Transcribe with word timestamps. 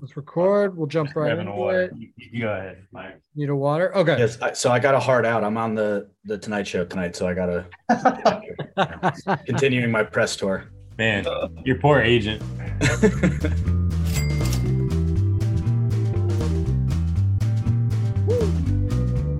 Let's 0.00 0.16
record. 0.16 0.76
We'll 0.76 0.88
jump 0.88 1.14
right 1.14 1.26
Grabbing 1.26 1.46
into 1.46 1.56
water. 1.56 1.82
it. 1.82 1.92
You, 1.96 2.08
you 2.16 2.40
go 2.40 2.48
ahead, 2.48 2.84
Mike. 2.90 3.20
Need 3.36 3.48
a 3.48 3.54
water? 3.54 3.96
Okay. 3.96 4.18
Yes, 4.18 4.40
I, 4.42 4.52
so 4.52 4.72
I 4.72 4.80
got 4.80 4.96
a 4.96 4.98
heart 4.98 5.24
out. 5.24 5.44
I'm 5.44 5.56
on 5.56 5.76
the 5.76 6.10
the 6.24 6.36
Tonight 6.36 6.66
Show 6.66 6.84
tonight, 6.84 7.14
so 7.14 7.28
I 7.28 7.34
gotta 7.34 7.66
continuing 9.46 9.92
my 9.92 10.02
press 10.02 10.34
tour. 10.34 10.64
Man, 10.98 11.24
your 11.64 11.78
poor 11.78 12.00
agent. 12.00 12.42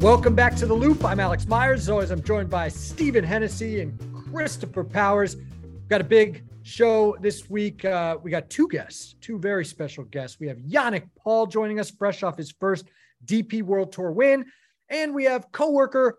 Welcome 0.00 0.34
back 0.36 0.54
to 0.56 0.66
the 0.66 0.74
Loop. 0.74 1.04
I'm 1.04 1.18
Alex 1.18 1.46
Myers. 1.48 1.80
As 1.80 1.90
always, 1.90 2.10
I'm 2.10 2.22
joined 2.22 2.48
by 2.50 2.68
Stephen 2.68 3.24
Hennessey 3.24 3.80
and 3.80 3.98
Christopher 4.30 4.84
Powers. 4.84 5.36
We've 5.36 5.88
got 5.88 6.00
a 6.00 6.04
big 6.04 6.44
show 6.64 7.16
this 7.20 7.48
week. 7.48 7.84
Uh, 7.84 8.16
we 8.22 8.30
got 8.30 8.50
two 8.50 8.66
guests, 8.68 9.14
two 9.20 9.38
very 9.38 9.64
special 9.64 10.04
guests. 10.04 10.40
We 10.40 10.48
have 10.48 10.58
Yannik 10.58 11.08
Paul 11.16 11.46
joining 11.46 11.78
us, 11.78 11.90
fresh 11.90 12.22
off 12.22 12.36
his 12.36 12.52
first 12.58 12.86
DP 13.24 13.62
World 13.62 13.92
Tour 13.92 14.10
win, 14.10 14.46
and 14.88 15.14
we 15.14 15.24
have 15.24 15.52
coworker, 15.52 16.18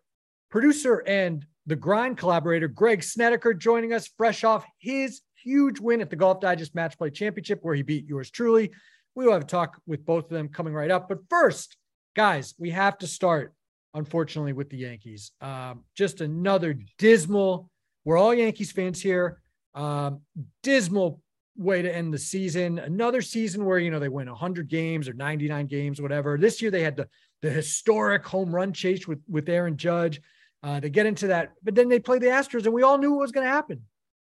producer, 0.49 1.03
and 1.07 1.45
the 1.65 1.75
grind 1.75 2.17
collaborator 2.17 2.67
Greg 2.67 3.03
Snedeker 3.03 3.53
joining 3.53 3.91
us, 3.91 4.09
fresh 4.17 4.43
off 4.43 4.65
his 4.79 5.21
huge 5.43 5.79
win 5.79 5.99
at 5.99 6.09
the 6.09 6.15
Golf 6.15 6.39
Digest 6.39 6.75
Match 6.75 6.97
Play 6.97 7.09
Championship, 7.09 7.59
where 7.61 7.75
he 7.75 7.81
beat 7.81 8.07
yours 8.07 8.29
truly. 8.29 8.71
We 9.15 9.25
will 9.25 9.33
have 9.33 9.43
a 9.43 9.45
talk 9.45 9.81
with 9.85 10.05
both 10.05 10.25
of 10.25 10.31
them 10.31 10.49
coming 10.49 10.73
right 10.73 10.91
up. 10.91 11.09
But 11.09 11.19
first, 11.29 11.75
guys, 12.15 12.53
we 12.59 12.69
have 12.69 12.97
to 12.99 13.07
start 13.07 13.53
unfortunately, 13.95 14.53
with 14.53 14.69
the 14.69 14.77
Yankees. 14.77 15.31
Um, 15.41 15.85
just 15.95 16.21
another 16.21 16.77
dismal, 16.97 17.69
we're 18.03 18.17
all 18.17 18.33
Yankees 18.33 18.71
fans 18.71 19.01
here. 19.01 19.41
Um, 19.75 20.21
dismal 20.63 21.21
way 21.57 21.81
to 21.81 21.93
end 21.93 22.13
the 22.13 22.17
season. 22.17 22.79
Another 22.79 23.21
season 23.21 23.65
where, 23.65 23.77
you 23.77 23.91
know, 23.91 23.99
they 23.99 24.09
win 24.09 24.27
100 24.27 24.67
games 24.67 25.07
or 25.07 25.13
99 25.13 25.67
games, 25.67 26.01
whatever. 26.01 26.37
This 26.37 26.61
year 26.61 26.71
they 26.71 26.81
had 26.81 26.95
the, 26.95 27.07
the 27.41 27.49
historic 27.49 28.25
home 28.25 28.53
run 28.53 28.73
chase 28.73 29.07
with, 29.07 29.19
with 29.29 29.47
Aaron 29.49 29.77
Judge. 29.77 30.21
Uh, 30.63 30.79
to 30.79 30.89
get 30.89 31.05
into 31.05 31.27
that, 31.27 31.51
but 31.61 31.75
then 31.75 31.89
they 31.89 31.99
play 31.99 32.17
the 32.17 32.25
Astros, 32.25 32.65
and 32.65 32.73
we 32.73 32.81
all 32.81 32.97
knew 32.97 33.11
what 33.11 33.19
was 33.19 33.31
going 33.31 33.45
to 33.45 33.53
happen. 33.53 33.83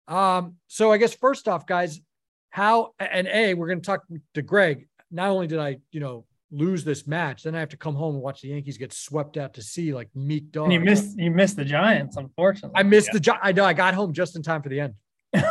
Um, 0.07 0.57
so 0.67 0.91
I 0.91 0.97
guess 0.97 1.15
first 1.15 1.47
off, 1.47 1.65
guys, 1.65 1.99
how 2.49 2.93
and 2.99 3.27
a 3.27 3.55
we're 3.55 3.67
going 3.67 3.81
to 3.81 3.85
talk 3.85 4.03
to 4.35 4.41
Greg. 4.41 4.87
Not 5.09 5.29
only 5.29 5.47
did 5.47 5.59
I, 5.59 5.77
you 5.91 5.99
know, 5.99 6.25
lose 6.51 6.83
this 6.83 7.07
match, 7.07 7.43
then 7.43 7.55
I 7.55 7.59
have 7.59 7.69
to 7.69 7.77
come 7.77 7.95
home 7.95 8.15
and 8.15 8.23
watch 8.23 8.41
the 8.41 8.49
Yankees 8.49 8.77
get 8.77 8.93
swept 8.93 9.37
out 9.37 9.53
to 9.55 9.61
sea 9.61 9.93
like 9.93 10.09
meek. 10.15 10.55
And 10.55 10.71
you 10.71 10.79
missed 10.79 11.17
you 11.17 11.31
missed 11.31 11.55
the 11.55 11.65
Giants, 11.65 12.17
unfortunately. 12.17 12.73
I 12.75 12.83
missed 12.83 13.09
the. 13.13 13.19
Gi- 13.19 13.31
I 13.41 13.51
know. 13.51 13.65
I 13.65 13.73
got 13.73 13.93
home 13.93 14.13
just 14.13 14.35
in 14.35 14.43
time 14.43 14.61
for 14.61 14.69
the 14.69 14.79
end. 14.79 14.93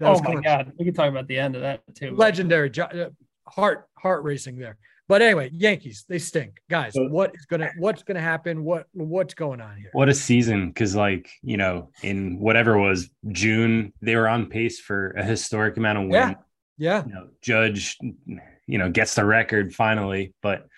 That 0.00 0.06
oh 0.08 0.20
my 0.22 0.32
close. 0.32 0.40
god, 0.44 0.72
we 0.78 0.84
can 0.84 0.94
talk 0.94 1.08
about 1.08 1.26
the 1.28 1.38
end 1.38 1.56
of 1.56 1.62
that 1.62 1.82
too. 1.94 2.14
legendary 2.14 2.70
Gi- 2.70 2.82
uh, 2.82 3.08
heart 3.48 3.86
heart 3.96 4.22
racing 4.22 4.58
there. 4.58 4.76
But 5.08 5.22
anyway, 5.22 5.50
Yankees 5.54 6.04
they 6.08 6.18
stink, 6.18 6.58
guys. 6.68 6.94
So- 6.94 7.08
What 7.08 7.34
is 7.34 7.46
gonna 7.46 7.70
What's 7.78 8.02
gonna 8.02 8.20
happen? 8.20 8.62
What 8.64 8.86
What's 8.92 9.34
going 9.34 9.60
on 9.60 9.76
here? 9.76 9.90
What 9.92 10.08
a 10.08 10.14
season. 10.14 10.68
Because, 10.68 10.94
like, 10.94 11.30
you 11.42 11.56
know, 11.56 11.90
in 12.02 12.38
whatever 12.38 12.76
it 12.76 12.82
was 12.86 13.08
June, 13.32 13.92
they 14.02 14.14
were 14.16 14.28
on 14.28 14.46
pace 14.46 14.78
for 14.78 15.10
a 15.12 15.24
historic 15.24 15.76
amount 15.78 15.98
of 15.98 16.04
win. 16.04 16.12
Yeah. 16.12 16.34
Yeah, 16.80 17.04
You 17.06 17.12
know, 17.14 17.28
Judge, 17.42 17.96
you 18.66 18.78
know, 18.78 18.88
gets 18.88 19.16
the 19.16 19.24
record 19.24 19.74
finally, 19.74 20.32
but, 20.42 20.68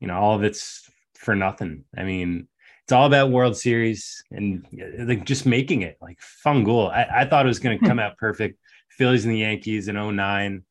you 0.00 0.06
know, 0.08 0.14
all 0.16 0.34
of 0.34 0.44
it's 0.44 0.88
for 1.14 1.36
nothing. 1.36 1.84
I 1.94 2.04
mean, 2.04 2.48
it's 2.92 2.98
all 2.98 3.06
about 3.06 3.30
World 3.30 3.56
Series 3.56 4.22
and 4.32 4.66
like 4.98 5.24
just 5.24 5.46
making 5.46 5.80
it 5.80 5.96
like 6.02 6.18
Fungul. 6.44 6.90
I, 6.90 7.22
I 7.22 7.24
thought 7.24 7.46
it 7.46 7.48
was 7.48 7.58
going 7.58 7.78
to 7.78 7.86
come 7.86 7.98
out 7.98 8.18
perfect. 8.18 8.58
Phillies 8.90 9.24
and 9.24 9.32
the 9.32 9.38
Yankees 9.38 9.88
in 9.88 9.94
09, 9.94 10.62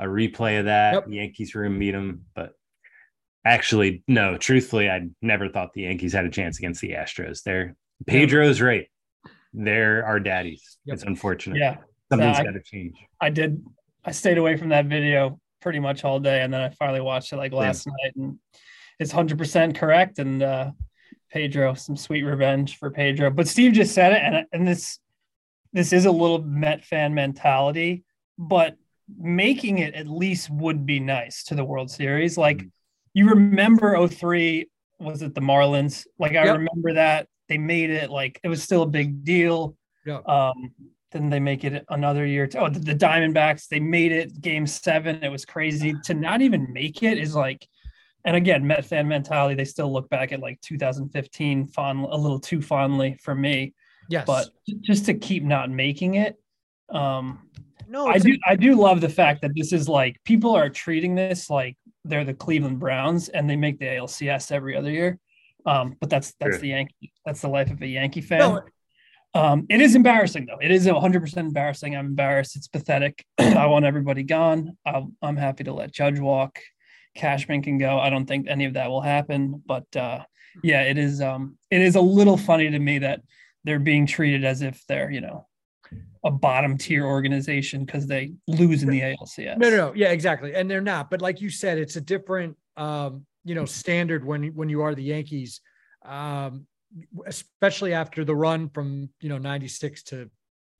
a 0.00 0.04
replay 0.04 0.58
of 0.58 0.64
that. 0.64 0.94
Yep. 0.94 1.04
Yankees 1.08 1.54
were 1.54 1.62
going 1.62 1.74
to 1.74 1.78
meet 1.78 1.92
them, 1.92 2.24
but 2.34 2.54
actually, 3.44 4.02
no, 4.08 4.36
truthfully, 4.36 4.90
I 4.90 5.06
never 5.22 5.48
thought 5.48 5.72
the 5.72 5.82
Yankees 5.82 6.12
had 6.12 6.24
a 6.24 6.30
chance 6.30 6.58
against 6.58 6.80
the 6.80 6.94
Astros. 6.94 7.44
They're 7.44 7.76
Pedro's 8.08 8.60
right. 8.60 8.88
They're 9.52 10.04
our 10.04 10.18
daddies. 10.18 10.78
Yep. 10.84 10.94
It's 10.94 11.04
unfortunate. 11.04 11.58
yeah, 11.58 11.76
Something's 12.10 12.38
got 12.38 12.54
to 12.54 12.62
change. 12.64 12.96
I 13.20 13.30
did. 13.30 13.64
I 14.04 14.10
stayed 14.10 14.38
away 14.38 14.56
from 14.56 14.70
that 14.70 14.86
video 14.86 15.38
pretty 15.62 15.78
much 15.78 16.02
all 16.02 16.18
day, 16.18 16.42
and 16.42 16.52
then 16.52 16.60
I 16.60 16.70
finally 16.70 17.00
watched 17.00 17.32
it 17.32 17.36
like 17.36 17.52
last 17.52 17.86
night, 17.86 18.16
and 18.16 18.36
it's 18.98 19.12
hundred 19.12 19.38
percent 19.38 19.78
correct. 19.78 20.18
And 20.18 20.42
uh, 20.42 20.72
Pedro, 21.30 21.74
some 21.74 21.96
sweet 21.96 22.22
revenge 22.22 22.78
for 22.78 22.90
Pedro. 22.90 23.30
But 23.30 23.48
Steve 23.48 23.72
just 23.72 23.94
said 23.94 24.12
it, 24.12 24.22
and 24.22 24.46
and 24.52 24.66
this 24.66 24.98
this 25.72 25.92
is 25.92 26.06
a 26.06 26.10
little 26.10 26.42
Met 26.42 26.84
fan 26.84 27.14
mentality, 27.14 28.04
but 28.38 28.76
making 29.18 29.78
it 29.78 29.94
at 29.94 30.06
least 30.08 30.50
would 30.50 30.84
be 30.86 31.00
nice 31.00 31.44
to 31.44 31.54
the 31.54 31.64
World 31.64 31.90
Series. 31.90 32.36
Like 32.38 32.58
Mhm. 32.58 32.70
you 33.14 33.28
remember 33.28 33.94
03, 33.96 34.68
was 34.98 35.22
it 35.22 35.34
the 35.34 35.40
Marlins? 35.40 36.06
Like 36.18 36.32
I 36.32 36.44
Yep. 36.46 36.58
remember 36.58 36.94
that 36.94 37.28
they 37.48 37.58
made 37.58 37.90
it 37.90 38.10
like 38.10 38.38
it 38.42 38.48
was 38.48 38.62
still 38.62 38.82
a 38.82 38.86
big 38.86 39.24
deal. 39.24 39.76
Yeah. 40.06 40.18
Um, 40.26 40.72
then 41.12 41.30
they 41.30 41.40
make 41.40 41.64
it 41.64 41.84
another 41.88 42.26
year. 42.26 42.46
To, 42.46 42.58
oh, 42.60 42.68
the, 42.68 42.80
the 42.80 42.94
Diamondbacks, 42.94 43.68
they 43.68 43.80
made 43.80 44.12
it 44.12 44.40
game 44.42 44.66
seven. 44.66 45.22
It 45.24 45.30
was 45.30 45.46
crazy. 45.46 45.94
To 46.04 46.12
not 46.14 46.42
even 46.42 46.70
make 46.72 47.02
it 47.02 47.16
is 47.16 47.34
like, 47.34 47.66
and 48.24 48.36
again, 48.36 48.66
Met 48.66 48.84
fan 48.84 49.08
mentality, 49.08 49.54
they 49.54 49.64
still 49.64 49.92
look 49.92 50.08
back 50.08 50.32
at 50.32 50.40
like 50.40 50.60
2015 50.60 51.66
fond, 51.68 52.00
a 52.04 52.16
little 52.16 52.40
too 52.40 52.60
fondly 52.60 53.16
for 53.22 53.34
me. 53.34 53.74
yes, 54.08 54.24
But 54.26 54.48
just 54.80 55.06
to 55.06 55.14
keep 55.14 55.44
not 55.44 55.70
making 55.70 56.14
it, 56.14 56.36
um, 56.90 57.48
no, 57.88 58.06
I 58.06 58.18
do 58.18 58.36
I 58.46 58.54
do 58.56 58.74
love 58.74 59.00
the 59.00 59.08
fact 59.08 59.40
that 59.42 59.52
this 59.56 59.72
is 59.72 59.88
like 59.88 60.22
people 60.24 60.54
are 60.54 60.68
treating 60.68 61.14
this 61.14 61.48
like 61.48 61.76
they're 62.04 62.24
the 62.24 62.34
Cleveland 62.34 62.78
Browns 62.80 63.28
and 63.30 63.48
they 63.48 63.56
make 63.56 63.78
the 63.78 63.86
ALCS 63.86 64.52
every 64.52 64.76
other 64.76 64.90
year. 64.90 65.18
Um, 65.64 65.96
but 66.00 66.10
that's 66.10 66.34
that's 66.38 66.54
Sure. 66.56 66.60
the 66.60 66.68
Yankee 66.68 67.12
that's 67.24 67.40
the 67.40 67.48
life 67.48 67.70
of 67.70 67.80
a 67.80 67.86
Yankee 67.86 68.20
fan. 68.20 68.38
No. 68.40 68.62
Um, 69.34 69.66
it 69.70 69.80
is 69.80 69.94
embarrassing 69.94 70.46
though. 70.46 70.58
It 70.60 70.70
is 70.70 70.86
100% 70.86 71.36
embarrassing. 71.36 71.94
I'm 71.96 72.06
embarrassed. 72.06 72.56
It's 72.56 72.68
pathetic. 72.68 73.24
I 73.38 73.66
want 73.66 73.84
everybody 73.84 74.22
gone. 74.22 74.76
I'll, 74.84 75.12
I'm 75.22 75.36
happy 75.36 75.64
to 75.64 75.72
let 75.72 75.92
Judge 75.92 76.18
walk. 76.18 76.58
Cashman 77.14 77.62
can 77.62 77.78
go. 77.78 77.98
I 77.98 78.10
don't 78.10 78.26
think 78.26 78.46
any 78.48 78.64
of 78.64 78.74
that 78.74 78.90
will 78.90 79.00
happen. 79.00 79.62
But 79.66 79.94
uh, 79.96 80.24
yeah, 80.62 80.82
it 80.82 80.98
is. 80.98 81.20
Um, 81.20 81.56
it 81.70 81.80
is 81.80 81.96
a 81.96 82.00
little 82.00 82.36
funny 82.36 82.70
to 82.70 82.78
me 82.78 82.98
that 83.00 83.22
they're 83.64 83.78
being 83.78 84.06
treated 84.06 84.44
as 84.44 84.62
if 84.62 84.84
they're 84.86 85.10
you 85.10 85.20
know 85.20 85.46
a 86.24 86.30
bottom 86.30 86.76
tier 86.76 87.06
organization 87.06 87.84
because 87.84 88.06
they 88.06 88.32
lose 88.46 88.82
in 88.82 88.90
the 88.90 89.00
ALCS. 89.00 89.58
No, 89.58 89.70
no, 89.70 89.76
no. 89.76 89.92
Yeah, 89.94 90.10
exactly. 90.10 90.54
And 90.54 90.70
they're 90.70 90.80
not. 90.80 91.10
But 91.10 91.22
like 91.22 91.40
you 91.40 91.50
said, 91.50 91.78
it's 91.78 91.96
a 91.96 92.00
different, 92.00 92.56
um, 92.76 93.24
you 93.44 93.54
know, 93.54 93.64
standard 93.64 94.24
when 94.24 94.48
when 94.54 94.68
you 94.68 94.82
are 94.82 94.94
the 94.94 95.02
Yankees, 95.02 95.60
um, 96.04 96.66
especially 97.26 97.92
after 97.92 98.24
the 98.24 98.34
run 98.34 98.68
from 98.68 99.08
you 99.20 99.28
know 99.28 99.38
'96 99.38 100.02
to 100.04 100.30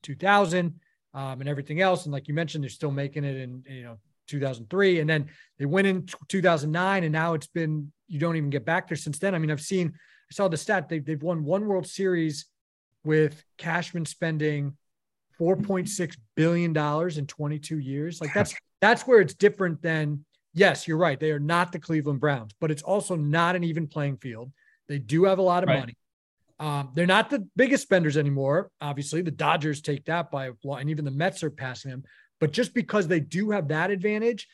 2000 0.02 0.80
um, 1.14 1.40
and 1.40 1.48
everything 1.48 1.80
else. 1.80 2.04
And 2.04 2.12
like 2.12 2.28
you 2.28 2.34
mentioned, 2.34 2.64
they're 2.64 2.70
still 2.70 2.90
making 2.90 3.24
it 3.24 3.36
in 3.36 3.62
you 3.68 3.84
know 3.84 3.98
2003, 4.28 5.00
and 5.00 5.10
then 5.10 5.28
they 5.58 5.66
went 5.66 5.86
in 5.86 6.06
2009, 6.28 7.04
and 7.04 7.12
now 7.12 7.34
it's 7.34 7.46
been 7.48 7.92
you 8.06 8.18
don't 8.18 8.36
even 8.36 8.50
get 8.50 8.64
back 8.64 8.88
there 8.88 8.96
since 8.96 9.18
then. 9.18 9.34
I 9.34 9.38
mean, 9.38 9.50
I've 9.50 9.60
seen, 9.60 9.88
I 9.94 10.34
saw 10.34 10.48
the 10.48 10.56
stat 10.56 10.88
they 10.88 11.00
they've 11.00 11.22
won 11.22 11.44
one 11.44 11.66
World 11.66 11.86
Series 11.86 12.46
with 13.04 13.42
Cashman 13.56 14.04
spending 14.04 14.76
4.6 15.40 16.16
billion 16.34 16.72
dollars 16.72 17.18
in 17.18 17.26
22 17.26 17.78
years. 17.78 18.20
Like 18.20 18.34
that's 18.34 18.54
that's 18.80 19.02
where 19.06 19.20
it's 19.20 19.34
different 19.34 19.82
than 19.82 20.24
yes, 20.54 20.88
you're 20.88 20.96
right. 20.96 21.18
They 21.18 21.32
are 21.32 21.38
not 21.40 21.72
the 21.72 21.78
Cleveland 21.78 22.20
Browns, 22.20 22.52
but 22.60 22.70
it's 22.70 22.82
also 22.82 23.16
not 23.16 23.56
an 23.56 23.64
even 23.64 23.86
playing 23.86 24.18
field. 24.18 24.52
They 24.88 24.98
do 24.98 25.24
have 25.24 25.38
a 25.38 25.42
lot 25.42 25.62
of 25.62 25.68
Right. 25.68 25.80
money. 25.80 25.96
Um, 26.60 26.90
they're 26.94 27.06
not 27.06 27.30
the 27.30 27.46
biggest 27.54 27.84
spenders 27.84 28.16
anymore. 28.16 28.70
Obviously, 28.80 29.22
the 29.22 29.30
Dodgers 29.30 29.80
take 29.80 30.04
that 30.06 30.30
by 30.30 30.48
a 30.48 30.52
lot, 30.64 30.80
and 30.80 30.90
even 30.90 31.04
the 31.04 31.10
Mets 31.12 31.44
are 31.44 31.50
passing 31.50 31.90
them. 31.92 32.02
But 32.40 32.52
just 32.52 32.74
because 32.74 33.08
they 33.08 33.20
do 33.20 33.50
have 33.50 33.68
that 33.68 33.90
advantage, 33.90 34.48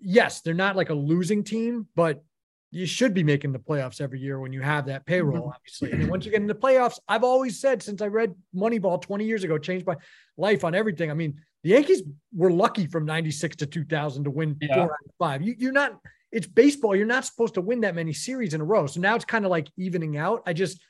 yes, 0.00 0.40
they're 0.40 0.54
not 0.54 0.76
like 0.76 0.90
a 0.90 0.94
losing 0.94 1.44
team, 1.44 1.86
but 1.94 2.22
you 2.70 2.86
should 2.86 3.12
be 3.12 3.22
making 3.22 3.52
the 3.52 3.58
playoffs 3.58 4.00
every 4.00 4.18
year 4.18 4.40
when 4.40 4.52
you 4.52 4.62
have 4.62 4.86
that 4.86 5.04
payroll, 5.04 5.42
mm-hmm. 5.42 5.50
obviously. 5.50 5.92
And 5.92 6.08
once 6.08 6.24
you 6.24 6.30
get 6.30 6.40
into 6.40 6.54
the 6.54 6.60
playoffs, 6.60 6.98
I've 7.06 7.22
always 7.22 7.60
said 7.60 7.82
since 7.82 8.00
I 8.00 8.06
read 8.06 8.34
Moneyball 8.54 9.00
20 9.00 9.24
years 9.26 9.44
ago, 9.44 9.58
changed 9.58 9.86
my 9.86 9.96
life 10.38 10.64
on 10.64 10.74
everything. 10.74 11.10
I 11.10 11.14
mean, 11.14 11.38
the 11.62 11.70
Yankees 11.70 12.02
were 12.34 12.50
lucky 12.50 12.86
from 12.86 13.04
96 13.04 13.56
to 13.56 13.66
2000 13.66 14.24
to 14.24 14.30
win 14.30 14.56
Yeah. 14.60 14.74
four 14.74 14.84
out 14.84 14.90
of 15.06 15.12
five. 15.18 15.42
You, 15.42 15.54
you're 15.58 15.72
not, 15.72 15.98
it's 16.32 16.46
baseball. 16.46 16.96
You're 16.96 17.06
not 17.06 17.26
supposed 17.26 17.54
to 17.54 17.60
win 17.60 17.82
that 17.82 17.94
many 17.94 18.14
series 18.14 18.54
in 18.54 18.62
a 18.62 18.64
row. 18.64 18.86
So 18.86 19.00
now 19.00 19.16
it's 19.16 19.26
kind 19.26 19.44
of 19.44 19.50
like 19.50 19.68
evening 19.76 20.16
out. 20.16 20.42
I 20.46 20.54
just, 20.54 20.82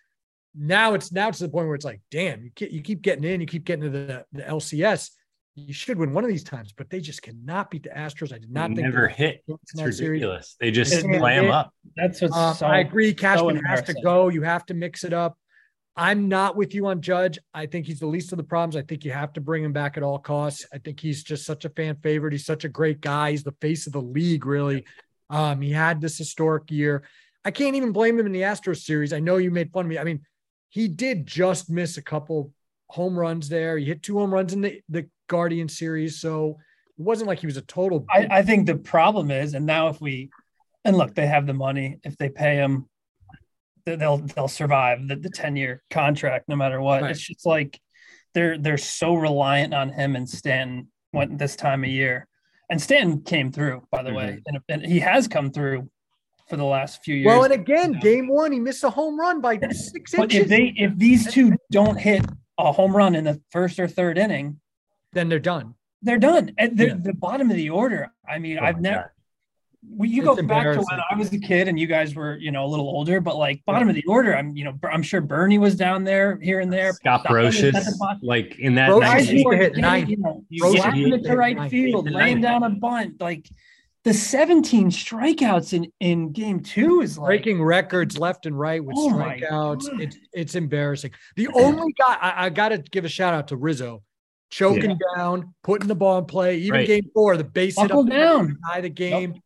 now 0.55 0.95
it's 0.95 1.11
now 1.11 1.31
to 1.31 1.43
the 1.43 1.49
point 1.49 1.67
where 1.67 1.75
it's 1.75 1.85
like, 1.85 2.01
damn, 2.13 2.45
you 2.45 2.51
keep, 2.55 2.71
you 2.71 2.81
keep 2.81 3.03
getting 3.03 3.25
in, 3.25 3.41
you 3.41 3.47
keep 3.47 3.65
getting 3.65 3.85
to 3.85 3.91
the, 3.91 4.25
the 4.33 4.43
LCS. 4.43 5.11
You 5.55 5.75
should 5.75 5.99
win 5.99 6.15
one 6.15 6.25
of 6.25 6.31
these 6.31 6.45
times, 6.45 6.73
but 6.73 6.89
they 6.89 7.01
just 7.01 7.21
cannot 7.21 7.71
beat 7.71 7.83
the 7.83 7.91
Astros. 7.91 8.33
I 8.33 8.39
did 8.39 8.51
not 8.51 8.71
They 8.71 8.77
think 8.77 8.87
never 8.87 9.09
they- 9.09 9.15
hit. 9.15 9.43
in 9.47 9.59
It's 9.63 9.73
that 9.75 9.79
series. 9.95 10.01
ridiculous. 10.01 10.57
They 10.59 10.71
just 10.71 10.93
It- 10.95 11.05
play 11.19 11.37
them 11.37 11.51
up. 11.51 11.75
That's 11.95 12.23
what's 12.23 12.35
Um, 12.35 12.55
so. 12.55 12.67
I 12.67 12.79
agree. 12.79 13.13
Cashman 13.13 13.63
has 13.65 13.83
to 13.83 13.95
go. 14.03 14.29
You 14.31 14.43
have 14.43 14.65
to 14.67 14.75
mix 14.75 15.05
it 15.05 15.13
up. 15.13 15.39
I'm 15.95 16.27
not 16.29 16.57
with 16.57 16.75
you 16.75 16.87
on 16.87 17.03
Judge. 17.03 17.39
I 17.53 17.67
think 17.67 17.85
he's 17.87 18.01
the 18.01 18.07
least 18.07 18.33
of 18.33 18.39
the 18.39 18.45
problems. 18.45 18.77
I 18.77 18.83
think 18.83 19.05
you 19.05 19.13
have 19.13 19.35
to 19.35 19.43
bring 19.43 19.63
him 19.63 19.75
back 19.75 19.99
at 19.99 20.03
all 20.03 20.19
costs. 20.19 20.65
I 20.73 20.79
think 20.79 20.99
he's 21.01 21.23
just 21.23 21.45
such 21.45 21.67
a 21.67 21.69
fan 21.69 21.97
favorite. 21.97 22.33
He's 22.33 22.47
such 22.47 22.65
a 22.65 22.69
great 22.71 23.03
guy. 23.03 23.33
He's 23.33 23.45
the 23.45 23.53
face 23.61 23.87
of 23.87 23.93
the 23.93 24.01
league, 24.01 24.47
really. 24.47 24.87
Um, 25.29 25.61
he 25.61 25.71
had 25.71 26.01
this 26.01 26.17
historic 26.17 26.71
year. 26.71 27.03
I 27.45 27.51
can't 27.51 27.77
even 27.77 27.93
blame 27.93 28.19
him 28.19 28.25
in 28.25 28.33
the 28.33 28.41
Astros 28.41 28.79
series. 28.85 29.13
I 29.13 29.21
know 29.21 29.37
you 29.37 29.51
made 29.51 29.71
fun 29.71 29.85
of 29.85 29.91
me. 29.91 29.99
I 29.99 30.05
mean, 30.05 30.21
he 30.71 30.89
did 30.89 31.27
just 31.27 31.69
miss 31.69 31.99
a 31.99 32.03
couple 32.03 32.55
home 32.89 33.19
runs 33.19 33.51
there. 33.51 33.77
He 33.77 33.85
hit 33.85 34.03
two 34.03 34.17
home 34.19 34.33
runs 34.33 34.55
in 34.55 34.63
the, 34.63 34.81
the 34.89 35.09
Guardian 35.29 35.69
series. 35.69 36.21
So 36.21 36.59
it 36.99 37.03
wasn't 37.03 37.29
like 37.29 37.41
he 37.41 37.47
was 37.47 37.57
a 37.57 37.63
total. 37.63 38.05
I, 38.11 38.29
I 38.31 38.43
think 38.43 38.67
the 38.67 38.77
problem 38.77 39.31
is, 39.31 39.55
and 39.55 39.67
now 39.67 39.89
if 39.89 40.01
we, 40.01 40.31
and 40.85 40.97
look, 40.97 41.15
they 41.15 41.27
have 41.27 41.47
the 41.47 41.55
money. 41.55 41.99
If 42.05 42.17
they 42.17 42.29
pay 42.29 42.57
him, 42.57 42.89
they'll 43.85 44.19
they'll 44.19 44.49
survive 44.49 45.07
the, 45.09 45.17
the 45.17 45.31
10 45.31 45.57
year 45.57 45.83
contract 45.91 46.49
no 46.49 46.57
matter 46.57 46.81
what. 46.81 47.03
Right. 47.03 47.11
It's 47.11 47.21
just 47.21 47.47
like 47.47 47.81
they're 48.35 48.59
they're 48.59 48.79
so 48.79 49.15
reliant 49.15 49.75
on 49.75 49.91
him 49.91 50.17
and 50.17 50.29
Stanton 50.29 50.89
when 51.13 51.37
this 51.37 51.57
time 51.57 51.85
of 51.85 51.91
year. 51.91 52.27
And 52.71 52.81
Stanton 52.81 53.23
came 53.23 53.53
through, 53.53 53.87
by 53.91 54.03
the 54.03 54.15
way, 54.15 54.41
mm-hmm. 54.47 54.57
and, 54.69 54.83
and 54.83 54.91
he 54.91 55.01
has 55.01 55.29
come 55.29 55.51
through 55.51 55.91
for 56.49 56.57
the 56.57 56.65
last 56.65 57.05
few 57.05 57.15
years. 57.15 57.27
well, 57.27 57.45
and 57.45 57.53
again, 57.53 57.99
game 58.01 58.29
one, 58.29 58.53
he 58.53 58.61
missed 58.61 58.85
a 58.85 58.91
home 58.91 59.19
run 59.19 59.41
by 59.41 59.59
six 59.71 60.15
but 60.15 60.25
inches. 60.25 60.41
if 60.41 60.49
they 60.49 60.75
if 60.77 60.97
these 60.97 61.31
two 61.33 61.55
don't 61.71 61.97
hit 61.97 62.25
a 62.59 62.73
home 62.73 62.97
run 62.97 63.15
in 63.15 63.25
the 63.25 63.41
first 63.51 63.79
or 63.79 63.89
third 63.89 64.19
inning, 64.19 64.61
then 65.13 65.29
they're 65.29 65.39
done. 65.39 65.75
they're 66.03 66.19
done. 66.19 66.53
At 66.59 66.77
the, 66.77 66.87
Yeah. 66.89 66.95
the 67.01 67.13
bottom 67.15 67.51
of 67.51 67.57
the 67.57 67.71
order. 67.71 68.11
I 68.29 68.39
mean, 68.39 68.59
Oh 68.61 68.65
I've 68.65 68.81
never. 68.81 68.97
God. 69.03 69.09
Well, 69.89 70.09
you 70.09 70.23
It's 70.31 70.41
go 70.41 70.47
back 70.47 70.63
to 70.75 70.79
when 70.79 71.01
I 71.11 71.17
was 71.17 71.33
a 71.33 71.39
kid 71.41 71.67
and 71.67 71.79
you 71.79 71.89
guys 71.89 72.15
were, 72.15 72.37
you 72.37 72.53
know, 72.53 72.65
a 72.65 72.69
little 72.69 72.87
older, 72.89 73.21
but 73.21 73.37
like 73.37 73.65
bottom 73.67 73.89
of 73.89 73.97
the 73.97 74.05
order, 74.07 74.37
I'm, 74.37 74.57
you 74.57 74.65
know, 74.65 74.79
I'm 74.89 75.03
sure 75.03 75.21
Bernie 75.21 75.59
was 75.59 75.75
down 75.75 76.05
there 76.05 76.39
here 76.41 76.61
and 76.61 76.73
there. 76.73 76.93
Scott 76.93 77.23
Stockton 77.23 77.45
was 77.45 77.63
at 77.65 77.75
Brosius, 77.75 78.19
like 78.23 78.59
in 78.61 78.77
that 78.77 78.91
Brosius 78.91 79.01
Guys 79.01 79.21
used 79.21 79.31
who 79.33 79.39
to 79.39 79.45
were 79.49 79.57
hit 79.57 79.69
getting, 79.71 79.81
nine. 79.83 80.09
you 80.09 80.17
know, 80.19 80.45
Brosius 80.53 80.77
slapping 80.83 81.13
it 81.13 81.23
to 81.25 81.29
to 81.31 81.37
right 81.37 81.57
nine. 81.57 81.69
field, 81.71 82.07
Eight 82.09 82.15
laying 82.15 82.41
nine. 82.41 82.61
down 82.61 82.63
a 82.63 82.71
bunt. 82.77 83.21
Like 83.21 83.49
the 84.05 84.15
17 84.15 84.91
strikeouts 84.91 85.73
in 85.73 85.91
in 85.99 86.31
game 86.33 86.61
two 86.61 87.01
is 87.01 87.19
like 87.19 87.27
breaking 87.27 87.61
records 87.63 88.17
left 88.17 88.47
and 88.47 88.57
right 88.57 88.85
with 88.85 88.95
Oh 88.97 89.09
strikeouts. 89.13 89.91
God. 89.91 90.01
It's 90.01 90.17
it's 90.33 90.55
embarrassing. 90.55 91.11
The 91.35 91.49
only 91.55 91.93
guy 91.99 92.17
I, 92.21 92.47
I 92.47 92.51
got 92.51 92.69
to 92.69 92.79
give 92.79 93.05
a 93.05 93.09
shout 93.09 93.35
out 93.35 93.49
to 93.49 93.57
Rizzo, 93.57 94.03
choking 94.53 94.99
down, 95.17 95.55
putting 95.65 95.89
the 95.89 95.95
ball 95.95 96.19
in 96.19 96.27
play. 96.27 96.59
Even 96.59 96.81
Right. 96.81 96.87
game 96.87 97.11
four, 97.15 97.37
the 97.37 97.43
base 97.45 97.79
hit 97.81 97.91
up 97.91 98.07
down. 98.07 98.59
tie 98.71 98.83
the 98.83 98.89
game. 98.91 99.41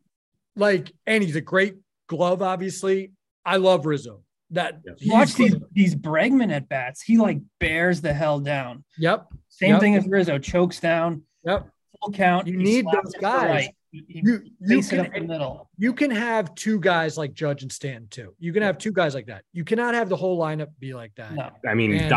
Like, 0.56 0.92
and 1.06 1.22
he's 1.22 1.36
a 1.36 1.40
great 1.40 1.76
glove. 2.08 2.42
Obviously, 2.42 3.12
I 3.44 3.56
love 3.58 3.86
Rizzo. 3.86 4.22
That 4.50 4.80
Yeah. 4.84 4.92
he's 4.98 5.12
Watch 5.12 5.34
these 5.34 5.54
good. 5.54 5.64
these 5.72 5.94
Bregman 5.94 6.52
at 6.52 6.68
bats. 6.68 7.02
He 7.02 7.18
like 7.18 7.38
bears 7.60 8.00
the 8.00 8.12
hell 8.12 8.40
down. 8.40 8.84
Yep, 8.98 9.26
Same 9.48 9.70
Yep. 9.70 9.80
thing 9.80 9.94
as 9.96 10.06
Rizzo, 10.06 10.38
chokes 10.38 10.80
down, 10.80 11.22
yep. 11.44 11.68
full 12.00 12.12
count. 12.12 12.46
You 12.46 12.56
need 12.56 12.84
those 12.86 13.14
guys. 13.20 13.48
right. 13.48 13.74
He, 13.96 14.04
he 14.08 14.22
You 14.25 14.43
you 14.60 14.76
laces 14.76 14.93
it 14.93 14.96
can 14.96 15.06
up 15.06 15.12
the 15.14 15.20
middle. 15.20 15.70
you 15.78 15.93
can 15.94 16.10
have 16.10 16.54
two 16.54 16.78
guys 16.81 17.16
like 17.16 17.32
Judge 17.32 17.62
and 17.62 17.72
Stanton 17.72 18.08
too. 18.10 18.34
You 18.38 18.52
can 18.52 18.62
have 18.62 18.76
two 18.78 18.93
guys 18.93 19.14
like 19.14 19.26
that. 19.26 19.43
You 19.52 19.64
cannot 19.64 19.94
have 19.94 20.08
the 20.08 20.16
whole 20.16 20.38
lineup 20.38 20.69
be 20.78 20.93
like 20.94 21.12
that. 21.16 21.32
No. 21.34 21.50
I 21.69 21.75
mean, 21.75 21.93
And, 21.93 22.00
uh, 22.00 22.02
And 22.04 22.10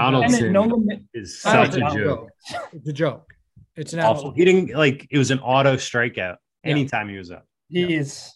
Donaldson 0.53 1.07
is 1.13 1.41
I 1.45 1.55
don't 1.55 1.71
such 1.71 1.81
a 1.81 1.89
think 1.89 1.99
joke. 2.03 2.29
It's 2.73 2.87
a 2.89 2.93
joke. 2.93 3.33
It's 3.75 3.93
an 3.93 3.99
Awful. 4.01 4.09
awful. 4.27 4.31
He 4.33 4.43
didn't 4.45 4.75
like 4.75 5.07
it 5.09 5.17
was 5.17 5.31
an 5.31 5.39
auto 5.39 5.75
strikeout 5.77 6.17
Yeah. 6.17 6.71
anytime 6.71 7.07
he 7.07 7.17
was 7.17 7.31
up. 7.31 7.45
he 7.69 7.93
is 7.95 8.29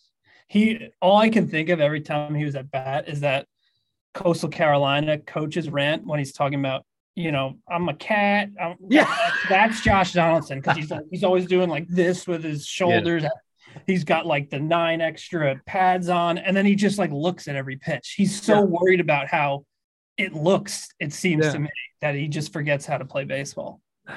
he 0.48 0.89
all 1.01 1.18
I 1.18 1.30
can 1.30 1.48
think 1.50 1.69
of 1.69 1.81
every 1.81 2.01
time 2.01 2.34
he 2.36 2.46
was 2.46 2.56
at 2.56 2.72
bat 2.72 3.10
is 3.10 3.19
that 3.22 3.46
coastal 4.13 4.48
Carolina 4.50 5.18
coach's 5.18 5.69
rant 5.69 6.06
when 6.06 6.19
he's 6.19 6.31
talking 6.34 6.60
about, 6.60 6.86
you 7.15 7.31
know, 7.31 7.57
I'm 7.69 7.89
a 7.89 7.94
cat. 7.94 8.50
I'm, 8.62 8.75
Yeah. 8.89 9.13
that's 9.50 9.81
Josh 9.81 10.13
Donaldson 10.13 10.60
because 10.60 10.77
he's 10.77 10.89
like, 10.92 11.04
he's 11.12 11.24
always 11.24 11.45
doing 11.45 11.69
like 11.69 11.88
this 11.88 12.27
with 12.27 12.44
his 12.44 12.65
shoulders. 12.65 13.24
He's 13.88 14.04
got 14.04 14.25
like 14.25 14.50
the 14.50 14.60
nine 14.60 15.01
extra 15.01 15.60
pads 15.65 16.07
on, 16.10 16.38
and 16.38 16.56
then 16.56 16.65
he 16.65 16.75
just 16.75 16.98
like 17.00 17.12
looks 17.12 17.48
at 17.48 17.56
every 17.56 17.77
pitch. 17.77 18.13
He's 18.18 18.39
so 18.42 18.56
Yeah. 18.56 18.62
worried 18.62 19.00
about 19.00 19.27
how 19.27 19.65
it 20.18 20.33
looks. 20.33 20.89
It 21.00 21.12
seems 21.13 21.45
Yeah. 21.45 21.51
to 21.54 21.60
me 21.60 21.69
that 22.01 22.13
he 22.15 22.27
just 22.27 22.54
forgets 22.54 22.86
how 22.86 22.98
to 22.98 23.06
play 23.06 23.24
baseball. 23.25 23.81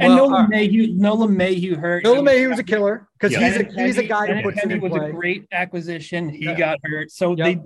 And 0.00 0.14
Well, 0.14 0.30
Nolan 0.30 0.44
uh, 0.44 0.48
LeMahieu, 0.50 0.94
no 0.94 1.16
LeMahieu 1.16 1.76
hurt. 1.76 2.04
no 2.04 2.14
LeMahieu 2.22 2.50
was 2.50 2.60
a 2.60 2.62
killer 2.62 3.08
because 3.18 3.32
Yeah. 3.36 3.48
he's 3.50 3.56
a 3.56 3.82
he's 3.84 3.98
a 3.98 4.04
guy 4.04 4.32
who 4.32 4.42
puts 4.42 4.64
it 4.64 4.70
in 4.70 4.80
was 4.80 4.92
play. 4.92 5.08
a 5.08 5.12
great 5.12 5.46
acquisition. 5.50 6.28
He 6.28 6.44
Yeah. 6.44 6.54
got 6.56 6.78
hurt, 6.84 7.10
so 7.10 7.34
Yep. 7.36 7.44
they, 7.44 7.60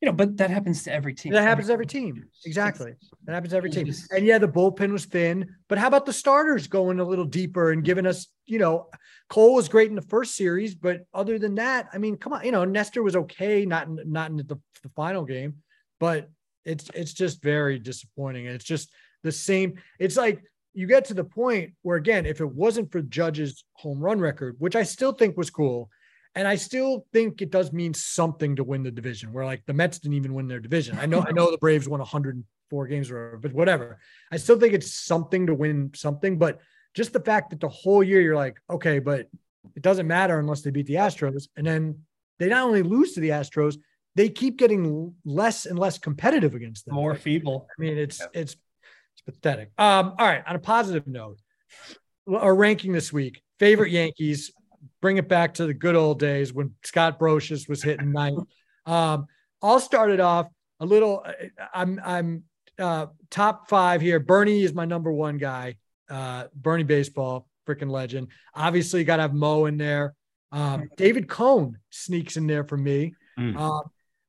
you 0.00 0.06
know, 0.06 0.12
but 0.12 0.36
that 0.38 0.50
happens 0.50 0.82
to 0.84 0.92
every 0.92 1.14
team. 1.14 1.32
That 1.32 1.42
happens 1.42 1.66
to 1.66 1.72
every 1.74 1.86
team. 1.86 2.24
Exactly. 2.46 2.94
That 3.24 3.34
happens 3.34 3.50
to 3.52 3.56
every 3.58 3.70
team. 3.70 3.92
And 4.10 4.24
yeah, 4.24 4.38
the 4.38 4.48
bullpen 4.48 4.92
was 4.92 5.04
thin, 5.04 5.54
but 5.68 5.76
how 5.76 5.88
about 5.88 6.06
the 6.06 6.12
starters 6.12 6.66
going 6.66 7.00
a 7.00 7.04
little 7.04 7.26
deeper 7.26 7.72
and 7.72 7.84
giving 7.84 8.06
us, 8.06 8.28
you 8.46 8.58
know, 8.58 8.88
Cole 9.28 9.54
was 9.54 9.68
great 9.68 9.90
in 9.90 9.94
the 9.94 10.02
first 10.02 10.36
series, 10.36 10.74
but 10.74 11.02
other 11.12 11.38
than 11.38 11.54
that, 11.56 11.88
I 11.92 11.98
mean, 11.98 12.16
come 12.16 12.32
on, 12.32 12.44
you 12.44 12.50
know, 12.50 12.64
Nestor 12.64 13.02
was 13.02 13.14
okay, 13.14 13.66
not 13.66 13.88
in, 13.88 14.00
not 14.06 14.30
in 14.30 14.38
the, 14.38 14.58
the 14.82 14.88
final 14.96 15.24
game, 15.24 15.56
but 15.98 16.30
it's 16.64 16.90
it's 16.94 17.12
just 17.12 17.42
very 17.42 17.78
disappointing. 17.78 18.46
And 18.46 18.54
it's 18.54 18.64
just 18.64 18.90
the 19.22 19.32
same. 19.32 19.78
It's 19.98 20.16
like 20.16 20.42
you 20.72 20.86
get 20.86 21.04
to 21.06 21.14
the 21.14 21.24
point 21.24 21.74
where 21.82 21.96
again, 21.96 22.26
if 22.26 22.40
it 22.40 22.50
wasn't 22.50 22.90
for 22.90 23.02
Judge's 23.02 23.64
home 23.74 24.00
run 24.00 24.18
record, 24.18 24.56
which 24.58 24.76
I 24.76 24.82
still 24.82 25.12
think 25.12 25.36
was 25.36 25.50
cool, 25.50 25.90
and 26.34 26.46
I 26.46 26.56
still 26.56 27.06
think 27.12 27.42
it 27.42 27.50
does 27.50 27.72
mean 27.72 27.92
something 27.94 28.56
to 28.56 28.64
win 28.64 28.82
the 28.82 28.90
division. 28.90 29.32
Where 29.32 29.44
like 29.44 29.64
the 29.66 29.72
Mets 29.72 29.98
didn't 29.98 30.16
even 30.16 30.34
win 30.34 30.48
their 30.48 30.60
division. 30.60 30.98
I 30.98 31.06
know 31.06 31.24
I 31.26 31.32
know 31.32 31.50
the 31.50 31.58
Braves 31.58 31.88
won 31.88 32.00
104 32.00 32.86
games 32.86 33.10
or 33.10 33.14
whatever, 33.14 33.38
but 33.38 33.52
whatever. 33.52 33.98
I 34.30 34.36
still 34.36 34.58
think 34.58 34.74
it's 34.74 34.94
something 34.94 35.46
to 35.46 35.54
win 35.54 35.90
something. 35.94 36.38
But 36.38 36.60
just 36.94 37.12
the 37.12 37.20
fact 37.20 37.50
that 37.50 37.60
the 37.60 37.68
whole 37.68 38.02
year 38.02 38.20
you're 38.20 38.36
like, 38.36 38.58
okay, 38.68 38.98
but 38.98 39.28
it 39.74 39.82
doesn't 39.82 40.06
matter 40.06 40.38
unless 40.38 40.62
they 40.62 40.70
beat 40.70 40.86
the 40.86 40.94
Astros, 40.94 41.48
and 41.56 41.66
then 41.66 42.00
they 42.38 42.48
not 42.48 42.64
only 42.64 42.82
lose 42.82 43.12
to 43.12 43.20
the 43.20 43.30
Astros, 43.30 43.76
they 44.14 44.28
keep 44.28 44.56
getting 44.56 45.14
less 45.24 45.66
and 45.66 45.78
less 45.78 45.98
competitive 45.98 46.54
against 46.54 46.86
them. 46.86 46.94
more 46.94 47.14
feeble. 47.14 47.66
I 47.70 47.80
mean, 47.80 47.98
it's 47.98 48.20
it's 48.32 48.56
it's 49.14 49.22
pathetic. 49.24 49.70
Um, 49.78 50.14
all 50.18 50.26
right. 50.26 50.42
On 50.46 50.56
a 50.56 50.60
positive 50.60 51.06
note, 51.06 51.38
our 52.32 52.54
ranking 52.54 52.92
this 52.92 53.12
week: 53.12 53.42
favorite 53.58 53.90
Yankees. 53.90 54.52
Bring 55.00 55.16
it 55.16 55.28
back 55.28 55.54
to 55.54 55.66
the 55.66 55.74
good 55.74 55.94
old 55.94 56.18
days 56.18 56.52
when 56.52 56.74
Scott 56.84 57.18
Brosius 57.18 57.68
was 57.68 57.82
hitting 57.82 58.12
nine. 58.12 58.36
Um, 58.86 59.26
I'll 59.62 59.78
start 59.78 60.10
it 60.10 60.20
off 60.20 60.48
a 60.80 60.86
little. 60.86 61.24
I'm 61.72 62.00
I'm 62.02 62.44
uh, 62.78 63.06
top 63.28 63.68
five 63.68 64.00
here. 64.00 64.18
Bernie 64.18 64.62
is 64.62 64.72
my 64.72 64.86
number 64.86 65.12
one 65.12 65.36
guy. 65.36 65.76
Uh, 66.08 66.44
Bernie 66.54 66.82
baseball, 66.82 67.46
freaking 67.68 67.90
legend. 67.90 68.28
Obviously, 68.54 69.04
got 69.04 69.16
to 69.16 69.22
have 69.22 69.34
Mo 69.34 69.66
in 69.66 69.76
there. 69.76 70.14
Um, 70.50 70.88
David 70.96 71.28
Cone 71.28 71.78
sneaks 71.90 72.36
in 72.36 72.46
there 72.46 72.64
for 72.64 72.76
me. 72.76 73.14
Mm. 73.38 73.56
Um, 73.56 73.82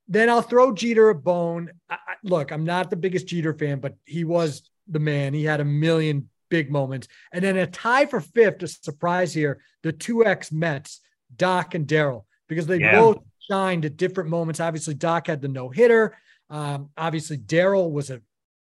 then 0.07 0.29
I'll 0.29 0.41
throw 0.41 0.73
Jeter 0.73 1.09
a 1.09 1.15
bone. 1.15 1.71
I, 1.89 1.95
I, 1.95 2.13
look, 2.23 2.51
I'm 2.51 2.65
not 2.65 2.89
the 2.89 2.97
biggest 2.97 3.27
Jeter 3.27 3.53
fan, 3.53 3.79
but 3.79 3.95
he 4.05 4.23
was 4.23 4.69
the 4.87 4.99
man. 4.99 5.33
He 5.33 5.43
had 5.43 5.61
a 5.61 5.65
million 5.65 6.29
big 6.51 6.69
moments. 6.69 7.07
And 7.33 7.43
then 7.43 7.57
a 7.57 7.65
tie 7.65 8.05
for 8.05 8.21
fifth, 8.21 8.61
a 8.61 8.67
surprise 8.67 9.33
here, 9.33 9.63
the 9.81 9.91
two 9.91 10.23
ex 10.23 10.51
Mets, 10.51 11.01
Doc 11.35 11.73
and 11.73 11.87
Daryl, 11.87 12.25
because 12.47 12.67
they 12.67 12.77
Yeah. 12.79 12.99
both 12.99 13.17
shined 13.39 13.85
at 13.85 13.97
different 13.97 14.29
moments. 14.29 14.59
Obviously, 14.59 14.93
Doc 14.93 15.25
had 15.25 15.41
the 15.41 15.47
no 15.47 15.69
hitter. 15.69 16.15
Um, 16.51 16.89
obviously, 16.95 17.37
Daryl 17.39 17.89
was 17.91 18.11
an 18.11 18.21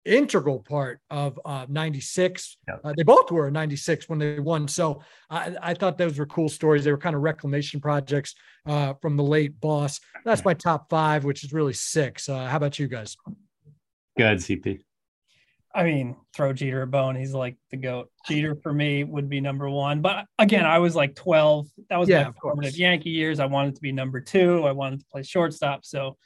integral 0.05 0.59
part 0.59 0.99
of 1.09 1.39
uh, 1.43 1.65
96. 1.67 2.57
Yeah. 2.67 2.75
Uh, 2.83 2.93
they 2.95 3.03
both 3.03 3.31
were 3.31 3.47
in 3.47 3.53
96 3.53 4.07
when 4.07 4.19
they 4.19 4.39
won. 4.39 4.67
So 4.67 5.01
I, 5.29 5.55
I 5.61 5.73
thought 5.73 5.97
those 5.97 6.17
were 6.17 6.25
cool 6.25 6.49
stories. 6.49 6.83
They 6.83 6.91
were 6.91 6.97
kind 6.97 7.15
of 7.15 7.21
reclamation 7.21 7.81
projects 7.81 8.35
uh, 8.65 8.93
from 9.01 9.17
the 9.17 9.23
late 9.23 9.59
boss. 9.59 9.99
That's 10.23 10.45
my 10.45 10.53
top 10.53 10.89
five, 10.89 11.23
which 11.23 11.43
is 11.43 11.51
really 11.51 11.73
six. 11.73 12.29
Uh, 12.29 12.47
how 12.47 12.57
about 12.57 12.79
you 12.79 12.87
guys? 12.87 13.17
Good 14.17 14.37
CP. 14.37 14.81
I 15.73 15.83
mean, 15.83 16.15
throw 16.33 16.53
Jeter 16.53 16.81
a 16.81 16.87
bone. 16.87 17.15
He's 17.15 17.33
like 17.33 17.55
the 17.71 17.77
goat. 17.77 18.09
Jeter 18.27 18.55
for 18.55 18.73
me 18.73 19.03
would 19.03 19.29
be 19.29 19.39
number 19.41 19.69
one. 19.69 20.01
But 20.01 20.25
again, 20.37 20.65
I 20.65 20.79
was 20.79 20.95
like 20.95 21.15
12. 21.15 21.67
That 21.89 21.97
was 21.97 22.09
Yeah, 22.09 22.23
my 22.23 22.29
of 22.29 22.35
course. 22.37 22.53
formative 22.55 22.77
Yankee 22.77 23.09
years. 23.11 23.39
I 23.39 23.45
wanted 23.45 23.75
to 23.75 23.81
be 23.81 23.91
number 23.91 24.19
two. 24.19 24.63
I 24.65 24.71
wanted 24.71 24.99
to 24.99 25.05
play 25.11 25.23
shortstop. 25.23 25.85
So 25.85 26.17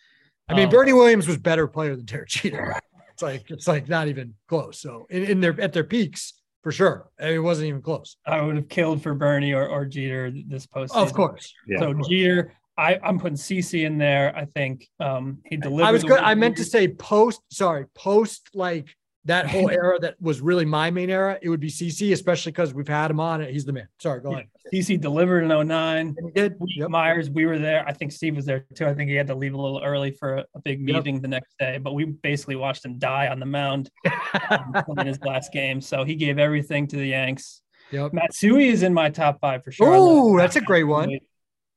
I 0.48 0.54
mean, 0.54 0.66
um, 0.66 0.72
Bernie 0.72 0.94
Williams 0.94 1.28
was 1.28 1.38
better 1.38 1.68
player 1.68 1.96
than 1.96 2.06
Derek 2.06 2.30
Jeter. 2.30 2.75
It's 3.14 3.22
like 3.22 3.50
it's 3.50 3.68
like 3.68 3.88
not 3.88 4.08
even 4.08 4.34
close. 4.48 4.80
So 4.80 5.08
in, 5.10 5.24
in 5.24 5.42
their 5.42 5.60
at 5.62 5.74
their 5.74 5.84
peaks, 5.86 6.34
for 6.64 6.72
sure, 6.72 7.10
it 7.20 7.40
wasn't 7.40 7.68
even 7.68 7.82
close. 7.82 8.18
I 8.25 8.42
would 8.42 8.56
have 8.56 8.70
killed 8.70 9.02
for 9.02 9.14
Bernie 9.14 9.54
or, 9.54 9.68
or 9.68 9.86
Jeter 9.86 10.32
this 10.48 10.66
post. 10.66 10.94
Of 10.96 11.14
course. 11.14 11.54
Yeah. 11.68 11.80
so 11.80 11.94
Jeter, 12.10 12.54
I, 12.78 13.00
I'm 13.02 13.20
putting 13.20 13.38
CC 13.38 13.86
in 13.86 13.98
there. 13.98 14.36
I 14.36 14.46
think 14.46 14.88
um, 15.00 15.40
he 15.46 15.58
delivered. 15.58 15.88
I 15.88 15.92
was 15.92 16.04
good. 16.04 16.20
I 16.20 16.36
meant 16.36 16.58
to 16.58 16.66
say 16.66 16.90
post. 16.90 17.42
Sorry, 17.52 17.86
post 17.96 18.50
like 18.54 18.94
that 19.25 19.48
whole 19.50 19.70
era 19.70 20.00
that 20.00 20.15
was 20.22 20.41
really 20.41 20.65
my 20.65 20.91
main 20.91 21.10
era, 21.10 21.38
it 21.41 21.50
would 21.50 21.60
be 21.60 21.70
CC, 21.70 22.13
especially 22.13 22.51
because 22.51 22.74
we've 22.74 22.88
had 22.88 23.12
him 23.12 23.20
on 23.20 23.41
it. 23.41 23.51
He's 23.51 23.65
the 23.65 23.74
man. 23.74 23.88
Sorry, 24.00 24.22
go 24.22 24.32
ahead. 24.34 24.48
CC 24.74 25.00
delivered 25.00 25.44
in 25.44 25.67
09. 25.67 26.15
And 26.17 26.25
he 26.25 26.32
did. 26.32 26.55
Yep. 26.60 26.89
Myers, 26.89 27.29
we 27.29 27.46
were 27.46 27.60
there. 27.60 27.88
I 27.88 27.94
think 27.94 28.12
Steve 28.12 28.36
was 28.36 28.46
there 28.46 28.65
too. 28.75 28.86
I 28.86 28.94
think 28.94 29.10
he 29.10 29.15
had 29.15 29.27
to 29.27 29.36
leave 29.36 29.53
a 29.53 29.62
little 29.62 29.82
early 29.84 30.12
for 30.12 30.38
a, 30.38 30.60
big 30.63 30.88
Yep. 30.88 30.96
meeting 30.96 31.22
the 31.22 31.27
next 31.27 31.58
day, 31.60 31.77
but 31.77 31.94
we 31.94 32.05
basically 32.05 32.55
watched 32.55 32.86
him 32.86 32.98
die 32.98 33.27
on 33.27 33.39
the 33.39 33.46
mound 33.46 33.89
um, 34.50 34.74
in 34.98 35.08
his 35.08 35.20
last 35.22 35.51
game. 35.51 35.82
So 35.82 36.03
he 36.03 36.15
gave 36.15 36.39
everything 36.39 36.88
to 36.88 36.96
the 36.96 37.08
Yanks. 37.08 37.62
yep. 37.91 38.13
Matsui 38.13 38.70
is 38.70 38.84
in 38.84 38.94
my 38.94 39.10
top 39.10 39.39
five 39.39 39.63
for 39.63 39.72
sure. 39.72 39.98
Love 39.98 40.38
that's 40.38 40.55
a 40.55 40.62
great 40.62 40.84
one. 40.84 41.20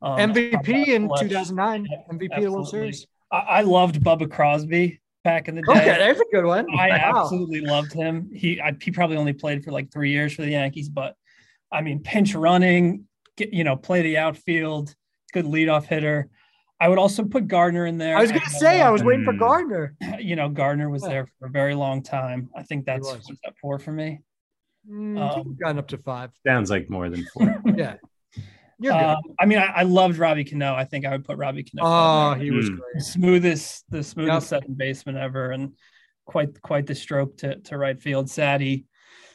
Um, 0.01 0.19
MVP 0.19 0.89
in 0.89 1.09
2009. 1.19 1.87
MVP 2.13 2.37
of 2.37 2.43
the 2.43 2.53
World 2.53 2.69
Series. 2.69 3.07
I, 3.33 3.37
I 3.37 3.61
loved 3.63 4.01
Bubba 4.03 4.31
Crosby 4.31 5.01
back 5.29 5.47
in 5.49 5.55
the 5.57 5.63
day. 5.63 5.73
Okay, 5.73 5.99
there's 5.99 6.19
a 6.19 6.25
good 6.33 6.45
one. 6.47 6.67
I 6.75 6.89
Wow. 6.89 6.97
absolutely 6.97 7.61
loved 7.61 7.93
him. 7.93 8.31
He 8.33 8.61
I, 8.61 8.75
he 8.81 8.91
probably 8.91 9.17
only 9.19 9.35
played 9.35 9.63
for 9.63 9.73
like 9.73 9.93
three 9.93 10.11
years 10.11 10.33
for 10.35 10.43
the 10.43 10.51
Yankees, 10.53 10.89
but 10.89 11.15
I 11.71 11.83
mean, 11.83 12.03
pinch 12.03 12.35
running, 12.35 13.05
get, 13.37 13.53
you 13.53 13.63
know, 13.65 13.77
play 13.77 14.01
the 14.03 14.17
outfield, 14.17 14.95
good 15.35 15.45
leadoff 15.45 15.85
hitter. 15.85 16.31
I 16.81 16.89
would 16.89 16.99
also 16.99 17.25
put 17.25 17.47
Gardner 17.47 17.85
in 17.87 17.99
there. 17.99 18.17
I 18.17 18.21
was 18.23 18.31
gonna 18.33 18.49
say 18.49 18.81
I 18.81 18.89
was 18.91 19.03
waiting 19.03 19.25
for 19.25 19.33
Hmm. 19.35 19.39
Gardner. 19.39 19.95
you 20.21 20.35
know, 20.37 20.49
Gardner 20.49 20.89
was 20.89 21.03
Yeah. 21.03 21.09
there 21.11 21.27
for 21.39 21.47
a 21.47 21.51
very 21.51 21.75
long 21.75 22.03
time. 22.03 22.49
I 22.57 22.63
think 22.63 22.87
that's 22.87 23.05
what's 23.07 23.27
that 23.45 23.55
four 23.61 23.79
for 23.79 23.93
me. 23.93 24.21
Mm, 24.91 25.19
I 25.19 25.29
Um, 25.35 25.43
we've 25.47 25.59
gotten 25.59 25.79
up 25.79 25.89
to 25.89 25.99
five. 25.99 26.31
Sounds 26.47 26.71
like 26.71 26.89
more 26.89 27.11
than 27.11 27.25
four. 27.27 27.45
Yeah. 27.77 27.97
You're 28.81 28.93
good. 28.93 29.03
Um, 29.03 29.23
I 29.39 29.47
mean, 29.47 29.59
I, 29.59 29.67
I 29.67 29.83
loved 29.83 30.19
Robbie 30.19 30.45
Cano. 30.45 30.75
I 30.75 30.85
think 30.85 31.05
I 31.05 31.11
would 31.11 31.25
put 31.25 31.37
Robbie 31.37 31.65
Cano. 31.65 31.83
oh, 31.87 32.35
he 32.35 32.51
was 32.51 32.69
Mm. 32.71 32.77
great. 32.79 33.03
smoothest, 33.03 33.85
the 33.91 34.03
smoothest 34.03 34.51
Yep. 34.51 34.61
second 34.61 34.79
baseman 34.79 35.17
ever, 35.17 35.51
and 35.51 35.75
quite 36.27 36.61
quite 36.63 36.87
the 36.87 36.95
stroke 36.95 37.37
to, 37.39 37.59
to 37.61 37.77
right 37.79 38.01
field. 38.01 38.31
Sad 38.31 38.61
he, 38.61 38.85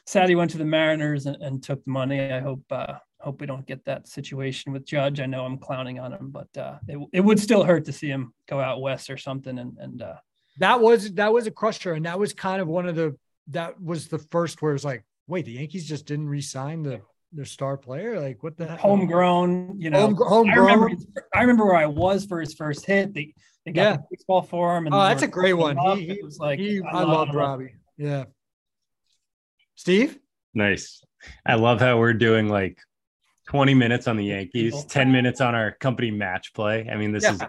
sad 0.05 0.29
he 0.29 0.35
went 0.35 0.51
to 0.51 0.57
the 0.57 0.65
Mariners 0.65 1.25
and, 1.25 1.37
and 1.41 1.61
took 1.63 1.83
the 1.83 1.91
money. 1.91 2.31
I 2.31 2.39
hope 2.39 2.63
uh, 2.71 2.95
hope 3.19 3.41
we 3.41 3.47
don't 3.47 3.65
get 3.65 3.83
that 3.85 4.07
situation 4.07 4.71
with 4.73 4.85
Judge. 4.85 5.19
I 5.19 5.25
know 5.25 5.45
I'm 5.45 5.57
clowning 5.57 5.99
on 5.99 6.13
him, 6.13 6.29
but 6.29 6.55
uh, 6.57 6.77
it, 6.87 6.99
it 7.11 7.21
would 7.21 7.39
still 7.39 7.63
hurt 7.63 7.85
to 7.85 7.93
see 7.93 8.07
him 8.07 8.33
go 8.47 8.59
out 8.59 8.81
west 8.81 9.09
or 9.09 9.17
something. 9.17 9.57
And 9.59 9.77
and 9.79 10.01
uh, 10.01 10.15
That 10.59 10.79
was 10.81 11.13
that 11.13 11.33
was 11.33 11.47
a 11.47 11.51
crusher, 11.51 11.93
and 11.93 12.05
that 12.05 12.19
was 12.19 12.33
kind 12.33 12.61
of 12.61 12.67
one 12.67 12.87
of 12.87 12.95
the 12.95 13.17
that 13.47 13.81
was 13.81 14.07
the 14.07 14.19
first 14.19 14.61
where 14.61 14.73
it's 14.73 14.85
like, 14.85 15.03
wait, 15.27 15.45
the 15.45 15.53
Yankees 15.53 15.87
just 15.87 16.05
didn't 16.05 16.29
re-sign 16.29 16.83
the 16.83 17.01
their 17.33 17.45
star 17.45 17.77
player. 17.77 18.19
Like 18.19 18.41
what 18.43 18.57
the 18.57 18.67
heck? 18.67 18.79
homegrown, 18.79 19.79
you 19.79 19.89
know. 19.89 20.13
Home, 20.15 20.49
I 20.49 20.55
remember, 20.55 20.87
his- 20.89 21.07
I 21.35 21.41
remember 21.41 21.65
where 21.65 21.75
I 21.75 21.85
was 21.87 22.25
for 22.25 22.39
his 22.39 22.53
first 22.53 22.85
hit. 22.85 23.13
They, 23.13 23.33
they 23.65 23.71
got 23.71 23.81
Yeah. 23.81 23.97
the 23.97 24.03
baseball 24.11 24.41
for 24.43 24.77
him. 24.77 24.85
And 24.85 24.95
Oh, 24.95 24.99
that's 25.03 25.23
a 25.23 25.27
great 25.27 25.53
one. 25.53 25.77
He- 25.97 26.07
he- 26.15 26.21
was 26.23 26.37
like 26.39 26.59
He, 26.59 26.81
I, 26.81 26.99
love- 26.99 27.09
loved 27.09 27.33
Robbie. 27.35 27.75
Yeah. 27.97 28.25
Steve. 29.75 30.17
Nice. 30.53 31.03
I 31.45 31.55
love 31.55 31.79
how 31.79 31.97
we're 31.97 32.13
doing 32.13 32.49
like 32.49 32.77
20 33.47 33.73
minutes 33.73 34.07
on 34.07 34.17
the 34.17 34.25
Yankees, 34.25 34.85
10 34.85 35.11
minutes 35.11 35.41
on 35.41 35.55
our 35.55 35.71
company 35.71 36.11
match 36.11 36.53
play. 36.53 36.87
I 36.91 36.95
mean, 36.97 37.11
this 37.11 37.23
is 37.29 37.41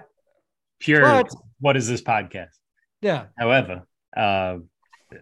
pure. 0.81 1.03
But- 1.03 1.31
what 1.61 1.77
is 1.77 1.89
this 1.89 2.03
podcast? 2.03 2.57
Yeah. 3.01 3.27
However, 3.39 3.83
uh, 4.17 4.59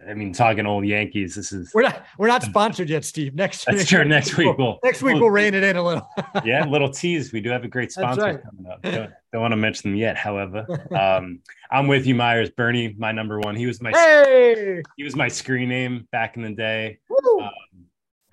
I 0.07 0.13
mean, 0.13 0.33
talking 0.33 0.65
old 0.65 0.85
Yankees, 0.85 1.35
this 1.35 1.51
is 1.51 1.71
We're 1.73 1.83
not 1.83 2.05
we're 2.17 2.27
not 2.27 2.43
sponsored 2.51 2.89
yet, 2.89 3.05
Steve. 3.05 3.35
Next 3.35 3.65
that's 3.65 3.85
true. 3.85 4.03
Next 4.05 4.37
week, 4.37 4.57
we'll 4.57 4.79
next 4.83 5.01
week 5.01 5.13
we'll- 5.13 5.23
we'll 5.23 5.31
rein 5.31 5.53
it 5.53 5.63
in 5.63 5.75
a 5.75 5.83
little. 5.83 6.07
yeah, 6.45 6.65
little 6.65 6.89
tease. 6.89 7.31
We 7.31 7.41
do 7.41 7.49
have 7.49 7.63
a 7.63 7.67
great 7.67 7.91
sponsor 7.91 8.21
right. 8.21 8.43
coming 8.43 8.71
up. 8.71 8.81
Don't, 8.81 9.11
don't 9.31 9.41
want 9.41 9.51
to 9.51 9.57
mention 9.57 9.91
them 9.91 9.97
yet. 9.97 10.17
However, 10.17 10.65
um, 10.91 11.39
I'm 11.71 11.87
with 11.87 12.05
you, 12.05 12.15
Myers. 12.15 12.49
Bernie, 12.49 12.95
my 12.97 13.11
number 13.11 13.39
one. 13.39 13.55
He 13.55 13.65
was 13.65 13.81
my 13.81 13.91
hey. 13.91 14.81
he 14.97 15.03
was 15.03 15.15
my 15.15 15.27
screen 15.27 15.69
name 15.69 16.07
back 16.11 16.37
in 16.37 16.43
the 16.43 16.51
day. 16.51 16.99
Um, 17.11 17.49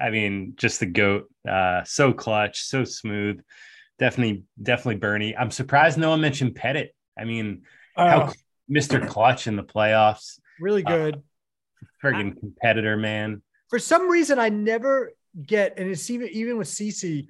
I 0.00 0.11
mean, 0.11 0.55
just 0.57 0.81
the 0.81 0.87
goat. 0.87 1.31
Uh, 1.49 1.85
so 1.85 2.12
clutch, 2.12 2.62
so 2.62 2.85
smooth. 2.85 3.40
Definitely, 3.99 4.45
definitely 4.62 4.97
Bernie. 4.97 5.37
I'm 5.37 5.50
surprised 5.50 5.99
no 5.99 6.11
one 6.11 6.21
mentioned 6.21 6.55
Pettitte. 6.55 6.90
I 7.19 7.25
mean, 7.25 7.62
how 7.97 8.23
Uh, 8.23 8.33
Mr. 8.71 9.07
Clutch 9.07 9.47
in 9.47 9.57
the 9.57 9.64
playoffs, 9.64 10.38
really 10.61 10.83
good. 10.83 11.23
Friggin' 12.02 12.38
competitor, 12.38 12.97
man. 12.97 13.42
For 13.69 13.78
some 13.78 14.09
reason, 14.09 14.38
I 14.38 14.49
never 14.49 15.12
get, 15.47 15.78
and 15.78 15.88
it's 15.88 16.11
even 16.11 16.28
even 16.30 16.59
with 16.59 16.69
CC, 16.69 17.26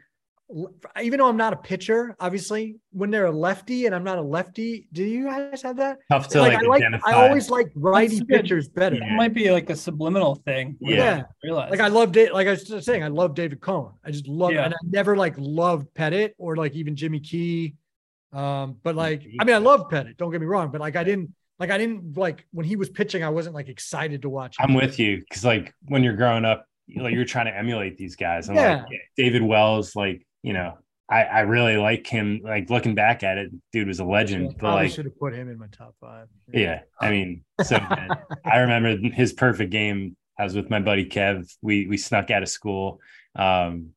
even 1.00 1.18
though 1.18 1.28
I'm 1.28 1.36
not 1.36 1.52
a 1.52 1.56
pitcher, 1.56 2.16
obviously, 2.18 2.76
when 2.92 3.10
they're 3.10 3.26
a 3.26 3.30
lefty 3.30 3.86
and 3.86 3.94
I'm 3.94 4.02
not 4.02 4.18
a 4.18 4.22
lefty, 4.22 4.88
do 4.92 5.04
you 5.04 5.26
guys 5.26 5.62
have 5.62 5.76
that? 5.76 5.98
Tough 6.10 6.28
to 6.28 6.40
like, 6.40 6.54
like, 6.66 6.82
I 6.82 6.88
like. 6.88 7.02
I 7.04 7.12
always 7.12 7.50
like 7.50 7.70
righty 7.74 8.16
That's 8.16 8.26
pitchers 8.26 8.68
better. 8.68 8.96
It 8.96 9.14
might 9.16 9.32
be 9.32 9.50
like 9.50 9.70
a 9.70 9.76
subliminal 9.76 10.36
thing. 10.36 10.76
Yeah. 10.80 10.96
Yeah. 10.96 11.22
Realize. 11.44 11.70
Like 11.70 11.80
I 11.80 11.88
love 11.88 12.12
Dave, 12.12 12.32
like 12.32 12.48
I 12.48 12.50
was 12.52 12.64
just 12.64 12.86
saying, 12.86 13.04
I 13.04 13.08
love 13.08 13.34
David 13.34 13.60
Cone. 13.60 13.92
I 14.04 14.10
just 14.10 14.26
love, 14.26 14.52
Yeah. 14.52 14.64
and 14.64 14.74
I 14.74 14.78
never 14.88 15.16
like 15.16 15.34
loved 15.38 15.86
Pettitte 15.94 16.32
or 16.38 16.56
like 16.56 16.74
even 16.74 16.96
Jimmy 16.96 17.20
Key. 17.20 17.74
Um, 18.32 18.76
but 18.82 18.96
like, 18.96 19.22
I 19.40 19.44
mean, 19.44 19.54
I 19.54 19.58
love 19.58 19.88
Pettitte. 19.90 20.16
Don't 20.16 20.30
get 20.32 20.40
me 20.40 20.46
wrong, 20.46 20.70
but 20.70 20.80
like, 20.80 20.96
I 20.96 21.04
didn't 21.04 21.32
like, 21.60 21.70
I 21.70 21.78
didn't 21.78 22.16
like 22.16 22.44
when 22.52 22.66
he 22.66 22.74
was 22.76 22.88
pitching. 22.88 23.22
I 23.22 23.28
wasn't 23.28 23.54
like 23.54 23.68
excited 23.68 24.22
to 24.22 24.28
watch. 24.30 24.58
him. 24.58 24.66
I'm 24.68 24.74
with 24.74 24.98
you 24.98 25.18
because 25.18 25.44
like 25.44 25.72
when 25.86 26.02
you're 26.02 26.16
growing 26.16 26.44
up, 26.44 26.64
you- 26.86 27.02
like 27.02 27.14
you're 27.14 27.24
trying 27.24 27.46
to 27.46 27.56
emulate 27.56 27.96
these 27.96 28.16
guys. 28.16 28.48
And 28.48 28.56
Yeah. 28.56 28.84
like 28.88 29.00
David 29.16 29.42
Wells, 29.42 29.94
like 29.94 30.26
you 30.42 30.52
know, 30.54 30.78
I 31.08 31.22
I 31.24 31.40
really 31.40 31.76
like 31.76 32.06
him. 32.06 32.40
Like 32.42 32.70
looking 32.70 32.94
back 32.94 33.22
at 33.22 33.36
it, 33.38 33.50
dude 33.72 33.86
was 33.88 34.00
a 34.00 34.04
legend. 34.04 34.48
But 34.48 34.58
Probably 34.58 34.82
like, 34.84 34.92
should 34.92 35.04
have 35.04 35.18
put 35.18 35.34
him 35.34 35.48
in 35.48 35.58
my 35.58 35.66
top 35.68 35.94
five. 36.00 36.28
yeah, 36.52 36.80
I 37.00 37.10
mean, 37.10 37.44
so. 37.62 37.76
I 38.44 38.58
remember 38.60 38.96
his 39.12 39.32
perfect 39.32 39.70
game. 39.70 40.16
I 40.38 40.44
was 40.44 40.54
with 40.56 40.70
my 40.70 40.80
buddy 40.80 41.04
Kev. 41.08 41.52
We 41.60 41.86
we 41.86 41.96
snuck 41.98 42.30
out 42.30 42.42
of 42.42 42.48
school. 42.48 43.00
Um, 43.36 43.90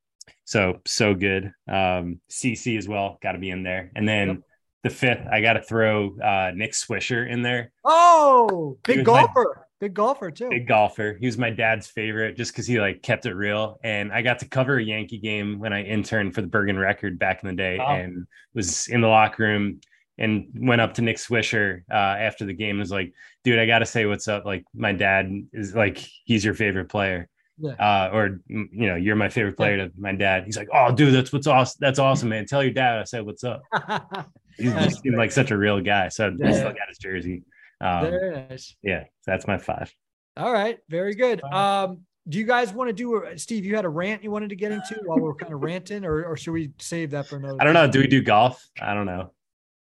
so 0.43 0.81
so 0.85 1.15
good. 1.15 1.51
Um, 1.67 2.19
CC 2.29 2.77
as 2.77 2.87
well, 2.87 3.17
got 3.23 3.31
to 3.31 3.39
be 3.39 3.49
in 3.49 3.63
there. 3.63 3.91
And 3.95 4.05
then 4.07 4.27
Yep. 4.27 4.37
The 4.83 4.89
fifth, 4.89 5.25
I 5.31 5.41
got 5.41 5.53
to 5.53 5.61
throw 5.61 6.17
uh, 6.19 6.51
Nick 6.55 6.73
Swisher 6.73 7.29
in 7.29 7.41
there. 7.41 7.71
Oh, 7.85 8.77
big 8.83 8.99
was 8.99 9.07
my- 9.07 9.21
golfer, 9.23 9.67
big 9.79 9.93
golfer 9.93 10.29
too. 10.31 10.49
big 10.49 10.67
golfer. 10.67 11.17
He 11.19 11.25
was 11.25 11.37
my 11.37 11.49
dad's 11.49 11.87
favorite 11.87 12.35
just 12.37 12.51
because 12.51 12.67
he 12.67 12.79
like 12.79 13.01
kept 13.01 13.25
it 13.25 13.33
real. 13.33 13.79
And 13.83 14.11
I 14.11 14.21
got 14.21 14.39
to 14.39 14.47
cover 14.47 14.77
a 14.77 14.83
Yankee 14.83 15.19
game 15.19 15.59
when 15.59 15.73
I 15.73 15.83
interned 15.83 16.35
for 16.35 16.41
the 16.41 16.47
Bergen 16.47 16.77
Record 16.77 17.17
back 17.17 17.41
in 17.43 17.47
the 17.49 17.55
day, 17.55 17.77
Wow. 17.79 17.95
and 17.95 18.25
was 18.53 18.87
in 18.87 19.01
the 19.01 19.07
locker 19.07 19.43
room 19.43 19.79
and 20.19 20.47
went 20.55 20.79
up 20.81 20.93
to 20.95 21.01
Nick 21.01 21.17
Swisher 21.17 21.81
uh, 21.91 21.95
after 21.95 22.45
the 22.45 22.53
game 22.53 22.71
and 22.71 22.79
was 22.79 22.91
like, 22.91 23.13
"Dude, 23.43 23.57
I 23.59 23.65
got 23.65 23.79
to 23.79 23.85
say 23.85 24.05
what's 24.05 24.27
up. 24.27 24.45
Like 24.45 24.63
my 24.75 24.91
dad 24.93 25.31
is 25.53 25.73
like 25.75 25.97
he's 26.25 26.43
your 26.45 26.53
favorite 26.53 26.89
player." 26.89 27.27
Yeah. 27.59 27.71
Uh, 27.73 28.09
or 28.11 28.39
you 28.47 28.67
know, 28.87 28.95
you're 28.95 29.15
my 29.15 29.29
favorite 29.29 29.55
player 29.57 29.77
to 29.77 29.91
my 29.97 30.11
dad. 30.11 30.43
He's 30.45 30.57
like, 30.57 30.67
"Oh, 30.73 30.91
dude, 30.91 31.13
that's 31.13 31.31
what's 31.31 31.47
awesome. 31.47 31.77
That's 31.79 31.99
awesome, 31.99 32.29
man. 32.29 32.45
Tell 32.45 32.63
your 32.63 32.73
dad 32.73 32.99
I 32.99 33.03
said 33.05 33.25
what's 33.25 33.43
up." 33.43 33.61
He, 34.57 34.69
seemed 34.89 35.17
like 35.17 35.31
such 35.31 35.51
a 35.51 35.57
real 35.57 35.81
guy. 35.81 36.09
So 36.09 36.35
I 36.43 36.51
still 36.51 36.69
got 36.69 36.87
his 36.87 36.97
jersey. 36.97 37.43
Um, 37.81 38.01
Very 38.01 38.47
nice. 38.49 38.75
yeah, 38.81 39.03
that's 39.25 39.47
my 39.47 39.57
five. 39.57 39.93
All 40.37 40.51
right, 40.51 40.79
very 40.89 41.13
good. 41.15 41.43
Um, 41.43 42.01
do 42.27 42.37
you 42.39 42.45
guys 42.45 42.73
want 42.73 42.87
to 42.89 42.93
do 42.93 43.23
a 43.23 43.37
Steve? 43.37 43.65
You 43.65 43.75
had 43.75 43.85
a 43.85 43.89
rant 43.89 44.23
you 44.23 44.31
wanted 44.31 44.49
to 44.49 44.55
get 44.55 44.71
into 44.71 44.99
while 45.03 45.19
we're 45.19 45.35
kind 45.35 45.53
of 45.53 45.61
ranting, 45.61 46.05
or, 46.05 46.23
or 46.23 46.37
should 46.37 46.53
we 46.53 46.71
save 46.79 47.11
that 47.11 47.27
for 47.27 47.35
another? 47.35 47.57
I 47.59 47.65
don't 47.65 47.73
know. 47.73 47.81
time? 47.81 47.91
Do 47.91 47.99
we 47.99 48.07
do 48.07 48.21
golf? 48.21 48.65
I 48.81 48.93
don't 48.93 49.05
know. 49.05 49.31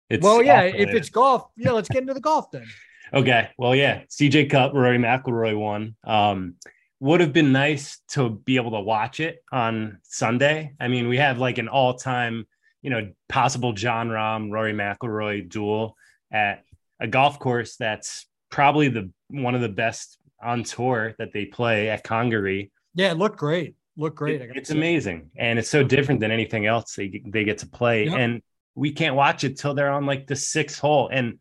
It's 0.09 0.23
well, 0.23 0.43
yeah. 0.43 0.63
If 0.63 0.91
it's 0.91 1.11
golf, 1.11 1.49
yeah, 1.57 1.73
let's 1.73 1.89
get 1.89 2.03
into 2.03 2.15
the 2.15 2.21
golf 2.21 2.51
then. 2.51 2.65
okay, 3.15 3.51
well, 3.59 3.75
yeah. 3.75 4.03
CJ 4.09 4.51
Cup, 4.51 4.73
Rory 4.73 4.99
McIlroy 4.99 5.59
won. 5.59 5.97
Um, 6.05 6.55
would 7.01 7.21
have 7.21 7.33
been 7.33 7.53
nice 7.53 8.01
to 8.09 8.31
be 8.31 8.57
able 8.57 8.73
to 8.73 8.81
watch 8.81 9.21
it 9.21 9.45
on 9.53 9.99
Sunday. 10.03 10.75
I 10.81 10.89
mean, 10.89 11.09
we 11.09 11.19
have 11.19 11.39
like 11.39 11.59
an 11.59 11.69
all-time, 11.69 12.47
you 12.83 12.91
know, 12.91 13.11
possible 13.29 13.73
Jon 13.73 14.09
Rahm, 14.09 14.51
Rory 14.53 14.73
McIlroy 14.73 15.49
duel 15.49 15.97
at 16.31 16.65
a 17.01 17.07
golf 17.07 17.39
course 17.39 17.77
that's 17.77 18.27
probably 18.51 18.89
the 18.89 19.11
one 19.31 19.55
of 19.55 19.61
the 19.61 19.69
best 19.69 20.19
on 20.43 20.63
tour 20.63 21.15
that 21.19 21.33
they 21.33 21.45
play 21.45 21.91
at 21.91 22.05
Congaree. 22.05 22.71
Yeah, 22.95 23.11
it 23.11 23.19
looked 23.19 23.39
great. 23.39 23.75
Looked 23.97 24.17
great. 24.17 24.41
It- 24.41 24.53
it's 24.57 24.71
amazing, 24.71 25.31
and 25.37 25.59
it's 25.59 25.69
so 25.69 25.83
different 25.83 26.21
than 26.21 26.31
anything 26.31 26.67
else 26.67 26.95
they 26.95 27.09
get- 27.09 27.33
they 27.33 27.45
get 27.45 27.59
to 27.59 27.67
play, 27.67 28.05
Yep. 28.05 28.15
and 28.19 28.43
we 28.75 28.93
can't 28.93 29.17
watch 29.17 29.43
it 29.43 29.59
till 29.59 29.75
they're 29.75 29.91
on 29.91 30.07
like 30.07 30.27
the 30.29 30.37
sixth 30.37 30.79
hole, 30.79 31.09
and 31.09 31.39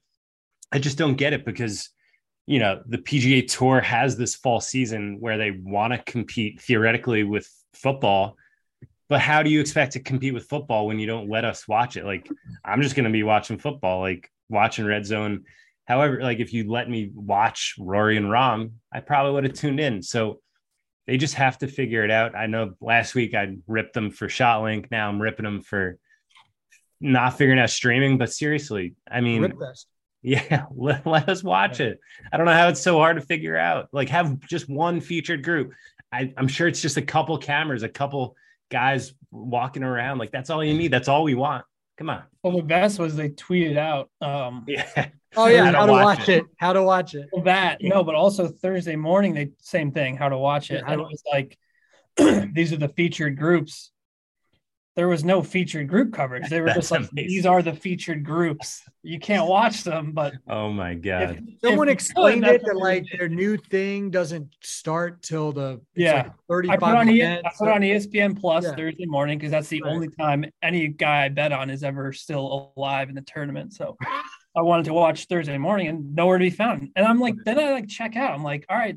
I 0.72 0.80
just 0.80 0.98
don't 0.98 1.16
get 1.16 1.34
it 1.34 1.46
because 1.46 1.90
you 2.48 2.60
know 2.60 2.82
the 2.88 2.98
PGA 2.98 3.42
Tour 3.48 3.82
has 3.82 4.18
this 4.18 4.36
fall 4.36 4.60
season 4.62 5.20
where 5.20 5.38
they 5.38 5.52
want 5.52 5.94
to 5.94 6.00
compete 6.12 6.62
theoretically 6.62 7.24
with 7.24 7.48
football, 7.74 8.38
but 9.10 9.22
how 9.22 9.44
do 9.44 9.50
you 9.50 9.62
expect 9.62 9.94
to 9.94 10.00
compete 10.00 10.34
with 10.34 10.50
football 10.50 10.88
when 10.88 11.00
you 11.00 11.08
don't 11.08 11.30
let 11.30 11.46
us 11.46 11.68
watch 11.68 11.98
it? 11.98 12.06
Like 12.06 12.30
I'm 12.64 12.82
just 12.82 12.96
going 12.96 13.06
to 13.06 13.12
be 13.12 13.24
watching 13.24 13.58
football, 13.58 14.02
like 14.02 14.32
watching 14.50 14.86
Red 14.86 15.06
Zone. 15.06 15.46
However, 15.86 16.22
like 16.22 16.40
if 16.40 16.54
you 16.54 16.70
let 16.70 16.90
me 16.90 17.12
watch 17.14 17.76
Rory 17.80 18.18
and 18.18 18.28
Rahm, 18.28 18.72
I 18.92 19.00
probably 19.00 19.34
would 19.34 19.46
have 19.46 19.54
tuned 19.54 19.80
in. 19.80 20.04
So 20.04 20.42
they 21.06 21.18
just 21.18 21.36
have 21.36 21.58
to 21.60 21.68
figure 21.68 22.04
it 22.04 22.12
out. 22.12 22.36
I 22.36 22.48
know 22.48 22.74
last 22.82 23.16
week 23.16 23.34
I 23.34 23.56
ripped 23.66 23.94
them 23.94 24.12
for 24.12 24.28
ShotLink. 24.28 24.92
Now 24.92 25.08
I'm 25.08 25.22
ripping 25.22 25.46
them 25.46 25.62
for 25.62 25.98
not 27.00 27.38
figuring 27.38 27.60
out 27.60 27.70
streaming. 27.70 28.18
But 28.18 28.34
seriously, 28.34 28.96
I 29.10 29.22
mean, 29.22 29.42
Yeah, 30.22 30.66
let, 30.76 31.08
let 31.08 31.30
us 31.30 31.44
watch 31.44 31.80
it. 31.80 32.00
I 32.34 32.36
don't 32.36 32.46
know 32.46 32.54
how 32.54 32.68
it's 32.68 32.82
so 32.82 32.98
hard 32.98 33.16
to 33.16 33.26
figure 33.26 33.56
out. 33.56 33.88
Like, 33.94 34.10
have 34.10 34.40
just 34.42 34.68
one 34.68 35.00
featured 35.00 35.44
group. 35.44 35.72
I, 36.12 36.34
I'm 36.36 36.50
sure 36.50 36.68
it's 36.68 36.82
just 36.82 36.98
a 36.98 37.02
couple 37.02 37.38
cameras, 37.38 37.84
a 37.84 37.90
couple 37.90 38.36
guys 38.70 39.14
walking 39.32 39.84
around. 39.84 40.18
Like, 40.18 40.32
that's 40.32 40.50
all 40.50 40.64
you 40.64 40.74
need. 40.78 40.92
That's 40.92 41.08
all 41.08 41.24
we 41.24 41.36
want. 41.36 41.66
Come 41.98 42.10
on. 42.10 42.24
Well, 42.44 42.56
the 42.58 42.64
best 42.64 43.00
was 43.00 43.16
they 43.16 43.30
tweeted 43.30 43.78
out. 43.78 44.10
Um, 44.22 44.66
Yeah. 44.68 45.10
Oh 45.36 45.48
yeah, 45.48 45.66
How 45.66 45.72
to 45.72 45.78
how 45.78 45.86
to 45.86 45.92
watch 45.92 46.20
watch 46.20 46.30
it. 46.30 46.38
it. 46.38 46.46
How 46.58 46.74
to 46.74 46.84
watch 46.84 47.14
it. 47.14 47.28
well, 47.32 47.44
that 47.44 47.78
no, 47.82 48.04
but 48.04 48.16
also 48.16 48.48
Thursday 48.48 48.96
morning, 48.96 49.34
they 49.34 49.52
same 49.62 49.92
thing. 49.92 50.16
How 50.16 50.30
to 50.30 50.38
watch 50.38 50.72
it? 50.72 50.82
Yeah, 50.86 50.92
and 50.94 51.02
it 51.02 51.04
was 51.04 51.22
like 51.32 51.58
these 52.56 52.72
are 52.74 52.78
the 52.78 52.88
featured 52.90 53.38
groups. 53.38 53.92
There 54.98 55.08
was 55.08 55.24
no 55.24 55.44
featured 55.44 55.88
group 55.88 56.12
coverage. 56.12 56.50
They 56.50 56.60
were 56.60 56.66
That's 56.74 56.80
just 56.80 56.92
like 56.92 57.02
amazing. 57.12 57.30
these 57.30 57.46
are 57.46 57.62
the 57.62 57.72
featured 57.74 58.26
groups. 58.26 58.82
You 59.04 59.20
can't 59.20 59.48
watch 59.48 59.84
them, 59.84 60.12
but 60.12 60.34
Oh 60.50 60.72
my 60.74 60.96
God. 60.96 61.38
if- 61.48 61.60
Someone 61.64 61.88
if 61.88 61.94
explained 61.94 62.44
could, 62.44 62.56
it 62.56 62.66
that 62.66 62.76
like 62.76 63.06
their 63.16 63.30
new 63.30 63.58
thing 63.58 64.10
doesn't 64.10 64.50
start 64.62 65.22
till 65.22 65.52
the 65.52 65.74
it's 65.96 66.04
Yeah. 66.04 66.14
like 66.16 66.26
I 66.28 66.34
35 66.50 66.80
put 66.80 66.96
on 66.96 67.10
E- 67.10 67.18
minutes. 67.20 67.44
I 67.46 67.52
put 67.64 67.72
on 67.72 67.82
ESPN 67.82 68.40
Plus 68.42 68.64
Yeah. 68.66 68.76
Thursday 68.76 69.06
morning 69.06 69.38
because 69.38 69.52
that's 69.52 69.68
the 69.70 69.84
Right. 69.84 69.94
only 69.94 70.08
time 70.20 70.46
any 70.64 70.88
guy 70.88 71.26
I 71.26 71.30
bet 71.30 71.52
on 71.52 71.70
is 71.70 71.84
ever 71.84 72.12
still 72.12 72.74
alive 72.76 73.10
in 73.10 73.16
the 73.16 73.22
tournament. 73.22 73.74
So 73.74 73.96
I 74.56 74.64
wanted 74.64 74.86
to 74.86 74.94
watch 74.94 75.26
Thursday 75.26 75.60
morning 75.60 75.88
and 75.90 76.16
nowhere 76.16 76.40
to 76.40 76.44
be 76.44 76.50
found. 76.50 76.90
And 76.96 77.06
I'm 77.06 77.20
like, 77.20 77.36
then 77.46 77.60
I 77.60 77.72
like 77.72 77.88
check 77.88 78.16
out. 78.16 78.32
I'm 78.34 78.44
like, 78.44 78.66
all 78.68 78.76
right, 78.78 78.96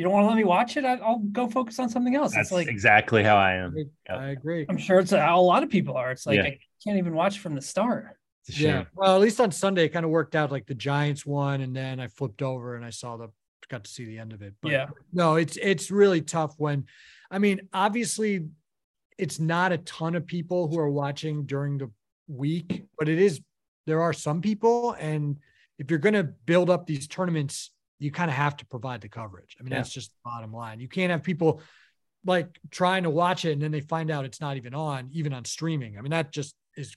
you 0.00 0.04
don't 0.04 0.14
want 0.14 0.24
to 0.24 0.28
let 0.28 0.36
me 0.36 0.44
watch 0.44 0.78
it? 0.78 0.84
I, 0.86 0.94
I'll 0.94 1.18
go 1.18 1.46
focus 1.46 1.78
on 1.78 1.90
something 1.90 2.14
else. 2.14 2.32
That's 2.34 2.46
it's 2.48 2.52
like 2.52 2.68
exactly 2.68 3.22
how 3.22 3.36
I 3.36 3.56
am. 3.56 3.76
I 4.08 4.28
agree. 4.28 4.64
I'm 4.66 4.78
sure 4.78 4.98
it's 4.98 5.10
how 5.10 5.38
a 5.38 5.42
lot 5.42 5.62
of 5.62 5.68
people 5.68 5.94
are. 5.94 6.10
It's 6.10 6.26
like 6.26 6.36
Yeah. 6.36 6.44
I 6.44 6.58
can't 6.82 6.96
even 6.96 7.14
watch 7.14 7.38
from 7.40 7.54
the 7.54 7.60
start. 7.60 8.16
It's 8.46 8.56
a 8.56 8.60
shame. 8.60 8.68
Yeah. 8.68 8.84
Well, 8.94 9.14
at 9.14 9.20
least 9.20 9.40
on 9.40 9.52
Sunday, 9.52 9.84
it 9.84 9.90
kind 9.90 10.06
of 10.06 10.10
worked 10.10 10.34
out 10.34 10.50
like 10.50 10.66
the 10.66 10.74
Giants 10.74 11.26
won, 11.26 11.60
and 11.60 11.76
then 11.76 12.00
I 12.00 12.06
flipped 12.06 12.40
over 12.40 12.76
and 12.76 12.84
I 12.84 12.90
saw 12.90 13.18
the 13.18 13.28
got 13.68 13.84
to 13.84 13.90
see 13.90 14.04
the 14.06 14.18
end 14.18 14.32
of 14.32 14.40
it. 14.40 14.54
But 14.62 14.72
Yeah. 14.72 14.86
no, 15.12 15.36
it's 15.36 15.58
it's 15.58 15.90
really 15.90 16.22
tough 16.22 16.54
when 16.56 16.86
I 17.30 17.38
mean, 17.38 17.68
obviously 17.74 18.46
it's 19.18 19.38
not 19.38 19.70
a 19.70 19.78
ton 19.78 20.14
of 20.14 20.26
people 20.26 20.66
who 20.68 20.78
are 20.78 20.90
watching 20.90 21.44
during 21.44 21.76
the 21.76 21.90
week, 22.26 22.84
but 22.98 23.06
it 23.08 23.18
is 23.18 23.40
there 23.86 24.00
are 24.00 24.14
some 24.14 24.40
people. 24.40 24.92
And 24.98 25.36
if 25.78 25.90
you're 25.90 25.98
gonna 26.00 26.24
build 26.24 26.70
up 26.70 26.86
these 26.86 27.06
tournaments, 27.06 27.70
you 28.00 28.10
kind 28.10 28.30
of 28.30 28.36
have 28.36 28.56
to 28.56 28.66
provide 28.66 29.00
the 29.02 29.08
coverage. 29.08 29.56
I 29.60 29.62
mean, 29.62 29.70
Yeah. 29.72 29.78
that's 29.78 29.92
just 29.92 30.10
the 30.10 30.16
bottom 30.24 30.52
line. 30.52 30.80
You 30.80 30.88
can't 30.88 31.10
have 31.12 31.22
people 31.22 31.60
like 32.26 32.58
trying 32.70 33.04
to 33.04 33.10
watch 33.10 33.44
it 33.44 33.52
and 33.52 33.62
then 33.62 33.70
they 33.70 33.80
find 33.80 34.10
out 34.10 34.24
it's 34.24 34.40
not 34.40 34.56
even 34.56 34.74
on, 34.74 35.08
even 35.12 35.32
on 35.32 35.44
streaming. 35.44 35.96
I 35.96 36.00
mean, 36.00 36.10
that 36.10 36.32
just 36.32 36.54
is 36.76 36.96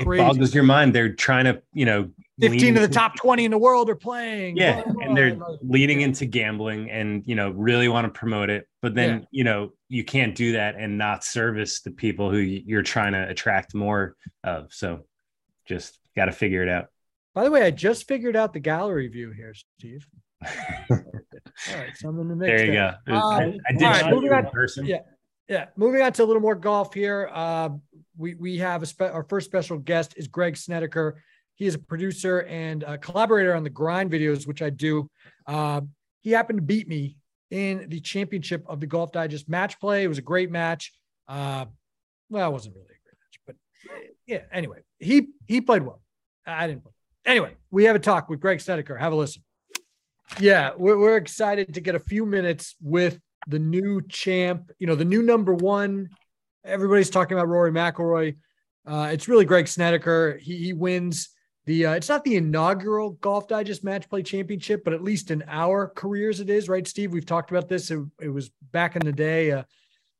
It 0.00 0.04
crazy. 0.04 0.24
boggles 0.24 0.54
your 0.54 0.64
mind. 0.64 0.94
They're 0.94 1.12
trying 1.12 1.44
to, 1.44 1.62
you 1.72 1.84
know, 1.84 2.10
15 2.40 2.76
of 2.76 2.82
the 2.82 2.88
top 2.88 3.14
20 3.16 3.44
in 3.44 3.50
the 3.50 3.58
world 3.58 3.88
are 3.90 3.94
playing. 3.96 4.56
Yeah, 4.56 4.82
blah, 4.82 4.92
blah, 4.92 5.04
and 5.06 5.16
they're 5.16 5.34
blah. 5.36 5.56
leading 5.62 6.00
into 6.00 6.26
gambling 6.26 6.90
and 6.90 7.22
you 7.26 7.36
know 7.36 7.50
really 7.50 7.86
want 7.88 8.12
to 8.12 8.18
promote 8.18 8.50
it, 8.50 8.66
but 8.82 8.94
then 8.96 9.20
Yeah. 9.20 9.26
you 9.30 9.44
know 9.44 9.72
you 9.88 10.02
can't 10.02 10.34
do 10.34 10.52
that 10.52 10.74
and 10.76 10.98
not 10.98 11.22
service 11.22 11.80
the 11.82 11.92
people 11.92 12.28
who 12.30 12.38
you're 12.38 12.82
trying 12.82 13.12
to 13.12 13.28
attract 13.28 13.72
more 13.74 14.16
of. 14.42 14.72
So 14.72 15.06
just 15.66 15.98
got 16.16 16.24
to 16.24 16.32
figure 16.32 16.62
it 16.64 16.68
out. 16.68 16.86
By 17.34 17.44
the 17.44 17.50
way, 17.52 17.62
I 17.62 17.70
just 17.70 18.08
figured 18.08 18.34
out 18.34 18.52
the 18.52 18.60
gallery 18.60 19.06
view 19.08 19.30
here, 19.30 19.54
Steve. 19.78 20.06
All 20.90 21.76
right, 21.76 21.96
so 21.96 22.08
I'm 22.08 22.18
in 22.20 22.28
the 22.28 22.36
mix. 22.36 22.48
There 22.48 22.66
you 22.66 22.72
there. 22.72 22.98
go. 23.06 23.14
Um, 23.14 23.58
I 23.68 23.72
did 23.72 23.82
all 23.82 23.90
right, 23.90 24.10
moving 24.10 24.32
on- 24.32 24.50
person. 24.50 24.86
yeah. 24.86 24.98
Yeah, 25.48 25.66
moving 25.76 26.00
on 26.00 26.10
to 26.14 26.24
a 26.24 26.26
little 26.26 26.40
more 26.40 26.54
golf 26.54 26.94
here. 26.94 27.28
Uh, 27.30 27.68
we 28.16 28.34
we 28.34 28.56
have 28.58 28.82
a 28.82 28.86
spe- 28.86 29.02
our 29.02 29.24
first 29.28 29.44
special 29.46 29.76
guest 29.76 30.14
is 30.16 30.26
Greg 30.26 30.56
Snedeker. 30.56 31.22
He 31.56 31.66
is 31.66 31.74
a 31.74 31.78
producer 31.78 32.44
and 32.44 32.82
a 32.82 32.96
collaborator 32.96 33.54
on 33.54 33.62
the 33.62 33.68
grind 33.68 34.10
videos, 34.10 34.46
which 34.46 34.62
I 34.62 34.70
do. 34.70 35.10
Uh, 35.46 35.82
he 36.22 36.30
happened 36.30 36.58
to 36.58 36.62
beat 36.62 36.88
me 36.88 37.18
in 37.50 37.90
the 37.90 38.00
championship 38.00 38.64
of 38.66 38.80
the 38.80 38.86
Golf 38.86 39.12
Digest 39.12 39.46
match 39.46 39.78
play. 39.78 40.02
It 40.04 40.08
was 40.08 40.16
a 40.16 40.22
great 40.22 40.50
match. 40.50 40.92
Uh, 41.28 41.66
well, 42.30 42.48
it 42.48 42.52
wasn't 42.52 42.74
really 42.76 42.86
a 42.86 42.88
great 42.88 43.18
match, 43.20 43.40
but 43.46 43.56
yeah. 44.26 44.40
Anyway, 44.50 44.78
he 44.98 45.28
he 45.46 45.60
played 45.60 45.82
well. 45.82 46.00
I 46.46 46.66
didn't 46.68 46.84
play. 46.84 46.92
Anyway, 47.26 47.54
we 47.70 47.84
have 47.84 47.96
a 47.96 48.00
talk 48.00 48.30
with 48.30 48.40
Greg 48.40 48.62
Snedeker. 48.62 48.96
Have 48.96 49.12
a 49.12 49.16
listen. 49.16 49.42
Yeah, 50.40 50.72
we're, 50.76 50.98
we're 50.98 51.16
excited 51.16 51.74
to 51.74 51.80
get 51.80 51.94
a 51.94 52.00
few 52.00 52.26
minutes 52.26 52.74
with 52.82 53.20
the 53.46 53.58
new 53.58 54.02
champ, 54.08 54.72
you 54.78 54.86
know, 54.86 54.94
the 54.94 55.04
new 55.04 55.22
number 55.22 55.54
one. 55.54 56.08
Everybody's 56.64 57.10
talking 57.10 57.36
about 57.36 57.48
Rory 57.48 57.70
McIlroy. 57.70 58.36
Uh, 58.86 59.10
it's 59.12 59.28
really 59.28 59.44
Greg 59.44 59.68
Snedeker. 59.68 60.38
He, 60.40 60.56
he 60.56 60.72
wins 60.72 61.28
the, 61.66 61.86
uh, 61.86 61.92
it's 61.92 62.08
not 62.08 62.24
the 62.24 62.36
inaugural 62.36 63.12
Golf 63.12 63.48
Digest 63.48 63.84
Match 63.84 64.08
Play 64.08 64.22
Championship, 64.22 64.82
but 64.84 64.92
at 64.92 65.02
least 65.02 65.30
in 65.30 65.44
our 65.46 65.88
careers 65.88 66.40
it 66.40 66.50
is, 66.50 66.68
right, 66.68 66.86
Steve? 66.86 67.12
We've 67.12 67.24
talked 67.24 67.50
about 67.50 67.68
this. 67.68 67.90
It, 67.90 68.00
it 68.20 68.28
was 68.28 68.50
back 68.72 68.96
in 68.96 69.04
the 69.04 69.12
day. 69.12 69.52
Uh, 69.52 69.62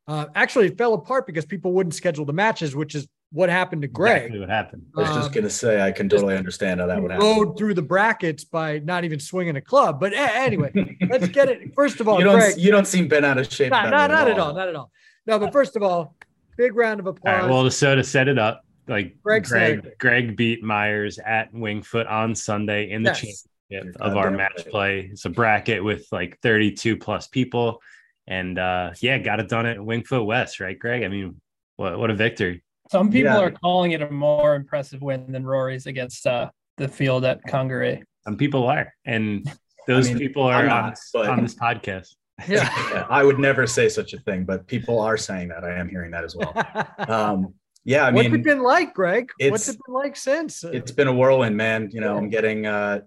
uh, 0.07 0.27
actually, 0.35 0.67
it 0.67 0.79
fell 0.79 0.95
apart 0.95 1.27
because 1.27 1.45
people 1.45 1.73
wouldn't 1.73 1.95
schedule 1.95 2.25
the 2.25 2.33
matches, 2.33 2.77
which 2.77 2.95
is 2.95 3.09
what 3.35 3.51
happened 3.51 3.83
to 3.83 3.89
Greg. 3.89 4.17
Exactly 4.23 4.39
what 4.41 4.49
happened. 4.49 4.83
I 4.97 5.01
was 5.01 5.11
Um, 5.11 5.17
just 5.17 5.33
gonna 5.33 5.51
say 5.51 5.83
I 5.83 5.91
can 5.91 6.09
totally 6.09 6.37
understand 6.37 6.79
how 6.81 6.87
that 6.87 7.03
would 7.03 7.11
happen. 7.11 7.27
Rode 7.27 7.59
through 7.59 7.75
the 7.75 7.83
brackets 7.83 8.45
by 8.45 8.79
not 8.79 9.03
even 9.05 9.19
swinging 9.19 9.57
a 9.57 9.61
club. 9.61 9.99
But 9.99 10.13
a- 10.13 10.17
anyway, 10.37 10.71
let's 11.11 11.27
get 11.29 11.49
it. 11.49 11.75
First 11.75 12.01
of 12.01 12.07
all, 12.07 12.19
you 12.19 12.25
don't 12.25 12.39
Greg, 12.39 12.57
you 12.57 12.71
don't 12.71 12.87
seem 12.87 13.09
bent 13.09 13.25
out 13.27 13.37
of 13.37 13.53
shape. 13.53 13.71
not, 13.71 13.89
about 13.89 14.11
not, 14.11 14.11
it 14.11 14.13
not 14.13 14.31
at 14.31 14.39
all. 14.39 14.55
Not 14.55 14.69
at 14.69 14.77
all. 14.77 14.91
No, 15.27 15.39
but 15.41 15.53
first 15.53 15.75
of 15.75 15.83
all, 15.83 16.15
big 16.57 16.77
round 16.77 17.01
of 17.01 17.07
applause. 17.07 17.43
right. 17.43 17.51
Well, 17.51 17.69
so 17.71 17.97
to 17.97 18.05
set 18.05 18.29
it 18.29 18.39
up, 18.39 18.63
like 18.87 19.17
Greg 19.23 19.45
Greg, 19.45 19.95
Greg, 19.99 20.37
beat 20.37 20.63
Myers 20.63 21.19
at 21.19 21.53
Wingfoot 21.53 22.09
on 22.09 22.35
Sunday 22.37 22.91
in 22.91 23.03
the 23.03 23.11
Yes. 23.11 23.49
championship 23.71 24.01
of 24.01 24.17
our 24.17 24.31
match 24.31 24.53
right. 24.59 24.69
play. 24.71 25.09
It's 25.11 25.25
a 25.25 25.31
bracket 25.31 25.83
with 25.83 26.07
like 26.13 26.39
32 26.43 26.97
plus 26.99 27.27
people, 27.27 27.81
and 28.29 28.59
uh 28.61 28.93
yeah, 29.01 29.19
got 29.19 29.41
it 29.41 29.49
done 29.49 29.67
at 29.67 29.79
Wingfoot 29.79 30.25
West, 30.25 30.61
right, 30.61 30.79
Greg? 30.79 31.03
I 31.03 31.09
mean, 31.09 31.41
what 31.77 31.99
what 31.99 32.11
a 32.11 32.15
victory! 32.15 32.63
Some 32.95 33.11
people 33.11 33.33
Yeah. 33.33 33.41
are 33.41 33.51
calling 33.51 33.91
it 33.91 34.03
a 34.03 34.09
more 34.11 34.55
impressive 34.55 35.03
win 35.03 35.33
than 35.33 35.45
Rory's 35.45 35.87
against 35.87 36.29
uh, 36.29 36.51
the 36.77 36.87
field 36.87 37.25
at 37.25 37.43
Congaree. 37.49 38.05
Some 38.23 38.37
people 38.37 38.69
are, 38.69 38.93
and 39.05 39.45
those 39.89 40.09
mean, 40.09 40.19
people 40.19 40.45
are 40.45 40.63
I'm 40.63 40.71
on, 40.85 40.91
this, 40.91 41.11
but- 41.13 41.29
on 41.29 41.43
this 41.43 41.57
podcast. 41.57 42.15
yeah. 42.47 42.69
Yeah, 42.95 43.07
I 43.11 43.25
would 43.25 43.41
never 43.41 43.67
say 43.67 43.89
such 43.89 44.13
a 44.13 44.21
thing, 44.21 44.45
but 44.45 44.69
people 44.69 45.01
are 45.01 45.17
saying 45.17 45.49
that. 45.49 45.65
I 45.65 45.75
am 45.77 45.89
hearing 45.89 46.13
that 46.13 46.23
as 46.23 46.37
well. 46.37 46.53
Um, 47.09 47.55
yeah, 47.85 48.05
I 48.07 48.13
mean, 48.13 48.31
What's 48.31 48.35
it 48.37 48.45
been 48.45 48.63
like, 48.63 48.95
Greg? 48.95 49.29
What's 49.41 49.69
it 49.69 49.77
been 49.85 49.95
like 49.95 50.15
since? 50.15 50.63
it's 50.63 50.93
been 50.93 51.09
a 51.09 51.13
whirlwind, 51.13 51.57
man. 51.57 51.91
You 51.93 52.01
know, 52.01 52.17
I'm 52.17 52.31
getting 52.31 52.65
uh, 52.65 53.01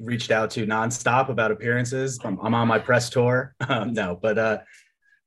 reached 0.00 0.30
out 0.30 0.50
to 0.52 0.64
nonstop 0.64 1.28
about 1.28 1.50
appearances. 1.50 2.20
I'm, 2.24 2.38
I'm 2.40 2.54
on 2.54 2.68
my 2.68 2.78
press 2.78 3.10
tour. 3.10 3.54
Um, 3.68 3.92
no, 3.94 4.16
but 4.22 4.38
uh, 4.38 4.58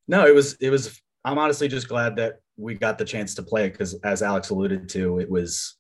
no, 0.08 0.26
it 0.26 0.34
was 0.34 0.54
it 0.62 0.70
was. 0.70 0.98
I'm 1.26 1.38
honestly 1.38 1.68
just 1.68 1.88
glad 1.90 2.16
that 2.16 2.36
we 2.58 2.76
got 2.76 2.98
the 2.98 3.06
chance 3.06 3.36
to 3.36 3.44
play 3.44 3.66
it 3.66 3.72
because, 3.72 3.94
as 4.02 4.22
Alex 4.22 4.50
alluded 4.50 4.90
to, 4.90 5.20
it 5.20 5.30
was 5.30 5.76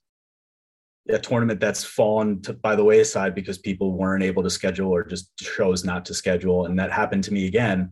a 1.10 1.20
tournament 1.20 1.60
that's 1.60 1.84
fallen 1.84 2.42
to, 2.42 2.54
by 2.54 2.76
the 2.76 2.84
wayside 2.84 3.36
because 3.36 3.58
people 3.58 3.94
weren't 3.94 4.24
able 4.24 4.44
to 4.44 4.50
schedule 4.50 4.90
or 4.90 5.04
just 5.04 5.36
chose 5.38 5.86
not 5.86 6.06
to 6.06 6.14
schedule, 6.14 6.66
and 6.66 6.78
that 6.80 6.92
happened 6.92 7.24
to 7.26 7.34
me 7.34 7.48
again. 7.48 7.92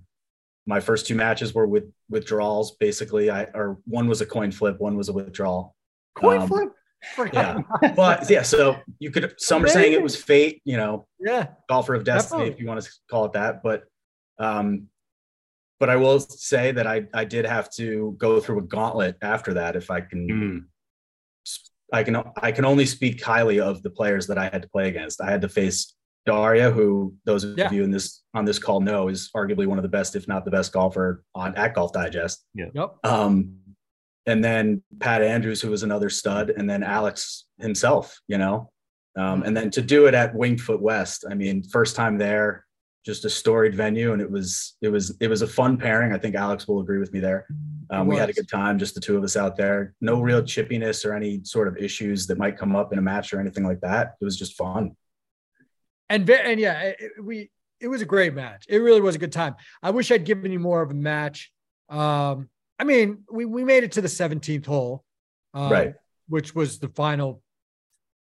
My 0.65 0.80
first 0.80 1.08
two 1.08 1.15
matches 1.15 1.54
were 1.54 1.67
with 1.67 1.91
withdrawals, 2.10 2.76
basically. 2.78 3.30
I 3.30 3.43
or 3.54 3.80
one 3.86 4.08
was 4.08 4.22
a 4.22 4.26
coin 4.26 4.52
flip, 4.52 4.80
one 4.80 4.96
was 4.98 5.10
a 5.10 5.13
withdrawal. 5.13 5.76
coin 6.15 6.41
um, 6.41 6.48
flip. 6.48 6.69
yeah. 7.34 7.60
But 7.96 8.30
yeah, 8.30 8.43
so 8.43 8.78
you 9.00 9.12
could 9.12 9.34
some 9.38 9.63
are 9.63 9.67
saying 9.67 9.93
it 9.93 10.02
was 10.02 10.15
fate, 10.15 10.62
you 10.63 10.78
know, 10.78 11.06
yeah. 11.19 11.48
golfer 11.69 11.96
of 11.96 12.06
destiny, 12.06 12.39
Definitely. 12.39 12.54
if 12.54 12.62
you 12.62 12.67
want 12.67 12.82
to 12.82 12.89
call 13.10 13.26
it 13.26 13.34
that. 13.34 13.62
But 13.62 13.84
um, 14.39 14.88
but 15.84 15.89
I 15.89 15.98
will 15.98 16.17
say 16.22 16.72
that 16.72 16.88
I 16.88 16.98
I 17.13 17.26
did 17.26 17.46
have 17.46 17.69
to 17.74 18.15
go 18.17 18.39
through 18.39 18.60
a 18.60 18.62
gauntlet 18.76 19.17
after 19.22 19.54
that. 19.56 19.76
If 19.76 19.91
I 19.91 20.00
can, 20.00 20.22
Mm. 20.30 20.60
I 21.91 22.04
can 22.06 22.15
I 22.48 22.54
can 22.54 22.63
only 22.63 22.86
speak 22.86 23.22
highly 23.22 23.60
of 23.60 23.84
the 23.84 23.89
players 23.89 24.26
that 24.28 24.38
I 24.38 24.46
had 24.48 24.62
to 24.62 24.69
play 24.69 24.88
against. 24.88 25.19
I 25.19 25.30
had 25.30 25.41
to 25.41 25.50
face 25.50 25.93
Daria, 26.26 26.72
who 26.72 27.15
those 27.26 27.43
of 27.43 27.58
Yeah. 27.58 27.69
you 27.69 27.84
in 27.84 27.91
this 27.91 28.24
on 28.34 28.46
this 28.46 28.60
call 28.60 28.80
know 28.80 29.10
is 29.10 29.30
arguably 29.36 29.67
one 29.67 29.78
of 29.78 29.84
the 29.84 29.89
best, 29.98 30.15
if 30.15 30.26
not 30.26 30.46
the 30.46 30.52
best 30.52 30.72
golfer 30.72 31.22
on 31.36 31.54
at 31.58 31.74
Golf 31.76 31.91
Digest. 31.91 32.46
Yep. 32.56 32.74
Um, 33.04 33.58
and 34.26 34.41
then 34.41 34.84
Pat 35.02 35.22
Andrews, 35.22 35.60
who 35.60 35.69
was 35.69 35.84
another 35.84 36.10
stud, 36.10 36.50
and 36.50 36.69
then 36.69 36.82
Alex 36.82 37.43
himself, 37.60 38.22
you 38.30 38.38
know. 38.38 38.72
Um, 39.17 39.43
and 39.43 39.54
then 39.58 39.69
to 39.72 39.82
do 39.82 40.06
it 40.06 40.13
at 40.13 40.34
Wingfoot 40.34 40.80
West, 40.80 41.26
I 41.30 41.34
mean, 41.34 41.62
first 41.62 41.98
time 41.98 42.17
there, 42.17 42.65
just 43.05 43.25
a 43.25 43.29
storied 43.29 43.75
venue, 43.75 44.13
and 44.13 44.21
it 44.21 44.29
was 44.31 44.75
it 44.81 44.89
was 44.89 45.15
it 45.19 45.27
was 45.27 45.41
a 45.41 45.47
fun 45.47 45.77
pairing. 45.77 46.13
I 46.13 46.17
think 46.17 46.35
Alex 46.35 46.67
will 46.67 46.79
agree 46.79 46.99
with 46.99 47.11
me 47.13 47.19
there. 47.19 47.45
Um, 47.89 48.07
we 48.07 48.15
had 48.15 48.29
a 48.29 48.33
good 48.33 48.49
time, 48.49 48.79
just 48.79 48.95
the 48.95 49.01
two 49.01 49.17
of 49.17 49.23
us 49.23 49.35
out 49.35 49.55
there. 49.57 49.93
No 50.01 50.21
real 50.21 50.41
chippiness 50.41 51.05
or 51.05 51.13
any 51.13 51.43
sort 51.43 51.67
of 51.67 51.77
issues 51.77 52.27
that 52.27 52.37
might 52.37 52.57
come 52.57 52.75
up 52.75 52.93
in 52.93 52.99
a 52.99 53.01
match 53.01 53.33
or 53.33 53.39
anything 53.39 53.65
like 53.65 53.81
that. 53.81 54.15
It 54.21 54.25
was 54.25 54.37
just 54.37 54.55
fun. 54.55 54.95
And 56.09 56.29
and 56.29 56.59
yeah, 56.59 56.81
it, 56.81 56.95
it- 56.99 57.23
we 57.23 57.51
it 57.81 57.87
was 57.89 58.01
a 58.01 58.05
great 58.05 58.33
match. 58.33 58.65
It 58.69 58.77
really 58.77 59.01
was 59.01 59.15
a 59.15 59.19
good 59.19 59.33
time. 59.33 59.55
I 59.81 59.91
wish 59.91 60.09
I'd 60.11 60.23
given 60.23 60.51
you 60.53 60.59
more 60.59 60.81
of 60.81 60.89
a 60.89 60.93
match. 60.93 61.51
Um, 61.89 62.49
I 62.79 62.85
mean, 62.85 63.25
we 63.29 63.43
we 63.45 63.63
made 63.65 63.83
it 63.83 63.91
to 63.93 64.01
the 64.01 64.07
17th 64.07 64.65
hole, 64.65 65.03
um, 65.53 65.69
Right. 65.71 65.93
Which 66.29 66.55
was 66.55 66.79
the 66.79 66.87
final 66.87 67.42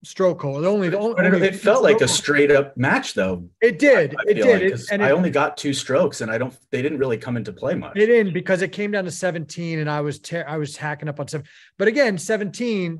stroke 0.03 0.41
hole. 0.41 0.59
The 0.61 0.67
only 0.67 0.89
the 0.89 0.97
only, 0.97 1.23
it, 1.25 1.33
only 1.33 1.47
it 1.47 1.55
felt 1.55 1.83
like 1.83 2.01
a 2.01 2.07
straight 2.07 2.51
up 2.51 2.75
match, 2.77 3.13
though. 3.13 3.47
It 3.61 3.77
did. 3.79 4.15
I 4.17 4.23
it 4.27 4.33
did. 4.35 4.45
like, 4.45 4.61
It- 4.79 4.81
and 4.91 5.03
I 5.03 5.09
it, 5.09 5.11
only 5.13 5.29
got 5.29 5.57
two 5.57 5.73
strokes, 5.73 6.21
and 6.21 6.31
I 6.31 6.37
don't. 6.37 6.55
They 6.71 6.81
didn't 6.81 6.97
really 6.97 7.17
come 7.17 7.37
into 7.37 7.53
play 7.53 7.75
much. 7.75 7.95
it 7.95 8.07
didn't 8.07 8.33
because 8.33 8.61
it 8.61 8.71
came 8.71 8.91
down 8.91 9.05
to 9.05 9.11
17 9.11 9.79
and 9.79 9.89
I 9.89 10.01
was 10.01 10.19
ter- 10.19 10.45
I 10.47 10.57
was 10.57 10.75
hacking 10.77 11.07
up 11.09 11.19
on 11.19 11.27
seven. 11.27 11.45
But 11.77 11.87
again, 11.87 12.17
17, 12.17 12.99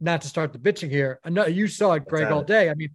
not 0.00 0.22
to 0.22 0.28
start 0.28 0.52
the 0.52 0.58
bitching 0.58 0.90
here. 0.90 1.20
I 1.24 1.30
know 1.30 1.46
you 1.46 1.66
saw 1.68 1.92
it, 1.92 2.06
Greg, 2.06 2.30
all 2.32 2.42
day. 2.42 2.70
I 2.70 2.74
mean, 2.74 2.90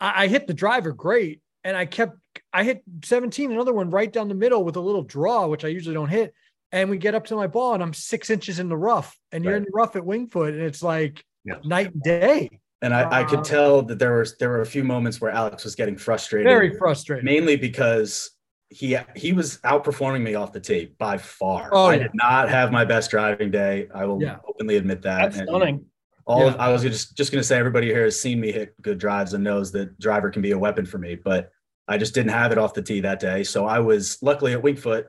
I, 0.00 0.24
I 0.24 0.26
hit 0.28 0.46
the 0.46 0.54
driver 0.54 0.92
great, 0.92 1.40
and 1.64 1.76
I 1.76 1.86
kept 1.86 2.16
I 2.52 2.64
hit 2.64 2.82
17, 3.04 3.50
another 3.52 3.72
one 3.72 3.90
right 3.90 4.12
down 4.12 4.28
the 4.28 4.34
middle 4.34 4.64
with 4.64 4.76
a 4.76 4.80
little 4.80 5.02
draw, 5.02 5.46
which 5.46 5.64
I 5.64 5.68
usually 5.68 5.94
don't 5.94 6.08
hit. 6.08 6.32
And 6.72 6.88
we 6.88 6.98
get 6.98 7.16
up 7.16 7.26
to 7.26 7.34
my 7.36 7.48
ball, 7.48 7.74
and 7.74 7.82
I'm 7.82 7.92
six 7.92 8.30
inches 8.30 8.60
in 8.60 8.68
the 8.68 8.76
rough, 8.76 9.18
and 9.32 9.44
you're 9.44 9.56
in 9.56 9.64
the 9.64 9.70
rough 9.74 9.96
at 9.96 10.02
Wingfoot, 10.04 10.50
and 10.50 10.60
it's 10.62 10.82
like 10.82 11.24
Yeah. 11.44 11.54
night 11.64 11.92
and 11.92 12.02
day. 12.02 12.48
And 12.82 12.94
I, 12.94 13.20
I 13.20 13.24
could 13.24 13.44
tell 13.44 13.82
that 13.82 13.98
there 13.98 14.14
was 14.18 14.36
there 14.38 14.48
were 14.48 14.62
a 14.62 14.66
few 14.66 14.82
moments 14.84 15.20
where 15.20 15.30
Alex 15.30 15.64
was 15.64 15.74
getting 15.74 15.96
frustrated, 15.96 16.46
Very 16.46 16.76
frustrated. 16.78 17.24
mainly 17.24 17.56
because 17.56 18.30
he 18.70 18.96
he 19.14 19.32
was 19.32 19.58
outperforming 19.58 20.22
me 20.22 20.34
off 20.34 20.52
the 20.52 20.60
tee 20.60 20.94
by 20.98 21.18
far. 21.18 21.68
Oh, 21.72 21.86
I 21.86 21.94
yeah. 21.94 22.02
did 22.04 22.12
not 22.14 22.48
have 22.48 22.72
my 22.72 22.84
best 22.86 23.10
driving 23.10 23.50
day. 23.50 23.88
I 23.94 24.06
will 24.06 24.22
Yeah. 24.22 24.36
openly 24.48 24.76
admit 24.76 25.02
that. 25.02 25.18
That's 25.32 25.38
And 25.38 25.48
stunning. 25.48 25.84
All 26.26 26.46
of, 26.48 26.56
I 26.56 26.70
was 26.72 26.82
just 26.82 27.16
just 27.16 27.32
going 27.32 27.40
to 27.40 27.46
say 27.46 27.58
everybody 27.58 27.88
here 27.88 28.04
has 28.04 28.18
seen 28.18 28.40
me 28.40 28.52
hit 28.52 28.80
good 28.80 28.98
drives 28.98 29.34
and 29.34 29.42
knows 29.44 29.72
that 29.72 29.98
driver 29.98 30.30
can 30.30 30.40
be 30.42 30.52
a 30.52 30.58
weapon 30.58 30.86
for 30.86 30.96
me, 30.98 31.16
but 31.16 31.50
I 31.88 31.98
just 31.98 32.14
didn't 32.14 32.30
have 32.30 32.52
it 32.52 32.56
off 32.58 32.72
the 32.72 32.82
tee 32.82 33.00
that 33.00 33.18
day. 33.20 33.42
So 33.42 33.66
I 33.66 33.80
was 33.80 34.16
luckily 34.22 34.52
at 34.54 34.62
Wingfoot. 34.62 35.06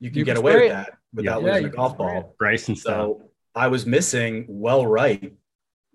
You 0.00 0.10
can 0.10 0.18
You 0.20 0.24
get 0.24 0.38
away 0.38 0.54
with 0.56 0.70
that 0.70 0.94
without 1.14 1.42
Yeah, 1.42 1.48
losing 1.48 1.62
you 1.64 1.68
a 1.68 1.72
golf 1.72 1.98
ball. 1.98 2.34
Bryson 2.38 2.74
stuff. 2.74 2.94
So 2.94 3.30
I 3.54 3.68
was 3.68 3.84
missing 3.86 4.46
well 4.48 4.86
right 4.86 5.34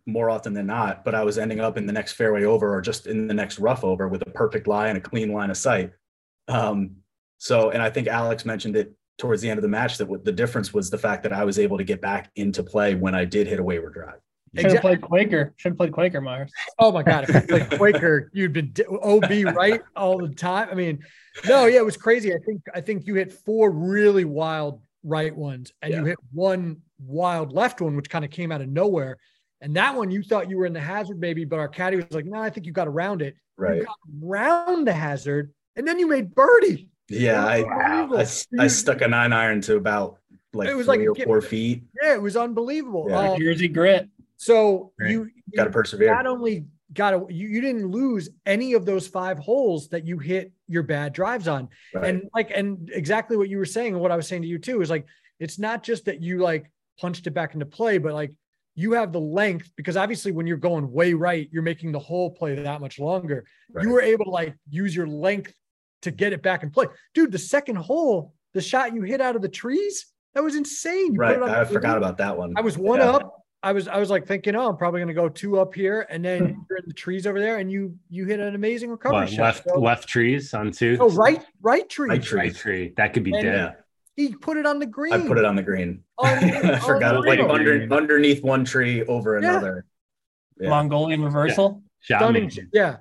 more 0.05 0.29
often 0.29 0.53
than 0.53 0.65
not, 0.65 1.03
but 1.05 1.15
I 1.15 1.23
was 1.23 1.37
ending 1.37 1.59
up 1.59 1.77
in 1.77 1.85
the 1.85 1.93
next 1.93 2.13
fairway 2.13 2.43
over 2.43 2.73
or 2.73 2.81
just 2.81 3.07
in 3.07 3.27
the 3.27 3.33
next 3.33 3.59
rough 3.59 3.83
over 3.83 4.07
with 4.07 4.21
a 4.23 4.29
perfect 4.31 4.67
lie 4.67 4.87
and 4.87 4.97
a 4.97 5.01
clean 5.01 5.31
line 5.31 5.49
of 5.49 5.57
sight. 5.57 5.91
Um, 6.47 6.97
so, 7.37 7.69
and 7.69 7.81
I 7.81 7.89
think 7.89 8.07
Alex 8.07 8.45
mentioned 8.45 8.75
it 8.75 8.93
towards 9.17 9.41
the 9.41 9.49
end 9.49 9.57
of 9.57 9.61
the 9.61 9.67
match 9.69 9.97
that 9.97 10.07
what 10.07 10.25
the 10.25 10.31
difference 10.31 10.73
was 10.73 10.89
the 10.89 10.97
fact 10.97 11.23
that 11.23 11.33
I 11.33 11.43
was 11.43 11.59
able 11.59 11.77
to 11.77 11.83
get 11.83 12.01
back 12.01 12.31
into 12.35 12.63
play 12.63 12.95
when 12.95 13.13
I 13.13 13.25
did 13.25 13.47
hit 13.47 13.59
a 13.59 13.63
wayward 13.63 13.93
drive. 13.93 14.19
Should 14.55 14.65
have 14.65 14.71
Exactly. 14.73 14.97
played 14.97 15.01
Quaker. 15.01 15.53
Should 15.55 15.69
have 15.69 15.77
played 15.77 15.93
Quaker 15.93 16.19
Myers. 16.19 16.51
Oh 16.77 16.91
my 16.91 17.03
God. 17.03 17.29
If 17.29 17.35
you 17.35 17.41
played 17.41 17.77
Quaker, 17.77 18.29
you'd 18.33 18.51
been 18.51 18.73
OB 19.01 19.55
right 19.55 19.81
all 19.95 20.17
the 20.17 20.27
time. 20.29 20.67
I 20.69 20.73
mean, 20.73 20.99
no, 21.47 21.67
yeah, 21.67 21.77
it 21.77 21.85
was 21.85 21.95
crazy. 21.95 22.33
I 22.33 22.37
think, 22.45 22.61
I 22.75 22.81
think 22.81 23.07
you 23.07 23.15
hit 23.15 23.31
four 23.31 23.71
really 23.71 24.25
wild 24.25 24.81
right 25.03 25.35
ones 25.35 25.71
and 25.81 25.93
you 25.93 26.03
hit 26.03 26.17
one 26.33 26.81
wild 26.99 27.53
left 27.53 27.79
one, 27.79 27.95
which 27.95 28.09
kind 28.09 28.25
of 28.25 28.31
came 28.31 28.51
out 28.51 28.61
of 28.61 28.67
nowhere. 28.67 29.17
And 29.61 29.75
that 29.75 29.95
one 29.95 30.09
you 30.11 30.23
thought 30.23 30.49
you 30.49 30.57
were 30.57 30.65
in 30.65 30.73
the 30.73 30.79
hazard 30.81 31.19
maybe, 31.19 31.45
but 31.45 31.59
our 31.59 31.67
caddy 31.67 31.97
was 31.97 32.05
like, 32.11 32.25
no, 32.25 32.39
I 32.39 32.49
think 32.49 32.65
you 32.65 32.71
got 32.71 32.87
around 32.87 33.21
it. 33.21 33.35
Right. 33.57 33.77
You 33.77 33.85
got 33.85 33.95
around 34.23 34.87
the 34.87 34.93
hazard 34.93 35.53
and 35.75 35.87
then 35.87 35.99
you 35.99 36.07
made 36.07 36.33
birdie. 36.33 36.89
Yeah. 37.09 37.45
I, 37.45 37.61
I, 37.61 38.07
I, 38.17 38.21
s- 38.21 38.47
I 38.59 38.67
stuck 38.67 39.01
a 39.01 39.07
nine 39.07 39.33
iron 39.33 39.61
to 39.61 39.75
about 39.75 40.17
like 40.53 40.67
It 40.69 40.73
was 40.75 40.87
three 40.87 40.97
like 40.99 41.07
or 41.07 41.13
get- 41.13 41.25
four 41.27 41.41
feet. 41.41 41.83
Yeah, 42.01 42.13
it 42.15 42.21
was 42.21 42.35
unbelievable. 42.35 43.05
Yeah. 43.09 43.31
Um, 43.33 43.39
Jersey 43.39 43.67
grit. 43.67 44.09
so 44.37 44.93
Right. 44.99 45.11
you, 45.11 45.29
Got 45.55 45.65
to 45.65 45.69
persevere. 45.69 46.11
not 46.13 46.25
only 46.25 46.65
got 46.93 47.11
to, 47.11 47.27
you, 47.33 47.47
you 47.47 47.61
didn't 47.61 47.87
lose 47.87 48.29
any 48.45 48.73
of 48.73 48.85
those 48.85 49.07
five 49.07 49.37
holes 49.37 49.89
that 49.89 50.05
you 50.07 50.17
hit 50.17 50.51
your 50.67 50.83
bad 50.83 51.13
drives 51.13 51.47
on. 51.47 51.69
Right. 51.93 52.05
And 52.09 52.29
like, 52.33 52.51
and 52.55 52.89
exactly 52.93 53.37
what 53.37 53.47
you 53.49 53.57
were 53.59 53.65
saying, 53.65 53.93
and 53.93 54.01
what 54.01 54.11
I 54.11 54.15
was 54.15 54.27
saying 54.27 54.41
to 54.41 54.47
you 54.47 54.57
too, 54.57 54.81
is 54.81 54.89
like, 54.89 55.05
it's 55.39 55.59
not 55.59 55.83
just 55.83 56.05
that 56.05 56.21
you 56.21 56.39
like 56.39 56.71
punched 56.99 57.27
it 57.27 57.31
back 57.31 57.53
into 57.53 57.65
play, 57.65 57.97
but 57.97 58.13
like 58.13 58.31
you 58.75 58.93
have 58.93 59.11
the 59.11 59.19
length 59.19 59.69
because 59.75 59.97
obviously 59.97 60.31
when 60.31 60.47
you're 60.47 60.57
going 60.57 60.91
way 60.91 61.13
right, 61.13 61.49
you're 61.51 61.63
making 61.63 61.91
the 61.91 61.99
whole 61.99 62.29
play 62.31 62.55
that 62.55 62.81
much 62.81 62.99
longer. 62.99 63.45
Right. 63.71 63.85
You 63.85 63.91
were 63.91 64.01
able 64.01 64.25
to 64.25 64.31
like 64.31 64.55
use 64.69 64.95
your 64.95 65.07
length 65.07 65.53
to 66.03 66.11
get 66.11 66.33
it 66.33 66.41
back 66.41 66.63
in 66.63 66.71
play. 66.71 66.85
Dude, 67.13 67.31
the 67.31 67.37
second 67.39 67.75
hole, 67.77 68.33
the 68.53 68.61
shot 68.61 68.93
you 68.93 69.01
hit 69.03 69.21
out 69.21 69.35
of 69.35 69.41
the 69.41 69.49
trees, 69.49 70.05
that 70.33 70.43
was 70.43 70.55
insane. 70.55 71.07
You 71.13 71.19
put 71.19 71.19
right. 71.19 71.35
it 71.37 71.43
on 71.43 71.49
I 71.49 71.63
the 71.63 71.73
forgot 71.73 71.97
about 71.97 72.17
that 72.19 72.37
one. 72.37 72.53
I 72.55 72.61
was 72.61 72.77
one 72.77 72.99
Yeah. 72.99 73.11
up. 73.11 73.37
I 73.63 73.73
was 73.73 73.87
I 73.87 73.99
was 73.99 74.09
like 74.09 74.25
thinking, 74.25 74.55
oh, 74.55 74.69
I'm 74.69 74.77
probably 74.77 75.01
gonna 75.01 75.13
go 75.13 75.29
two 75.29 75.59
up 75.59 75.75
here, 75.75 76.07
and 76.09 76.25
then 76.25 76.39
you're 76.69 76.79
in 76.79 76.85
the 76.87 76.93
trees 76.95 77.27
over 77.27 77.39
there, 77.39 77.57
and 77.57 77.71
you 77.71 77.95
you 78.09 78.25
hit 78.25 78.39
an 78.39 78.55
amazing 78.55 78.89
recovery 78.89 79.19
What, 79.19 79.29
shot. 79.29 79.39
left 79.43 79.63
So- 79.69 79.79
left 79.79 80.07
trees 80.09 80.53
on 80.55 80.71
two. 80.71 80.97
oh, 80.99 81.09
right, 81.11 81.45
right 81.61 81.87
tree. 81.87 82.09
Right 82.09 82.23
tree. 82.23 82.39
Right 82.39 82.55
tree. 82.55 82.93
That 82.97 83.13
could 83.13 83.23
be 83.23 83.33
And- 83.33 83.43
dead. 83.43 83.75
Yeah. 84.17 84.27
He 84.29 84.35
put 84.35 84.57
it 84.57 84.65
on 84.65 84.79
the 84.79 84.85
green. 84.85 85.13
I 85.13 85.25
put 85.27 85.37
it 85.37 85.45
on 85.45 85.55
the 85.55 85.63
green. 85.63 86.03
On- 86.17 86.27
I 86.43 86.79
forgot 86.79 87.15
on 87.15 87.25
like 87.25 87.39
under 87.39 87.87
underneath 87.93 88.43
one 88.43 88.65
tree 88.65 89.03
over 89.05 89.39
Yeah. 89.39 89.49
another. 89.49 89.85
Yeah. 90.59 90.69
Mongolian 90.69 91.23
reversal. 91.23 91.81
Shot 92.01 92.19
stunning. 92.19 92.51
Yeah, 92.73 92.97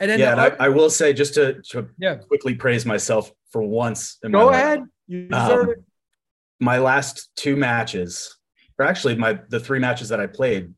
and 0.00 0.10
then 0.10 0.18
yeah, 0.18 0.34
the 0.34 0.42
and 0.44 0.52
oth- 0.54 0.60
I, 0.60 0.66
I 0.66 0.68
will 0.70 0.90
say 0.90 1.12
just 1.12 1.34
to, 1.34 1.60
to 1.70 1.88
yeah. 1.98 2.14
quickly 2.16 2.54
praise 2.54 2.86
myself 2.86 3.32
for 3.50 3.62
once. 3.62 4.18
In 4.22 4.32
my 4.32 4.38
Go 4.40 4.46
life. 4.46 4.54
ahead. 4.56 4.84
You 5.06 5.28
deserve 5.28 5.64
Um, 5.66 5.70
it. 5.70 5.84
My 6.60 6.78
last 6.78 7.30
two 7.36 7.56
matches, 7.56 8.36
or 8.78 8.86
actually 8.86 9.16
my 9.16 9.38
the 9.48 9.60
three 9.60 9.78
matches 9.80 10.08
that 10.08 10.20
I 10.20 10.26
played, 10.26 10.72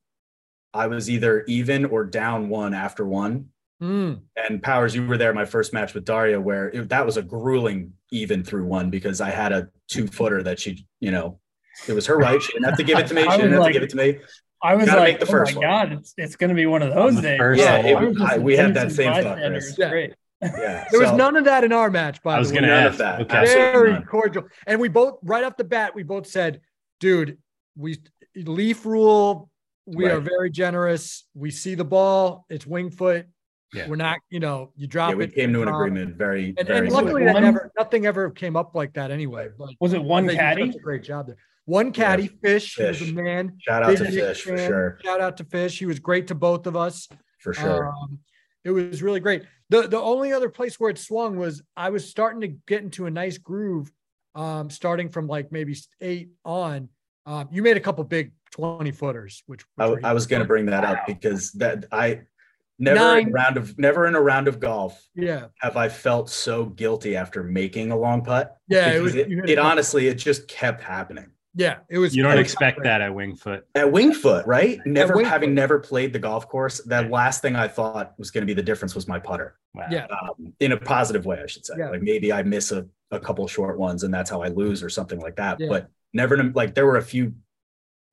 I 0.74 0.86
was 0.88 1.08
either 1.08 1.44
even 1.46 1.84
or 1.84 2.04
down 2.04 2.48
one 2.48 2.74
after 2.74 3.06
one. 3.06 3.50
Mm. 3.82 4.20
And 4.36 4.62
Powers, 4.62 4.94
you 4.94 5.06
were 5.06 5.18
there 5.18 5.34
my 5.34 5.44
first 5.44 5.72
match 5.74 5.92
with 5.94 6.04
Daria, 6.04 6.40
where 6.40 6.68
it, 6.70 6.88
that 6.88 7.04
was 7.04 7.16
a 7.18 7.22
grueling 7.22 7.92
even 8.10 8.42
through 8.42 8.64
one 8.64 8.88
because 8.90 9.20
I 9.20 9.30
had 9.30 9.52
a 9.52 9.68
two 9.88 10.06
footer 10.06 10.42
that 10.44 10.58
she, 10.58 10.86
you 11.00 11.10
know, 11.10 11.38
it 11.86 11.92
was 11.92 12.06
her 12.06 12.16
right. 12.16 12.40
She 12.40 12.52
didn't 12.52 12.64
have 12.64 12.78
to 12.78 12.84
give 12.84 12.98
it 12.98 13.06
to 13.08 13.14
me. 13.14 13.22
She 13.24 13.28
I 13.28 13.36
didn't 13.36 13.50
was 13.50 13.54
have 13.56 13.60
like- 13.62 13.72
to 13.74 13.78
give 13.80 13.82
it 13.82 13.90
to 13.90 13.96
me. 13.96 14.18
I 14.62 14.74
was 14.74 14.86
Gotta 14.86 15.00
like, 15.00 15.12
make 15.14 15.20
the 15.20 15.26
oh 15.26 15.30
first 15.30 15.54
my 15.54 15.58
one. 15.58 15.66
god, 15.68 15.92
it's 15.92 16.14
it's 16.16 16.34
gonna 16.34 16.54
be 16.54 16.64
one 16.64 16.80
of 16.82 16.92
those 16.94 17.20
days. 17.20 17.38
first 17.38 17.60
Yeah, 17.60 17.76
it, 17.76 17.94
I 17.94 18.02
was 18.02 18.16
just 18.16 18.32
I, 18.32 18.34
an 18.36 18.42
we 18.42 18.56
had 18.56 18.72
that 18.74 18.90
same 18.90 19.12
thought. 19.12 19.22
bystander. 19.24 19.50
Chris. 19.50 19.68
It's 19.68 19.78
Yeah. 19.78 19.90
great. 19.90 20.14
Yeah, 20.42 20.84
There 20.90 21.00
was 21.00 21.12
none 21.12 21.36
of 21.36 21.44
that 21.44 21.62
in 21.62 21.72
our 21.72 21.90
match, 21.90 22.22
by 22.22 22.36
I 22.36 22.38
was 22.38 22.48
the 22.48 22.54
way. 22.54 22.60
gonna 22.62 22.72
none 22.72 22.82
ask. 22.84 22.92
of 22.94 22.98
that. 22.98 23.20
Okay. 23.20 23.44
Very 23.44 23.92
none. 23.92 24.04
cordial. 24.06 24.44
And 24.66 24.80
we 24.80 24.88
both, 24.88 25.18
right 25.22 25.44
off 25.44 25.58
the 25.58 25.64
bat, 25.64 25.94
we 25.94 26.02
both 26.04 26.26
said, 26.26 26.62
dude, 27.00 27.36
we 27.76 27.98
leaf 28.34 28.86
rule. 28.86 29.50
We 29.84 30.06
are 30.08 30.20
very 30.20 30.50
generous. 30.50 31.26
We 31.34 31.50
see 31.50 31.74
the 31.74 31.84
ball. 31.84 32.46
It's 32.48 32.66
wing 32.66 32.90
foot. 32.90 33.26
Yeah. 33.74 33.88
We're 33.88 33.96
not, 33.96 34.18
you 34.30 34.40
know, 34.40 34.70
you 34.76 34.86
drop 34.86 35.10
Yeah, 35.10 35.16
we 35.16 35.24
it. 35.24 35.34
came 35.34 35.52
to 35.52 35.60
an 35.62 35.68
drop. 35.68 35.80
agreement 35.80 36.16
very, 36.16 36.54
And, 36.56 36.66
very 36.68 36.86
and 36.86 36.92
luckily, 36.94 37.24
that 37.24 37.40
never, 37.40 37.72
nothing 37.76 38.06
ever 38.06 38.30
came 38.30 38.56
up 38.56 38.74
like 38.74 38.94
that 38.94 39.10
anyway. 39.10 39.48
But 39.58 39.70
Was 39.80 39.92
it 39.92 40.02
one 40.02 40.28
caddy? 40.28 40.70
a 40.70 40.78
great 40.78 41.02
job 41.02 41.26
there. 41.26 41.36
One 41.64 41.90
caddy, 41.90 42.28
Fish. 42.28 42.76
He 42.76 42.84
was 42.84 43.02
a 43.02 43.12
man. 43.12 43.56
Shout 43.58 43.82
out 43.82 43.96
to 43.96 44.04
Big 44.04 44.14
Nick 44.14 44.24
Fish 44.24 44.42
for 44.42 44.56
sure. 44.56 44.98
Shout 45.04 45.20
out 45.20 45.36
to 45.38 45.44
Fish. 45.44 45.78
He 45.78 45.86
was 45.86 45.98
great 45.98 46.28
to 46.28 46.34
both 46.36 46.66
of 46.68 46.76
us. 46.76 47.08
For 47.40 47.52
sure. 47.52 47.88
Um, 47.88 48.20
it 48.64 48.70
was 48.70 49.02
really 49.02 49.20
great. 49.20 49.42
The 49.68 49.82
the 49.88 50.00
only 50.00 50.32
other 50.32 50.48
place 50.48 50.78
where 50.78 50.90
it 50.90 50.98
swung 50.98 51.36
was 51.36 51.60
I 51.76 51.90
was 51.90 52.08
starting 52.08 52.40
to 52.42 52.48
get 52.68 52.82
into 52.82 53.06
a 53.06 53.10
nice 53.10 53.36
groove, 53.38 53.90
um, 54.36 54.70
starting 54.70 55.08
from 55.08 55.26
like 55.26 55.50
maybe 55.50 55.76
eight 56.00 56.30
on. 56.44 56.88
Um, 57.26 57.48
you 57.50 57.62
made 57.62 57.76
a 57.76 57.80
couple 57.80 58.04
big 58.04 58.30
20 58.52 58.92
footers, 58.92 59.42
which, 59.46 59.64
which 59.74 60.04
I, 60.04 60.10
I 60.10 60.12
was 60.12 60.28
going 60.28 60.40
to 60.42 60.46
bring 60.46 60.66
that 60.66 60.84
up 60.84 61.04
because 61.04 61.50
that 61.52 61.86
I 61.90 62.20
never 62.78 62.96
in 62.96 63.02
Nine. 63.02 63.28
a 63.28 63.32
round 63.32 63.56
of 63.56 63.78
never 63.78 64.06
in 64.06 64.14
a 64.14 64.20
round 64.20 64.48
of 64.48 64.60
golf 64.60 65.02
yeah, 65.14 65.46
have 65.60 65.76
I 65.76 65.88
felt 65.88 66.28
so 66.30 66.66
guilty 66.66 67.16
after 67.16 67.42
making 67.42 67.90
a 67.90 67.96
long 67.98 68.22
putt. 68.24 68.56
yeah. 68.68 68.92
It 68.92 69.00
was 69.00 69.14
it, 69.14 69.28
you 69.28 69.42
it 69.46 69.58
honestly 69.58 70.08
it 70.08 70.14
just 70.16 70.46
kept 70.48 70.82
happening. 70.82 71.30
yeah, 71.54 71.78
it 71.88 71.98
was. 71.98 72.14
You 72.14 72.22
don't 72.22 72.38
expect 72.38 72.78
great. 72.78 72.84
that 72.84 73.00
at 73.00 73.12
Wingfoot. 73.12 73.62
At 73.74 73.86
Wingfoot, 73.86 74.46
right? 74.46 74.78
Never 74.84 75.14
Wingfoot. 75.14 75.24
having 75.24 75.54
never 75.54 75.78
played 75.78 76.12
the 76.12 76.18
golf 76.18 76.48
course, 76.48 76.82
that 76.84 77.10
last 77.10 77.40
thing 77.40 77.56
I 77.56 77.66
thought 77.66 78.12
was 78.18 78.30
going 78.30 78.42
to 78.42 78.46
be 78.46 78.52
the 78.52 78.62
difference 78.62 78.94
was 78.94 79.08
my 79.08 79.18
putter. 79.18 79.56
Wow. 79.74 79.86
Yeah. 79.90 80.06
Um, 80.06 80.52
in 80.60 80.72
a 80.72 80.76
positive 80.76 81.24
way, 81.24 81.40
I 81.42 81.46
should 81.46 81.64
say. 81.64 81.74
Yeah. 81.78 81.90
Like 81.90 82.02
maybe 82.02 82.30
I 82.32 82.42
miss 82.42 82.72
a, 82.72 82.86
a 83.10 83.18
couple 83.18 83.46
short 83.48 83.78
ones 83.78 84.02
and 84.04 84.12
that's 84.12 84.28
how 84.28 84.42
I 84.42 84.48
lose 84.48 84.82
or 84.82 84.90
something 84.90 85.18
like 85.20 85.36
that. 85.36 85.58
Yeah. 85.58 85.68
But 85.68 85.88
never 86.12 86.42
like 86.54 86.74
there 86.74 86.86
were 86.86 86.96
a 86.96 87.02
few 87.02 87.34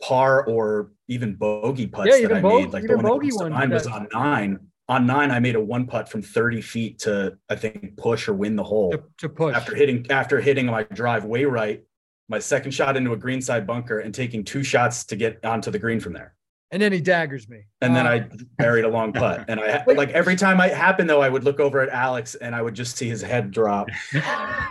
par 0.03 0.45
or 0.45 0.91
even 1.07 1.35
bogey 1.35 1.87
putts 1.87 2.19
Yeah, 2.19 2.27
that 2.27 2.37
I 2.37 2.41
made. 2.41 2.73
Like 2.73 2.83
the 2.83 2.95
one 2.95 3.05
that 3.05 3.09
bogey 3.09 3.31
ones 3.31 3.51
mind 3.51 3.71
was 3.71 3.87
on 3.87 4.07
nine. 4.13 4.59
On 4.89 5.05
nine, 5.05 5.31
I 5.31 5.39
made 5.39 5.55
a 5.55 5.61
one 5.61 5.87
putt 5.87 6.09
from 6.09 6.21
30 6.21 6.61
feet 6.61 6.99
to 6.99 7.37
I 7.49 7.55
think 7.55 7.95
push 7.95 8.27
or 8.27 8.33
win 8.33 8.57
the 8.57 8.63
hole 8.63 8.91
to, 8.91 9.03
to 9.19 9.29
push. 9.29 9.55
after 9.55 9.73
hitting 9.73 10.05
after 10.11 10.41
hitting 10.41 10.65
my 10.65 10.83
drive 10.83 11.23
way 11.23 11.45
right, 11.45 11.81
my 12.27 12.39
second 12.39 12.71
shot 12.71 12.97
into 12.97 13.13
a 13.13 13.17
greenside 13.17 13.65
bunker 13.65 13.99
and 13.99 14.13
taking 14.13 14.43
two 14.43 14.61
shots 14.61 15.05
to 15.05 15.15
get 15.15 15.43
onto 15.45 15.71
the 15.71 15.79
green 15.79 16.01
from 16.01 16.13
there. 16.13 16.32
And 16.73 16.81
then 16.81 16.91
he 16.91 16.99
daggers 16.99 17.47
me. 17.47 17.61
And 17.81 17.95
then 17.95 18.07
Uh, 18.07 18.09
I 18.09 18.27
buried 18.57 18.83
a 18.83 18.89
long 18.89 19.13
putt. 19.13 19.45
And 19.47 19.59
I 19.59 19.83
Wait. 19.85 19.95
like 19.95 20.09
every 20.09 20.35
time 20.35 20.59
it 20.59 20.73
happened 20.73 21.09
though, 21.09 21.21
I 21.21 21.29
would 21.29 21.43
look 21.43 21.59
over 21.59 21.79
at 21.81 21.89
Alex 21.89 22.33
and 22.35 22.55
I 22.55 22.61
would 22.61 22.73
just 22.73 22.97
see 22.97 23.07
his 23.07 23.21
head 23.21 23.51
drop. 23.51 23.89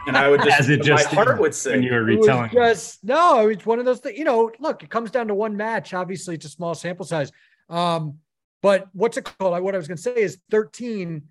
And 0.08 0.16
I 0.16 0.28
would 0.28 0.42
just, 0.42 0.58
As 0.60 0.68
it 0.68 0.82
just 0.82 1.06
my 1.10 1.14
heart 1.14 1.28
did 1.28 1.34
would 1.38 1.40
when 1.42 1.52
sing. 1.52 1.82
you 1.84 1.92
were 1.92 2.00
It 2.10 2.16
retelling. 2.18 2.50
just 2.52 3.04
no, 3.04 3.46
it's 3.48 3.64
one 3.64 3.78
of 3.78 3.84
those 3.84 4.00
things. 4.00 4.18
You 4.18 4.24
know, 4.24 4.50
look, 4.58 4.82
it 4.82 4.90
comes 4.90 5.12
down 5.12 5.28
to 5.28 5.34
one 5.34 5.56
match. 5.56 5.94
Obviously, 5.94 6.34
it's 6.34 6.44
a 6.44 6.48
small 6.48 6.74
sample 6.74 7.06
size. 7.06 7.30
Um, 7.70 8.18
but 8.62 8.88
what's 8.92 9.16
it 9.16 9.24
called? 9.24 9.54
I- 9.54 9.60
What 9.60 9.74
I 9.74 9.78
was 9.78 9.86
going 9.86 9.96
to 9.96 10.02
say 10.02 10.16
is 10.16 10.38
13. 10.50 11.22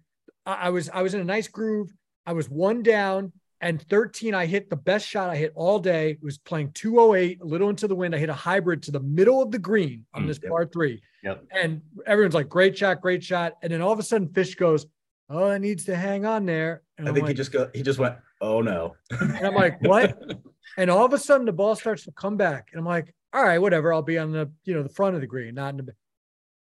I, 0.45 0.53
I 0.53 0.69
was 0.69 0.89
I 0.89 1.01
was 1.01 1.13
in 1.13 1.19
a 1.19 1.25
nice 1.25 1.49
groove. 1.49 1.93
I 2.25 2.31
was 2.33 2.49
one 2.49 2.81
down. 2.81 3.33
And 3.61 3.81
13, 3.89 4.33
I 4.33 4.47
hit 4.47 4.69
the 4.71 4.75
best 4.75 5.07
shot 5.07 5.29
I 5.29 5.35
hit 5.35 5.51
all 5.55 5.77
day. 5.79 6.11
It 6.11 6.23
was 6.23 6.39
playing 6.39 6.71
208, 6.73 7.41
a 7.41 7.45
little 7.45 7.69
into 7.69 7.87
the 7.87 7.95
wind. 7.95 8.15
I 8.15 8.17
hit 8.17 8.29
a 8.29 8.33
hybrid 8.33 8.81
to 8.83 8.91
the 8.91 8.99
middle 8.99 9.41
of 9.41 9.51
the 9.51 9.59
green 9.59 10.05
on 10.15 10.23
Mm, 10.23 10.27
this 10.27 10.39
yep. 10.41 10.49
par 10.49 10.65
three. 10.65 11.01
Yep. 11.23 11.45
And 11.51 11.81
everyone's 12.07 12.33
like, 12.33 12.49
great 12.49 12.75
shot, 12.77 13.01
great 13.01 13.23
shot. 13.23 13.53
And 13.61 13.71
then 13.71 13.81
all 13.81 13.91
of 13.91 13.99
a 13.99 14.03
sudden, 14.03 14.29
Fish 14.33 14.55
goes, 14.55 14.85
Oh, 15.29 15.49
it 15.51 15.59
needs 15.59 15.85
to 15.85 15.95
hang 15.95 16.25
on 16.25 16.45
there. 16.45 16.81
And 16.97 17.07
I 17.07 17.09
I'm 17.09 17.13
think 17.15 17.23
like, 17.27 17.29
he 17.29 17.35
just 17.35 17.53
go. 17.53 17.69
He 17.73 17.83
just 17.83 17.99
went. 17.99 18.15
Oh 18.41 18.61
no. 18.61 18.95
and 19.11 19.45
I'm 19.47 19.53
like, 19.55 19.81
what? 19.81 20.17
and 20.77 20.89
all 20.91 21.05
of 21.05 21.13
a 21.13 21.17
sudden 21.17 21.45
the 21.45 21.53
ball 21.53 21.73
starts 21.75 22.03
to 22.03 22.11
come 22.11 22.35
back. 22.35 22.67
And 22.73 22.79
I'm 22.79 22.85
like, 22.85 23.15
all 23.31 23.41
right, 23.43 23.57
whatever. 23.59 23.93
I'll 23.93 24.01
be 24.01 24.17
on 24.17 24.33
the, 24.33 24.51
you 24.65 24.73
know, 24.73 24.83
the 24.83 24.89
front 24.89 25.15
of 25.15 25.21
the 25.21 25.27
green, 25.27 25.55
not 25.55 25.69
in 25.69 25.85
the 25.85 25.93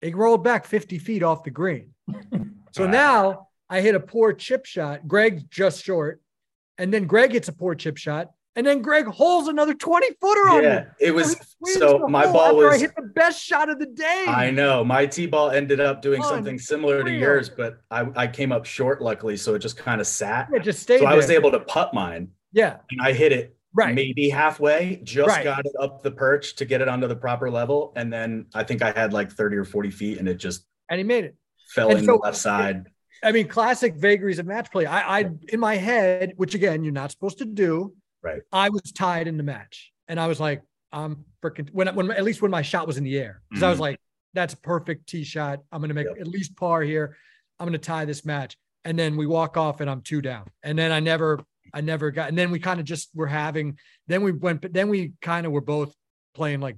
it 0.01 0.15
rolled 0.15 0.43
back 0.45 0.65
50 0.65 0.97
feet 0.99 1.23
off 1.23 1.43
the 1.43 1.49
green. 1.51 1.93
So 2.71 2.85
Wow. 2.85 2.91
now 2.91 3.47
I 3.69 3.81
hit 3.81 3.93
a 3.95 3.99
poor 3.99 4.33
chip 4.33 4.65
shot. 4.65 5.07
Greg 5.07 5.49
just 5.51 5.83
short. 5.83 6.21
And 6.77 6.93
then 6.93 7.05
Greg 7.05 7.31
hits 7.33 7.47
a 7.47 7.53
poor 7.53 7.75
chip 7.75 7.97
shot. 7.97 8.29
And 8.55 8.67
then 8.67 8.83
Greg 8.83 9.07
holes 9.07 9.47
another 9.47 9.73
20 9.73 10.07
footer 10.21 10.49
on 10.49 10.59
it. 10.59 10.63
Yeah, 10.67 10.79
me. 10.81 10.85
it 10.99 11.11
was. 11.11 11.35
So 11.65 12.07
my 12.07 12.25
ball 12.25 12.41
after 12.61 12.67
I 12.69 12.71
was. 12.73 12.81
hit 12.81 12.95
the 12.95 13.01
best 13.15 13.43
shot 13.43 13.67
of 13.67 13.79
the 13.79 13.87
day. 13.87 14.25
I 14.27 14.51
know 14.51 14.83
my 14.83 15.07
T 15.07 15.25
ball 15.25 15.49
ended 15.49 15.79
up 15.79 16.03
doing 16.03 16.21
something 16.21 16.59
similar 16.59 17.03
to 17.03 17.11
yours, 17.11 17.49
but 17.49 17.79
I, 17.89 18.05
I 18.15 18.27
came 18.27 18.51
up 18.51 18.65
short, 18.65 19.01
luckily, 19.01 19.37
so 19.37 19.55
it 19.55 19.59
just 19.59 19.75
kind 19.77 19.99
of 19.99 20.05
sat. 20.05 20.49
Yeah, 20.53 20.59
just 20.59 20.81
stayed 20.83 20.99
So 20.99 21.07
I 21.07 21.15
was 21.15 21.31
able 21.31 21.49
to 21.49 21.61
putt 21.61 21.95
mine, 21.95 22.27
Yeah, 22.51 22.77
and 22.91 23.01
I 23.01 23.11
hit 23.13 23.31
it 23.31 23.55
right. 23.73 23.95
maybe 23.95 24.29
halfway, 24.29 25.01
just 25.03 25.29
Right. 25.29 25.43
got 25.43 25.65
it 25.65 25.71
up 25.79 26.03
the 26.03 26.11
perch 26.11 26.55
to 26.57 26.65
get 26.65 26.79
it 26.79 26.87
onto 26.87 27.07
the 27.07 27.15
proper 27.15 27.49
level, 27.49 27.91
and 27.95 28.13
then 28.13 28.45
I 28.53 28.63
think 28.63 28.83
I 28.83 28.91
had 28.91 29.13
like 29.13 29.31
thirty 29.31 29.57
or 29.57 29.65
forty 29.65 29.89
feet, 29.89 30.19
and 30.19 30.27
it 30.29 30.35
just 30.35 30.63
And 30.91 30.99
he 30.99 31.03
made 31.03 31.23
it. 31.25 31.35
fell 31.69 31.89
And 31.89 31.97
in 31.99 32.05
so- 32.05 32.11
the 32.11 32.17
left 32.19 32.37
side. 32.37 32.85
I 33.23 33.31
mean, 33.31 33.47
classic 33.47 33.95
vagaries 33.95 34.39
of 34.39 34.45
match 34.45 34.71
play. 34.71 34.85
I, 34.85 35.19
I, 35.19 35.29
in 35.49 35.59
my 35.59 35.75
head, 35.75 36.33
which 36.35 36.55
again, 36.55 36.83
you're 36.83 36.93
not 36.93 37.11
supposed 37.11 37.37
to 37.39 37.45
do. 37.45 37.93
Right. 38.21 38.41
I 38.51 38.69
was 38.69 38.81
tied 38.91 39.27
in 39.27 39.37
the 39.37 39.43
match, 39.43 39.91
and 40.07 40.19
I 40.19 40.27
was 40.27 40.39
like, 40.39 40.61
I'm 40.91 41.25
freaking 41.43 41.69
when, 41.71 41.93
when 41.95 42.11
at 42.11 42.23
least 42.23 42.41
when 42.41 42.51
my 42.51 42.61
shot 42.61 42.85
was 42.87 42.97
in 42.97 43.03
the 43.03 43.17
air, 43.17 43.41
because 43.49 43.63
I 43.63 43.69
was 43.69 43.77
Mhm. 43.79 43.81
like, 43.81 43.99
that's 44.33 44.53
a 44.53 44.57
perfect 44.57 45.07
tee 45.07 45.23
shot. 45.23 45.59
I'm 45.71 45.81
gonna 45.81 45.93
make 45.93 46.07
Yep. 46.07 46.17
at 46.21 46.27
least 46.27 46.55
par 46.55 46.81
here. 46.81 47.17
I'm 47.59 47.67
gonna 47.67 47.77
tie 47.77 48.05
this 48.05 48.25
match, 48.25 48.57
and 48.85 48.97
then 48.97 49.17
we 49.17 49.25
walk 49.25 49.57
off, 49.57 49.81
and 49.81 49.89
I'm 49.89 50.01
two 50.01 50.21
down, 50.21 50.47
and 50.63 50.77
then 50.77 50.91
I 50.91 50.99
never, 50.99 51.39
I 51.73 51.81
never 51.81 52.11
got, 52.11 52.29
and 52.29 52.37
then 52.37 52.51
we 52.51 52.59
kind 52.59 52.79
of 52.79 52.85
just 52.85 53.09
were 53.15 53.27
having. 53.27 53.77
Then 54.07 54.21
we 54.23 54.31
went, 54.31 54.61
but 54.61 54.73
then 54.73 54.89
we 54.89 55.13
kind 55.21 55.45
of 55.45 55.51
were 55.51 55.61
both 55.61 55.95
playing 56.35 56.59
like 56.59 56.77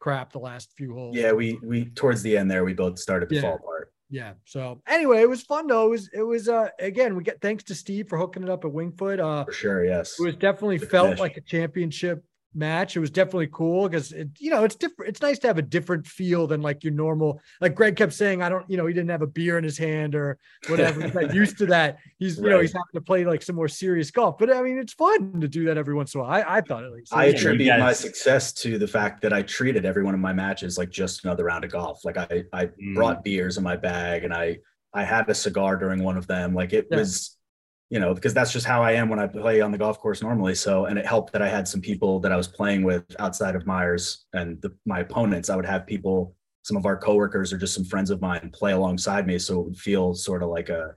crap 0.00 0.32
the 0.32 0.38
last 0.38 0.72
few 0.76 0.92
holes. 0.92 1.16
Yeah, 1.16 1.32
we 1.32 1.58
we 1.62 1.86
towards 1.86 2.22
the 2.22 2.36
end 2.36 2.50
there, 2.50 2.64
we 2.64 2.74
both 2.74 2.98
started 2.98 3.28
to 3.30 3.34
Yeah. 3.36 3.40
fall 3.42 3.54
apart. 3.56 3.92
Yeah. 4.14 4.34
So 4.44 4.80
anyway, 4.86 5.22
it 5.22 5.28
was 5.28 5.42
fun 5.42 5.66
though. 5.66 5.86
It 5.86 5.90
was 5.90 6.10
it 6.14 6.22
was 6.22 6.48
uh 6.48 6.68
again 6.78 7.16
we 7.16 7.24
get 7.24 7.40
thanks 7.40 7.64
to 7.64 7.74
Steve 7.74 8.08
for 8.08 8.16
hooking 8.16 8.44
it 8.44 8.48
up 8.48 8.64
at 8.64 8.70
Wingfoot. 8.70 9.18
Uh 9.18 9.44
For 9.44 9.50
sure, 9.52 9.84
yes. 9.84 10.14
it 10.20 10.22
was 10.22 10.36
definitely 10.36 10.78
The 10.78 10.86
felt 10.86 11.06
finish. 11.06 11.18
like 11.20 11.36
a 11.36 11.40
championship 11.40 12.24
match. 12.54 12.96
It 12.96 13.00
was 13.00 13.10
definitely 13.10 13.48
cool 13.52 13.88
because 13.88 14.12
it, 14.12 14.28
you 14.38 14.50
know, 14.50 14.64
it's 14.64 14.76
different. 14.76 15.08
It's 15.10 15.20
nice 15.22 15.38
to 15.40 15.46
have 15.46 15.58
a 15.58 15.62
different 15.62 16.06
feel 16.06 16.46
than 16.46 16.62
like 16.62 16.84
your 16.84 16.92
normal, 16.92 17.40
like 17.60 17.74
Greg 17.74 17.96
kept 17.96 18.12
saying, 18.12 18.42
I 18.42 18.48
don't, 18.48 18.68
you 18.70 18.76
know, 18.76 18.86
he 18.86 18.94
didn't 18.94 19.10
have 19.10 19.22
a 19.22 19.26
beer 19.26 19.58
in 19.58 19.64
his 19.64 19.76
hand 19.78 20.14
or 20.14 20.38
whatever. 20.68 21.02
He's 21.02 21.14
not 21.14 21.34
used 21.34 21.58
to 21.58 21.66
that. 21.66 21.98
He's, 22.18 22.38
you 22.38 22.48
know, 22.48 22.60
he's 22.60 22.72
having 22.72 22.84
to 22.94 23.00
play 23.00 23.24
like 23.24 23.42
some 23.42 23.56
more 23.56 23.68
serious 23.68 24.10
golf. 24.10 24.38
But 24.38 24.54
I 24.54 24.62
mean, 24.62 24.78
it's 24.78 24.92
fun 24.92 25.40
to 25.40 25.48
do 25.48 25.64
that 25.66 25.76
every 25.76 25.94
once 25.94 26.14
in 26.14 26.20
a 26.20 26.24
while. 26.24 26.32
I, 26.32 26.58
I 26.58 26.60
thought 26.60 26.84
at 26.84 26.92
least. 26.92 27.14
I 27.14 27.24
Yeah, 27.24 27.30
you 27.30 27.36
attribute 27.36 27.78
my 27.78 27.92
success 27.92 28.52
to 28.54 28.78
the 28.78 28.88
fact 28.88 29.20
that 29.22 29.32
I 29.32 29.42
treated 29.42 29.84
every 29.84 30.04
one 30.04 30.14
of 30.14 30.20
my 30.20 30.32
matches 30.32 30.78
like 30.78 30.90
just 30.90 31.24
another 31.24 31.44
round 31.44 31.64
of 31.64 31.72
golf. 31.72 32.04
Like 32.04 32.16
I, 32.16 32.44
I 32.52 32.66
Mm. 32.66 32.94
brought 32.94 33.24
beers 33.24 33.56
in 33.58 33.64
my 33.64 33.76
bag 33.76 34.24
and 34.24 34.32
I, 34.32 34.58
I 34.92 35.04
had 35.04 35.28
a 35.28 35.34
cigar 35.34 35.76
during 35.76 36.02
one 36.02 36.16
of 36.16 36.26
them. 36.26 36.54
Like 36.54 36.72
it 36.72 36.86
Yeah. 36.90 36.98
was, 36.98 37.33
you 37.94 38.00
know, 38.00 38.12
because 38.12 38.34
that's 38.34 38.52
just 38.52 38.66
how 38.66 38.82
I 38.82 38.90
am 38.90 39.08
when 39.08 39.20
I 39.20 39.28
play 39.28 39.60
on 39.60 39.70
the 39.70 39.78
golf 39.78 40.00
course 40.00 40.20
normally. 40.20 40.56
So, 40.56 40.86
and 40.86 40.98
it 40.98 41.06
helped 41.06 41.32
that 41.32 41.42
I 41.42 41.48
had 41.48 41.68
some 41.68 41.80
people 41.80 42.18
that 42.18 42.32
I 42.32 42.36
was 42.36 42.48
playing 42.48 42.82
with 42.82 43.04
outside 43.20 43.54
of 43.54 43.66
Myers 43.66 44.26
and 44.32 44.60
the, 44.62 44.74
my 44.84 44.98
opponents. 44.98 45.48
I 45.48 45.54
would 45.54 45.64
have 45.64 45.86
people, 45.86 46.34
some 46.64 46.76
of 46.76 46.86
our 46.86 46.96
coworkers 46.96 47.52
or 47.52 47.56
just 47.56 47.72
some 47.72 47.84
friends 47.84 48.10
of 48.10 48.20
mine 48.20 48.50
play 48.52 48.72
alongside 48.72 49.28
me. 49.28 49.38
So 49.38 49.60
it 49.60 49.64
would 49.66 49.76
feel 49.76 50.12
sort 50.12 50.42
of 50.42 50.48
like 50.48 50.70
a, 50.70 50.96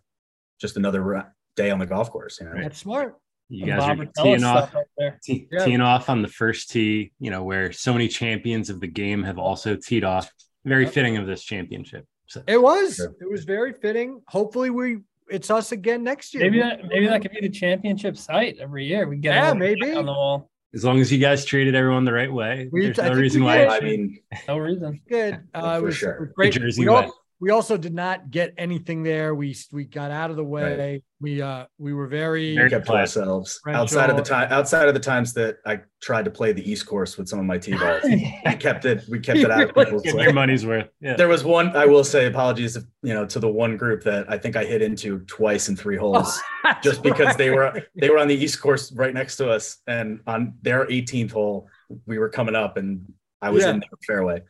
just 0.60 0.76
another 0.76 1.32
day 1.56 1.70
on 1.70 1.78
the 1.78 1.86
golf 1.86 2.10
course, 2.10 2.40
you 2.42 2.48
know? 2.48 2.56
That's 2.60 2.80
smart. 2.80 3.16
You 3.48 3.68
Some 3.68 3.70
guys 3.70 3.80
Bob 3.88 4.00
are 4.00 4.24
teeing 4.24 4.44
off, 4.44 4.74
right 4.74 4.86
there. 4.98 5.20
Yeah. 5.28 5.66
teeing 5.66 5.82
off 5.82 6.10
on 6.10 6.24
the 6.24 6.28
first 6.28 6.72
tee. 6.72 7.12
You 7.20 7.30
know 7.30 7.44
where 7.44 7.72
so 7.72 7.94
many 7.94 8.08
champions 8.08 8.72
of 8.72 8.80
the 8.80 8.88
game 8.88 9.22
have 9.22 9.38
also 9.38 9.76
teed 9.76 10.04
off. 10.04 10.32
Very 10.66 10.86
Yep. 10.86 10.94
fitting 10.94 11.18
of 11.18 11.28
this 11.28 11.44
championship. 11.44 12.06
So 12.26 12.42
It 12.48 12.60
was. 12.60 12.96
Sure. 12.96 13.14
It 13.22 13.30
was 13.32 13.44
very 13.46 13.72
fitting. 13.72 14.22
Hopefully 14.28 14.72
we 14.72 14.98
it's 15.30 15.50
us 15.50 15.72
again 15.72 16.04
next 16.04 16.34
year. 16.34 16.44
Maybe 16.44 16.60
that 16.60 16.86
maybe 16.88 17.08
that 17.08 17.22
could 17.22 17.32
be 17.32 17.42
the 17.42 17.50
championship 17.50 18.18
site 18.18 18.58
every 18.60 18.86
year. 18.86 19.08
We 19.08 19.18
get 19.18 19.36
Yeah, 19.36 19.54
maybe. 19.54 19.94
on 19.94 20.06
the 20.06 20.12
wall. 20.14 20.50
as 20.74 20.84
long 20.84 21.00
as 21.00 21.12
you 21.12 21.18
guys 21.18 21.46
treated 21.46 21.76
everyone 21.76 22.06
the 22.06 22.14
right 22.14 22.32
way, 22.32 22.70
We- 22.72 22.86
there's 22.86 23.00
I 23.00 23.10
no 23.10 23.16
reason 23.16 23.44
why. 23.44 23.66
I 23.68 23.80
mean, 23.80 24.20
No 24.48 24.58
reason. 24.58 25.02
good. 25.10 25.40
Uh, 25.56 25.60
it 25.78 25.80
For 25.80 25.86
was, 25.86 25.96
sure. 25.96 26.32
great. 26.36 26.54
The 26.54 26.60
Jersey 26.60 26.82
we, 26.84 26.90
way. 26.94 27.10
Al- 27.40 27.46
we 27.46 27.52
also 27.52 27.78
did 27.78 27.94
not 27.94 28.32
get 28.32 28.54
anything 28.58 29.04
there. 29.04 29.36
We 29.36 29.56
we 29.72 29.86
got 29.86 30.12
out 30.12 30.30
of 30.32 30.36
the 30.36 30.44
way. 30.44 31.04
We 31.20 31.42
uh 31.42 31.66
we 31.78 31.94
were 31.94 32.08
very, 32.08 32.56
Very 32.56 32.70
kept 32.70 32.86
to 32.88 32.94
ourselves 32.94 33.60
outside 33.68 34.10
of 34.10 34.18
the 34.18 34.24
time 34.24 34.48
outside 34.52 34.88
of 34.88 34.94
the 34.94 35.00
times 35.00 35.34
that 35.34 35.58
I 35.66 35.82
tried 36.02 36.26
to 36.26 36.32
play 36.32 36.52
the 36.54 36.70
East 36.70 36.86
Course 36.86 37.18
with 37.18 37.28
some 37.28 37.40
of 37.40 37.46
my 37.46 37.58
T 37.58 37.76
balls. 37.76 38.02
we 38.04 38.32
kept 38.60 38.86
it 38.86 39.04
we 39.10 39.20
kept 39.20 39.40
it 39.40 39.50
out 39.50 39.62
of 39.70 39.76
people's 39.76 40.04
Get 40.04 40.16
way. 40.16 40.24
your 40.24 40.34
money's 40.34 40.66
worth. 40.66 40.90
Yeah. 41.02 41.16
There 41.16 41.28
was 41.28 41.44
one 41.44 41.76
I 41.76 41.86
will 41.86 42.04
say 42.04 42.26
apologies 42.28 42.76
if, 42.76 42.84
you 43.02 43.14
know 43.14 43.26
to 43.26 43.40
the 43.40 43.48
one 43.50 43.78
group 43.78 44.04
that 44.04 44.32
I 44.32 44.38
think 44.38 44.56
I 44.56 44.64
hit 44.64 44.82
into 44.82 45.20
twice 45.22 45.70
in 45.70 45.76
three 45.76 45.98
holes 45.98 46.40
just 46.84 47.02
because 47.04 47.36
they 47.36 47.50
were 47.50 47.82
they 47.96 48.10
were 48.10 48.20
on 48.20 48.28
the 48.28 48.36
East 48.36 48.62
Course 48.62 48.92
right 48.92 49.14
next 49.14 49.38
to 49.38 49.50
us 49.50 49.78
and 49.88 50.20
on 50.28 50.54
their 50.62 50.86
18th 50.86 51.32
hole 51.32 51.68
we 52.06 52.20
were 52.20 52.30
coming 52.30 52.56
up 52.56 52.78
and 52.78 53.12
I 53.42 53.50
was 53.52 53.64
Yeah. 53.64 53.72
in 53.72 53.80
the 53.80 53.86
fairway. 54.06 54.42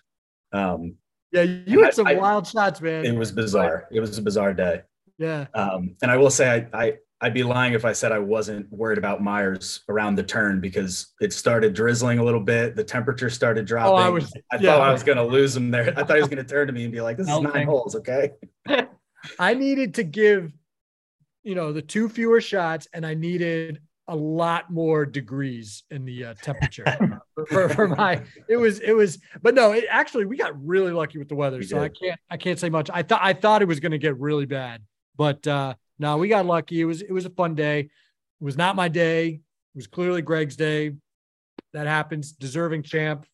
Um 0.51 0.95
yeah. 1.43 1.59
You 1.65 1.83
had 1.83 1.93
some 1.93 2.07
I- 2.07 2.15
wild 2.15 2.47
shots, 2.47 2.81
man. 2.81 3.05
it 3.05 3.15
was 3.15 3.31
bizarre. 3.31 3.87
It 3.91 3.99
was 3.99 4.17
a 4.17 4.21
bizarre 4.21 4.53
day. 4.53 4.81
yeah. 5.17 5.47
Um, 5.53 5.95
and 6.01 6.11
I 6.11 6.17
will 6.17 6.29
say, 6.29 6.67
I, 6.73 6.85
I, 6.85 6.93
I'd 7.19 7.33
be 7.33 7.41
lying 7.41 7.73
if 7.73 7.83
I 7.83 7.93
said 7.93 8.11
I 8.11 8.19
wasn't 8.19 8.71
worried 8.71 8.99
about 8.99 9.23
Myers 9.23 9.81
around 9.89 10.15
the 10.15 10.23
turn 10.23 10.61
because 10.61 11.13
it 11.19 11.33
started 11.33 11.73
drizzling 11.73 12.19
a 12.19 12.23
little 12.23 12.39
bit. 12.39 12.75
The 12.75 12.83
temperature 12.83 13.29
started 13.31 13.65
dropping. 13.65 13.91
Oh, 13.91 13.95
I 13.95 14.09
was. 14.09 14.31
I 14.51 14.57
yeah. 14.57 14.73
thought 14.73 14.81
I 14.81 14.91
was 14.91 15.01
going 15.01 15.17
to 15.17 15.23
lose 15.23 15.57
him 15.57 15.71
there. 15.71 15.93
I 15.97 16.03
thought 16.03 16.15
he 16.15 16.21
was 16.21 16.29
going 16.29 16.37
to 16.37 16.43
turn 16.43 16.67
to 16.67 16.73
me 16.73 16.83
and 16.83 16.91
be 16.91 17.01
like, 17.01 17.17
"This 17.17 17.27
is 17.27 17.39
nine 17.39 17.65
holes, 17.65 17.95
okay?" 17.95 18.33
I 19.39 19.55
needed 19.55 19.95
to 19.95 20.03
give, 20.03 20.53
you 21.41 21.55
know, 21.55 21.73
the 21.73 21.81
two 21.81 22.07
fewer 22.07 22.39
shots, 22.39 22.87
and 22.93 23.03
I 23.03 23.15
needed 23.15 23.81
a 24.07 24.15
lot 24.15 24.71
more 24.71 25.05
degrees 25.05 25.83
in 25.91 26.05
the 26.05 26.25
uh, 26.25 26.33
temperature 26.41 26.85
for, 27.49 27.69
for 27.69 27.87
my. 27.87 28.21
It 28.47 28.57
was 28.57 28.79
it 28.79 28.93
was, 28.93 29.19
but 29.41 29.53
no, 29.53 29.73
it 29.73 29.85
actually 29.89 30.25
we 30.25 30.37
got 30.37 30.53
really 30.65 30.91
lucky 30.91 31.17
with 31.17 31.27
the 31.27 31.35
weather, 31.35 31.57
We 31.57 31.65
so 31.65 31.79
I 31.79 31.89
can't 31.89 32.19
I 32.29 32.37
can't 32.37 32.59
say 32.59 32.69
much. 32.69 32.89
I 32.93 33.03
thought 33.03 33.21
I 33.21 33.33
thought 33.33 33.61
it 33.61 33.67
was 33.67 33.79
going 33.79 33.91
to 33.91 33.97
get 33.97 34.17
really 34.19 34.45
bad, 34.45 34.81
but 35.15 35.45
uh 35.47 35.73
no, 35.99 36.17
we 36.17 36.27
got 36.27 36.45
lucky. 36.45 36.79
It 36.79 36.85
was 36.85 37.01
it 37.01 37.11
was 37.11 37.25
a 37.25 37.29
fun 37.29 37.55
day. 37.55 37.79
It 37.79 38.43
was 38.43 38.57
not 38.57 38.75
my 38.75 38.87
day. 38.87 39.27
It 39.27 39.41
was 39.75 39.87
clearly 39.87 40.21
Greg's 40.21 40.55
day. 40.55 40.93
That 41.73 41.87
happens. 41.87 42.31
Deserving 42.31 42.83
champ. 42.83 43.25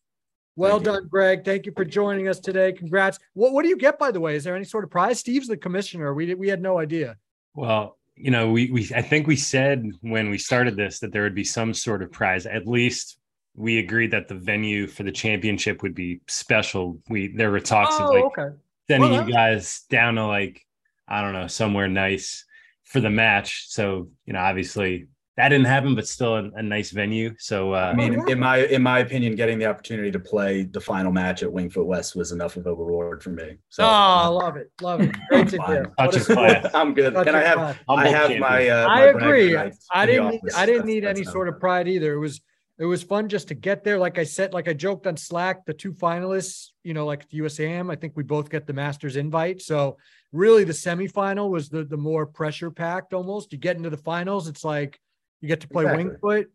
Well 0.56 0.78
Thank 0.78 0.86
you. 0.86 0.92
done, 0.92 1.08
Greg. 1.08 1.44
Thank 1.44 1.66
you 1.66 1.72
for 1.76 1.84
joining 1.84 2.28
us 2.28 2.40
today. 2.40 2.72
Congrats. 2.72 3.18
What 3.34 3.52
what 3.52 3.62
do 3.62 3.68
you 3.68 3.76
get 3.76 3.98
by 3.98 4.10
the 4.10 4.20
way? 4.20 4.34
Is 4.36 4.44
there 4.44 4.56
any 4.56 4.64
sort 4.64 4.84
of 4.84 4.90
prize? 4.90 5.20
Steve's 5.20 5.48
the 5.48 5.56
commissioner. 5.56 6.14
We 6.14 6.26
did, 6.26 6.38
we 6.38 6.48
had 6.48 6.62
no 6.62 6.78
idea. 6.78 7.16
Well, 7.54 7.96
you 8.16 8.30
know, 8.30 8.50
we 8.50 8.70
we 8.70 8.90
I 8.94 9.02
think 9.02 9.26
we 9.26 9.36
said 9.36 9.90
when 10.00 10.30
we 10.30 10.38
started 10.38 10.76
this 10.76 11.00
that 11.00 11.12
there 11.12 11.22
would 11.22 11.34
be 11.34 11.44
some 11.44 11.74
sort 11.74 12.02
of 12.02 12.12
prize. 12.12 12.46
At 12.46 12.66
least 12.66 13.18
we 13.56 13.78
agreed 13.78 14.12
that 14.12 14.28
the 14.28 14.34
venue 14.34 14.86
for 14.86 15.02
the 15.02 15.12
championship 15.12 15.82
would 15.82 15.94
be 15.94 16.20
special. 16.28 16.98
We 17.08 17.34
there 17.34 17.50
were 17.50 17.60
talks 17.60 17.96
of 17.96 18.06
oh, 18.06 18.12
like 18.12 18.24
Oh, 18.24 18.26
okay. 18.26 18.56
sending 18.88 19.10
Well, 19.10 19.26
you 19.26 19.32
guys 19.32 19.82
down 19.90 20.14
to 20.14 20.26
like 20.26 20.64
I 21.08 21.22
don't 21.22 21.32
know 21.32 21.48
somewhere 21.48 21.88
nice 21.88 22.44
for 22.84 23.00
the 23.00 23.10
match. 23.10 23.66
So 23.68 24.08
you 24.26 24.32
know, 24.32 24.40
obviously 24.40 25.08
that 25.36 25.48
didn't 25.48 25.66
happen, 25.66 25.94
but 25.96 26.06
still 26.06 26.36
a, 26.36 26.50
a 26.54 26.62
nice 26.62 26.90
venue. 26.90 27.34
So 27.38 27.72
uh, 27.72 27.90
I 27.92 27.94
mean, 27.94 28.28
in 28.28 28.38
my 28.38 28.58
in 28.58 28.82
my 28.82 29.00
opinion, 29.00 29.34
getting 29.34 29.58
the 29.58 29.66
opportunity 29.66 30.10
to 30.12 30.20
play 30.20 30.62
the 30.62 30.80
final 30.80 31.10
match 31.10 31.42
at 31.42 31.48
Wingfoot 31.50 31.86
West 31.86 32.14
was 32.14 32.30
enough 32.30 32.56
of 32.56 32.66
a 32.66 32.74
reward 32.74 33.22
for 33.22 33.30
me. 33.30 33.56
So 33.68 33.82
oh, 33.84 33.86
i 33.86 34.26
love 34.28 34.56
it, 34.56 34.70
love 34.80 35.00
it. 35.00 35.14
Great 35.28 35.48
to 35.48 35.62
hear. 35.66 35.84
Touch 35.98 36.14
What 36.14 36.14
a 36.14 36.18
of 36.18 36.26
class. 36.26 36.70
I'm 36.74 36.94
good, 36.94 37.14
Such 37.14 37.26
and 37.26 37.36
a 37.36 37.40
I 37.40 37.42
have 37.42 37.58
class. 37.58 37.76
I 37.88 38.08
have 38.08 38.28
champion. 38.28 38.40
my. 38.40 38.68
Uh, 38.68 38.86
I 38.86 38.86
my 38.86 39.12
bragging 39.12 39.26
agree. 39.26 39.72
I 39.92 40.06
didn't 40.06 40.30
need. 40.30 40.40
I 40.54 40.66
didn't 40.66 40.78
That's- 40.78 40.86
need 40.86 41.04
that's 41.04 41.18
any 41.18 41.24
sort 41.24 41.48
of 41.48 41.58
pride 41.58 41.88
either. 41.88 42.12
It 42.14 42.20
was 42.20 42.40
it 42.78 42.84
was 42.84 43.02
fun 43.02 43.28
just 43.28 43.48
to 43.48 43.54
get 43.54 43.84
there. 43.84 43.98
Like 43.98 44.18
I 44.18 44.24
said, 44.24 44.52
like 44.52 44.68
I 44.68 44.72
joked 44.72 45.06
on 45.06 45.16
Slack, 45.16 45.64
the 45.64 45.74
two 45.74 45.92
finalists, 45.92 46.70
you 46.82 46.92
know, 46.92 47.06
like 47.06 47.28
the 47.28 47.38
USAM, 47.38 47.90
I 47.90 47.94
think 47.94 48.14
we 48.16 48.24
both 48.24 48.50
get 48.50 48.66
the 48.66 48.72
Masters 48.72 49.14
invite. 49.16 49.62
So 49.62 49.96
really 50.32 50.64
the 50.64 50.72
semifinal 50.72 51.50
was 51.50 51.68
the 51.68 51.84
the 51.84 51.96
more 51.96 52.26
pressure 52.26 52.70
packed 52.70 53.14
almost. 53.14 53.52
You 53.52 53.58
get 53.58 53.76
into 53.76 53.90
the 53.90 53.96
finals, 53.96 54.48
it's 54.48 54.64
like 54.64 54.98
you 55.44 55.48
get 55.48 55.60
to 55.60 55.68
play 55.68 55.84
Exactly. 55.84 56.04
Wingfoot. 56.06 56.46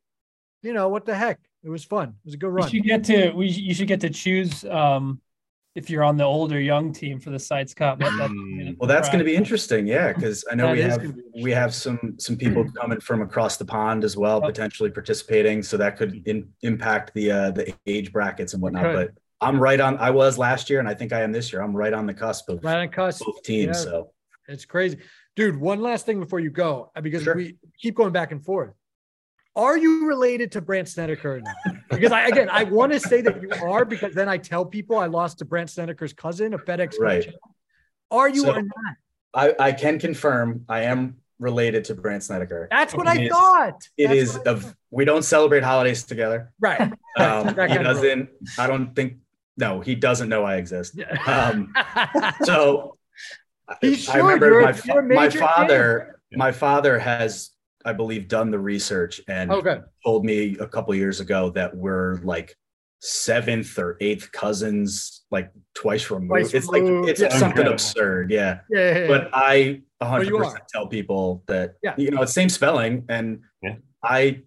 You 0.63 0.73
know, 0.73 0.89
what 0.89 1.05
the 1.05 1.15
heck? 1.15 1.39
It 1.63 1.69
was 1.69 1.83
fun. 1.83 2.09
It 2.09 2.25
was 2.25 2.33
a 2.33 2.37
good 2.37 2.49
We 2.49 2.61
run. 2.61 2.69
should 2.69 2.83
get 2.83 3.03
to 3.05 3.31
we 3.31 3.47
you 3.47 3.73
should 3.75 3.87
get 3.87 4.01
to 4.01 4.09
choose 4.09 4.65
um 4.65 5.21
if 5.75 5.89
you're 5.91 6.03
on 6.03 6.17
the 6.17 6.23
older 6.23 6.59
young 6.59 6.91
team 6.91 7.19
for 7.19 7.29
the 7.29 7.37
sites 7.39 7.73
cup. 7.75 7.99
That, 7.99 8.11
that's 8.17 8.33
Mm. 8.33 8.75
Well, 8.79 8.87
that's 8.87 9.07
going 9.07 9.19
to 9.19 9.25
be 9.25 9.35
interesting, 9.35 9.85
yeah, 9.87 10.11
because 10.11 10.43
I 10.51 10.55
know 10.55 10.71
we 10.71 10.81
have 10.81 11.13
we 11.43 11.51
have 11.51 11.73
some 11.73 12.15
some 12.17 12.35
people 12.35 12.65
coming 12.81 12.99
from 12.99 13.21
across 13.21 13.57
the 13.57 13.65
pond 13.65 14.03
as 14.03 14.17
well, 14.17 14.39
Yep. 14.41 14.49
potentially 14.49 14.89
participating. 14.89 15.61
So 15.63 15.77
that 15.77 15.95
could 15.97 16.27
in, 16.27 16.49
impact 16.63 17.13
the 17.13 17.31
uh, 17.31 17.51
the 17.51 17.73
age 17.85 18.11
brackets 18.11 18.53
and 18.53 18.61
whatnot. 18.63 18.93
But 18.95 19.11
I'm 19.39 19.59
right 19.59 19.79
on. 19.79 19.97
I 19.99 20.09
was 20.09 20.37
last 20.37 20.69
year, 20.69 20.79
and 20.79 20.89
I 20.89 20.95
think 20.95 21.13
I 21.13 21.21
am 21.21 21.31
this 21.31 21.53
year. 21.53 21.61
I'm 21.61 21.75
right 21.75 21.93
on 21.93 22.05
the 22.07 22.13
cusp 22.13 22.49
of 22.49 22.63
Right 22.63 22.81
on 22.81 22.89
cusp. 22.89 23.23
both 23.25 23.43
teams. 23.43 23.77
Yeah. 23.77 23.83
So 23.91 24.11
It's 24.49 24.65
crazy. 24.65 24.97
Dude, 25.37 25.55
one 25.55 25.79
last 25.81 26.05
thing 26.05 26.19
before 26.19 26.39
you 26.41 26.49
go, 26.49 26.91
uh, 26.95 27.01
because 27.01 27.23
Sure. 27.23 27.35
we 27.35 27.55
keep 27.81 27.95
going 27.95 28.11
back 28.11 28.31
and 28.33 28.43
forth. 28.43 28.73
Are 29.55 29.77
you 29.77 30.07
related 30.07 30.51
to 30.53 30.61
Brandt 30.61 30.87
Snedeker? 30.89 31.41
Because 31.89 32.11
I 32.11 32.27
again 32.27 32.49
I 32.49 32.63
want 32.63 32.93
to 32.93 32.99
say 32.99 33.21
that 33.21 33.41
you 33.41 33.49
are 33.65 33.83
because 33.85 34.13
then 34.13 34.29
I 34.29 34.37
tell 34.37 34.65
people 34.65 34.97
I 34.97 35.07
lost 35.07 35.39
to 35.39 35.45
Brandt 35.45 35.69
Snedeker's 35.69 36.13
cousin, 36.13 36.53
a 36.53 36.57
FedEx. 36.59 36.99
Right. 36.99 37.23
champ. 37.23 37.35
Are 38.11 38.29
you 38.29 38.41
So- 38.43 38.53
or 38.55 38.61
not? 38.61 38.71
I, 39.33 39.53
I 39.59 39.71
can 39.73 39.99
confirm 39.99 40.65
I 40.67 40.81
am 40.83 41.17
related 41.39 41.83
to 41.85 41.95
Brandt 41.95 42.23
Snedeker. 42.23 42.67
That's 42.71 42.95
what 42.95 43.05
It 43.07 43.09
I 43.09 43.21
is- 43.23 43.29
thought. 43.31 43.87
It 43.97 44.07
That's 44.07 44.19
is 44.19 44.37
of 44.37 44.75
we 44.91 45.05
don't 45.05 45.23
celebrate 45.23 45.63
holidays 45.63 46.03
together. 46.03 46.51
right. 46.59 46.81
Um, 47.17 47.47
he 47.69 47.77
doesn't. 47.77 48.29
I 48.57 48.67
don't 48.67 48.95
think. 48.95 49.17
No, 49.57 49.81
he 49.81 49.93
doesn't 49.93 50.29
know 50.29 50.45
I 50.45 50.55
exist. 50.55 50.97
Um, 51.27 51.73
So 52.43 52.97
He 53.81 54.07
I 54.09 54.17
remember 54.17 54.61
my, 54.61 54.73
fa- 54.73 54.87
you're 54.87 54.99
a 54.99 55.03
my 55.15 55.29
father. 55.29 56.19
My 56.31 56.51
father 56.51 56.97
has, 56.97 57.49
I 57.85 57.93
believe, 57.93 58.27
done 58.27 58.51
the 58.51 58.59
research 58.59 59.21
and 59.27 59.51
okay. 59.51 59.79
told 60.05 60.25
me 60.25 60.57
a 60.59 60.67
couple 60.67 60.93
years 60.95 61.19
ago 61.19 61.49
that 61.51 61.75
we're 61.75 62.15
like 62.17 62.55
seventh 63.01 63.77
or 63.79 63.97
eighth 64.01 64.31
cousins, 64.31 65.23
like 65.31 65.51
twice 65.73 66.11
removed. 66.11 66.29
Twice 66.29 66.53
it's 66.53 66.71
removed, 66.71 67.03
like 67.03 67.11
it's 67.11 67.21
yeah. 67.21 67.29
something 67.29 67.49
Incredible. 67.49 67.73
absurd. 67.73 68.31
Yeah. 68.31 68.59
Yeah. 68.69 68.79
yeah, 68.79 68.99
yeah. 68.99 69.07
But 69.07 69.29
I 69.33 69.55
you 69.55 69.83
100% 70.01 70.57
tell 70.69 70.87
people 70.87 71.43
that, 71.47 71.75
Yeah. 71.83 71.93
you 71.97 72.11
know, 72.11 72.21
it's 72.21 72.33
same 72.33 72.49
spelling. 72.49 73.05
And 73.09 73.41
Yeah. 73.61 73.75
I 74.03 74.43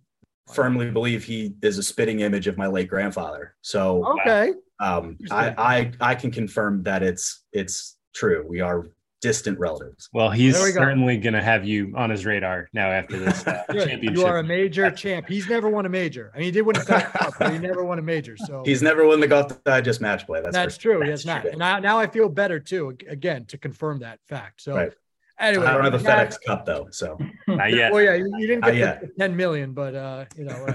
firmly 0.53 0.91
believe 0.91 1.25
he 1.25 1.55
is 1.63 1.79
a 1.79 1.83
spitting 1.83 2.21
image 2.21 2.47
of 2.47 2.59
my 2.59 2.67
late 2.67 2.89
grandfather. 2.89 3.55
So 3.63 4.05
okay. 4.21 4.53
um, 4.81 5.19
I, 5.31 5.55
I, 5.57 5.93
I 6.01 6.15
can 6.15 6.31
confirm 6.31 6.83
that 6.85 7.03
it's, 7.03 7.45
it's 7.53 7.97
true. 8.15 8.45
We 8.49 8.61
are 8.61 8.87
distant 9.23 9.59
relatives. 9.59 10.11
Well, 10.13 10.31
he's 10.31 10.61
we 10.63 10.73
certainly 10.73 11.17
going 11.17 11.33
to 11.35 11.43
have 11.43 11.65
you 11.65 11.95
on 11.97 12.11
his 12.11 12.27
radar 12.27 12.69
now 12.75 12.91
after 12.91 13.19
this 13.19 13.47
uh, 13.47 13.63
championship. 13.73 14.17
You 14.19 14.27
are 14.27 14.39
a 14.39 14.45
major 14.45 14.91
champ. 14.91 15.27
He's 15.29 15.49
never 15.49 15.71
won 15.71 15.87
a 15.87 15.89
major. 15.89 16.31
I 16.35 16.39
mean, 16.39 16.45
he 16.47 16.51
did 16.51 16.63
win 16.63 16.77
a 16.77 16.81
FedEx 16.81 17.13
Cup, 17.13 17.35
but 17.39 17.53
he 17.53 17.59
never 17.59 17.85
won 17.85 17.99
a 17.99 18.03
major. 18.03 18.37
So 18.37 18.63
He's 18.67 18.83
never 18.83 19.07
won 19.07 19.21
the 19.21 19.29
golf 19.29 19.63
digest 19.65 20.01
match 20.03 20.27
play. 20.27 20.43
That's, 20.43 20.55
that's 20.55 20.77
for- 20.77 20.83
true. 20.83 21.01
He 21.03 21.09
has 21.11 21.25
not. 21.25 21.47
And 21.47 21.59
now, 21.59 21.79
now 21.79 21.99
I 21.99 22.07
feel 22.09 22.29
better 22.29 22.61
too. 22.61 22.97
Again, 23.09 23.47
to 23.47 23.57
confirm 23.59 24.01
that 24.01 24.19
fact. 24.29 24.61
So 24.61 24.75
Right. 24.75 24.93
anyway, 25.39 25.67
I 25.67 25.73
don't 25.75 25.85
have 25.85 25.95
a 25.95 26.03
guys- 26.03 26.37
FedEx 26.37 26.47
Cup 26.47 26.67
though, 26.67 26.89
so 26.91 27.17
Not 27.49 27.73
yet. 27.73 27.93
Well, 27.93 28.03
yeah, 28.03 28.15
you, 28.15 28.31
you 28.37 28.47
didn't 28.47 28.65
get 28.65 28.75
yet. 28.77 29.01
the 29.03 29.07
10 29.19 29.37
million, 29.37 29.73
but 29.73 29.95
uh, 29.95 30.25
you 30.37 30.45
know, 30.45 30.67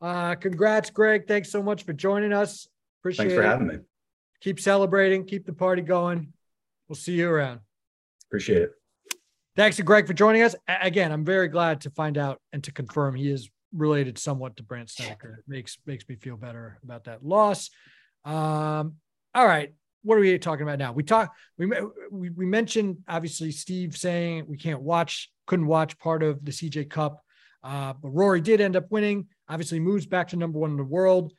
uh, 0.00 0.04
uh, 0.04 0.34
congrats, 0.36 0.90
Greg. 0.90 1.26
Thanks 1.26 1.50
so 1.50 1.62
much 1.62 1.82
for 1.84 1.92
joining 1.92 2.32
us. 2.32 2.68
Appreciate 3.02 3.26
it. 3.26 3.28
thanks 3.30 3.34
for 3.40 3.42
it. 3.44 3.48
having 3.48 3.66
me. 3.66 3.78
Keep 4.40 4.60
celebrating, 4.60 5.24
keep 5.26 5.44
the 5.44 5.52
party 5.52 5.82
going. 5.82 6.32
We'll 6.88 6.96
see 6.96 7.12
you 7.14 7.28
around. 7.28 7.60
Appreciate 8.30 8.62
it. 8.62 8.70
Thanks 9.56 9.76
to 9.76 9.82
Greg 9.82 10.06
for 10.06 10.12
joining 10.14 10.42
us. 10.42 10.54
Again, 10.68 11.10
I'm 11.10 11.24
very 11.24 11.48
glad 11.48 11.80
to 11.82 11.90
find 11.90 12.16
out 12.16 12.40
and 12.52 12.62
to 12.64 12.72
confirm 12.72 13.16
he 13.16 13.28
is 13.28 13.50
related 13.74 14.18
somewhat 14.18 14.56
to 14.56 14.62
Brandt 14.62 14.90
Snedeker. 14.90 15.40
It 15.40 15.44
makes 15.48 15.78
makes 15.84 16.08
me 16.08 16.14
feel 16.14 16.36
better 16.36 16.78
about 16.84 17.04
that 17.04 17.24
loss. 17.24 17.70
Um, 18.24 18.94
all 19.34 19.46
right, 19.46 19.74
what 20.02 20.16
are 20.16 20.20
we 20.20 20.38
talking 20.38 20.62
about 20.62 20.78
now? 20.78 20.92
We 20.92 21.02
talk 21.02 21.34
we 21.58 21.66
we, 22.10 22.30
we 22.30 22.46
mentioned 22.46 22.98
obviously 23.08 23.50
Steve 23.50 23.96
saying 23.96 24.44
we 24.48 24.56
can't 24.56 24.80
watch, 24.80 25.30
couldn't 25.46 25.66
watch 25.66 25.98
part 25.98 26.22
of 26.22 26.44
the 26.44 26.52
CJ 26.52 26.88
Cup, 26.88 27.20
uh, 27.64 27.92
but 28.00 28.10
Rory 28.10 28.40
did 28.40 28.60
end 28.60 28.76
up 28.76 28.90
winning. 28.90 29.26
Obviously, 29.48 29.80
moves 29.80 30.06
back 30.06 30.28
to 30.28 30.36
number 30.36 30.58
one 30.58 30.70
in 30.70 30.76
the 30.76 30.84
world. 30.84 31.32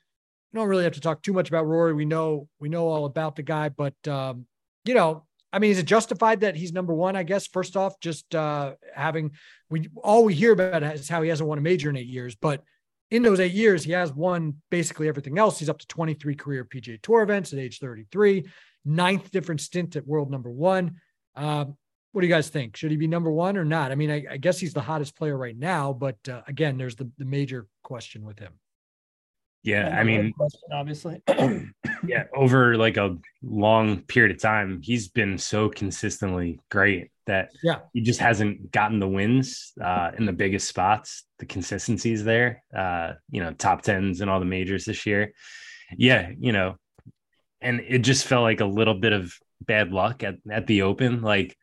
We 0.52 0.60
don't 0.60 0.68
really 0.68 0.84
have 0.84 0.94
to 0.94 1.02
talk 1.02 1.22
too 1.22 1.34
much 1.34 1.48
about 1.48 1.66
Rory. 1.66 1.94
We 1.94 2.06
know 2.06 2.50
we 2.60 2.70
know 2.70 2.88
all 2.88 3.06
about 3.06 3.36
the 3.36 3.44
guy, 3.44 3.70
but 3.70 3.96
um, 4.08 4.46
you 4.84 4.94
know, 4.94 5.26
I 5.54 5.60
mean, 5.60 5.72
is 5.72 5.80
it 5.80 5.86
justified 5.86 6.42
that 6.42 6.56
he's 6.56 6.72
number 6.72 6.94
one? 6.94 7.16
I 7.16 7.24
guess 7.24 7.48
first 7.48 7.76
off, 7.76 8.00
just 8.00 8.34
uh, 8.34 8.76
having 8.96 9.32
we 9.70 9.90
all 10.04 10.24
we 10.24 10.34
hear 10.34 10.54
about 10.54 10.84
is 10.84 11.10
how 11.10 11.22
he 11.22 11.30
hasn't 11.30 11.48
won 11.48 11.58
a 11.58 11.62
major 11.62 11.90
in 11.90 11.98
eight 11.98 12.08
years, 12.08 12.36
but 12.36 12.64
in 13.10 13.24
those 13.24 13.42
eight 13.42 13.52
years, 13.52 13.84
he 13.84 13.92
has 13.92 14.14
won 14.14 14.56
basically 14.70 15.10
everything 15.10 15.38
else. 15.38 15.60
He's 15.60 15.70
up 15.70 15.80
to 15.80 15.88
23 15.88 16.34
career 16.36 16.64
PGA 16.64 17.02
Tour 17.02 17.22
events 17.22 17.52
at 17.52 17.60
age 17.60 17.80
33, 17.80 18.46
ninth 18.86 19.30
different 19.32 19.60
stint 19.60 19.98
at 19.98 20.08
world 20.08 20.32
number 20.32 20.50
one. 20.50 20.96
Um, 21.36 21.76
what 22.14 22.22
do 22.22 22.28
you 22.28 22.34
guys 22.34 22.50
think? 22.50 22.78
Should 22.78 22.92
he 22.92 22.98
be 22.98 23.08
number 23.08 23.32
one 23.32 23.58
or 23.58 23.66
not? 23.66 23.92
I 23.92 23.96
mean, 23.96 24.12
I, 24.12 24.26
I 24.32 24.38
guess 24.38 24.60
he's 24.60 24.74
the 24.74 24.82
hottest 24.82 25.18
player 25.18 25.38
right 25.38 25.58
now, 25.58 25.94
but 25.94 26.18
uh, 26.30 26.42
again, 26.48 26.78
there's 26.78 26.96
the, 26.96 27.10
the 27.18 27.26
major 27.26 27.68
question 27.84 28.24
with 28.24 28.40
him. 28.40 28.54
Yeah, 29.64 29.96
I 29.98 30.04
mean, 30.04 30.34
question, 30.34 30.62
obviously. 30.72 31.22
yeah, 32.08 32.24
over 32.36 32.78
like 32.78 32.98
a 32.98 33.18
long 33.44 34.02
period 34.02 34.36
of 34.36 34.42
time, 34.42 34.82
he's 34.82 35.08
been 35.08 35.38
so 35.38 35.70
consistently 35.70 36.60
great 36.70 37.12
that 37.28 37.50
Yeah. 37.64 37.80
he 37.94 38.02
just 38.02 38.20
hasn't 38.20 38.72
gotten 38.72 39.00
the 39.00 39.08
wins 39.08 39.74
uh, 39.80 40.12
in 40.18 40.26
the 40.26 40.34
biggest 40.34 40.68
spots. 40.68 41.24
The 41.38 41.46
consistency's 41.46 42.24
there, 42.24 42.64
uh, 42.76 43.14
you 43.30 43.42
know, 43.42 43.52
top 43.54 43.84
tens 43.84 44.22
and 44.22 44.30
all 44.32 44.40
the 44.40 44.46
majors 44.46 44.86
this 44.86 45.06
year. 45.06 45.32
Yeah, 45.96 46.32
you 46.40 46.52
know, 46.54 46.78
and 47.62 47.82
it 47.88 48.00
just 48.00 48.26
felt 48.26 48.42
like 48.44 48.62
a 48.62 48.66
little 48.66 48.96
bit 48.96 49.14
of 49.14 49.34
bad 49.62 49.92
luck 49.92 50.24
at, 50.24 50.36
at 50.50 50.66
the 50.66 50.82
open. 50.82 51.22
Like, 51.22 51.56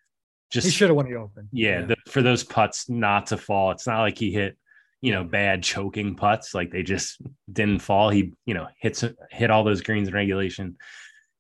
just 0.50 0.66
He 0.66 0.70
should 0.70 0.88
have 0.88 0.96
won 0.96 1.10
the 1.10 1.16
Open. 1.18 1.48
yeah, 1.52 1.82
The, 1.82 1.96
for 2.08 2.22
those 2.22 2.44
putts 2.44 2.88
not 2.88 3.26
to 3.28 3.36
fall. 3.36 3.72
It's 3.72 3.86
not 3.86 4.00
like 4.02 4.16
he 4.16 4.30
hit, 4.30 4.56
you 5.00 5.12
know, 5.12 5.24
bad 5.24 5.62
choking 5.62 6.16
putts. 6.16 6.54
Like 6.54 6.70
they 6.70 6.82
just 6.82 7.20
didn't 7.52 7.80
fall. 7.80 8.10
He, 8.10 8.32
you 8.46 8.54
know, 8.54 8.68
hits 8.78 9.04
hit 9.30 9.50
all 9.50 9.64
those 9.64 9.82
greens 9.82 10.08
in 10.08 10.14
regulation. 10.14 10.76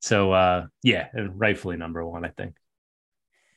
So 0.00 0.32
uh 0.32 0.66
yeah, 0.82 1.08
rightfully 1.14 1.76
number 1.76 2.04
one, 2.04 2.24
I 2.24 2.28
think. 2.28 2.54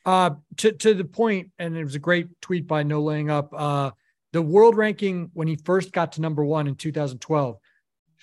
Uh, 0.04 0.30
to 0.56 0.72
to 0.72 0.94
the 0.94 1.04
point, 1.04 1.52
and 1.58 1.76
it 1.76 1.84
was 1.84 1.94
a 1.94 2.00
great 2.00 2.28
tweet 2.40 2.66
by 2.66 2.82
No 2.82 3.02
Laying 3.02 3.30
Up. 3.30 3.52
Uh, 3.56 3.92
the 4.32 4.42
world 4.42 4.76
ranking 4.76 5.30
when 5.34 5.46
he 5.46 5.56
first 5.56 5.92
got 5.92 6.12
to 6.12 6.20
number 6.20 6.44
one 6.44 6.66
in 6.66 6.74
2012, 6.74 7.56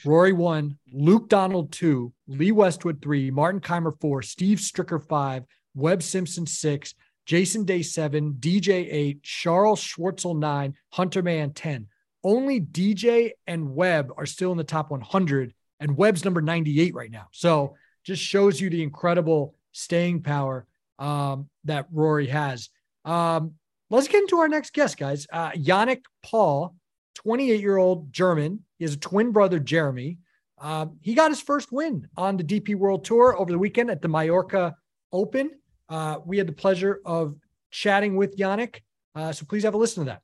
Rory 0.04 0.34
one, 0.34 0.78
Luke 0.92 1.30
Donald 1.30 1.72
two, 1.72 2.12
Lee 2.28 2.52
Westwood 2.52 3.02
three, 3.02 3.32
Martin 3.32 3.62
Kaymer 3.62 3.94
four, 4.02 4.22
Steve 4.22 4.58
Stricker 4.58 5.02
five, 5.02 5.46
Webb 5.74 6.04
Simpson 6.04 6.46
six, 6.46 6.96
Jason 7.30 7.64
Day 7.64 7.84
seven, 7.84 8.34
DJ 8.40 8.92
eight, 8.92 9.22
Charles 9.22 9.80
Schwartzel 9.80 10.36
nine, 10.36 10.74
Hunter 10.90 11.22
Mahan 11.22 11.54
ten. 11.54 11.86
Only 12.24 12.60
DJ 12.60 13.34
and 13.46 13.76
Webb 13.76 14.12
are 14.18 14.26
still 14.26 14.52
in 14.52 14.58
the 14.58 14.64
top 14.64 14.90
100, 14.90 15.54
and 15.80 15.96
Webb's 15.96 16.26
number 16.26 16.42
98 16.42 16.96
right 16.96 17.12
now. 17.12 17.28
So 17.32 17.76
just 18.04 18.24
shows 18.24 18.60
you 18.60 18.72
the 18.72 18.82
incredible 18.82 19.54
staying 19.74 20.24
power 20.24 20.66
um, 20.98 21.48
that 21.66 21.86
Rory 21.92 22.26
has. 22.26 22.70
Um, 23.06 23.54
let's 23.92 24.08
get 24.08 24.24
into 24.24 24.38
our 24.38 24.50
next 24.50 24.74
guest, 24.74 24.98
guys. 24.98 25.28
Uh, 25.32 25.52
Yannik 25.52 26.02
Paul, 26.24 26.74
28 27.14 27.62
year 27.62 27.78
old 27.78 28.12
German. 28.12 28.62
He 28.80 28.86
has 28.86 28.96
a 28.96 29.00
twin 29.00 29.32
brother, 29.34 29.60
Jeremy. 29.60 30.18
Um, 30.60 30.98
he 31.02 31.14
got 31.14 31.30
his 31.30 31.42
first 31.42 31.72
win 31.72 32.08
on 32.18 32.38
the 32.38 32.44
DP 32.44 32.74
World 32.74 33.06
Tour 33.06 33.40
over 33.40 33.52
the 33.52 33.60
weekend 33.60 33.92
at 33.92 34.02
the 34.02 34.08
Mallorca 34.08 34.76
Open. 35.14 35.52
Uh, 35.90 36.20
we 36.26 36.38
had 36.38 36.48
the 36.48 36.54
pleasure 36.54 37.02
of 37.06 37.36
chatting 37.72 38.16
with 38.16 38.38
Yannik. 38.38 38.82
Uh, 39.16 39.32
so 39.32 39.46
please 39.46 39.64
have 39.64 39.74
a 39.74 39.78
listen 39.78 40.06
to 40.06 40.12
that. 40.12 40.22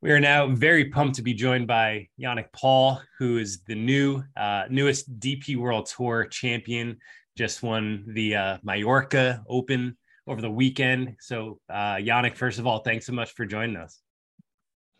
We 0.00 0.12
are 0.12 0.20
now 0.20 0.46
very 0.46 0.86
pumped 0.86 1.16
to 1.16 1.22
be 1.22 1.34
joined 1.34 1.66
by 1.66 2.08
Yannik 2.20 2.52
Paul, 2.52 3.00
who 3.18 3.38
is 3.38 3.62
the 3.64 3.74
new 3.74 4.22
uh, 4.36 4.64
newest 4.70 5.18
DP 5.18 5.56
World 5.56 5.86
Tour 5.86 6.26
champion. 6.26 6.98
Just 7.36 7.62
won 7.62 8.04
the 8.08 8.36
uh, 8.36 8.58
Mallorca 8.62 9.42
Open 9.48 9.96
over 10.26 10.40
the 10.40 10.50
weekend. 10.50 11.16
So, 11.20 11.58
uh, 11.68 11.96
Yannik, 11.96 12.36
first 12.36 12.58
of 12.58 12.66
all, 12.66 12.78
thanks 12.80 13.06
so 13.06 13.12
much 13.12 13.32
for 13.32 13.44
joining 13.44 13.76
us. 13.76 14.00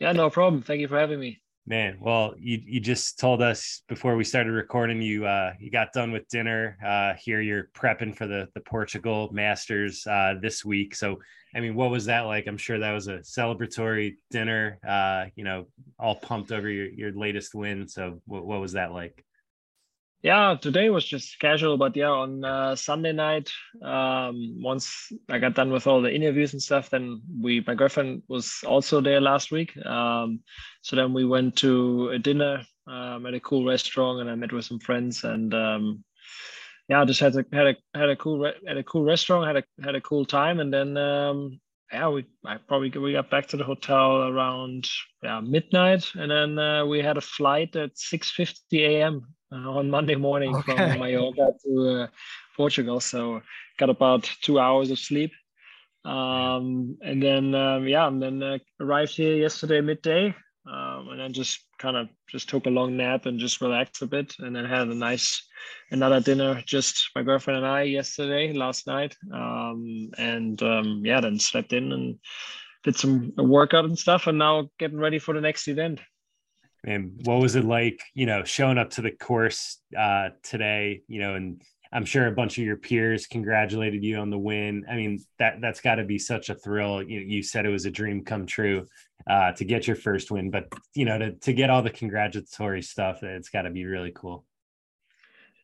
Yeah, 0.00 0.12
no 0.12 0.30
problem. 0.30 0.62
Thank 0.62 0.80
you 0.80 0.88
for 0.88 0.98
having 0.98 1.20
me. 1.20 1.40
Man, 1.68 1.98
well, 2.00 2.32
you 2.38 2.62
you 2.64 2.80
just 2.80 3.18
told 3.18 3.42
us 3.42 3.82
before 3.88 4.16
we 4.16 4.24
started 4.24 4.52
recording 4.52 5.02
you 5.02 5.26
uh 5.26 5.52
you 5.60 5.70
got 5.70 5.92
done 5.92 6.12
with 6.12 6.26
dinner. 6.28 6.78
Uh 6.82 7.12
here 7.20 7.42
you're 7.42 7.68
prepping 7.74 8.16
for 8.16 8.26
the 8.26 8.48
the 8.54 8.60
Portugal 8.60 9.28
Masters 9.32 10.06
uh 10.06 10.36
this 10.40 10.64
week. 10.64 10.94
So, 10.94 11.18
I 11.54 11.60
mean, 11.60 11.74
what 11.74 11.90
was 11.90 12.06
that 12.06 12.20
like? 12.22 12.46
I'm 12.46 12.56
sure 12.56 12.78
that 12.78 12.92
was 12.92 13.08
a 13.08 13.18
celebratory 13.18 14.16
dinner. 14.30 14.78
Uh, 14.82 15.26
you 15.36 15.44
know, 15.44 15.66
all 15.98 16.14
pumped 16.14 16.52
over 16.52 16.70
your 16.70 16.86
your 16.86 17.12
latest 17.12 17.54
win. 17.54 17.86
So, 17.86 18.22
what 18.24 18.46
what 18.46 18.62
was 18.62 18.72
that 18.72 18.92
like? 18.92 19.22
Yeah, 20.22 20.56
today 20.60 20.90
was 20.90 21.04
just 21.04 21.38
casual, 21.38 21.76
but 21.76 21.94
yeah, 21.94 22.10
on 22.10 22.44
uh, 22.44 22.74
Sunday 22.74 23.12
night, 23.12 23.52
um, 23.82 24.60
once 24.60 25.12
I 25.28 25.38
got 25.38 25.54
done 25.54 25.70
with 25.70 25.86
all 25.86 26.02
the 26.02 26.12
interviews 26.12 26.52
and 26.52 26.62
stuff, 26.62 26.90
then 26.90 27.22
we, 27.40 27.62
my 27.64 27.76
girlfriend 27.76 28.24
was 28.26 28.58
also 28.66 29.00
there 29.00 29.20
last 29.20 29.52
week. 29.52 29.76
Um, 29.86 30.40
so 30.82 30.96
then 30.96 31.14
we 31.14 31.24
went 31.24 31.54
to 31.58 32.08
a 32.08 32.18
dinner 32.18 32.62
um, 32.88 33.26
at 33.26 33.34
a 33.34 33.40
cool 33.40 33.64
restaurant, 33.64 34.20
and 34.20 34.28
I 34.28 34.34
met 34.34 34.52
with 34.52 34.64
some 34.64 34.80
friends, 34.80 35.22
and 35.22 35.54
um, 35.54 36.04
yeah, 36.88 37.04
just 37.04 37.20
had 37.20 37.36
a 37.36 37.44
had 37.52 37.66
a 37.68 37.76
had 37.94 38.08
a 38.10 38.16
cool 38.16 38.50
had 38.66 38.76
a 38.76 38.82
cool 38.82 39.04
restaurant, 39.04 39.46
had 39.46 39.56
a 39.62 39.84
had 39.84 39.94
a 39.94 40.00
cool 40.00 40.24
time, 40.24 40.58
and 40.58 40.74
then 40.74 40.96
um, 40.96 41.60
yeah, 41.92 42.08
we 42.08 42.26
I 42.44 42.56
probably 42.56 42.90
we 42.90 43.12
got 43.12 43.30
back 43.30 43.46
to 43.48 43.56
the 43.56 43.64
hotel 43.64 44.28
around 44.28 44.88
yeah 45.22 45.38
midnight, 45.40 46.10
and 46.14 46.28
then 46.28 46.58
uh, 46.58 46.84
we 46.86 47.02
had 47.02 47.18
a 47.18 47.20
flight 47.20 47.76
at 47.76 47.96
six 47.96 48.32
fifty 48.32 48.84
a.m. 48.84 49.22
Uh, 49.50 49.70
on 49.70 49.88
Monday 49.88 50.14
morning 50.14 50.54
okay. 50.54 50.76
from 50.76 51.00
Mallorca 51.00 51.52
to 51.64 52.02
uh, 52.02 52.06
Portugal. 52.54 53.00
So 53.00 53.40
got 53.78 53.88
about 53.88 54.30
two 54.42 54.60
hours 54.60 54.90
of 54.90 54.98
sleep, 54.98 55.32
um, 56.04 56.98
and 57.00 57.22
then 57.22 57.54
um, 57.54 57.88
yeah, 57.88 58.08
and 58.08 58.22
then 58.22 58.42
uh, 58.42 58.58
arrived 58.78 59.12
here 59.12 59.36
yesterday 59.36 59.80
midday, 59.80 60.34
um, 60.70 61.08
and 61.08 61.20
then 61.20 61.32
just 61.32 61.64
kind 61.78 61.96
of 61.96 62.08
just 62.28 62.50
took 62.50 62.66
a 62.66 62.70
long 62.70 62.98
nap 62.98 63.24
and 63.24 63.40
just 63.40 63.62
relaxed 63.62 64.02
a 64.02 64.06
bit, 64.06 64.34
and 64.38 64.54
then 64.54 64.66
had 64.66 64.88
a 64.88 64.94
nice 64.94 65.42
another 65.90 66.20
dinner 66.20 66.62
just 66.66 67.08
my 67.16 67.22
girlfriend 67.22 67.56
and 67.56 67.66
I 67.66 67.84
yesterday 67.84 68.52
last 68.52 68.86
night, 68.86 69.16
um, 69.32 70.10
and 70.18 70.62
um, 70.62 71.00
yeah, 71.06 71.22
then 71.22 71.38
slept 71.38 71.72
in 71.72 71.92
and 71.92 72.18
did 72.84 72.96
some 72.96 73.32
workout 73.38 73.86
and 73.86 73.98
stuff, 73.98 74.26
and 74.26 74.36
now 74.36 74.68
getting 74.78 74.98
ready 74.98 75.18
for 75.18 75.32
the 75.32 75.40
next 75.40 75.68
event. 75.68 76.00
And 76.84 77.20
what 77.24 77.40
was 77.40 77.56
it 77.56 77.64
like, 77.64 78.02
you 78.14 78.26
know, 78.26 78.44
showing 78.44 78.78
up 78.78 78.90
to 78.90 79.02
the 79.02 79.10
course 79.10 79.78
uh, 79.96 80.30
today, 80.42 81.02
you 81.08 81.20
know, 81.20 81.34
and 81.34 81.62
I'm 81.92 82.04
sure 82.04 82.26
a 82.26 82.32
bunch 82.32 82.58
of 82.58 82.64
your 82.64 82.76
peers 82.76 83.26
congratulated 83.26 84.04
you 84.04 84.18
on 84.18 84.30
the 84.30 84.38
win. 84.38 84.84
I 84.90 84.94
mean, 84.94 85.24
that 85.38 85.60
that's 85.60 85.80
got 85.80 85.96
to 85.96 86.04
be 86.04 86.18
such 86.18 86.50
a 86.50 86.54
thrill. 86.54 87.02
You, 87.02 87.20
you 87.20 87.42
said 87.42 87.66
it 87.66 87.70
was 87.70 87.86
a 87.86 87.90
dream 87.90 88.24
come 88.24 88.46
true 88.46 88.86
uh, 89.28 89.52
to 89.52 89.64
get 89.64 89.86
your 89.86 89.96
first 89.96 90.30
win, 90.30 90.50
but 90.50 90.72
you 90.94 91.04
know, 91.04 91.18
to 91.18 91.32
to 91.32 91.52
get 91.52 91.70
all 91.70 91.82
the 91.82 91.90
congratulatory 91.90 92.82
stuff, 92.82 93.22
it's 93.22 93.48
got 93.48 93.62
to 93.62 93.70
be 93.70 93.84
really 93.84 94.12
cool. 94.14 94.44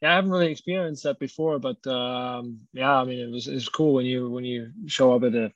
Yeah, 0.00 0.12
I 0.12 0.14
haven't 0.16 0.30
really 0.30 0.50
experienced 0.50 1.04
that 1.04 1.18
before, 1.18 1.58
but 1.58 1.86
um, 1.86 2.60
yeah, 2.72 2.94
I 2.94 3.04
mean, 3.04 3.20
it 3.20 3.30
was 3.30 3.46
it's 3.46 3.68
cool 3.68 3.94
when 3.94 4.06
you 4.06 4.30
when 4.30 4.44
you 4.44 4.72
show 4.86 5.14
up 5.14 5.22
at 5.24 5.34
a 5.34 5.52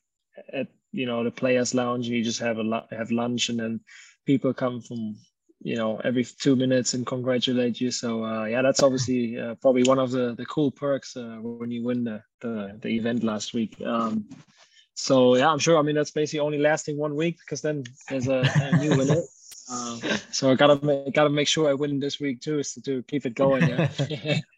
at 0.52 0.68
you 0.92 1.06
know 1.06 1.24
the 1.24 1.30
players' 1.30 1.74
lounge 1.74 2.06
and 2.06 2.16
you 2.16 2.22
just 2.22 2.40
have 2.40 2.58
a 2.58 2.86
have 2.90 3.10
lunch 3.10 3.48
and 3.48 3.58
then 3.58 3.80
people 4.26 4.52
come 4.52 4.80
from 4.80 5.16
you 5.60 5.76
know 5.76 6.00
every 6.04 6.24
two 6.24 6.54
minutes 6.54 6.94
and 6.94 7.06
congratulate 7.06 7.80
you 7.80 7.90
so 7.90 8.24
uh, 8.24 8.44
yeah 8.44 8.62
that's 8.62 8.82
obviously 8.82 9.38
uh, 9.38 9.54
probably 9.56 9.82
one 9.84 9.98
of 9.98 10.10
the 10.10 10.34
the 10.34 10.46
cool 10.46 10.70
perks 10.70 11.16
uh, 11.16 11.38
when 11.40 11.70
you 11.70 11.82
win 11.82 12.04
the, 12.04 12.22
the, 12.40 12.78
the 12.82 12.88
event 12.88 13.24
last 13.24 13.54
week 13.54 13.76
um, 13.84 14.24
so 14.94 15.36
yeah 15.36 15.48
i'm 15.48 15.58
sure 15.58 15.78
i 15.78 15.82
mean 15.82 15.94
that's 15.94 16.10
basically 16.10 16.40
only 16.40 16.58
lasting 16.58 16.96
one 16.96 17.14
week 17.14 17.38
because 17.40 17.60
then 17.60 17.84
there's 18.08 18.28
a, 18.28 18.42
a 18.56 18.76
new 18.78 18.96
winner 18.96 19.22
uh, 19.70 19.98
so 20.30 20.50
i 20.50 20.54
gotta 20.54 20.84
make, 20.84 21.12
gotta 21.14 21.30
make 21.30 21.48
sure 21.48 21.68
i 21.68 21.74
win 21.74 21.98
this 21.98 22.20
week 22.20 22.40
too 22.40 22.62
so 22.62 22.80
to 22.80 23.02
keep 23.04 23.26
it 23.26 23.34
going 23.34 23.66
yeah 23.68 24.38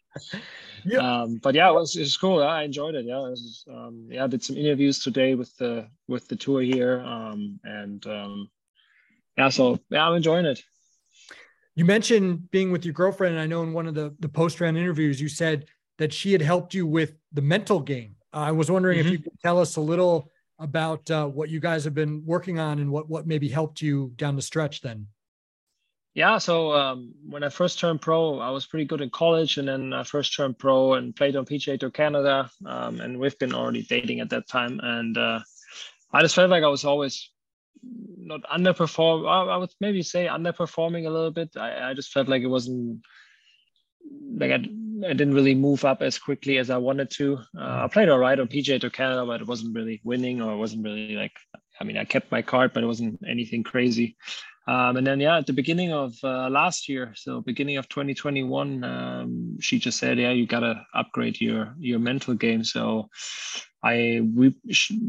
yeah. 0.85 1.21
Um, 1.21 1.39
but 1.41 1.55
yeah, 1.55 1.69
it 1.69 1.73
was, 1.73 1.95
it 1.95 2.01
was 2.01 2.17
cool. 2.17 2.43
I 2.43 2.63
enjoyed 2.63 2.95
it. 2.95 3.05
Yeah, 3.05 3.25
it 3.25 3.31
was, 3.31 3.63
um, 3.69 4.07
yeah, 4.09 4.23
I 4.23 4.27
did 4.27 4.43
some 4.43 4.57
interviews 4.57 4.99
today 4.99 5.35
with 5.35 5.55
the 5.57 5.87
with 6.07 6.27
the 6.27 6.35
tour 6.35 6.61
here, 6.61 7.01
um, 7.01 7.59
and 7.63 8.05
um, 8.07 8.49
yeah, 9.37 9.49
so 9.49 9.79
yeah, 9.89 10.07
I'm 10.07 10.15
enjoying 10.15 10.45
it. 10.45 10.61
You 11.75 11.85
mentioned 11.85 12.51
being 12.51 12.71
with 12.71 12.85
your 12.85 12.93
girlfriend, 12.93 13.35
and 13.35 13.41
I 13.41 13.45
know 13.45 13.63
in 13.63 13.73
one 13.73 13.87
of 13.87 13.95
the 13.95 14.13
the 14.19 14.29
post 14.29 14.59
round 14.59 14.77
interviews 14.77 15.21
you 15.21 15.29
said 15.29 15.65
that 15.97 16.11
she 16.11 16.31
had 16.31 16.41
helped 16.41 16.73
you 16.73 16.85
with 16.85 17.15
the 17.31 17.41
mental 17.41 17.79
game. 17.79 18.15
Uh, 18.33 18.37
I 18.37 18.51
was 18.51 18.69
wondering 18.69 18.99
mm-hmm. 18.99 19.07
if 19.07 19.11
you 19.13 19.19
could 19.19 19.39
tell 19.41 19.59
us 19.59 19.75
a 19.75 19.81
little 19.81 20.29
about 20.59 21.09
uh, 21.09 21.27
what 21.27 21.49
you 21.49 21.59
guys 21.59 21.83
have 21.83 21.95
been 21.95 22.23
working 22.25 22.59
on 22.59 22.79
and 22.79 22.91
what 22.91 23.09
what 23.09 23.27
maybe 23.27 23.47
helped 23.47 23.81
you 23.81 24.11
down 24.15 24.35
the 24.35 24.41
stretch. 24.41 24.81
Then. 24.81 25.07
Yeah, 26.13 26.39
so 26.39 26.73
um, 26.73 27.13
when 27.25 27.41
I 27.41 27.47
first 27.47 27.79
turned 27.79 28.01
pro, 28.01 28.39
I 28.39 28.49
was 28.49 28.65
pretty 28.65 28.83
good 28.83 28.99
in 28.99 29.09
college, 29.09 29.57
and 29.57 29.67
then 29.67 29.93
I 29.93 30.03
first 30.03 30.35
turned 30.35 30.59
pro 30.59 30.95
and 30.95 31.15
played 31.15 31.37
on 31.37 31.45
PGA 31.45 31.79
Tour 31.79 31.89
Canada, 31.89 32.51
um, 32.65 32.99
and 32.99 33.17
we've 33.17 33.39
been 33.39 33.53
already 33.53 33.83
dating 33.83 34.19
at 34.19 34.29
that 34.31 34.49
time, 34.49 34.81
and 34.83 35.17
uh, 35.17 35.39
I 36.11 36.21
just 36.21 36.35
felt 36.35 36.49
like 36.49 36.65
I 36.65 36.67
was 36.67 36.83
always 36.83 37.29
not 38.21 38.41
underperform. 38.43 39.27
I 39.27 39.57
would 39.57 39.73
maybe 39.79 40.03
say 40.03 40.27
underperforming 40.27 41.07
a 41.07 41.09
little 41.09 41.31
bit. 41.31 41.55
I, 41.57 41.91
I 41.91 41.93
just 41.93 42.11
felt 42.11 42.27
like 42.27 42.41
it 42.43 42.47
wasn't 42.47 43.01
like 44.35 44.51
I, 44.51 44.55
I 44.55 45.13
didn't 45.13 45.33
really 45.33 45.55
move 45.55 45.85
up 45.85 46.01
as 46.01 46.17
quickly 46.17 46.57
as 46.57 46.69
I 46.69 46.77
wanted 46.77 47.09
to. 47.11 47.39
Uh, 47.57 47.83
I 47.83 47.87
played 47.91 48.09
all 48.09 48.19
right 48.19 48.39
on 48.39 48.47
PGA 48.47 48.79
Tour 48.79 48.89
Canada, 48.89 49.25
but 49.25 49.41
it 49.41 49.47
wasn't 49.47 49.75
really 49.75 50.01
winning 50.03 50.41
or 50.41 50.53
it 50.53 50.57
wasn't 50.57 50.83
really 50.83 51.15
like. 51.15 51.33
I 51.79 51.83
mean, 51.83 51.97
I 51.97 52.05
kept 52.05 52.31
my 52.31 52.41
card, 52.41 52.73
but 52.73 52.83
it 52.83 52.87
wasn't 52.87 53.19
anything 53.27 53.63
crazy. 53.63 54.15
Um, 54.67 54.97
and 54.97 55.07
then, 55.07 55.19
yeah, 55.19 55.37
at 55.37 55.47
the 55.47 55.53
beginning 55.53 55.91
of 55.91 56.13
uh, 56.23 56.47
last 56.49 56.87
year, 56.87 57.13
so 57.15 57.41
beginning 57.41 57.77
of 57.77 57.89
2021, 57.89 58.83
um, 58.83 59.57
she 59.59 59.79
just 59.79 59.97
said, 59.97 60.19
"Yeah, 60.19 60.31
you 60.31 60.45
gotta 60.45 60.85
upgrade 60.93 61.41
your 61.41 61.73
your 61.79 61.97
mental 61.97 62.35
game." 62.35 62.63
So 62.63 63.09
I 63.83 64.21
we 64.35 64.55
she, 64.69 64.99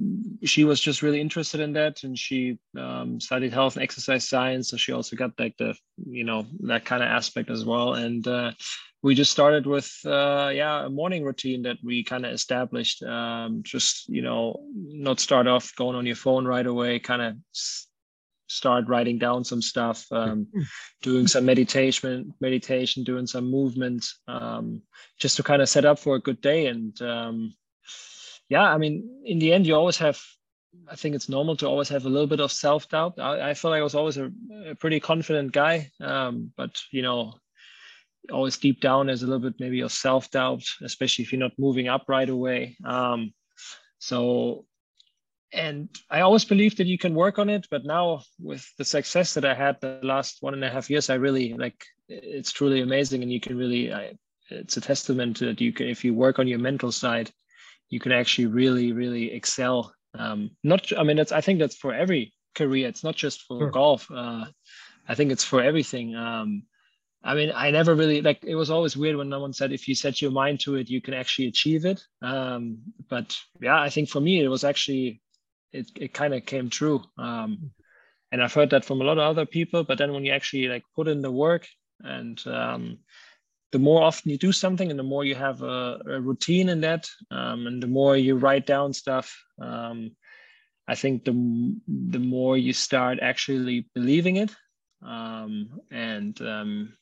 she, 0.45 0.65
was 0.65 0.81
just 0.81 1.03
really 1.03 1.21
interested 1.21 1.61
in 1.61 1.75
that, 1.75 2.05
and 2.05 2.19
she 2.19 2.59
um, 2.79 3.21
studied 3.21 3.53
health 3.53 3.77
and 3.77 3.83
exercise 3.83 4.27
science. 4.27 4.71
So 4.71 4.79
she 4.79 4.93
also 4.93 5.15
got 5.15 5.39
like 5.39 5.57
the 5.59 5.75
you 6.07 6.25
know 6.25 6.47
that 6.61 6.87
kind 6.87 7.03
of 7.03 7.09
aspect 7.09 7.51
as 7.51 7.67
well. 7.67 7.95
And 7.95 8.27
uh, 8.27 8.53
we 9.03 9.15
just 9.15 9.31
started 9.31 9.67
with 9.67 9.93
uh, 10.07 10.51
yeah 10.55 10.87
a 10.87 10.89
morning 10.89 11.23
routine 11.23 11.63
that 11.63 11.77
we 11.85 12.03
kind 12.03 12.25
of 12.25 12.33
established. 12.33 13.03
Um, 13.03 13.63
just 13.63 14.09
you 14.09 14.23
know 14.23 14.65
not 14.75 15.21
start 15.21 15.47
off 15.47 15.75
going 15.77 15.97
on 15.97 16.07
your 16.07 16.17
phone 16.17 16.47
right 16.47 16.67
away. 16.67 16.99
Kind 16.99 17.21
of 17.21 17.37
start 18.47 18.89
writing 18.89 19.19
down 19.19 19.45
some 19.45 19.61
stuff, 19.61 20.07
um, 20.13 20.47
doing 21.03 21.27
some 21.27 21.45
meditation, 21.45 22.33
meditation, 22.41 23.05
doing 23.05 23.27
some 23.27 23.51
movement, 23.51 24.07
um, 24.29 24.81
just 25.19 25.37
to 25.37 25.43
kind 25.43 25.61
of 25.61 25.69
set 25.69 25.85
up 25.85 25.99
for 25.99 26.17
a 26.17 26.21
good 26.21 26.41
day 26.41 26.67
and 26.67 27.01
um, 27.03 27.55
yeah, 28.53 28.71
I 28.71 28.77
mean, 28.77 29.09
in 29.25 29.39
the 29.39 29.51
end, 29.55 29.67
you 29.67 29.75
always 29.75 29.97
have. 29.97 30.21
I 30.91 30.95
think 30.95 31.15
it's 31.15 31.29
normal 31.29 31.57
to 31.57 31.67
always 31.67 31.89
have 31.89 32.05
a 32.05 32.11
little 32.11 32.27
bit 32.27 32.41
of 32.41 32.53
self 32.53 32.87
doubt. 32.91 33.19
I, 33.19 33.51
I, 33.51 33.55
feel 33.55 33.71
like 33.71 33.81
I 33.81 33.85
was 33.85 33.95
always 33.95 34.19
a, 34.19 34.31
a 34.67 34.75
pretty 34.75 35.01
confident 35.01 35.53
guy, 35.53 35.91
um, 36.03 36.53
but 36.55 36.83
you 36.91 37.01
know, 37.01 37.35
always 38.31 38.59
deep 38.59 38.81
down 38.83 39.07
there's 39.07 39.23
a 39.23 39.27
little 39.27 39.51
bit 39.51 39.59
maybe 39.59 39.81
of 39.81 39.91
self 39.91 40.31
doubt, 40.31 40.65
especially 40.83 41.25
if 41.25 41.33
you're 41.33 41.41
not 41.47 41.59
moving 41.59 41.89
up 41.89 42.05
right 42.09 42.29
away. 42.29 42.77
Um, 42.85 43.33
so, 43.99 44.67
and 45.51 45.89
I 46.11 46.21
always 46.21 46.45
believed 46.45 46.77
that 46.77 46.87
you 46.87 46.99
can 46.99 47.15
work 47.15 47.39
on 47.39 47.49
it, 47.49 47.67
but 47.71 47.87
now 47.87 48.21
with 48.39 48.67
the 48.77 48.85
success 48.85 49.33
that 49.33 49.47
I 49.47 49.55
had 49.55 49.81
the 49.81 49.99
last 50.03 50.39
one 50.41 50.53
and 50.53 50.65
a 50.65 50.71
half 50.71 50.91
years, 50.91 51.09
I 51.09 51.15
really 51.15 51.55
like 51.55 51.87
it's 52.09 52.53
truly 52.53 52.83
amazing, 52.83 53.23
and 53.23 53.33
you 53.33 53.41
can 53.41 53.57
really. 53.57 53.95
I, 53.95 54.13
it's 54.51 54.77
a 54.77 54.83
testament 54.83 55.39
that 55.39 55.63
you 55.63 55.73
can 55.73 55.89
if 55.89 56.05
you 56.05 56.13
work 56.13 56.39
on 56.39 56.47
your 56.47 56.59
mental 56.59 56.93
side 56.93 57.31
you 57.93 58.01
can 58.01 58.11
actually 58.11 58.47
really, 58.47 58.93
really 58.93 59.31
excel. 59.31 59.95
Um, 60.19 60.51
not, 60.65 60.91
I 60.99 61.03
mean, 61.03 61.19
that's 61.19 61.31
I 61.31 61.43
think 61.43 61.59
that's 61.59 61.77
for 61.77 61.93
every 61.93 62.33
career. 62.55 62.89
It's 62.89 63.05
not 63.05 63.15
just 63.15 63.43
for 63.43 63.59
sure. 63.59 63.71
golf. 63.71 64.11
Uh, 64.11 64.47
I 65.07 65.15
think 65.15 65.31
it's 65.31 65.45
for 65.45 65.63
everything. 65.63 66.17
Um, 66.17 66.63
I 67.23 67.35
mean, 67.35 67.53
I 67.55 67.71
never 67.71 67.95
really 67.95 68.23
like. 68.23 68.43
It 68.45 68.55
was 68.55 68.71
always 68.71 68.97
weird 68.97 69.17
when 69.17 69.29
no 69.29 69.41
one 69.41 69.53
said 69.53 69.73
if 69.73 69.87
you 69.87 69.95
set 69.95 70.23
your 70.23 70.31
mind 70.31 70.61
to 70.61 70.77
it, 70.77 70.89
you 70.89 71.03
can 71.03 71.13
actually 71.13 71.49
achieve 71.49 71.85
it. 71.85 72.03
Um, 72.23 72.79
but 73.11 73.37
yeah, 73.61 73.79
I 73.79 73.91
think 73.91 74.09
for 74.09 74.21
me, 74.21 74.43
it 74.43 74.49
was 74.49 74.65
actually 74.65 75.21
it. 75.71 75.91
It 75.95 76.15
kind 76.15 76.33
of 76.33 76.47
came 76.47 76.71
true. 76.71 77.05
Um, 77.19 77.73
and 78.33 78.43
I've 78.43 78.55
heard 78.55 78.71
that 78.71 78.87
from 78.87 79.03
a 79.03 79.05
lot 79.05 79.19
of 79.19 79.25
other 79.25 79.45
people. 79.45 79.85
But 79.85 79.99
then 79.99 80.15
when 80.15 80.25
you 80.25 80.33
actually 80.33 80.67
like 80.67 80.85
put 80.97 81.09
in 81.09 81.21
the 81.21 81.31
work 81.31 81.67
and 82.01 82.41
um, 82.47 83.01
the 83.73 83.79
more 83.79 84.03
often 84.03 84.31
you 84.31 84.39
do 84.39 84.53
something 84.53 84.91
and 84.91 84.99
the 84.99 85.11
more 85.15 85.25
you 85.25 85.35
have 85.35 85.63
a, 85.63 85.99
a 86.07 86.21
routine 86.21 86.69
in 86.69 86.81
that 86.83 87.09
um, 87.31 87.67
and 87.67 87.83
the 87.83 87.87
more 87.87 88.17
you 88.17 88.37
write 88.37 88.67
down 88.67 88.93
stuff 88.93 89.37
um, 89.61 90.13
i 90.87 90.95
think 90.95 91.25
the, 91.25 91.33
the 91.89 92.19
more 92.19 92.57
you 92.57 92.73
start 92.73 93.19
actually 93.21 93.89
believing 93.95 94.37
it. 94.37 94.55
Um, 95.05 95.81
and 95.91 96.41
um, 96.43 96.93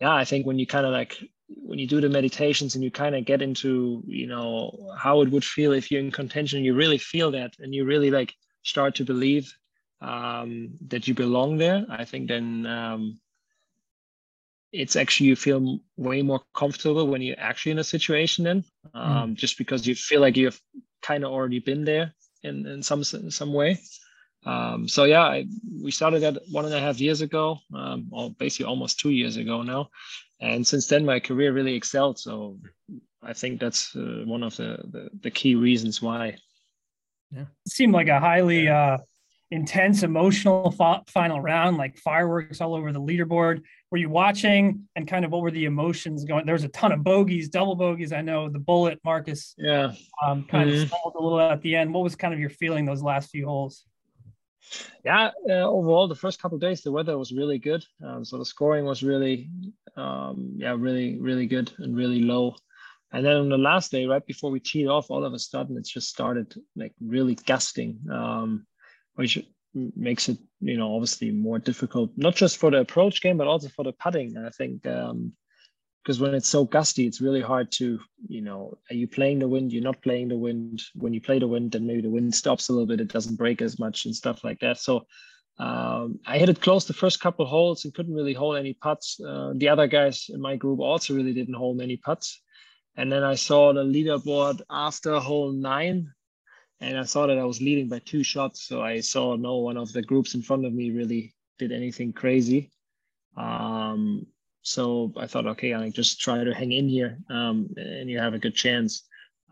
yeah 0.00 0.14
i 0.14 0.24
think 0.24 0.46
when 0.46 0.58
you 0.58 0.66
kind 0.66 0.86
of 0.86 0.92
like 0.92 1.18
when 1.48 1.78
you 1.78 1.86
do 1.86 2.00
the 2.00 2.08
meditations 2.08 2.74
and 2.74 2.82
you 2.82 2.90
kind 2.90 3.14
of 3.14 3.24
get 3.26 3.42
into 3.42 4.02
you 4.06 4.26
know 4.26 4.94
how 4.98 5.20
it 5.20 5.30
would 5.30 5.44
feel 5.44 5.72
if 5.72 5.90
you're 5.90 6.00
in 6.00 6.10
contention 6.10 6.64
you 6.64 6.74
really 6.74 6.98
feel 6.98 7.30
that 7.32 7.52
and 7.58 7.74
you 7.74 7.84
really 7.84 8.10
like 8.10 8.32
start 8.62 8.94
to 8.94 9.04
believe 9.04 9.52
um, 10.00 10.70
that 10.88 11.06
you 11.06 11.14
belong 11.14 11.58
there 11.58 11.84
i 11.90 12.04
think 12.04 12.28
then 12.28 12.66
um, 12.66 13.20
it's 14.74 14.96
actually 14.96 15.28
you 15.28 15.36
feel 15.36 15.78
way 15.96 16.20
more 16.20 16.40
comfortable 16.54 17.06
when 17.06 17.22
you're 17.22 17.38
actually 17.38 17.72
in 17.72 17.78
a 17.78 17.84
situation 17.84 18.44
then 18.44 18.64
hmm. 18.92 18.98
um, 18.98 19.30
mm. 19.30 19.34
just 19.34 19.56
because 19.56 19.86
you 19.86 19.94
feel 19.94 20.20
like 20.20 20.36
you've 20.36 20.60
kind 21.00 21.24
of 21.24 21.30
already 21.30 21.60
been 21.60 21.84
there 21.84 22.12
in, 22.42 22.66
in 22.66 22.82
some 22.82 23.02
in 23.14 23.30
some 23.30 23.52
way. 23.52 23.78
Um, 24.46 24.88
so 24.88 25.04
yeah 25.04 25.22
I, 25.22 25.46
we 25.82 25.90
started 25.90 26.20
that 26.22 26.42
one 26.50 26.66
and 26.66 26.74
a 26.74 26.80
half 26.80 27.00
years 27.00 27.22
ago 27.22 27.58
um, 27.74 28.08
or 28.10 28.30
basically 28.30 28.66
almost 28.66 29.00
two 29.00 29.10
years 29.10 29.36
ago 29.36 29.62
now. 29.62 29.88
And 30.40 30.66
since 30.66 30.86
then 30.88 31.06
my 31.06 31.20
career 31.20 31.52
really 31.52 31.74
excelled. 31.74 32.18
So 32.18 32.58
i 33.22 33.32
think 33.32 33.58
that's 33.58 33.96
uh, 33.96 34.22
one 34.26 34.42
of 34.42 34.54
the, 34.56 34.70
the, 34.92 35.08
the 35.22 35.30
key 35.30 35.54
reasons 35.54 36.02
why. 36.02 36.36
Yeah. 37.30 37.46
It 37.64 37.72
seemed 37.72 37.94
like 37.94 38.08
a 38.08 38.20
highly 38.20 38.68
uh 38.68 38.98
intense, 39.50 40.02
emotional 40.02 40.74
final 41.08 41.40
round, 41.40 41.76
like 41.76 41.96
fireworks 41.98 42.60
all 42.60 42.74
over 42.74 42.92
the 42.92 43.00
leaderboard? 43.00 43.62
Were 43.90 43.98
you 43.98 44.10
watching 44.10 44.88
and 44.96 45.06
kind 45.06 45.24
of 45.24 45.30
what 45.30 45.42
were 45.42 45.50
the 45.50 45.66
emotions 45.66 46.24
going? 46.24 46.46
There 46.46 46.54
was 46.54 46.64
a 46.64 46.68
ton 46.68 46.92
of 46.92 47.04
bogeys, 47.04 47.48
double 47.48 47.76
bogeys. 47.76 48.12
I 48.12 48.22
know 48.22 48.48
the 48.48 48.58
bullet, 48.58 48.98
Marcus, 49.04 49.54
yeah, 49.56 49.92
um, 50.22 50.44
kind 50.44 50.70
mm-hmm. 50.70 50.82
of 50.82 50.88
stalled 50.88 51.14
a 51.18 51.22
little 51.22 51.40
at 51.40 51.62
the 51.62 51.76
end. 51.76 51.94
What 51.94 52.02
was 52.02 52.16
kind 52.16 52.34
of 52.34 52.40
your 52.40 52.50
feeling 52.50 52.84
those 52.84 53.02
last 53.02 53.30
few 53.30 53.46
holes? 53.46 53.84
Yeah, 55.04 55.30
uh, 55.48 55.68
overall, 55.68 56.08
the 56.08 56.14
first 56.14 56.40
couple 56.40 56.58
days, 56.58 56.82
the 56.82 56.90
weather 56.90 57.18
was 57.18 57.32
really 57.32 57.58
good. 57.58 57.84
Um, 58.04 58.24
so 58.24 58.38
the 58.38 58.44
scoring 58.44 58.84
was 58.84 59.02
really, 59.02 59.50
um, 59.96 60.54
yeah, 60.56 60.74
really, 60.76 61.18
really 61.20 61.46
good 61.46 61.70
and 61.78 61.94
really 61.94 62.20
low. 62.20 62.56
And 63.12 63.24
then 63.24 63.36
on 63.36 63.48
the 63.48 63.58
last 63.58 63.92
day, 63.92 64.06
right 64.06 64.24
before 64.26 64.50
we 64.50 64.60
teed 64.60 64.88
off, 64.88 65.10
all 65.10 65.24
of 65.24 65.34
a 65.34 65.38
sudden 65.38 65.76
it 65.76 65.84
just 65.84 66.08
started 66.08 66.52
like 66.74 66.92
really 67.00 67.36
gusting, 67.36 68.00
um, 68.10 68.66
which 69.14 69.38
makes 69.74 70.28
it, 70.28 70.38
you 70.60 70.76
know, 70.76 70.94
obviously 70.94 71.30
more 71.30 71.58
difficult, 71.58 72.10
not 72.16 72.36
just 72.36 72.58
for 72.58 72.70
the 72.70 72.78
approach 72.78 73.20
game, 73.20 73.36
but 73.36 73.46
also 73.46 73.68
for 73.68 73.84
the 73.84 73.92
putting. 73.92 74.36
I 74.36 74.50
think 74.50 74.82
because 74.82 75.10
um, 75.10 75.32
when 76.18 76.34
it's 76.34 76.48
so 76.48 76.64
gusty, 76.64 77.06
it's 77.06 77.20
really 77.20 77.40
hard 77.40 77.72
to, 77.72 77.98
you 78.28 78.40
know, 78.40 78.78
are 78.90 78.94
you 78.94 79.08
playing 79.08 79.40
the 79.40 79.48
wind? 79.48 79.72
You're 79.72 79.82
not 79.82 80.02
playing 80.02 80.28
the 80.28 80.36
wind. 80.36 80.82
When 80.94 81.12
you 81.12 81.20
play 81.20 81.38
the 81.38 81.48
wind, 81.48 81.72
then 81.72 81.86
maybe 81.86 82.02
the 82.02 82.10
wind 82.10 82.34
stops 82.34 82.68
a 82.68 82.72
little 82.72 82.86
bit. 82.86 83.00
It 83.00 83.12
doesn't 83.12 83.36
break 83.36 83.62
as 83.62 83.78
much 83.78 84.04
and 84.04 84.14
stuff 84.14 84.44
like 84.44 84.60
that. 84.60 84.78
So 84.78 85.06
um, 85.58 86.18
I 86.26 86.38
hit 86.38 86.48
it 86.48 86.60
close 86.60 86.84
the 86.84 86.92
first 86.92 87.20
couple 87.20 87.46
holes 87.46 87.84
and 87.84 87.94
couldn't 87.94 88.14
really 88.14 88.34
hold 88.34 88.56
any 88.56 88.74
putts. 88.74 89.20
Uh, 89.20 89.52
the 89.54 89.68
other 89.68 89.86
guys 89.86 90.26
in 90.28 90.40
my 90.40 90.56
group 90.56 90.80
also 90.80 91.14
really 91.14 91.32
didn't 91.32 91.54
hold 91.54 91.76
many 91.76 91.96
putts. 91.96 92.40
And 92.96 93.10
then 93.10 93.24
I 93.24 93.34
saw 93.34 93.72
the 93.72 93.82
leaderboard 93.82 94.62
after 94.70 95.18
hole 95.18 95.52
nine, 95.52 96.12
and 96.84 96.98
I 96.98 97.04
saw 97.04 97.26
that 97.26 97.38
I 97.38 97.44
was 97.44 97.62
leading 97.62 97.88
by 97.88 98.00
two 98.00 98.22
shots. 98.22 98.62
So 98.62 98.82
I 98.82 99.00
saw 99.00 99.36
no 99.36 99.56
one 99.56 99.76
of 99.76 99.92
the 99.92 100.02
groups 100.02 100.34
in 100.34 100.42
front 100.42 100.66
of 100.66 100.72
me 100.72 100.90
really 100.90 101.34
did 101.58 101.72
anything 101.72 102.12
crazy. 102.12 102.70
Um, 103.36 104.26
so 104.62 105.12
I 105.16 105.26
thought, 105.26 105.46
okay, 105.46 105.74
I 105.74 105.88
just 105.90 106.20
try 106.20 106.44
to 106.44 106.54
hang 106.54 106.72
in 106.72 106.88
here, 106.88 107.18
um, 107.28 107.68
and 107.76 108.08
you 108.08 108.18
have 108.18 108.34
a 108.34 108.38
good 108.38 108.54
chance. 108.54 109.02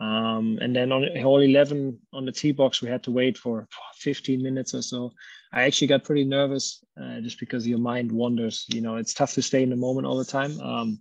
Um, 0.01 0.59
and 0.61 0.75
then 0.75 0.91
on 0.91 1.07
hole 1.21 1.41
11 1.41 1.99
on 2.13 2.25
the 2.27 2.33
tee 2.33 2.53
box, 2.53 2.83
we 2.83 2.89
had 2.89 3.03
to 3.05 3.11
wait 3.11 3.39
for 3.39 3.69
15 3.97 4.43
minutes 4.43 4.75
or 4.75 4.83
so. 4.83 5.13
I 5.53 5.63
actually 5.63 5.89
got 5.89 6.05
pretty 6.05 6.25
nervous 6.25 6.83
uh, 7.01 7.21
just 7.21 7.39
because 7.39 7.67
your 7.67 7.79
mind 7.79 8.11
wanders. 8.11 8.67
You 8.69 8.81
know, 8.81 8.97
it's 8.97 9.15
tough 9.15 9.35
to 9.35 9.43
stay 9.43 9.63
in 9.63 9.71
the 9.71 9.77
moment 9.77 10.07
all 10.07 10.17
the 10.17 10.25
time. 10.25 10.59
Um, 10.61 10.99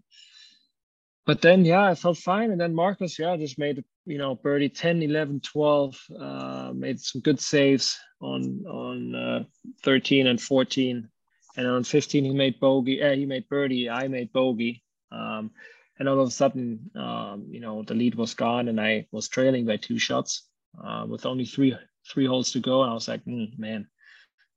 but 1.32 1.41
then 1.41 1.63
yeah 1.63 1.86
i 1.86 1.95
felt 1.95 2.17
fine. 2.17 2.51
And 2.51 2.59
then 2.59 2.75
marcus 2.75 3.17
yeah 3.17 3.38
just 3.38 3.57
made 3.57 3.82
you 4.05 4.17
know 4.17 4.36
birdie 4.36 4.67
10 4.67 5.01
11 5.01 5.39
12 5.39 5.97
uh, 6.19 6.71
made 6.75 6.99
some 6.99 7.21
good 7.21 7.39
saves 7.39 7.97
on 8.19 8.65
on 8.67 9.15
uh, 9.15 9.43
13 9.84 10.27
and 10.27 10.41
14 10.41 11.07
and 11.55 11.67
on 11.67 11.86
15 11.86 12.25
he 12.25 12.34
made 12.34 12.59
bogey 12.59 13.01
uh, 13.01 13.15
he 13.15 13.25
made 13.25 13.47
birdie 13.47 13.89
i 13.89 14.09
made 14.09 14.34
bogey. 14.34 14.84
Um, 15.09 15.51
and 15.99 16.09
all 16.09 16.19
of 16.19 16.27
a 16.27 16.32
sudden 16.32 16.91
um, 16.95 17.45
you 17.47 17.61
know 17.61 17.84
the 17.84 17.95
lead 17.95 18.15
was 18.15 18.34
gone 18.34 18.67
and 18.67 18.82
i 18.82 19.07
was 19.13 19.29
trailing 19.29 19.65
by 19.65 19.77
two 19.77 19.99
shots 19.99 20.49
uh, 20.84 21.05
with 21.07 21.25
only 21.25 21.45
three 21.45 21.77
three 22.11 22.25
holes 22.25 22.51
to 22.51 22.59
go. 22.59 22.82
And 22.82 22.91
i 22.91 22.93
was 22.93 23.07
like 23.07 23.23
mm, 23.23 23.57
man 23.57 23.88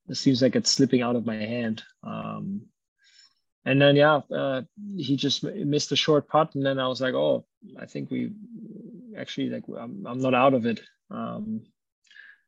this 0.09 0.19
seems 0.19 0.43
like 0.43 0.57
it's 0.57 0.73
slipping 0.73 1.03
out 1.03 1.17
of 1.17 1.25
my 1.25 1.37
hand. 1.37 1.85
Um, 2.03 2.63
and 3.65 3.81
then 3.81 3.97
yeah, 3.97 4.21
uh, 4.35 4.63
he 4.97 5.17
just 5.17 5.43
missed 5.43 5.93
a 5.93 5.97
short 5.97 6.29
putt, 6.29 6.55
and 6.55 6.65
then 6.65 6.79
I 6.79 6.89
was 6.89 7.01
like, 7.01 7.15
oh, 7.15 7.47
I 7.81 7.87
think 7.87 8.11
we 8.11 8.33
actually 9.17 9.51
like 9.51 9.65
I'm, 9.69 10.07
I'm 10.07 10.21
not 10.21 10.35
out 10.35 10.55
of 10.55 10.67
it. 10.67 10.81
Um, 11.11 11.63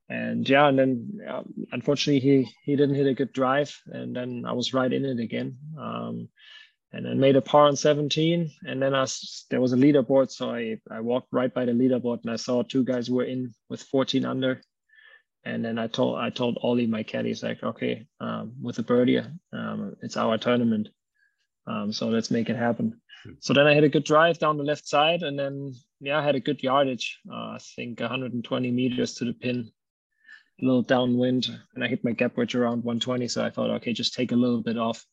and 0.09 0.49
yeah, 0.49 0.69
and 0.69 0.79
then 0.79 1.21
uh, 1.29 1.43
unfortunately 1.73 2.21
he 2.21 2.49
he 2.63 2.77
didn't 2.77 2.97
hit 2.97 3.07
a 3.07 3.15
good 3.15 3.33
drive, 3.33 3.75
and 3.87 4.15
then 4.15 4.45
I 4.47 4.53
was 4.53 4.75
right 4.75 4.93
in 4.93 5.05
it 5.05 5.19
again. 5.21 5.57
Um, 5.79 6.29
and 6.93 7.05
then 7.05 7.19
made 7.19 7.37
a 7.37 7.43
par 7.43 7.67
on 7.67 7.77
17, 7.77 8.51
and 8.67 8.81
then 8.81 8.95
I 8.95 9.07
there 9.51 9.61
was 9.61 9.73
a 9.73 9.77
leaderboard, 9.77 10.31
so 10.31 10.51
I 10.51 10.79
I 10.91 11.01
walked 11.01 11.29
right 11.33 11.53
by 11.53 11.65
the 11.65 11.73
leaderboard, 11.73 12.23
and 12.23 12.31
I 12.31 12.37
saw 12.37 12.63
two 12.63 12.85
guys 12.85 13.11
were 13.11 13.25
in 13.25 13.53
with 13.69 13.83
14 13.83 14.25
under, 14.25 14.63
and 15.45 15.65
then 15.65 15.79
I 15.79 15.89
told 15.89 16.19
I 16.19 16.31
told 16.31 16.59
Ollie 16.63 16.87
my 16.87 17.03
caddies 17.03 17.43
like, 17.43 17.63
okay, 17.63 18.07
um, 18.21 18.55
with 18.63 18.79
a 18.79 18.83
birdie, 18.83 19.23
um, 19.53 19.97
it's 20.03 20.17
our 20.17 20.39
tournament. 20.39 20.89
Um, 21.67 21.93
so 21.93 22.09
let's 22.09 22.31
make 22.31 22.49
it 22.49 22.57
happen. 22.57 23.01
Hmm. 23.25 23.33
So 23.41 23.53
then 23.53 23.67
I 23.67 23.75
had 23.75 23.85
a 23.85 23.89
good 23.89 24.05
drive 24.05 24.39
down 24.39 24.57
the 24.57 24.65
left 24.65 24.87
side, 24.87 25.23
and 25.23 25.39
then 25.39 25.75
yeah, 26.01 26.19
I 26.19 26.25
had 26.25 26.35
a 26.35 26.41
good 26.41 26.63
yardage. 26.63 27.19
Uh, 27.31 27.55
I 27.55 27.59
think 27.75 28.01
120 28.01 28.71
meters 28.71 29.15
to 29.15 29.25
the 29.25 29.33
pin, 29.33 29.71
a 30.61 30.65
little 30.65 30.83
downwind, 30.83 31.49
and 31.75 31.85
I 31.85 31.89
hit 31.89 32.05
my 32.05 32.13
gap 32.13 32.37
wedge 32.37 32.55
around 32.55 32.85
120. 32.85 33.29
So 33.29 33.45
I 33.45 33.51
thought, 33.51 33.71
okay, 33.71 33.93
just 33.93 34.15
take 34.15 34.33
a 34.33 34.37
little 34.37 34.63
bit 34.63 34.79
off. 34.79 35.05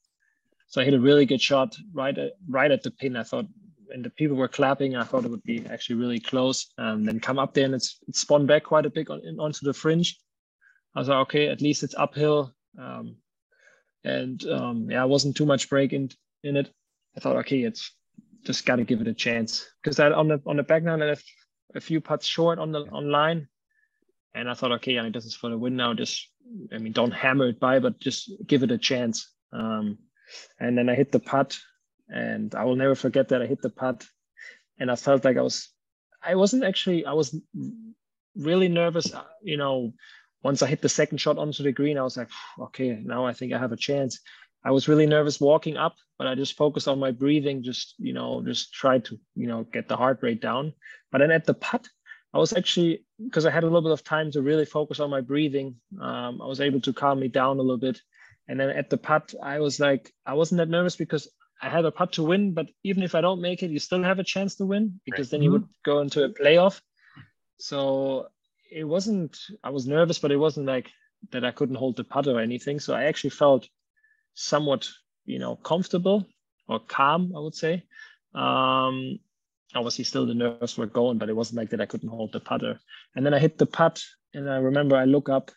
So 0.67 0.81
I 0.81 0.85
hit 0.85 0.93
a 0.93 0.99
really 0.99 1.25
good 1.25 1.41
shot 1.41 1.75
right 1.93 2.17
at 2.17 2.33
right 2.49 2.71
at 2.71 2.83
the 2.83 2.91
pin. 2.91 3.15
I 3.15 3.23
thought, 3.23 3.45
and 3.89 4.03
the 4.03 4.09
people 4.09 4.37
were 4.37 4.47
clapping. 4.47 4.95
I 4.95 5.03
thought 5.03 5.25
it 5.25 5.31
would 5.31 5.43
be 5.43 5.65
actually 5.67 5.95
really 5.95 6.19
close. 6.19 6.71
And 6.77 7.07
then 7.07 7.19
come 7.19 7.39
up 7.39 7.53
there, 7.53 7.65
and 7.65 7.75
it's 7.75 7.99
it 8.07 8.15
spun 8.15 8.45
back 8.45 8.63
quite 8.63 8.85
a 8.85 8.89
bit 8.89 9.09
on, 9.09 9.21
onto 9.39 9.65
the 9.65 9.73
fringe. 9.73 10.19
I 10.95 10.99
was 10.99 11.09
like, 11.09 11.27
okay, 11.27 11.47
at 11.47 11.61
least 11.61 11.83
it's 11.83 11.95
uphill. 11.95 12.53
Um, 12.77 13.17
and 14.03 14.43
um, 14.47 14.89
yeah, 14.89 15.03
it 15.03 15.09
wasn't 15.09 15.37
too 15.37 15.45
much 15.45 15.69
break 15.69 15.93
in, 15.93 16.09
in 16.43 16.57
it. 16.57 16.71
I 17.15 17.19
thought, 17.19 17.37
okay, 17.37 17.63
it's 17.63 17.91
just 18.43 18.65
got 18.65 18.77
to 18.77 18.83
give 18.83 19.01
it 19.01 19.07
a 19.07 19.13
chance 19.13 19.67
because 19.81 19.97
that 19.97 20.11
on 20.11 20.27
the 20.27 20.41
on 20.45 20.57
the 20.57 20.63
back 20.63 20.83
nine 20.83 21.01
I 21.01 21.05
left 21.05 21.25
a 21.75 21.79
few 21.79 22.01
putts 22.01 22.25
short 22.25 22.59
on 22.59 22.71
the 22.71 22.85
on 22.91 23.09
line, 23.09 23.47
and 24.35 24.49
I 24.49 24.53
thought, 24.53 24.73
okay, 24.73 24.99
I 24.99 25.03
mean, 25.03 25.11
this 25.11 25.25
is 25.25 25.35
for 25.35 25.49
the 25.49 25.57
win 25.57 25.75
now. 25.75 25.93
Just 25.93 26.29
I 26.73 26.77
mean, 26.77 26.93
don't 26.93 27.11
hammer 27.11 27.47
it 27.47 27.59
by, 27.59 27.79
but 27.79 27.99
just 27.99 28.31
give 28.45 28.63
it 28.63 28.71
a 28.71 28.77
chance. 28.77 29.29
Um, 29.51 29.97
and 30.59 30.77
then 30.77 30.89
I 30.89 30.95
hit 30.95 31.11
the 31.11 31.19
putt, 31.19 31.57
and 32.09 32.53
I 32.55 32.63
will 32.65 32.75
never 32.75 32.95
forget 32.95 33.29
that 33.29 33.41
I 33.41 33.45
hit 33.45 33.61
the 33.61 33.69
putt, 33.69 34.05
and 34.79 34.91
I 34.91 34.95
felt 34.95 35.25
like 35.25 35.37
I 35.37 35.41
was, 35.41 35.69
I 36.23 36.35
wasn't 36.35 36.63
actually, 36.63 37.05
I 37.05 37.13
was 37.13 37.35
really 38.35 38.67
nervous. 38.67 39.13
Uh, 39.13 39.23
you 39.41 39.57
know, 39.57 39.93
once 40.43 40.61
I 40.61 40.67
hit 40.67 40.81
the 40.81 40.89
second 40.89 41.19
shot 41.19 41.37
onto 41.37 41.63
the 41.63 41.71
green, 41.71 41.97
I 41.97 42.03
was 42.03 42.17
like, 42.17 42.29
okay, 42.59 42.99
now 43.03 43.25
I 43.25 43.33
think 43.33 43.53
I 43.53 43.59
have 43.59 43.71
a 43.71 43.77
chance. 43.77 44.19
I 44.65 44.71
was 44.71 44.87
really 44.87 45.05
nervous 45.05 45.39
walking 45.39 45.77
up, 45.77 45.95
but 46.17 46.27
I 46.27 46.35
just 46.35 46.55
focused 46.55 46.87
on 46.87 46.99
my 46.99 47.11
breathing, 47.11 47.63
just, 47.63 47.95
you 47.97 48.13
know, 48.13 48.41
just 48.45 48.73
try 48.73 48.99
to, 48.99 49.19
you 49.35 49.47
know, 49.47 49.63
get 49.63 49.87
the 49.87 49.97
heart 49.97 50.19
rate 50.21 50.41
down. 50.41 50.73
But 51.11 51.19
then 51.19 51.31
at 51.31 51.45
the 51.45 51.53
putt, 51.53 51.87
I 52.33 52.37
was 52.37 52.53
actually, 52.53 53.03
because 53.23 53.45
I 53.45 53.51
had 53.51 53.63
a 53.63 53.67
little 53.67 53.81
bit 53.81 53.91
of 53.91 54.03
time 54.03 54.31
to 54.31 54.41
really 54.41 54.65
focus 54.65 54.99
on 54.99 55.09
my 55.09 55.21
breathing, 55.21 55.75
um, 56.01 56.41
I 56.41 56.47
was 56.47 56.61
able 56.61 56.81
to 56.81 56.93
calm 56.93 57.19
me 57.19 57.27
down 57.27 57.57
a 57.57 57.61
little 57.61 57.77
bit. 57.77 58.01
And 58.47 58.59
then 58.59 58.69
at 58.69 58.89
the 58.89 58.97
putt, 58.97 59.33
I 59.41 59.59
was 59.59 59.79
like, 59.79 60.11
I 60.25 60.33
wasn't 60.33 60.59
that 60.59 60.69
nervous 60.69 60.95
because 60.95 61.29
I 61.61 61.69
had 61.69 61.85
a 61.85 61.91
putt 61.91 62.13
to 62.13 62.23
win, 62.23 62.53
but 62.53 62.67
even 62.83 63.03
if 63.03 63.15
I 63.15 63.21
don't 63.21 63.41
make 63.41 63.63
it, 63.63 63.71
you 63.71 63.79
still 63.79 64.03
have 64.03 64.19
a 64.19 64.23
chance 64.23 64.55
to 64.55 64.65
win 64.65 64.99
because 65.05 65.27
right. 65.27 65.31
then 65.31 65.41
you 65.43 65.49
mm-hmm. 65.49 65.61
would 65.61 65.69
go 65.83 65.99
into 65.99 66.23
a 66.23 66.29
playoff. 66.29 66.81
So 67.57 68.27
it 68.71 68.83
wasn't, 68.83 69.37
I 69.63 69.69
was 69.69 69.87
nervous, 69.87 70.19
but 70.19 70.31
it 70.31 70.37
wasn't 70.37 70.65
like 70.65 70.89
that 71.31 71.45
I 71.45 71.51
couldn't 71.51 71.75
hold 71.75 71.95
the 71.95 72.03
putt 72.03 72.27
or 72.27 72.39
anything. 72.39 72.79
So 72.79 72.93
I 72.93 73.03
actually 73.03 73.29
felt 73.29 73.67
somewhat, 74.33 74.87
you 75.25 75.39
know, 75.39 75.55
comfortable 75.55 76.27
or 76.67 76.79
calm, 76.79 77.33
I 77.35 77.39
would 77.39 77.55
say. 77.55 77.83
Um, 78.33 79.19
obviously, 79.75 80.03
still 80.05 80.25
the 80.25 80.33
nerves 80.33 80.77
were 80.77 80.85
going, 80.85 81.17
but 81.17 81.29
it 81.29 81.35
wasn't 81.35 81.57
like 81.57 81.69
that 81.71 81.81
I 81.81 81.85
couldn't 81.85 82.09
hold 82.09 82.31
the 82.31 82.39
putter. 82.39 82.79
And 83.15 83.25
then 83.25 83.33
I 83.33 83.39
hit 83.39 83.57
the 83.57 83.65
putt, 83.65 84.03
and 84.33 84.49
I 84.49 84.57
remember 84.57 84.95
I 84.95 85.05
look 85.05 85.29
up, 85.29 85.51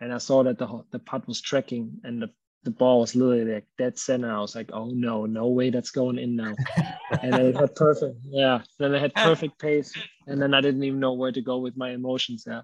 and 0.00 0.12
I 0.12 0.18
saw 0.18 0.42
that 0.44 0.58
the 0.58 0.84
the 0.90 0.98
putt 0.98 1.26
was 1.26 1.40
tracking, 1.40 2.00
and 2.04 2.22
the 2.22 2.30
the 2.64 2.70
ball 2.70 3.00
was 3.00 3.14
literally 3.14 3.54
like 3.54 3.66
dead 3.76 3.98
center. 3.98 4.32
I 4.32 4.40
was 4.40 4.54
like, 4.54 4.70
oh 4.72 4.90
no, 4.90 5.26
no 5.26 5.48
way 5.48 5.70
that's 5.70 5.90
going 5.90 6.18
in 6.18 6.36
now. 6.36 6.54
and 7.22 7.32
then 7.32 7.46
it 7.46 7.56
had 7.56 7.74
perfect, 7.74 8.16
yeah. 8.24 8.62
Then 8.78 8.94
I 8.94 8.98
had 8.98 9.14
perfect 9.14 9.58
pace, 9.58 9.92
and 10.26 10.40
then 10.40 10.54
I 10.54 10.60
didn't 10.60 10.82
even 10.82 11.00
know 11.00 11.12
where 11.12 11.32
to 11.32 11.40
go 11.40 11.58
with 11.58 11.76
my 11.76 11.90
emotions. 11.90 12.44
Yeah. 12.46 12.62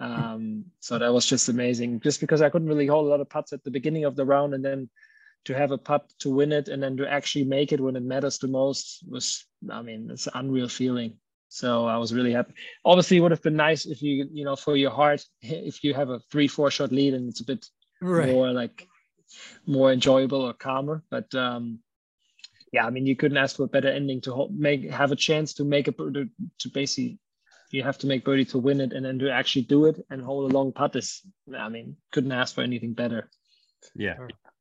Um, 0.00 0.64
so 0.80 0.98
that 0.98 1.12
was 1.12 1.26
just 1.26 1.48
amazing, 1.48 2.00
just 2.00 2.20
because 2.20 2.42
I 2.42 2.50
couldn't 2.50 2.68
really 2.68 2.86
hold 2.86 3.06
a 3.06 3.10
lot 3.10 3.20
of 3.20 3.28
putts 3.28 3.52
at 3.52 3.62
the 3.64 3.70
beginning 3.70 4.04
of 4.04 4.16
the 4.16 4.24
round, 4.24 4.54
and 4.54 4.64
then 4.64 4.90
to 5.44 5.54
have 5.54 5.70
a 5.70 5.78
putt 5.78 6.10
to 6.20 6.30
win 6.30 6.52
it, 6.52 6.68
and 6.68 6.82
then 6.82 6.96
to 6.96 7.10
actually 7.10 7.44
make 7.44 7.72
it 7.72 7.80
when 7.80 7.96
it 7.96 8.02
matters 8.02 8.38
the 8.38 8.48
most 8.48 9.04
was, 9.08 9.44
I 9.70 9.82
mean, 9.82 10.08
it's 10.10 10.26
an 10.26 10.32
unreal 10.34 10.68
feeling. 10.68 11.18
So 11.48 11.86
I 11.86 11.98
was 11.98 12.12
really 12.12 12.32
happy. 12.32 12.54
Obviously, 12.84 13.18
it 13.18 13.20
would 13.20 13.30
have 13.30 13.42
been 13.42 13.54
nice 13.54 13.86
if 13.86 14.02
you, 14.02 14.28
you 14.32 14.44
know, 14.44 14.56
for 14.56 14.76
your 14.76 14.90
heart, 14.90 15.24
if 15.42 15.84
you 15.84 15.94
have 15.94 16.10
a 16.10 16.18
three, 16.30 16.48
four 16.48 16.70
shot 16.70 16.90
lead 16.90 17.14
and 17.14 17.28
it's 17.28 17.40
a 17.40 17.44
bit 17.44 17.64
right. 18.02 18.32
more 18.32 18.50
like 18.50 18.88
more 19.64 19.92
enjoyable 19.92 20.42
or 20.42 20.52
calmer. 20.52 21.04
But 21.10 21.32
um, 21.34 21.78
yeah, 22.72 22.84
I 22.86 22.90
mean, 22.90 23.06
you 23.06 23.14
couldn't 23.14 23.38
ask 23.38 23.56
for 23.56 23.64
a 23.64 23.68
better 23.68 23.88
ending 23.88 24.20
to 24.22 24.48
make 24.50 24.90
have 24.90 25.12
a 25.12 25.16
chance 25.16 25.54
to 25.54 25.64
make 25.64 25.86
a 25.86 25.92
to, 25.92 26.28
to 26.58 26.68
basically 26.70 27.20
you 27.74 27.82
have 27.82 27.98
to 27.98 28.06
make 28.06 28.24
birdie 28.24 28.44
to 28.44 28.58
win 28.58 28.80
it, 28.80 28.92
and 28.92 29.04
then 29.04 29.18
to 29.18 29.32
actually 29.32 29.62
do 29.62 29.86
it 29.86 29.96
and 30.08 30.22
hold 30.22 30.50
a 30.50 30.54
long 30.54 30.70
putt 30.70 30.94
is, 30.94 31.22
I 31.58 31.68
mean, 31.68 31.96
couldn't 32.12 32.30
ask 32.30 32.54
for 32.54 32.62
anything 32.62 32.94
better. 32.94 33.28
Yeah, 33.96 34.14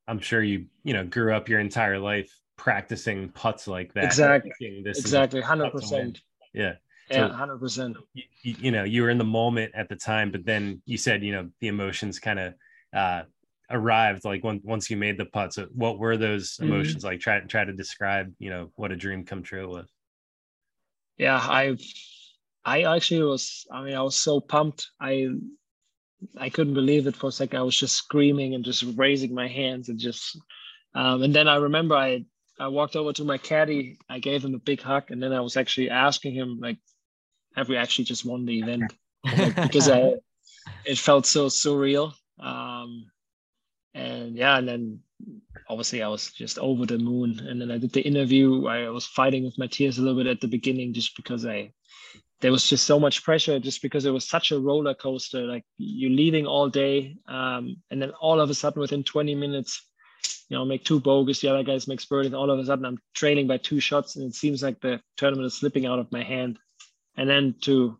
I'm 0.07 0.19
sure 0.19 0.41
you 0.41 0.65
you 0.83 0.93
know 0.93 1.05
grew 1.05 1.33
up 1.33 1.47
your 1.47 1.59
entire 1.59 1.99
life 1.99 2.31
practicing 2.57 3.29
putts 3.29 3.67
like 3.67 3.93
that. 3.93 4.05
Exactly. 4.05 4.81
This 4.83 4.99
Exactly. 4.99 5.41
Hundred 5.41 5.71
percent. 5.71 6.21
Yeah. 6.53 6.73
yeah, 7.11 7.29
hundred 7.29 7.59
percent. 7.59 7.97
You, 8.13 8.23
you, 8.41 8.71
know, 8.71 8.83
you 8.83 9.03
were 9.03 9.09
in 9.09 9.17
the 9.19 9.23
moment 9.23 9.73
at 9.75 9.89
the 9.89 9.95
time, 9.95 10.31
but 10.31 10.45
then 10.45 10.81
you 10.85 10.97
said, 10.97 11.23
you 11.23 11.33
know, 11.33 11.49
the 11.61 11.67
emotions 11.67 12.19
kind 12.19 12.39
of 12.39 12.53
uh, 12.95 13.23
arrived 13.69 14.25
like 14.25 14.43
when, 14.43 14.59
once 14.63 14.89
you 14.89 14.97
made 14.97 15.17
the 15.19 15.25
putt. 15.25 15.53
So, 15.53 15.67
what 15.73 15.99
were 15.99 16.17
those 16.17 16.53
mm-hmm. 16.53 16.71
emotions 16.71 16.97
mm-hmm. 16.97 17.07
like? 17.07 17.19
Try 17.19 17.39
try 17.41 17.63
to 17.63 17.73
describe, 17.73 18.33
you 18.39 18.49
know, 18.49 18.71
what 18.75 18.91
a 18.91 18.95
dream 18.95 19.23
come 19.23 19.43
true 19.43 19.67
was. 19.69 19.87
Yeah, 21.17 21.37
I, 21.37 21.77
I 22.65 22.83
actually 22.83 23.23
was. 23.23 23.65
I 23.71 23.83
mean, 23.83 23.95
I 23.95 24.01
was 24.01 24.15
so 24.15 24.39
pumped. 24.39 24.87
I, 24.99 25.27
I 26.37 26.49
couldn't 26.49 26.73
believe 26.73 27.07
it 27.07 27.15
for 27.15 27.27
a 27.27 27.31
second. 27.31 27.59
I 27.59 27.63
was 27.63 27.77
just 27.77 27.95
screaming 27.95 28.55
and 28.55 28.63
just 28.63 28.83
raising 28.95 29.33
my 29.33 29.47
hands 29.47 29.89
and 29.89 29.99
just, 29.99 30.39
um, 30.95 31.23
and 31.23 31.35
then 31.35 31.47
I 31.47 31.57
remember 31.57 31.95
I 31.95 32.25
I 32.59 32.67
walked 32.67 32.95
over 32.95 33.13
to 33.13 33.23
my 33.23 33.37
caddy. 33.37 33.97
I 34.09 34.19
gave 34.19 34.43
him 34.43 34.53
a 34.53 34.59
big 34.59 34.81
hug, 34.81 35.11
and 35.11 35.21
then 35.21 35.33
I 35.33 35.41
was 35.41 35.57
actually 35.57 35.89
asking 35.89 36.35
him 36.35 36.59
like, 36.61 36.77
"Have 37.55 37.69
we 37.69 37.77
actually 37.77 38.05
just 38.05 38.25
won 38.25 38.45
the 38.45 38.59
event?" 38.59 38.93
like, 39.25 39.55
because 39.55 39.89
I, 39.89 40.13
it 40.85 40.97
felt 40.97 41.25
so 41.25 41.47
surreal. 41.47 42.13
Um, 42.39 43.05
and 43.93 44.35
yeah, 44.35 44.57
and 44.57 44.67
then 44.67 44.99
obviously 45.69 46.01
I 46.01 46.07
was 46.07 46.31
just 46.31 46.59
over 46.59 46.85
the 46.85 46.97
moon. 46.97 47.39
And 47.39 47.59
then 47.61 47.71
I 47.71 47.77
did 47.77 47.93
the 47.93 48.01
interview. 48.01 48.67
I 48.67 48.89
was 48.89 49.05
fighting 49.05 49.43
with 49.45 49.57
my 49.57 49.67
tears 49.67 49.97
a 49.97 50.01
little 50.01 50.17
bit 50.17 50.29
at 50.29 50.41
the 50.41 50.47
beginning, 50.47 50.93
just 50.93 51.15
because 51.15 51.45
I 51.45 51.73
there 52.43 52.51
was 52.51 52.67
just 52.67 52.85
so 52.85 52.99
much 52.99 53.23
pressure, 53.23 53.57
just 53.57 53.81
because 53.81 54.05
it 54.05 54.11
was 54.11 54.27
such 54.27 54.51
a 54.51 54.59
roller 54.59 54.93
coaster. 54.93 55.43
Like 55.43 55.63
you're 55.77 56.11
leading 56.11 56.45
all 56.45 56.69
day, 56.69 57.15
um, 57.27 57.77
and 57.89 58.01
then 58.01 58.11
all 58.19 58.41
of 58.41 58.49
a 58.49 58.53
sudden, 58.53 58.81
within 58.81 59.03
20 59.03 59.33
minutes 59.33 59.81
you 60.49 60.57
know, 60.57 60.65
make 60.65 60.83
two 60.83 60.99
bogeys, 60.99 61.39
the 61.39 61.49
other 61.49 61.63
guys 61.63 61.87
make 61.87 62.07
birdies. 62.07 62.33
All 62.33 62.51
of 62.51 62.59
a 62.59 62.65
sudden, 62.65 62.85
I'm 62.85 62.99
trailing 63.13 63.47
by 63.47 63.57
two 63.57 63.79
shots, 63.79 64.15
and 64.15 64.29
it 64.29 64.35
seems 64.35 64.61
like 64.61 64.79
the 64.81 65.01
tournament 65.17 65.47
is 65.47 65.55
slipping 65.55 65.85
out 65.85 65.99
of 65.99 66.11
my 66.11 66.23
hand. 66.23 66.59
And 67.17 67.29
then 67.29 67.55
to 67.61 67.97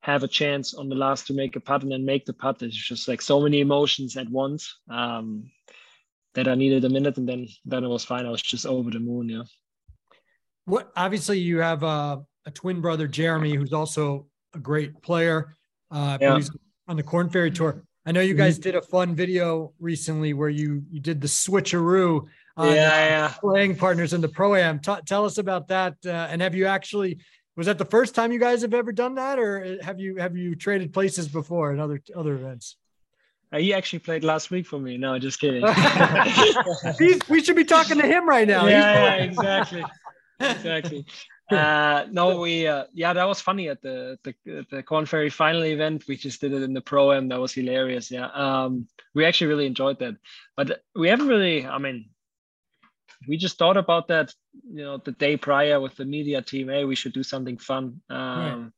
have 0.00 0.22
a 0.22 0.28
chance 0.28 0.74
on 0.74 0.88
the 0.88 0.94
last 0.94 1.26
to 1.26 1.34
make 1.34 1.56
a 1.56 1.60
putt 1.60 1.82
and 1.82 1.92
then 1.92 2.04
make 2.04 2.24
the 2.24 2.32
putt 2.32 2.62
is 2.62 2.74
just 2.74 3.06
like 3.06 3.20
so 3.20 3.40
many 3.40 3.60
emotions 3.60 4.16
at 4.16 4.30
once 4.30 4.80
um, 4.88 5.50
that 6.34 6.48
I 6.48 6.54
needed 6.54 6.84
a 6.84 6.88
minute, 6.88 7.18
and 7.18 7.28
then 7.28 7.46
then 7.64 7.84
it 7.84 7.88
was 7.88 8.04
fine. 8.04 8.26
I 8.26 8.30
was 8.30 8.42
just 8.42 8.66
over 8.66 8.90
the 8.90 9.00
moon. 9.00 9.28
Yeah. 9.28 9.42
What 10.64 10.90
obviously 10.96 11.38
you 11.38 11.58
have 11.58 11.82
a, 11.82 12.22
a 12.46 12.50
twin 12.50 12.80
brother, 12.80 13.06
Jeremy, 13.06 13.54
who's 13.54 13.72
also 13.72 14.26
a 14.54 14.58
great 14.58 15.00
player. 15.02 15.56
Uh, 15.90 16.16
yeah. 16.20 16.40
on 16.86 16.96
the 16.96 17.02
Korn 17.02 17.28
Ferry 17.28 17.50
Tour. 17.50 17.82
I 18.06 18.12
know 18.12 18.20
you 18.20 18.34
guys 18.34 18.54
mm-hmm. 18.54 18.62
did 18.62 18.74
a 18.76 18.82
fun 18.82 19.14
video 19.14 19.72
recently 19.80 20.34
where 20.34 20.48
you 20.48 20.84
you 20.88 21.00
did 21.00 21.20
the 21.20 21.26
switcheroo 21.26 22.28
yeah, 22.58 23.06
yeah. 23.06 23.34
playing 23.40 23.76
partners 23.76 24.12
in 24.12 24.20
the 24.20 24.28
pro 24.28 24.54
am. 24.54 24.78
T- 24.78 24.92
tell 25.06 25.24
us 25.24 25.38
about 25.38 25.68
that. 25.68 25.96
Uh, 26.04 26.28
and 26.30 26.42
have 26.42 26.54
you 26.54 26.66
actually 26.66 27.18
was 27.56 27.66
that 27.66 27.78
the 27.78 27.84
first 27.84 28.14
time 28.14 28.32
you 28.32 28.38
guys 28.38 28.62
have 28.62 28.74
ever 28.74 28.92
done 28.92 29.16
that, 29.16 29.38
or 29.38 29.78
have 29.82 30.00
you 30.00 30.16
have 30.16 30.36
you 30.36 30.54
traded 30.54 30.92
places 30.92 31.28
before 31.28 31.72
in 31.72 31.80
other 31.80 32.00
other 32.16 32.34
events? 32.34 32.76
Uh, 33.52 33.58
he 33.58 33.74
actually 33.74 33.98
played 33.98 34.22
last 34.22 34.50
week 34.50 34.66
for 34.66 34.78
me. 34.78 34.96
No, 34.96 35.18
just 35.18 35.40
kidding. 35.40 35.62
we 37.28 37.42
should 37.42 37.56
be 37.56 37.64
talking 37.64 37.98
to 37.98 38.06
him 38.06 38.28
right 38.28 38.46
now. 38.46 38.66
Yeah, 38.66 39.16
yeah 39.16 39.24
exactly, 39.24 39.84
exactly 40.38 41.06
uh, 41.50 42.06
no, 42.10 42.40
we 42.40 42.66
uh, 42.66 42.84
yeah, 42.92 43.12
that 43.12 43.28
was 43.28 43.40
funny 43.40 43.68
at 43.68 43.82
the 43.82 44.18
the 44.22 44.66
the 44.70 44.82
Korn 44.82 45.06
Ferry 45.06 45.30
final 45.30 45.64
event. 45.64 46.04
We 46.08 46.16
just 46.16 46.40
did 46.40 46.52
it 46.52 46.62
in 46.62 46.72
the 46.72 46.80
pro 46.80 47.12
am. 47.12 47.28
That 47.28 47.40
was 47.40 47.52
hilarious. 47.52 48.10
Yeah, 48.10 48.28
um, 48.32 48.86
we 49.14 49.24
actually 49.24 49.48
really 49.48 49.66
enjoyed 49.66 49.98
that. 49.98 50.16
But 50.56 50.82
we 50.94 51.08
haven't 51.08 51.28
really. 51.28 51.66
I 51.66 51.78
mean, 51.78 52.10
we 53.28 53.36
just 53.36 53.58
thought 53.58 53.76
about 53.76 54.08
that. 54.08 54.32
You 54.72 54.84
know, 54.84 54.98
the 54.98 55.12
day 55.12 55.36
prior 55.36 55.80
with 55.80 55.96
the 55.96 56.04
media 56.04 56.42
team. 56.42 56.68
Hey, 56.68 56.84
we 56.84 56.94
should 56.94 57.12
do 57.12 57.22
something 57.22 57.58
fun. 57.58 58.00
Um, 58.10 58.18
right. 58.18 58.72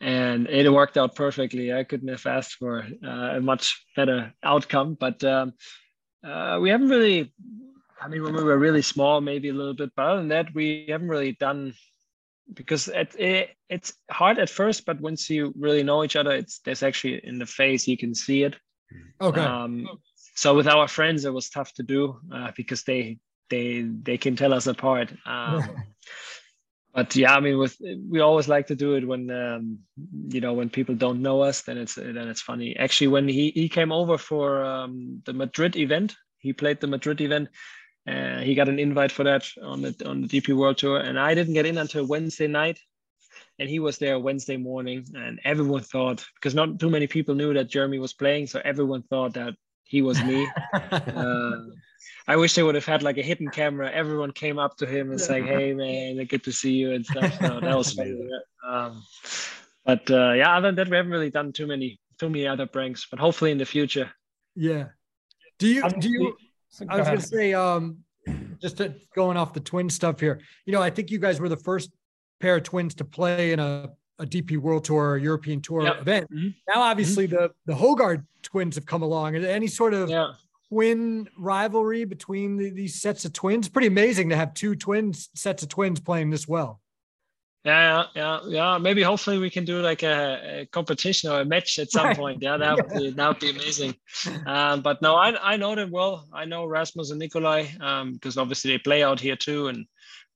And 0.00 0.46
it 0.46 0.70
worked 0.72 0.96
out 0.96 1.16
perfectly. 1.16 1.72
I 1.72 1.82
couldn't 1.82 2.08
have 2.08 2.24
asked 2.24 2.54
for 2.54 2.86
uh, 3.04 3.36
a 3.36 3.40
much 3.40 3.84
better 3.96 4.32
outcome. 4.44 4.94
But 4.94 5.24
um, 5.24 5.54
uh, 6.24 6.58
we 6.60 6.70
haven't 6.70 6.88
really 6.88 7.32
I 8.00 8.08
mean, 8.08 8.22
when 8.22 8.34
we 8.34 8.44
were 8.44 8.58
really 8.58 8.82
small, 8.82 9.20
maybe 9.20 9.48
a 9.48 9.54
little 9.54 9.74
bit, 9.74 9.90
but 9.96 10.06
other 10.06 10.20
than 10.20 10.28
that, 10.28 10.54
we 10.54 10.86
haven't 10.88 11.08
really 11.08 11.32
done 11.32 11.74
because 12.52 12.88
it, 12.88 13.14
it, 13.18 13.50
it's 13.68 13.92
hard 14.10 14.38
at 14.38 14.50
first, 14.50 14.86
but 14.86 15.00
once 15.00 15.28
you 15.28 15.52
really 15.58 15.82
know 15.82 16.04
each 16.04 16.16
other, 16.16 16.32
it's 16.32 16.60
there's 16.60 16.82
actually 16.82 17.20
in 17.24 17.38
the 17.38 17.46
face 17.46 17.86
you 17.86 17.98
can 17.98 18.14
see 18.14 18.42
it. 18.44 18.56
Okay. 19.20 19.40
Um, 19.40 19.86
so 20.34 20.54
with 20.54 20.68
our 20.68 20.88
friends, 20.88 21.24
it 21.24 21.32
was 21.32 21.50
tough 21.50 21.72
to 21.74 21.82
do 21.82 22.20
uh, 22.32 22.52
because 22.56 22.84
they 22.84 23.18
they 23.50 23.82
they 23.82 24.18
can 24.18 24.36
tell 24.36 24.54
us 24.54 24.66
apart. 24.66 25.12
Um, 25.26 25.64
but 26.94 27.14
yeah, 27.16 27.34
I 27.34 27.40
mean, 27.40 27.58
with 27.58 27.76
we 28.08 28.20
always 28.20 28.48
like 28.48 28.68
to 28.68 28.76
do 28.76 28.94
it 28.94 29.06
when 29.06 29.30
um, 29.30 29.78
you 30.28 30.40
know 30.40 30.54
when 30.54 30.70
people 30.70 30.94
don't 30.94 31.22
know 31.22 31.42
us, 31.42 31.62
then 31.62 31.76
it's 31.76 31.96
then 31.96 32.16
it's 32.16 32.40
funny. 32.40 32.76
Actually, 32.76 33.08
when 33.08 33.28
he 33.28 33.50
he 33.50 33.68
came 33.68 33.92
over 33.92 34.16
for 34.16 34.64
um, 34.64 35.22
the 35.26 35.32
Madrid 35.32 35.76
event, 35.76 36.14
he 36.38 36.52
played 36.52 36.80
the 36.80 36.86
Madrid 36.86 37.20
event. 37.20 37.48
Uh, 38.06 38.40
he 38.40 38.54
got 38.54 38.68
an 38.68 38.78
invite 38.78 39.12
for 39.12 39.24
that 39.24 39.46
on 39.62 39.82
the 39.82 39.94
on 40.06 40.22
the 40.22 40.28
DP 40.28 40.56
World 40.56 40.78
Tour, 40.78 40.98
and 40.98 41.18
I 41.18 41.34
didn't 41.34 41.54
get 41.54 41.66
in 41.66 41.78
until 41.78 42.06
Wednesday 42.06 42.46
night. 42.46 42.78
And 43.60 43.68
he 43.68 43.80
was 43.80 43.98
there 43.98 44.20
Wednesday 44.20 44.56
morning, 44.56 45.04
and 45.14 45.40
everyone 45.44 45.82
thought 45.82 46.24
because 46.36 46.54
not 46.54 46.78
too 46.78 46.90
many 46.90 47.06
people 47.06 47.34
knew 47.34 47.52
that 47.54 47.68
Jeremy 47.68 47.98
was 47.98 48.12
playing, 48.12 48.46
so 48.46 48.60
everyone 48.64 49.02
thought 49.02 49.34
that 49.34 49.54
he 49.82 50.00
was 50.00 50.22
me. 50.22 50.48
uh, 50.74 51.56
I 52.28 52.36
wish 52.36 52.54
they 52.54 52.62
would 52.62 52.74
have 52.74 52.84
had 52.84 53.02
like 53.02 53.18
a 53.18 53.22
hidden 53.22 53.48
camera. 53.48 53.90
Everyone 53.90 54.32
came 54.32 54.58
up 54.58 54.76
to 54.76 54.86
him 54.86 55.10
and 55.10 55.20
saying, 55.20 55.46
"Hey, 55.46 55.74
man, 55.74 56.24
good 56.26 56.44
to 56.44 56.52
see 56.52 56.72
you" 56.72 56.92
and 56.92 57.04
stuff. 57.04 57.36
So 57.40 57.60
that 57.60 57.76
was 57.76 57.92
funny. 57.92 58.14
Um, 58.68 59.02
but 59.86 60.10
uh, 60.10 60.32
yeah, 60.32 60.54
other 60.54 60.68
than 60.68 60.74
that, 60.74 60.90
we 60.90 60.96
haven't 60.96 61.10
really 61.10 61.30
done 61.30 61.52
too 61.52 61.66
many 61.66 61.98
too 62.18 62.28
many 62.28 62.46
other 62.46 62.66
pranks. 62.66 63.06
But 63.10 63.18
hopefully 63.18 63.50
in 63.50 63.56
the 63.56 63.64
future. 63.64 64.10
Yeah. 64.54 64.88
Do 65.58 65.68
you 65.68 65.88
do 65.88 66.08
you 66.10 66.36
so 66.68 66.86
I 66.88 66.98
was 66.98 67.06
going 67.06 67.20
to 67.20 67.26
say, 67.26 67.54
um, 67.54 67.98
just 68.60 68.78
to, 68.78 68.94
going 69.14 69.36
off 69.36 69.52
the 69.52 69.60
twin 69.60 69.88
stuff 69.88 70.20
here, 70.20 70.40
you 70.66 70.72
know, 70.72 70.82
I 70.82 70.90
think 70.90 71.10
you 71.10 71.18
guys 71.18 71.40
were 71.40 71.48
the 71.48 71.56
first 71.56 71.90
pair 72.40 72.56
of 72.56 72.62
twins 72.62 72.94
to 72.96 73.04
play 73.04 73.52
in 73.52 73.58
a, 73.58 73.90
a 74.18 74.26
DP 74.26 74.58
World 74.58 74.84
Tour 74.84 75.10
or 75.10 75.18
European 75.18 75.60
Tour 75.60 75.82
yep. 75.82 76.00
event. 76.00 76.32
Mm-hmm. 76.32 76.48
Now, 76.68 76.82
obviously, 76.82 77.26
mm-hmm. 77.26 77.36
the 77.36 77.50
the 77.66 77.74
Hojgaard 77.74 78.24
twins 78.42 78.74
have 78.74 78.86
come 78.86 79.02
along. 79.02 79.34
Is 79.34 79.42
there 79.42 79.54
any 79.54 79.66
sort 79.66 79.94
of 79.94 80.10
yeah. 80.10 80.32
twin 80.68 81.28
rivalry 81.38 82.04
between 82.04 82.56
the, 82.56 82.70
these 82.70 83.00
sets 83.00 83.24
of 83.24 83.32
twins? 83.32 83.68
Pretty 83.68 83.88
amazing 83.88 84.28
to 84.30 84.36
have 84.36 84.54
two 84.54 84.74
twins 84.74 85.30
sets 85.34 85.62
of 85.62 85.68
twins 85.68 86.00
playing 86.00 86.30
this 86.30 86.46
well. 86.46 86.80
Yeah, 87.64 88.04
yeah, 88.14 88.40
yeah. 88.46 88.78
Maybe 88.78 89.02
hopefully 89.02 89.38
we 89.38 89.50
can 89.50 89.64
do 89.64 89.80
like 89.80 90.02
a, 90.02 90.60
a 90.60 90.66
competition 90.66 91.30
or 91.30 91.40
a 91.40 91.44
match 91.44 91.78
at 91.78 91.90
some 91.90 92.06
right. 92.06 92.16
point. 92.16 92.38
Yeah, 92.40 92.56
that 92.56 92.76
would 92.76 92.88
be 92.88 93.10
that 93.16 93.28
would 93.28 93.40
be 93.40 93.50
amazing. 93.50 93.94
Um, 94.46 94.80
but 94.80 95.02
no, 95.02 95.16
I 95.16 95.52
I 95.52 95.56
know 95.56 95.74
them 95.74 95.90
well. 95.90 96.28
I 96.32 96.44
know 96.44 96.66
Rasmus 96.66 97.10
and 97.10 97.18
Nikolai 97.18 97.66
um, 97.80 98.12
because 98.14 98.38
obviously 98.38 98.70
they 98.70 98.78
play 98.78 99.02
out 99.02 99.18
here 99.20 99.36
too, 99.36 99.68
and 99.68 99.86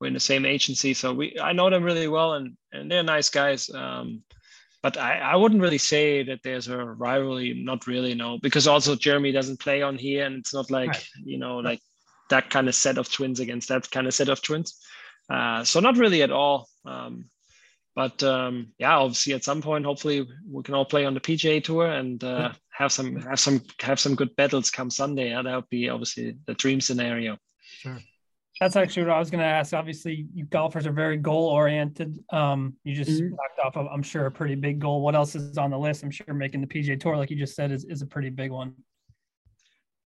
we're 0.01 0.09
in 0.09 0.15
the 0.15 0.21
same 0.21 0.45
agency. 0.45 0.95
So 0.95 1.15
we 1.15 1.39
I 1.41 1.53
know 1.53 1.71
them 1.71 1.85
really 1.85 2.09
well, 2.09 2.35
and 2.35 2.57
and 2.73 2.91
they're 2.91 3.05
nice 3.05 3.31
guys. 3.31 3.71
Um, 3.73 4.23
but 4.83 4.97
I, 4.99 5.19
I 5.19 5.37
wouldn't 5.37 5.63
really 5.63 5.79
say 5.79 6.25
that 6.25 6.41
there's 6.43 6.67
a 6.67 6.77
rivalry. 6.77 7.55
Not 7.55 7.87
really, 7.87 8.15
no, 8.15 8.39
because 8.39 8.67
also 8.67 8.97
Jeremy 8.97 9.31
doesn't 9.31 9.61
play 9.61 9.81
on 9.81 9.97
here, 9.97 10.27
and 10.27 10.39
it's 10.39 10.53
not 10.53 10.73
like 10.73 10.89
right. 10.89 11.07
you 11.25 11.39
know 11.39 11.59
like 11.59 11.81
that 12.31 12.51
kind 12.51 12.69
of 12.69 12.75
set 12.75 12.99
of 12.99 13.11
twins 13.11 13.39
against 13.39 13.69
that 13.69 13.89
kind 13.91 14.09
of 14.09 14.15
set 14.15 14.29
of 14.29 14.43
twins. 14.43 14.77
Uh, 15.31 15.63
so 15.63 15.79
not 15.79 15.97
really 15.97 16.23
at 16.23 16.33
all. 16.33 16.69
Um, 16.85 17.27
but 17.95 18.23
um, 18.23 18.73
yeah, 18.79 18.97
obviously 18.97 19.35
at 19.35 19.45
some 19.45 19.61
point, 19.61 19.85
hopefully 19.85 20.27
we 20.49 20.63
can 20.63 20.75
all 20.75 20.85
play 20.85 21.05
on 21.05 21.15
the 21.15 21.21
PGA 21.21 21.63
Tour 21.63 21.87
and 21.87 22.23
uh, 22.25 22.53
have 22.71 22.91
some 22.91 23.17
have 23.17 23.39
some 23.39 23.63
have 23.81 24.01
some 24.01 24.15
good 24.15 24.35
battles 24.37 24.71
come 24.71 24.91
Sunday. 24.91 25.31
Yeah, 25.31 25.43
that 25.43 25.55
would 25.55 25.69
be 25.69 25.89
obviously 25.91 26.37
the 26.47 26.55
dream 26.55 26.81
scenario. 26.81 27.37
Sure. 27.63 27.99
That's 28.61 28.77
actually 28.77 29.05
what 29.05 29.13
I 29.13 29.19
was 29.19 29.31
going 29.31 29.41
to 29.41 29.47
ask. 29.47 29.75
Obviously, 29.75 30.27
you 30.35 30.45
golfers 30.45 30.87
are 30.87 30.93
very 30.93 31.17
goal 31.17 31.49
oriented. 31.49 32.19
Um, 32.33 32.75
you 32.85 32.95
just 32.95 33.11
mm-hmm. 33.11 33.35
knocked 33.35 33.59
off, 33.65 33.77
of, 33.77 33.89
I'm 33.93 34.03
sure, 34.03 34.27
a 34.27 34.31
pretty 34.31 34.55
big 34.55 34.79
goal. 34.79 35.01
What 35.01 35.17
else 35.17 35.35
is 35.35 35.59
on 35.59 35.71
the 35.71 35.79
list? 35.79 36.05
I'm 36.05 36.11
sure 36.11 36.33
making 36.33 36.61
the 36.61 36.67
PGA 36.67 37.01
Tour, 37.01 37.17
like 37.17 37.31
you 37.31 37.37
just 37.37 37.57
said, 37.57 37.73
is, 37.73 37.85
is 37.87 38.03
a 38.03 38.07
pretty 38.07 38.31
big 38.31 38.53
one. 38.53 38.75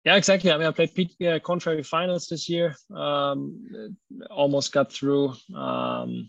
Yeah, 0.05 0.17
exactly. 0.17 0.53
I 0.53 0.57
mean, 0.57 0.69
I 0.69 0.71
played 0.71 0.95
P- 0.95 1.27
uh, 1.27 1.39
Korn 1.41 1.61
finals 1.83 2.29
this 2.29 2.49
year. 2.49 2.75
Um, 2.95 3.97
almost 4.31 4.73
got 4.73 4.91
through. 4.93 5.35
Um, 5.55 6.29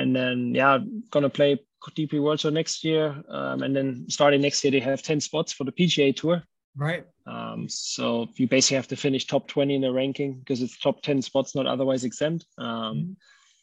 and 0.00 0.16
then, 0.16 0.54
yeah, 0.54 0.78
gonna 1.10 1.30
play 1.30 1.58
DP 1.96 2.20
World 2.20 2.38
Tour 2.38 2.50
next 2.50 2.84
year. 2.84 3.22
Um, 3.28 3.62
and 3.62 3.74
then 3.74 4.06
starting 4.08 4.40
next 4.40 4.62
year, 4.64 4.70
they 4.70 4.80
have 4.80 5.02
10 5.02 5.20
spots 5.20 5.52
for 5.52 5.64
the 5.64 5.72
PGA 5.72 6.14
Tour. 6.14 6.42
Right. 6.76 7.04
Um, 7.26 7.68
so 7.68 8.28
you 8.36 8.48
basically 8.48 8.76
have 8.76 8.88
to 8.88 8.96
finish 8.96 9.26
top 9.26 9.48
20 9.48 9.74
in 9.74 9.80
the 9.82 9.92
ranking 9.92 10.38
because 10.38 10.62
it's 10.62 10.78
top 10.78 11.02
10 11.02 11.22
spots, 11.22 11.54
not 11.54 11.66
otherwise 11.66 12.04
exempt. 12.04 12.46
Um, 12.58 12.66
mm-hmm. 12.66 13.12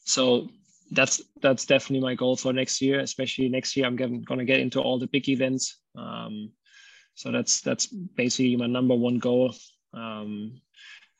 So 0.05 0.49
that's 0.91 1.21
that's 1.41 1.65
definitely 1.65 2.01
my 2.01 2.15
goal 2.15 2.37
for 2.37 2.53
next 2.53 2.81
year. 2.81 2.99
Especially 2.99 3.49
next 3.49 3.75
year, 3.75 3.85
I'm 3.85 3.95
getting, 3.95 4.21
gonna 4.21 4.45
get 4.45 4.61
into 4.61 4.81
all 4.81 4.99
the 4.99 5.07
big 5.07 5.27
events. 5.27 5.77
Um, 5.97 6.51
so 7.13 7.31
that's 7.31 7.61
that's 7.61 7.87
basically 7.87 8.55
my 8.55 8.67
number 8.67 8.95
one 8.95 9.19
goal. 9.19 9.53
Um, 9.93 10.61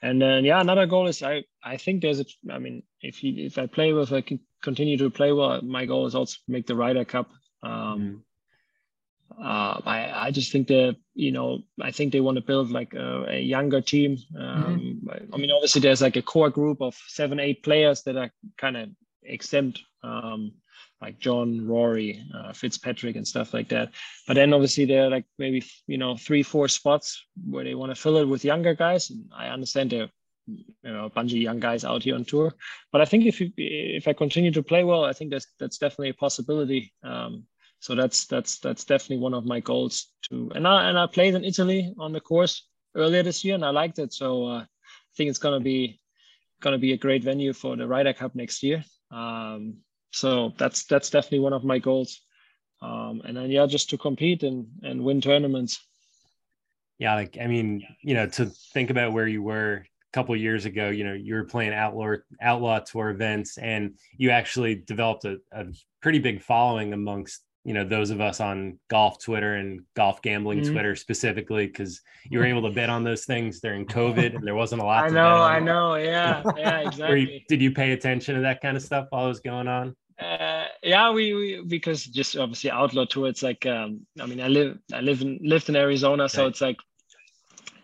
and 0.01 0.21
then 0.21 0.45
yeah, 0.45 0.61
another 0.61 0.85
goal 0.85 1.07
is 1.07 1.23
I 1.23 1.43
I 1.63 1.77
think 1.77 2.01
there's 2.01 2.19
a 2.19 2.25
I 2.51 2.59
mean 2.59 2.83
if 3.01 3.23
you 3.23 3.45
if 3.45 3.57
I 3.57 3.65
play 3.65 3.93
with 3.93 4.13
I 4.13 4.21
can 4.21 4.39
continue 4.61 4.97
to 4.97 5.09
play 5.09 5.31
well, 5.31 5.61
my 5.61 5.85
goal 5.85 6.05
is 6.05 6.15
also 6.15 6.37
make 6.47 6.67
the 6.67 6.75
Ryder 6.75 7.05
Cup. 7.05 7.29
Um, 7.63 8.23
uh, 9.37 9.81
I 9.85 10.27
I 10.27 10.31
just 10.31 10.51
think 10.51 10.67
that 10.67 10.95
you 11.13 11.31
know 11.31 11.63
I 11.81 11.91
think 11.91 12.11
they 12.11 12.21
want 12.21 12.37
to 12.37 12.43
build 12.43 12.71
like 12.71 12.93
a, 12.93 13.25
a 13.29 13.39
younger 13.39 13.81
team. 13.81 14.17
Um, 14.37 15.01
mm-hmm. 15.03 15.33
I 15.33 15.37
mean 15.37 15.51
obviously 15.51 15.81
there's 15.81 16.01
like 16.01 16.15
a 16.15 16.21
core 16.21 16.49
group 16.49 16.81
of 16.81 16.95
seven 17.07 17.39
eight 17.39 17.63
players 17.63 18.03
that 18.03 18.17
are 18.17 18.31
kind 18.57 18.77
of 18.77 18.89
exempt. 19.23 19.81
Um, 20.03 20.53
like 21.01 21.19
Jon, 21.19 21.67
Rory, 21.67 22.23
uh, 22.35 22.53
Fitzpatrick, 22.53 23.15
and 23.15 23.27
stuff 23.27 23.53
like 23.53 23.69
that. 23.69 23.91
But 24.27 24.33
then 24.33 24.53
obviously 24.53 24.85
there 24.85 25.05
are 25.05 25.09
like 25.09 25.25
maybe 25.37 25.63
you 25.87 25.97
know 25.97 26.15
three, 26.15 26.43
four 26.43 26.67
spots 26.67 27.25
where 27.47 27.63
they 27.63 27.75
want 27.75 27.91
to 27.93 28.01
fill 28.01 28.17
it 28.17 28.25
with 28.27 28.45
younger 28.45 28.73
guys. 28.73 29.09
And 29.09 29.25
I 29.35 29.47
understand 29.49 29.91
there, 29.91 30.09
you 30.47 30.65
know, 30.83 31.05
a 31.05 31.09
bunch 31.09 31.31
of 31.31 31.37
young 31.37 31.59
guys 31.59 31.85
out 31.85 32.03
here 32.03 32.15
on 32.15 32.25
tour. 32.25 32.53
But 32.91 33.01
I 33.01 33.05
think 33.05 33.25
if 33.25 33.39
you, 33.39 33.51
if 33.57 34.07
I 34.07 34.13
continue 34.13 34.51
to 34.51 34.63
play 34.63 34.83
well, 34.83 35.03
I 35.05 35.13
think 35.13 35.31
that's 35.31 35.47
that's 35.59 35.77
definitely 35.77 36.09
a 36.09 36.15
possibility. 36.15 36.93
Um, 37.03 37.45
so 37.79 37.93
that's 37.95 38.25
that's 38.25 38.59
that's 38.59 38.83
definitely 38.83 39.19
one 39.19 39.33
of 39.33 39.45
my 39.45 39.59
goals 39.59 40.07
to. 40.29 40.51
And 40.55 40.67
I 40.67 40.89
and 40.89 40.97
I 40.97 41.05
played 41.05 41.35
in 41.35 41.43
Italy 41.43 41.93
on 41.99 42.11
the 42.11 42.21
course 42.21 42.67
earlier 42.95 43.23
this 43.23 43.45
year, 43.45 43.55
and 43.55 43.65
I 43.65 43.69
liked 43.69 43.99
it. 43.99 44.13
So 44.13 44.47
uh, 44.47 44.59
I 44.61 44.65
think 45.15 45.29
it's 45.29 45.39
gonna 45.39 45.59
be 45.59 45.99
gonna 46.59 46.79
be 46.79 46.93
a 46.93 46.97
great 46.97 47.23
venue 47.23 47.53
for 47.53 47.75
the 47.75 47.87
Ryder 47.87 48.13
Cup 48.13 48.33
next 48.33 48.63
year. 48.63 48.83
Um, 49.11 49.77
so 50.17 50.53
that's 50.57 50.85
that's 50.85 51.09
definitely 51.09 51.39
one 51.39 51.53
of 51.53 51.63
my 51.63 51.79
goals. 51.79 52.21
Um, 52.81 53.21
and 53.25 53.35
then 53.35 53.49
yeah 53.49 53.65
just 53.65 53.89
to 53.91 53.97
compete 53.97 54.43
and 54.43 54.67
and 54.83 55.03
win 55.03 55.21
tournaments. 55.21 55.79
Yeah 56.99 57.13
like 57.13 57.37
i 57.39 57.45
mean 57.45 57.83
you 58.01 58.15
know 58.15 58.27
to 58.27 58.47
think 58.73 58.89
about 58.89 59.13
where 59.13 59.27
you 59.27 59.43
were 59.43 59.85
a 59.85 60.13
couple 60.13 60.35
years 60.35 60.65
ago 60.65 60.89
you 60.89 61.03
know 61.03 61.13
you 61.13 61.35
were 61.35 61.43
playing 61.43 61.71
outlaw 61.73 62.15
outlaw 62.41 62.79
tour 62.79 63.11
events 63.11 63.59
and 63.59 63.93
you 64.17 64.31
actually 64.31 64.73
developed 64.73 65.25
a, 65.25 65.37
a 65.51 65.65
pretty 66.01 66.17
big 66.17 66.41
following 66.41 66.93
amongst 66.93 67.43
you 67.67 67.73
know 67.73 67.83
those 67.83 68.09
of 68.11 68.21
us 68.21 68.39
on 68.39 68.79
golf 68.89 69.21
twitter 69.21 69.55
and 69.55 69.81
golf 69.93 70.21
gambling 70.21 70.61
mm-hmm. 70.61 70.71
twitter 70.71 70.95
specifically 70.95 71.67
because 71.67 72.01
you 72.29 72.39
were 72.39 72.45
able 72.45 72.61
to 72.61 72.71
bet 72.71 72.89
on 72.89 73.03
those 73.03 73.25
things 73.25 73.59
during 73.59 73.85
covid 73.85 74.33
and 74.35 74.47
there 74.47 74.55
wasn't 74.55 74.81
a 74.81 74.85
lot 74.85 75.05
of 75.05 75.11
i 75.11 75.13
know 75.13 75.35
i 75.43 75.59
know. 75.59 75.95
Yeah 75.95 76.41
yeah 76.55 76.79
exactly 76.87 77.19
you, 77.19 77.39
did 77.49 77.61
you 77.61 77.71
pay 77.71 77.91
attention 77.91 78.35
to 78.35 78.41
that 78.41 78.61
kind 78.61 78.77
of 78.77 78.81
stuff 78.81 79.07
while 79.09 79.25
it 79.25 79.27
was 79.27 79.41
going 79.41 79.67
on 79.67 79.95
uh, 80.19 80.65
yeah 80.83 81.11
we, 81.11 81.33
we 81.33 81.63
because 81.67 82.05
just 82.05 82.37
obviously 82.37 82.71
outlaw 82.71 83.05
tour 83.05 83.27
it's 83.27 83.43
like 83.43 83.65
um 83.65 84.01
i 84.21 84.25
mean 84.25 84.41
i 84.41 84.47
live 84.47 84.77
i 84.93 85.01
live 85.01 85.21
in 85.21 85.39
lived 85.41 85.69
in 85.69 85.75
arizona 85.75 86.27
so 86.27 86.47
it's 86.47 86.61
like 86.61 86.77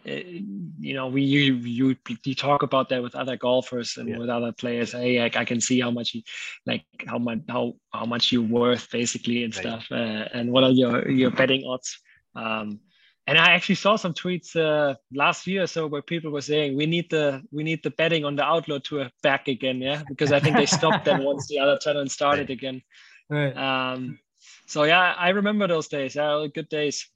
Eh, 0.06 0.42
you 0.80 0.94
know, 0.94 1.08
we 1.08 1.22
you 1.22 1.56
you 1.56 1.96
you 2.26 2.36
talk 2.36 2.62
about 2.62 2.90
that 2.90 3.02
with 3.02 3.16
other 3.16 3.38
golfers 3.38 3.96
and 3.98 4.10
yeah. 4.10 4.18
with 4.18 4.30
other 4.30 4.52
players. 4.52 4.92
Hey, 4.92 5.22
I, 5.22 5.26
I, 5.26 5.46
can 5.46 5.62
see 5.62 5.80
how 5.80 5.92
much 5.92 6.14
you 6.14 6.22
like 6.66 6.84
how 7.08 7.18
much 7.18 7.40
how 7.48 7.74
how 7.94 8.06
much 8.06 8.32
you're 8.32 8.42
worth 8.42 8.90
basically 8.92 9.46
and 9.46 9.56
right. 9.56 9.62
stuff, 9.62 9.86
uh, 9.92 10.28
and 10.34 10.52
what 10.52 10.66
are 10.66 10.72
your 10.72 11.10
your 11.10 11.32
betting 11.32 11.64
odds. 11.66 12.00
Um, 12.36 12.82
and 13.26 13.38
I 13.38 13.52
actually 13.52 13.76
saw 13.76 13.96
some 13.96 14.14
tweets 14.14 14.56
uh, 14.56 14.96
last 15.14 15.48
year, 15.48 15.64
or 15.64 15.68
so 15.68 15.88
where 15.88 16.02
people 16.02 16.32
were 16.32 16.42
saying 16.42 16.76
we 16.76 16.86
need 16.86 17.10
the 17.10 17.42
we 17.52 17.64
need 17.64 17.82
the 17.84 17.92
betting 17.92 18.26
on 18.26 18.36
the 18.36 18.44
outlaw 18.44 18.80
tour 18.80 19.10
back 19.22 19.48
again, 19.48 19.82
yeah, 19.82 20.04
because 20.10 20.32
I 20.32 20.40
think 20.40 20.58
they 20.58 20.66
stopped 20.66 21.06
them 21.06 21.24
once 21.32 21.48
the 21.48 21.60
other 21.60 21.78
tournament 21.80 22.12
started 22.12 22.50
again. 22.50 22.82
Right. 23.30 23.56
Um, 23.56 24.20
so 24.68 24.84
yeah, 24.84 25.16
I 25.18 25.30
remember 25.30 25.68
those 25.68 25.88
days. 25.88 26.16
Yeah, 26.16 26.46
good 26.54 26.68
days. 26.68 27.08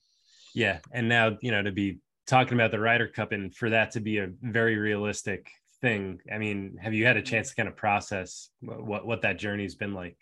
Yeah, 0.56 0.80
and 0.94 1.10
now 1.10 1.38
you 1.42 1.52
know 1.52 1.62
to 1.62 1.72
be 1.72 2.00
talking 2.26 2.54
about 2.54 2.72
the 2.72 2.80
Ryder 2.80 3.08
Cup 3.08 3.34
and 3.34 3.54
for 3.54 3.70
that 3.70 3.92
to 3.92 4.00
be 4.00 4.20
a 4.20 4.30
very 4.42 4.78
realistic 4.78 5.50
thing. 5.82 6.22
I 6.34 6.38
mean, 6.38 6.78
have 6.82 6.94
you 6.94 7.06
had 7.06 7.18
a 7.18 7.22
chance 7.22 7.50
to 7.50 7.56
kind 7.56 7.68
of 7.68 7.76
process 7.76 8.50
what 8.62 9.06
what 9.06 9.24
that 9.24 9.40
journey's 9.40 9.76
been 9.76 9.94
like? 9.94 10.18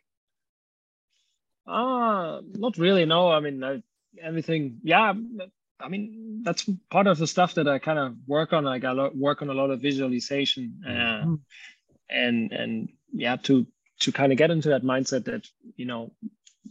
Uh 1.68 2.42
not 2.54 2.78
really. 2.80 3.06
No, 3.06 3.32
I 3.32 3.40
mean, 3.40 3.64
I, 3.64 3.84
everything. 4.22 4.80
Yeah, 4.84 5.14
I 5.80 5.89
mean, 5.89 6.41
that's 6.43 6.69
part 6.89 7.07
of 7.07 7.17
the 7.17 7.28
stuff 7.28 7.55
that 7.55 7.67
I 7.67 7.80
kind 7.80 7.99
of 7.99 8.15
work 8.28 8.53
on. 8.53 8.63
Like 8.63 8.84
I 8.84 8.93
work 9.09 9.41
on 9.41 9.49
a 9.49 9.53
lot 9.53 9.71
of 9.71 9.82
visualization, 9.82 10.82
uh, 10.86 10.89
mm-hmm. 10.89 11.36
and 12.09 12.51
and 12.51 12.89
yeah, 13.11 13.36
to 13.43 13.67
to 14.01 14.11
kind 14.11 14.32
of 14.32 14.38
get 14.38 14.51
into 14.51 14.69
that 14.69 14.84
mindset 14.84 15.26
that 15.26 15.47
you 15.76 15.86
know 15.86 16.11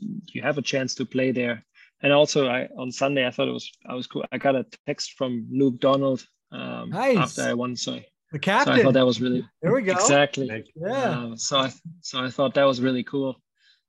you 0.00 0.42
have 0.42 0.59
a 0.59 0.62
chance 0.62 0.94
to 0.96 1.07
play 1.07 1.30
there 1.32 1.64
and 2.05 2.12
also 2.12 2.48
I 2.48 2.68
on 2.78 2.92
Sunday 2.92 3.26
I 3.26 3.30
thought 3.30 3.48
it 3.48 3.52
was 3.52 3.72
I 3.86 3.94
was 3.94 4.07
cool. 4.07 4.24
I 4.30 4.38
got 4.38 4.55
a 4.55 4.66
text 4.86 5.14
from 5.14 5.48
Luke 5.50 5.80
Donald 5.80 6.24
um, 6.52 6.90
nice. 6.90 7.16
after 7.16 7.42
I 7.42 7.55
won, 7.55 7.76
so 7.76 7.98
the 8.30 8.38
captain. 8.38 8.74
So 8.74 8.80
I 8.80 8.82
thought 8.84 8.94
that 8.94 9.07
was 9.07 9.20
really 9.20 9.44
there 9.62 9.72
we 9.72 9.82
go 9.82 9.92
exactly 9.92 10.64
yeah. 10.76 11.11
Um, 11.11 11.36
so 11.36 11.59
I 11.59 11.72
so 12.02 12.22
I 12.22 12.30
thought 12.30 12.55
that 12.55 12.64
was 12.64 12.80
really 12.80 13.02
cool. 13.05 13.36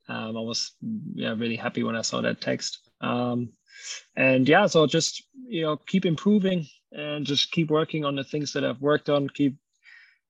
Um, 0.08 0.38
I 0.38 0.40
was 0.40 0.72
yeah 1.14 1.36
really 1.38 1.58
happy 1.58 1.84
when 1.84 1.98
I 1.98 2.02
saw 2.02 2.22
that 2.22 2.42
text. 2.42 2.80
Um, 3.02 3.50
and 4.16 4.48
yeah, 4.48 4.68
so 4.68 4.88
just 4.88 5.24
you 5.48 5.64
know 5.64 5.78
keep 5.78 6.06
improving 6.06 6.66
and 6.92 7.26
just 7.26 7.52
keep 7.52 7.70
working 7.70 8.06
on 8.06 8.16
the 8.16 8.24
things 8.24 8.54
that 8.54 8.64
I've 8.64 8.82
worked 8.82 9.10
on. 9.10 9.30
Keep 9.30 9.56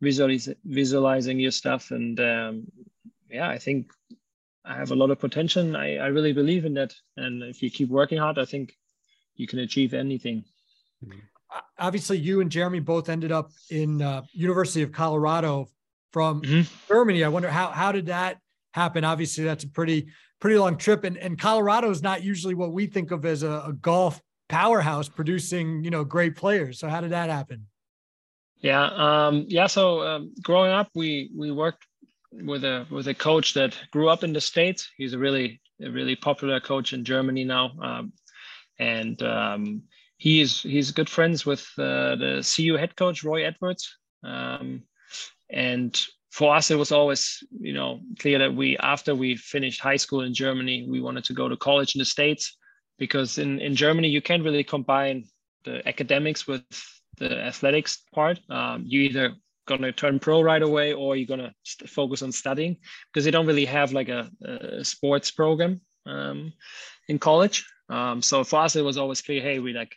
visualiz- 0.03 0.55
visualizing 0.65 1.39
your 1.39 1.51
stuff, 1.51 1.91
and 1.91 2.19
um, 2.19 2.67
yeah, 3.29 3.49
I 3.49 3.57
think 3.57 3.91
I 4.65 4.75
have 4.75 4.91
a 4.91 4.95
lot 4.95 5.11
of 5.11 5.19
potential. 5.19 5.77
I, 5.77 5.95
I 5.95 6.07
really 6.07 6.33
believe 6.33 6.65
in 6.65 6.73
that. 6.75 6.93
And 7.17 7.43
if 7.43 7.61
you 7.61 7.69
keep 7.69 7.89
working 7.89 8.17
hard, 8.17 8.39
I 8.39 8.45
think 8.45 8.75
you 9.35 9.47
can 9.47 9.59
achieve 9.59 9.93
anything. 9.93 10.43
Obviously, 11.77 12.17
you 12.17 12.41
and 12.41 12.51
Jeremy 12.51 12.79
both 12.79 13.09
ended 13.09 13.31
up 13.31 13.51
in 13.69 14.01
uh, 14.01 14.23
University 14.33 14.81
of 14.81 14.91
Colorado 14.91 15.67
from 16.11 16.41
mm-hmm. 16.41 16.61
Germany. 16.87 17.23
I 17.23 17.27
wonder 17.29 17.49
how 17.49 17.67
how 17.67 17.91
did 17.91 18.07
that 18.07 18.39
happen? 18.73 19.03
Obviously, 19.03 19.43
that's 19.43 19.63
a 19.63 19.69
pretty 19.69 20.07
pretty 20.39 20.57
long 20.57 20.77
trip, 20.77 21.03
and 21.03 21.17
and 21.17 21.39
Colorado 21.39 21.89
is 21.89 22.01
not 22.01 22.23
usually 22.23 22.55
what 22.55 22.71
we 22.71 22.87
think 22.87 23.11
of 23.11 23.25
as 23.25 23.43
a, 23.43 23.63
a 23.67 23.73
golf 23.73 24.21
powerhouse, 24.49 25.09
producing 25.09 25.83
you 25.83 25.89
know 25.89 26.03
great 26.03 26.35
players. 26.35 26.79
So 26.79 26.87
how 26.87 27.01
did 27.01 27.11
that 27.11 27.29
happen? 27.29 27.67
Yeah, 28.57 28.85
um, 28.85 29.45
yeah. 29.47 29.67
So 29.67 30.01
um, 30.01 30.33
growing 30.41 30.71
up, 30.71 30.89
we 30.95 31.29
we 31.35 31.51
worked 31.51 31.85
with 32.31 32.63
a 32.63 32.85
with 32.89 33.07
a 33.07 33.13
coach 33.13 33.53
that 33.53 33.77
grew 33.91 34.09
up 34.09 34.23
in 34.23 34.33
the 34.33 34.41
states. 34.41 34.89
He's 34.97 35.13
a 35.13 35.19
really 35.19 35.61
a 35.81 35.89
really 35.89 36.15
popular 36.15 36.59
coach 36.59 36.93
in 36.93 37.03
Germany 37.03 37.43
now, 37.43 37.71
um, 37.81 38.13
and 38.79 39.21
um, 39.23 39.83
he's 40.17 40.61
he's 40.61 40.91
good 40.91 41.09
friends 41.09 41.45
with 41.45 41.67
uh, 41.77 42.15
the 42.15 42.53
CU 42.55 42.75
head 42.75 42.95
coach 42.95 43.23
Roy 43.23 43.45
Edwards. 43.45 43.97
Um, 44.23 44.83
and 45.49 46.01
for 46.35 46.53
us, 46.53 46.69
it 46.69 46.75
was 46.75 46.91
always 46.91 47.41
you 47.61 47.71
know 47.71 48.01
clear 48.19 48.37
that 48.39 48.53
we 48.53 48.77
after 48.79 49.15
we 49.15 49.37
finished 49.37 49.79
high 49.79 49.95
school 49.95 50.21
in 50.21 50.33
Germany, 50.33 50.85
we 50.89 50.99
wanted 50.99 51.23
to 51.25 51.33
go 51.33 51.47
to 51.47 51.55
college 51.55 51.95
in 51.95 51.99
the 51.99 52.05
states 52.05 52.57
because 52.99 53.37
in 53.37 53.61
in 53.61 53.73
Germany 53.73 54.09
you 54.09 54.21
can't 54.21 54.43
really 54.43 54.63
combine 54.63 55.23
the 55.63 55.75
academics 55.87 56.45
with 56.45 56.63
the 57.17 57.31
athletics 57.51 58.03
part. 58.13 58.37
Um, 58.49 58.83
you 58.85 58.99
either 59.01 59.35
going 59.65 59.81
to 59.81 59.93
turn 59.93 60.19
pro 60.19 60.41
right 60.41 60.61
away 60.61 60.93
or 60.93 61.15
you're 61.15 61.33
going 61.33 61.47
to 61.47 61.53
st- 61.63 61.89
focus 61.89 62.21
on 62.21 62.31
studying 62.33 62.75
because 63.07 63.23
they 63.23 63.31
don't 63.31 63.47
really 63.47 63.65
have 63.65 63.93
like 63.93 64.09
a, 64.09 64.29
a 64.43 64.83
sports 64.83 65.31
program 65.31 65.81
um, 66.05 66.53
in 67.07 67.17
college 67.17 67.65
um, 67.89 68.21
so 68.21 68.43
for 68.43 68.61
us 68.61 68.75
it 68.75 68.83
was 68.83 68.97
always 68.97 69.21
clear 69.21 69.41
hey 69.41 69.57
we 69.57 69.73
like 69.73 69.95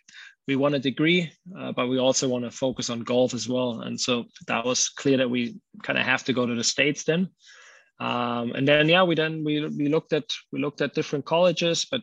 we 0.49 0.57
want 0.57 0.75
a 0.75 0.81
degree 0.81 1.31
uh, 1.57 1.71
but 1.73 1.89
we 1.89 1.99
also 1.99 2.29
want 2.29 2.45
to 2.45 2.51
focus 2.51 2.91
on 2.91 3.01
golf 3.01 3.35
as 3.35 3.49
well 3.49 3.83
and 3.83 4.01
so 4.01 4.25
that 4.49 4.65
was 4.65 4.89
clear 4.89 5.19
that 5.19 5.31
we 5.31 5.61
kind 5.85 5.99
of 5.99 6.05
have 6.05 6.25
to 6.25 6.33
go 6.33 6.47
to 6.47 6.55
the 6.57 6.65
states 6.65 7.05
then 7.05 7.29
um, 8.01 8.53
and 8.53 8.67
then 8.67 8.89
yeah 8.89 9.05
we 9.05 9.15
then 9.15 9.45
we, 9.45 9.65
we 9.67 9.89
looked 9.89 10.13
at 10.13 10.25
we 10.51 10.61
looked 10.61 10.81
at 10.81 10.95
different 10.95 11.25
colleges 11.25 11.87
but 11.89 12.03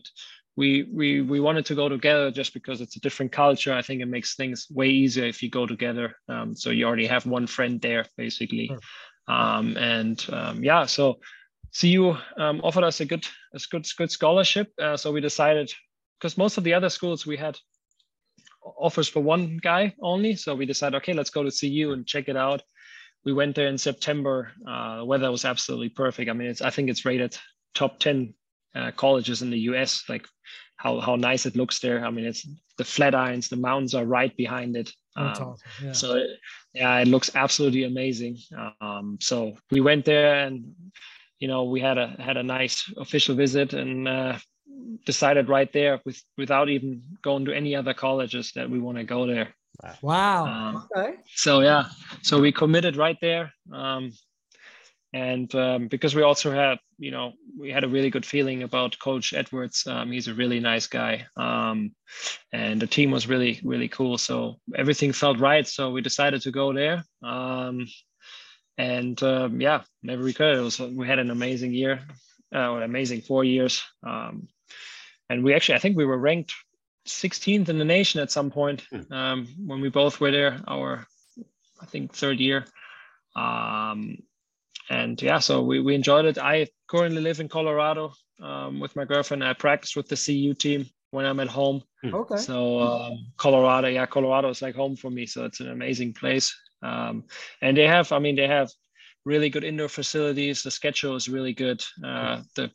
we 0.57 0.83
we 0.83 1.21
we 1.21 1.39
wanted 1.39 1.65
to 1.65 1.75
go 1.75 1.89
together 1.89 2.31
just 2.31 2.53
because 2.53 2.81
it's 2.81 2.95
a 2.95 3.01
different 3.01 3.31
culture. 3.31 3.73
I 3.73 3.81
think 3.81 4.01
it 4.01 4.07
makes 4.07 4.35
things 4.35 4.67
way 4.69 4.87
easier 4.87 5.25
if 5.25 5.43
you 5.43 5.49
go 5.49 5.65
together. 5.65 6.15
Um, 6.29 6.55
so 6.55 6.69
you 6.69 6.85
already 6.85 7.07
have 7.07 7.25
one 7.25 7.47
friend 7.47 7.81
there, 7.81 8.05
basically. 8.17 8.71
Um, 9.27 9.75
and 9.77 10.25
um, 10.31 10.63
yeah, 10.63 10.85
so 10.85 11.19
CU 11.79 12.15
um, 12.37 12.61
offered 12.63 12.83
us 12.83 13.01
a 13.01 13.05
good 13.05 13.27
a 13.53 13.59
good 13.69 13.85
good 13.97 14.11
scholarship. 14.11 14.71
Uh, 14.81 14.95
so 14.95 15.11
we 15.11 15.19
decided 15.19 15.71
because 16.19 16.37
most 16.37 16.57
of 16.57 16.63
the 16.63 16.73
other 16.73 16.89
schools 16.89 17.25
we 17.25 17.35
had 17.35 17.57
offers 18.77 19.07
for 19.07 19.21
one 19.21 19.57
guy 19.61 19.93
only. 20.01 20.35
So 20.35 20.55
we 20.55 20.65
decided, 20.65 20.97
okay, 20.97 21.13
let's 21.13 21.29
go 21.29 21.43
to 21.43 21.51
CU 21.51 21.93
and 21.93 22.05
check 22.07 22.27
it 22.29 22.37
out. 22.37 22.61
We 23.23 23.33
went 23.33 23.55
there 23.55 23.67
in 23.67 23.77
September. 23.77 24.51
Uh, 24.67 24.97
the 24.97 25.05
weather 25.05 25.31
was 25.31 25.45
absolutely 25.45 25.89
perfect. 25.89 26.29
I 26.29 26.33
mean, 26.33 26.47
it's 26.47 26.61
I 26.61 26.69
think 26.69 26.89
it's 26.89 27.05
rated 27.05 27.37
top 27.73 27.99
10 27.99 28.33
uh, 28.75 28.91
colleges 28.91 29.41
in 29.41 29.49
the 29.49 29.59
US, 29.71 30.03
like 30.09 30.27
how 30.77 30.99
how 30.99 31.15
nice 31.15 31.45
it 31.45 31.55
looks 31.55 31.79
there. 31.79 32.05
I 32.05 32.11
mean, 32.11 32.25
it's 32.25 32.47
the 32.77 32.83
Flatirons, 32.83 33.49
the 33.49 33.55
mountains 33.55 33.95
are 33.95 34.05
right 34.05 34.35
behind 34.35 34.75
it. 34.75 34.91
Um, 35.15 35.27
awesome. 35.27 35.55
yeah. 35.81 35.91
So 35.93 36.23
yeah, 36.73 36.99
it 36.99 37.07
looks 37.07 37.35
absolutely 37.35 37.83
amazing. 37.83 38.37
Um, 38.81 39.17
so 39.21 39.55
we 39.71 39.81
went 39.81 40.05
there 40.05 40.45
and 40.45 40.73
you 41.39 41.47
know 41.47 41.63
we 41.63 41.79
had 41.79 41.97
a 41.97 42.15
had 42.19 42.37
a 42.37 42.43
nice 42.43 42.91
official 42.97 43.35
visit 43.35 43.73
and 43.73 44.07
uh, 44.07 44.37
decided 45.05 45.49
right 45.49 45.71
there 45.73 46.01
with 46.05 46.21
without 46.37 46.69
even 46.69 47.01
going 47.21 47.45
to 47.45 47.55
any 47.55 47.75
other 47.75 47.93
colleges 47.93 48.51
that 48.55 48.69
we 48.69 48.79
want 48.79 48.97
to 48.97 49.03
go 49.03 49.25
there. 49.27 49.53
Wow. 50.01 50.45
Um, 50.45 50.87
okay. 50.95 51.15
so 51.35 51.61
yeah, 51.61 51.85
so 52.21 52.39
we 52.39 52.51
committed 52.51 52.95
right 52.95 53.17
there. 53.21 53.51
Um, 53.71 54.11
and 55.13 55.53
um, 55.55 55.87
because 55.87 56.13
we 56.13 56.23
also 56.23 56.51
had, 56.51 56.77
you 56.97 57.09
know, 57.09 57.33
we 57.57 57.71
had 57.71 57.85
a 57.85 57.87
really 57.87 58.09
good 58.09 58.25
feeling 58.25 58.63
about 58.63 58.99
Coach 58.99 59.33
Edwards. 59.33 59.87
Um, 59.87 60.11
he's 60.11 60.27
a 60.27 60.33
really 60.33 60.59
nice 60.59 60.87
guy, 60.87 61.25
um, 61.37 61.95
and 62.51 62.81
the 62.81 62.87
team 62.87 63.11
was 63.11 63.27
really, 63.27 63.61
really 63.63 63.87
cool. 63.87 64.17
So 64.17 64.59
everything 64.75 65.13
felt 65.13 65.39
right. 65.39 65.65
So 65.65 65.91
we 65.91 66.01
decided 66.01 66.41
to 66.41 66.51
go 66.51 66.73
there. 66.73 67.05
Um, 67.23 67.87
and 68.77 69.21
um, 69.23 69.61
yeah, 69.61 69.83
never 70.03 70.21
regret 70.21 70.55
it. 70.55 70.59
it. 70.59 70.61
was 70.61 70.79
we 70.79 71.07
had 71.07 71.19
an 71.19 71.31
amazing 71.31 71.73
year, 71.73 72.01
uh, 72.53 72.59
amazing 72.59 73.21
four 73.21 73.45
years. 73.45 73.81
Um, 74.05 74.49
and 75.29 75.43
we 75.43 75.53
actually, 75.53 75.75
I 75.75 75.79
think 75.79 75.97
we 75.97 76.05
were 76.05 76.17
ranked 76.17 76.53
16th 77.07 77.69
in 77.69 77.77
the 77.77 77.85
nation 77.85 78.19
at 78.19 78.31
some 78.31 78.49
point 78.51 78.81
Hmm. 78.89 79.13
um, 79.13 79.47
when 79.65 79.81
we 79.81 79.89
both 79.89 80.19
were 80.19 80.31
there. 80.31 80.61
Our, 80.67 81.05
I 81.81 81.85
think, 81.85 82.13
third 82.13 82.39
year. 82.39 82.65
Um, 83.35 84.17
and 84.89 85.21
yeah, 85.21 85.39
so 85.39 85.61
we, 85.61 85.79
we 85.81 85.95
enjoyed 85.95 86.25
it. 86.25 86.37
I 86.37 86.67
currently 86.87 87.21
live 87.21 87.39
in 87.39 87.49
Colorado 87.49 88.13
um, 88.41 88.79
with 88.79 88.95
my 88.95 89.05
girlfriend. 89.05 89.43
I 89.43 89.53
practice 89.53 89.95
with 89.95 90.07
the 90.07 90.15
CU 90.15 90.53
team 90.53 90.85
when 91.11 91.25
I'm 91.25 91.39
at 91.39 91.47
home. 91.47 91.81
Okay. 92.03 92.37
So 92.37 92.79
um, 92.79 93.27
Colorado, 93.37 93.87
yeah, 93.87 94.05
Colorado 94.05 94.49
is 94.49 94.61
like 94.61 94.75
home 94.75 94.95
for 94.95 95.09
me. 95.09 95.25
So 95.25 95.45
it's 95.45 95.59
an 95.59 95.69
amazing 95.69 96.13
place. 96.13 96.55
Um, 96.81 97.23
and 97.61 97.75
they 97.75 97.87
have, 97.87 98.11
I 98.11 98.19
mean, 98.19 98.35
they 98.35 98.47
have 98.47 98.69
really 99.25 99.49
good 99.49 99.63
indoor 99.63 99.89
facilities. 99.89 100.61
The 100.61 100.71
schedule 100.71 101.15
is 101.15 101.27
really 101.29 101.53
good. 101.53 101.83
Uh, 102.03 102.41
the 102.55 102.71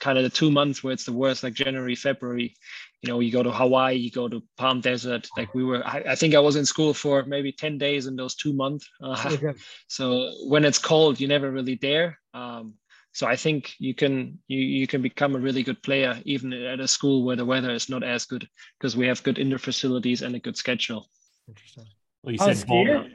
kind 0.00 0.18
of 0.18 0.24
the 0.24 0.30
two 0.30 0.50
months 0.50 0.82
where 0.82 0.92
it's 0.92 1.04
the 1.04 1.12
worst, 1.12 1.42
like 1.42 1.54
January, 1.54 1.94
February, 1.94 2.54
you 3.02 3.08
know, 3.08 3.20
you 3.20 3.30
go 3.30 3.42
to 3.42 3.50
Hawaii, 3.50 3.96
you 3.96 4.10
go 4.10 4.28
to 4.28 4.42
Palm 4.56 4.80
Desert. 4.80 5.28
Like 5.36 5.54
we 5.54 5.64
were, 5.64 5.86
I, 5.86 6.02
I 6.10 6.14
think 6.14 6.34
I 6.34 6.38
was 6.40 6.56
in 6.56 6.66
school 6.66 6.92
for 6.92 7.24
maybe 7.24 7.52
10 7.52 7.78
days 7.78 8.06
in 8.06 8.16
those 8.16 8.34
two 8.34 8.52
months. 8.52 8.88
Uh, 9.02 9.16
Okay. 9.34 9.58
so 9.88 10.32
when 10.48 10.64
it's 10.64 10.78
cold, 10.78 11.20
you 11.20 11.28
never 11.28 11.50
really 11.50 11.76
dare. 11.76 12.18
Um, 12.34 12.74
so 13.12 13.26
I 13.26 13.34
think 13.36 13.74
you 13.78 13.92
can 13.92 14.38
you 14.46 14.60
you 14.60 14.86
can 14.86 15.02
become 15.02 15.34
a 15.34 15.38
really 15.40 15.64
good 15.64 15.82
player 15.82 16.20
even 16.24 16.52
at 16.52 16.78
a 16.78 16.86
school 16.86 17.24
where 17.24 17.34
the 17.34 17.44
weather 17.44 17.70
is 17.72 17.88
not 17.88 18.04
as 18.04 18.24
good 18.24 18.46
because 18.78 18.96
we 18.96 19.08
have 19.08 19.22
good 19.24 19.36
indoor 19.38 19.58
facilities 19.58 20.22
and 20.22 20.34
a 20.36 20.38
good 20.38 20.56
schedule. 20.56 21.08
Interesting. 21.48 21.86
Well, 22.22 22.32
you 22.34 22.38
Oh, 22.40 22.52
said 22.52 22.66
Boulder. 22.68 23.00
skier? 23.00 23.12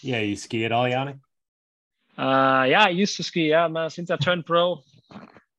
Yeah, 0.00 0.20
you 0.20 0.36
ski 0.36 0.64
at 0.64 0.72
all, 0.72 0.84
Yannik? 0.84 1.18
Uh, 2.16 2.64
yeah, 2.68 2.84
I 2.84 2.88
used 2.88 3.16
to 3.18 3.22
ski. 3.22 3.48
Yeah, 3.50 3.68
man, 3.68 3.90
since 3.90 4.10
I 4.10 4.16
turned 4.16 4.46
pro, 4.46 4.82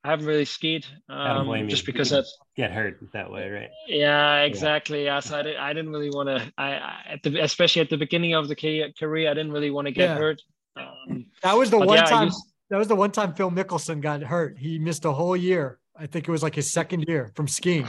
I 0.05 0.09
haven't 0.09 0.25
really 0.25 0.45
skied. 0.45 0.85
don't 1.09 1.45
blame 1.45 1.63
Um, 1.63 1.69
just 1.69 1.87
you. 1.87 1.93
because 1.93 2.09
that. 2.09 2.25
Get 2.57 2.71
hurt 2.71 2.99
that 3.13 3.31
way, 3.31 3.49
right? 3.49 3.69
Yeah, 3.87 4.41
exactly. 4.41 5.05
Yeah, 5.05 5.19
so 5.21 5.39
I, 5.39 5.41
did, 5.43 5.55
I 5.55 5.71
didn't 5.73 5.91
really 5.91 6.09
want 6.09 6.27
to. 6.29 6.51
I, 6.57 6.73
I 6.73 6.95
at 7.13 7.23
the 7.23 7.39
especially 7.41 7.81
at 7.81 7.89
the 7.89 7.97
beginning 7.97 8.33
of 8.33 8.47
the 8.49 8.55
career, 8.55 9.31
I 9.31 9.33
didn't 9.33 9.51
really 9.53 9.71
want 9.71 9.87
to 9.87 9.91
get 9.93 10.09
Yeah. 10.09 10.17
hurt. 10.17 10.41
Um, 10.75 11.25
That 11.41 11.53
was 11.57 11.69
the 11.69 11.77
one 11.79 11.97
yeah, 11.97 12.03
time. 12.05 12.25
used- 12.27 12.45
that 12.69 12.77
was 12.77 12.87
the 12.87 12.95
one 12.95 13.11
time 13.11 13.33
Phil 13.35 13.51
Mickelson 13.51 14.01
got 14.01 14.21
hurt. 14.23 14.57
He 14.57 14.79
missed 14.79 15.05
a 15.05 15.11
whole 15.11 15.37
year. 15.37 15.79
I 15.95 16.07
think 16.07 16.27
it 16.27 16.31
was 16.31 16.41
like 16.41 16.55
his 16.55 16.71
second 16.71 17.05
year 17.07 17.31
from 17.35 17.47
skiing. 17.47 17.87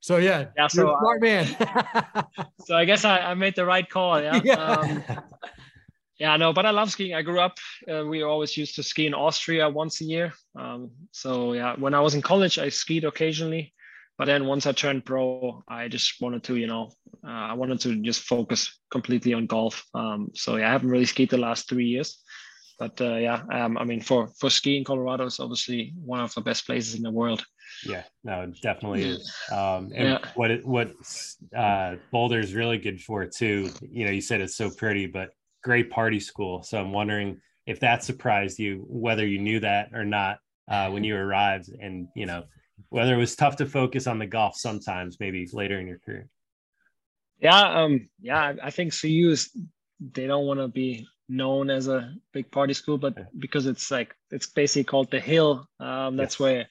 So 0.00 0.18
yeah, 0.18 0.46
Yeah, 0.56 0.62
you're 0.62 0.68
so 0.68 0.88
a 0.90 0.94
I- 0.94 0.98
smart 1.00 1.20
man. 1.22 2.24
so 2.66 2.76
I 2.76 2.84
guess 2.84 3.04
I, 3.04 3.18
I 3.18 3.34
made 3.34 3.56
the 3.56 3.66
right 3.66 3.88
call. 3.88 4.20
Yeah. 4.22 4.40
Yeah. 4.44 4.54
Um, 4.54 5.02
Yeah, 6.18 6.36
no, 6.36 6.52
but 6.52 6.64
I 6.64 6.70
love 6.70 6.92
skiing. 6.92 7.14
I 7.14 7.22
grew 7.22 7.40
up. 7.40 7.58
Uh, 7.90 8.04
we 8.06 8.22
always 8.22 8.56
used 8.56 8.76
to 8.76 8.82
ski 8.82 9.06
in 9.06 9.14
Austria 9.14 9.68
once 9.68 10.00
a 10.00 10.04
year. 10.04 10.32
Um, 10.56 10.90
so 11.10 11.54
yeah, 11.54 11.74
when 11.76 11.94
I 11.94 12.00
was 12.00 12.14
in 12.14 12.22
college, 12.22 12.58
I 12.58 12.68
skied 12.68 13.04
occasionally, 13.04 13.74
but 14.16 14.26
then 14.26 14.46
once 14.46 14.64
I 14.66 14.72
turned 14.72 15.04
pro, 15.04 15.64
I 15.66 15.88
just 15.88 16.20
wanted 16.20 16.44
to, 16.44 16.56
you 16.56 16.68
know, 16.68 16.92
uh, 17.26 17.30
I 17.50 17.54
wanted 17.54 17.80
to 17.80 17.96
just 17.96 18.22
focus 18.22 18.78
completely 18.90 19.34
on 19.34 19.46
golf. 19.46 19.84
Um, 19.92 20.30
so 20.34 20.56
yeah, 20.56 20.68
I 20.68 20.72
haven't 20.72 20.90
really 20.90 21.04
skied 21.04 21.30
the 21.30 21.36
last 21.36 21.68
three 21.68 21.86
years, 21.86 22.22
but 22.78 23.00
uh, 23.00 23.16
yeah, 23.16 23.42
um, 23.52 23.76
I 23.76 23.84
mean, 23.84 24.00
for 24.00 24.28
for 24.38 24.50
skiing, 24.50 24.84
Colorado 24.84 25.26
is 25.26 25.40
obviously 25.40 25.94
one 25.96 26.20
of 26.20 26.32
the 26.34 26.42
best 26.42 26.64
places 26.64 26.94
in 26.94 27.02
the 27.02 27.10
world. 27.10 27.44
Yeah, 27.84 28.04
no, 28.22 28.42
it 28.42 28.60
definitely 28.62 29.02
is. 29.02 29.34
Um, 29.50 29.90
and 29.94 30.08
Yeah. 30.08 30.18
what 30.36 30.50
it, 30.52 30.64
what 30.64 30.92
uh, 31.56 31.96
Boulder's 32.12 32.54
really 32.54 32.78
good 32.78 33.00
for 33.00 33.26
too. 33.26 33.68
You 33.80 34.06
know, 34.06 34.12
you 34.12 34.20
said 34.20 34.40
it's 34.40 34.56
so 34.56 34.70
pretty, 34.70 35.06
but 35.06 35.30
great 35.64 35.90
party 35.90 36.20
school. 36.20 36.62
So 36.62 36.78
I'm 36.78 36.92
wondering 36.92 37.40
if 37.66 37.80
that 37.80 38.04
surprised 38.04 38.58
you, 38.58 38.84
whether 38.88 39.26
you 39.26 39.38
knew 39.40 39.58
that 39.60 39.88
or 39.94 40.04
not 40.04 40.38
uh, 40.68 40.90
when 40.90 41.02
you 41.02 41.16
arrived, 41.16 41.70
and 41.80 42.06
you 42.14 42.26
know 42.26 42.44
whether 42.90 43.14
it 43.14 43.18
was 43.18 43.34
tough 43.34 43.56
to 43.56 43.66
focus 43.66 44.06
on 44.06 44.18
the 44.18 44.26
golf 44.26 44.56
sometimes, 44.56 45.18
maybe 45.20 45.48
later 45.52 45.80
in 45.80 45.86
your 45.86 45.98
career. 45.98 46.28
Yeah, 47.40 47.82
um, 47.82 48.08
yeah, 48.20 48.54
I- 48.62 48.70
think 48.70 48.92
CU 48.98 49.30
is 49.30 49.50
they 50.00 50.26
don't 50.26 50.46
want 50.46 50.60
to 50.60 50.68
be 50.68 51.06
known 51.28 51.70
as 51.70 51.88
a 51.88 52.14
big 52.32 52.50
party 52.50 52.74
school, 52.74 52.98
but 52.98 53.14
because 53.38 53.66
it's 53.66 53.90
like 53.90 54.14
it's 54.30 54.46
basically 54.46 54.84
called 54.84 55.10
the 55.10 55.20
Hill. 55.20 55.66
Um, 55.80 56.16
that's 56.16 56.34
Yes. 56.34 56.40
where 56.40 56.68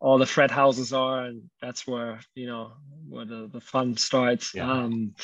all 0.00 0.18
the 0.18 0.26
frat 0.26 0.50
houses 0.50 0.92
are, 0.92 1.24
and 1.24 1.42
that's 1.62 1.86
where 1.86 2.20
you 2.34 2.46
know 2.46 2.72
where 3.08 3.24
the, 3.24 3.48
the 3.52 3.60
fun 3.60 3.96
starts. 3.96 4.54
Yeah. 4.54 4.70
Um, 4.70 5.14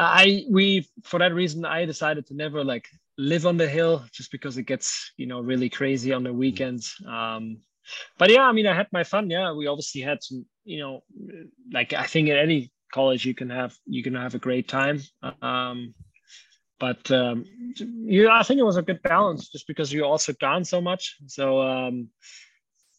I 0.00 0.44
we 0.50 0.88
for 1.02 1.18
that 1.18 1.34
reason 1.34 1.64
I 1.64 1.84
decided 1.84 2.26
to 2.26 2.34
never 2.34 2.64
like 2.64 2.88
live 3.18 3.46
on 3.46 3.56
the 3.56 3.68
hill 3.68 4.04
just 4.12 4.30
because 4.30 4.58
it 4.58 4.64
gets 4.64 5.12
you 5.16 5.26
know 5.26 5.40
really 5.40 5.68
crazy 5.68 6.12
on 6.12 6.22
the 6.22 6.32
weekends. 6.32 6.94
Um, 7.06 7.58
but 8.18 8.30
yeah, 8.30 8.42
I 8.42 8.52
mean 8.52 8.66
I 8.66 8.74
had 8.74 8.88
my 8.92 9.04
fun. 9.04 9.30
Yeah, 9.30 9.52
we 9.52 9.66
obviously 9.66 10.00
had 10.00 10.22
some 10.22 10.46
you 10.64 10.80
know 10.80 11.02
like 11.72 11.92
I 11.92 12.04
think 12.04 12.28
at 12.28 12.38
any 12.38 12.70
college 12.92 13.24
you 13.24 13.34
can 13.34 13.50
have 13.50 13.76
you 13.86 14.02
can 14.02 14.14
have 14.14 14.34
a 14.34 14.38
great 14.38 14.68
time. 14.68 15.02
Um, 15.42 15.94
but 16.78 17.10
um, 17.10 17.44
yeah, 17.76 18.38
I 18.38 18.42
think 18.42 18.60
it 18.60 18.64
was 18.64 18.76
a 18.76 18.82
good 18.82 19.02
balance 19.02 19.48
just 19.48 19.66
because 19.66 19.92
you 19.92 20.04
also 20.04 20.32
gone 20.34 20.64
so 20.64 20.80
much. 20.80 21.16
So 21.26 21.62
um, 21.62 22.10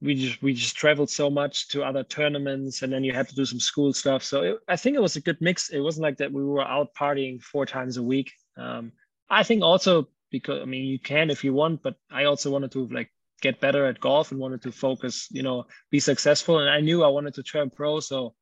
we 0.02 0.16
just 0.16 0.42
we 0.42 0.54
just 0.54 0.76
traveled 0.76 1.10
so 1.10 1.30
much 1.30 1.70
to 1.70 1.84
other 1.84 2.04
tournaments, 2.04 2.82
and 2.84 2.94
then 2.94 3.04
you 3.04 3.14
had 3.14 3.28
to 3.30 3.36
do 3.36 3.46
some 3.46 3.60
school 3.60 3.94
stuff. 3.94 4.24
So 4.24 4.42
it, 4.42 4.58
I 4.68 4.76
think 4.76 4.96
it 4.96 5.02
was 5.02 5.16
a 5.16 5.22
good 5.22 5.38
mix. 5.42 5.70
It 5.70 5.80
wasn't 5.80 6.04
like 6.04 6.18
that 6.18 6.32
we 6.32 6.44
were 6.44 6.62
out 6.62 6.94
partying 6.96 7.42
four 7.42 7.66
times 7.66 7.98
a 7.98 8.04
week. 8.04 8.32
Um, 8.58 8.92
I 9.30 9.44
think 9.44 9.64
also 9.64 10.08
because 10.30 10.62
I 10.62 10.66
mean 10.66 10.86
you 10.86 11.00
can 11.00 11.30
if 11.30 11.44
you 11.44 11.54
want, 11.54 11.82
but 11.82 11.96
I 12.12 12.26
also 12.26 12.52
wanted 12.52 12.72
to 12.74 12.88
like 12.88 13.12
get 13.42 13.60
better 13.60 13.86
at 13.86 14.00
golf 14.00 14.32
and 14.32 14.40
wanted 14.40 14.62
to 14.64 14.72
focus, 14.72 15.28
you 15.32 15.44
know, 15.44 15.66
be 15.92 16.00
successful. 16.00 16.60
And 16.60 16.70
I 16.70 16.80
knew 16.80 17.04
I 17.04 17.08
wanted 17.08 17.34
to 17.36 17.44
turn 17.44 17.70
pro, 17.70 18.00
so 18.00 18.36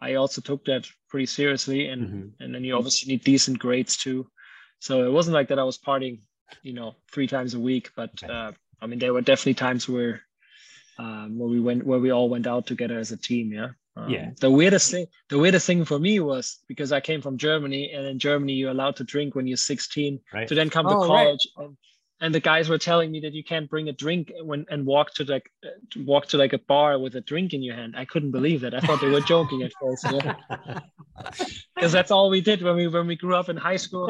I 0.00 0.14
also 0.14 0.40
took 0.40 0.64
that 0.64 0.86
pretty 1.08 1.26
seriously. 1.26 1.88
And 1.88 2.02
Mhm. 2.02 2.32
and 2.40 2.54
then 2.54 2.64
you 2.64 2.76
obviously 2.76 3.12
need 3.12 3.24
decent 3.24 3.58
grades 3.58 3.96
too. 3.96 4.30
So 4.78 5.04
it 5.04 5.12
wasn't 5.12 5.34
like 5.34 5.48
that 5.48 5.58
I 5.58 5.64
was 5.64 5.78
partying, 5.78 6.20
you 6.62 6.72
know, 6.72 6.94
three 7.12 7.26
times 7.26 7.54
a 7.54 7.60
week. 7.60 7.90
But 7.96 8.22
uh, 8.22 8.52
I 8.80 8.86
mean, 8.86 8.98
there 8.98 9.12
were 9.12 9.20
definitely 9.22 9.54
times 9.54 9.88
where 9.88 10.22
um, 11.02 11.38
where 11.38 11.48
we 11.54 11.60
went 11.68 11.80
where 11.88 11.98
we 12.04 12.10
all 12.16 12.28
went 12.34 12.46
out 12.46 12.64
together 12.66 12.98
as 13.04 13.10
a 13.12 13.16
team. 13.16 13.46
Yeah. 13.58 13.70
Um, 13.96 14.10
Yeah. 14.14 14.26
The 14.44 14.50
weirdest 14.60 14.90
thing, 14.92 15.06
the 15.28 15.38
weirdest 15.44 15.66
thing 15.66 15.84
for 15.84 15.98
me 15.98 16.14
was 16.20 16.44
because 16.72 16.90
I 16.98 17.00
came 17.00 17.20
from 17.22 17.36
Germany, 17.48 17.82
and 17.94 18.02
in 18.12 18.18
Germany 18.28 18.54
you're 18.58 18.74
allowed 18.76 18.96
to 18.96 19.04
drink 19.04 19.34
when 19.34 19.46
you're 19.48 19.56
16 19.56 20.20
Right. 20.34 20.48
to 20.48 20.54
then 20.54 20.70
come 20.76 20.86
Oh, 20.86 20.90
to 20.92 20.96
right. 21.00 21.06
college 21.12 21.44
and, 21.56 21.76
and 22.22 22.34
the 22.34 22.40
guys 22.52 22.68
were 22.68 22.78
telling 22.90 23.10
me 23.10 23.20
that 23.24 23.32
you 23.38 23.44
can't 23.52 23.68
bring 23.74 23.88
a 23.88 23.92
drink 24.04 24.24
when 24.50 24.66
and 24.72 24.84
walk 24.94 25.08
to 25.14 25.24
like 25.34 25.46
uh, 25.64 25.70
walk 26.10 26.24
to 26.28 26.36
like 26.42 26.52
a 26.52 26.62
bar 26.72 26.98
with 27.04 27.14
a 27.16 27.22
drink 27.30 27.48
in 27.56 27.62
your 27.66 27.76
hand 27.80 27.94
i 28.02 28.04
couldn't 28.04 28.30
believe 28.38 28.60
that 28.64 28.74
i 28.78 28.80
thought 28.84 29.00
they 29.00 29.14
were 29.16 29.26
joking 29.34 29.60
at 29.66 29.72
first 29.80 30.04
because 31.74 31.92
that's 31.96 32.10
all 32.10 32.28
we 32.30 32.42
did 32.50 32.62
when 32.62 32.76
we 32.80 32.86
when 32.96 33.06
we 33.06 33.16
grew 33.16 33.34
up 33.40 33.48
in 33.48 33.56
high 33.56 33.80
school 33.86 34.06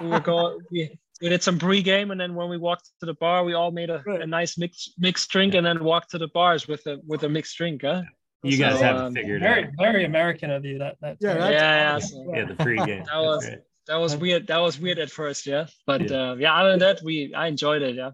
we 0.00 0.08
were 0.08 0.20
go 0.20 0.58
we, 0.70 0.80
we 1.22 1.28
did 1.28 1.42
some 1.42 1.58
pre-game 1.58 2.10
and 2.10 2.20
then 2.20 2.34
when 2.34 2.48
we 2.48 2.56
walked 2.58 2.90
to 3.00 3.06
the 3.06 3.14
bar 3.14 3.44
we 3.44 3.54
all 3.54 3.70
made 3.70 3.90
a, 3.90 4.02
Right. 4.06 4.22
a 4.22 4.26
nice 4.26 4.58
mixed 4.58 4.94
mixed 4.98 5.30
drink 5.30 5.54
and 5.54 5.64
then 5.66 5.82
walked 5.84 6.10
to 6.10 6.18
the 6.18 6.28
bars 6.28 6.66
with 6.68 6.84
a 6.86 6.98
with 7.06 7.22
a 7.22 7.28
mixed 7.28 7.56
drink 7.56 7.82
huh 7.82 8.02
you 8.42 8.58
guys 8.58 8.78
So, 8.78 8.84
have 8.84 8.96
um, 8.96 9.16
it 9.16 9.20
figured 9.20 9.40
Very, 9.40 9.64
out. 9.64 9.70
very 9.78 10.04
American 10.04 10.50
of 10.50 10.66
you. 10.66 10.76
That 10.78 10.96
that. 11.00 11.16
Yeah, 11.20 11.34
yeah 11.34 11.38
that's- 11.38 12.12
yeah, 12.12 12.24
so- 12.24 12.32
Yeah, 12.34 12.44
the 12.44 12.54
pregame. 12.54 13.06
That 13.12 13.18
was- 13.20 13.48
right. 13.48 13.58
that 13.86 13.96
was 13.96 14.16
weird 14.16 14.46
that 14.48 14.58
was 14.58 14.78
weird 14.80 14.98
at 14.98 15.10
first 15.10 15.46
yeah 15.46 15.66
but 15.86 16.00
Yeah. 16.10 16.30
uh, 16.30 16.34
yeah 16.34 16.54
other 16.58 16.70
than 16.70 16.78
that 16.80 17.00
we 17.02 17.32
i 17.34 17.46
enjoyed 17.46 17.82
it 17.82 17.94
yeah 17.96 18.10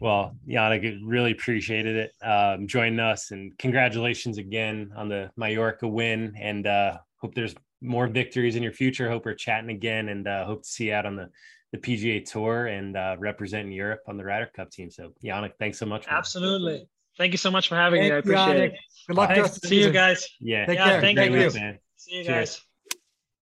Well, 0.00 0.36
Yannik, 0.48 1.00
really 1.04 1.32
appreciated 1.32 1.94
it 2.04 2.12
um, 2.24 2.66
joining 2.68 3.00
us, 3.00 3.30
and 3.32 3.56
congratulations 3.58 4.38
again 4.38 4.92
on 4.96 5.08
the 5.08 5.30
Mallorca 5.36 5.88
win. 5.88 6.34
And 6.38 6.66
uh, 6.66 6.98
hope 7.20 7.34
there's 7.34 7.54
more 7.80 8.06
victories 8.06 8.54
in 8.56 8.62
your 8.62 8.72
future. 8.72 9.08
Hope 9.10 9.24
we're 9.26 9.34
chatting 9.34 9.70
again, 9.70 10.08
and 10.08 10.26
uh, 10.26 10.44
hope 10.44 10.62
to 10.62 10.68
see 10.68 10.86
you 10.86 10.94
out 10.94 11.04
on 11.06 11.16
the 11.16 11.28
the 11.72 11.78
PGA 11.78 12.24
Tour 12.24 12.66
and 12.66 12.96
uh, 12.96 13.16
representing 13.18 13.72
Europe 13.72 14.00
on 14.08 14.16
the 14.16 14.24
Ryder 14.24 14.50
Cup 14.54 14.70
team. 14.70 14.90
So, 14.90 15.12
Yannik, 15.22 15.52
thanks 15.58 15.78
so 15.78 15.86
much. 15.86 16.06
man. 16.06 16.16
absolutely 16.16 16.88
thank 17.18 17.32
you 17.32 17.38
so 17.38 17.50
much 17.50 17.68
for 17.68 17.74
having 17.74 18.00
me 18.00 18.12
i 18.12 18.16
appreciate 18.16 18.56
Yannik. 18.56 18.66
it 18.74 18.78
Good 19.08 19.16
luck. 19.16 19.28
Thanks. 19.30 19.36
the 19.38 19.42
rest 19.42 19.56
of 19.56 19.62
the 19.62 19.68
see 19.68 19.80
you 19.82 19.90
guys 19.90 20.28
Yeah, 20.40 20.66
Take 20.66 20.78
Yeah, 20.78 20.88
care. 20.90 21.00
thank 21.00 21.16
great 21.18 21.32
you. 21.32 21.38
news, 21.38 21.54
man. 21.54 21.78
see 21.96 22.16
you 22.18 22.24
Cheers. 22.24 22.56
guys 22.56 22.64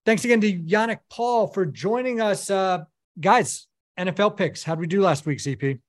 Thanks 0.06 0.24
again 0.24 0.40
to 0.42 0.52
Yannik 0.52 0.98
Paul 1.10 1.48
for 1.48 1.66
joining 1.66 2.20
us. 2.20 2.48
Uh, 2.48 2.84
guys, 3.20 3.66
NFL 3.98 4.36
picks. 4.36 4.62
How'd 4.62 4.78
we 4.78 4.86
do 4.86 5.00
last 5.02 5.26
week, 5.26 5.38
CP? 5.38 5.80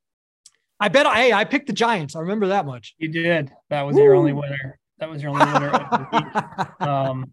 I 0.80 0.88
bet, 0.90 1.06
hey, 1.06 1.34
I 1.34 1.44
picked 1.46 1.68
the 1.68 1.74
Giants. 1.74 2.16
I 2.16 2.22
remember 2.22 2.48
that 2.48 2.66
much. 2.66 2.96
You 2.98 3.10
did. 3.10 3.52
That 3.70 3.84
was 3.84 3.96
your 3.96 4.16
only 4.16 4.34
winner. 4.34 4.80
That 4.98 5.10
was 5.12 5.22
your 5.22 5.32
only 5.32 5.46
winner 5.46 5.70
of 5.70 5.90
the 5.92 6.08
week. 6.12 6.68
Um, 6.88 7.32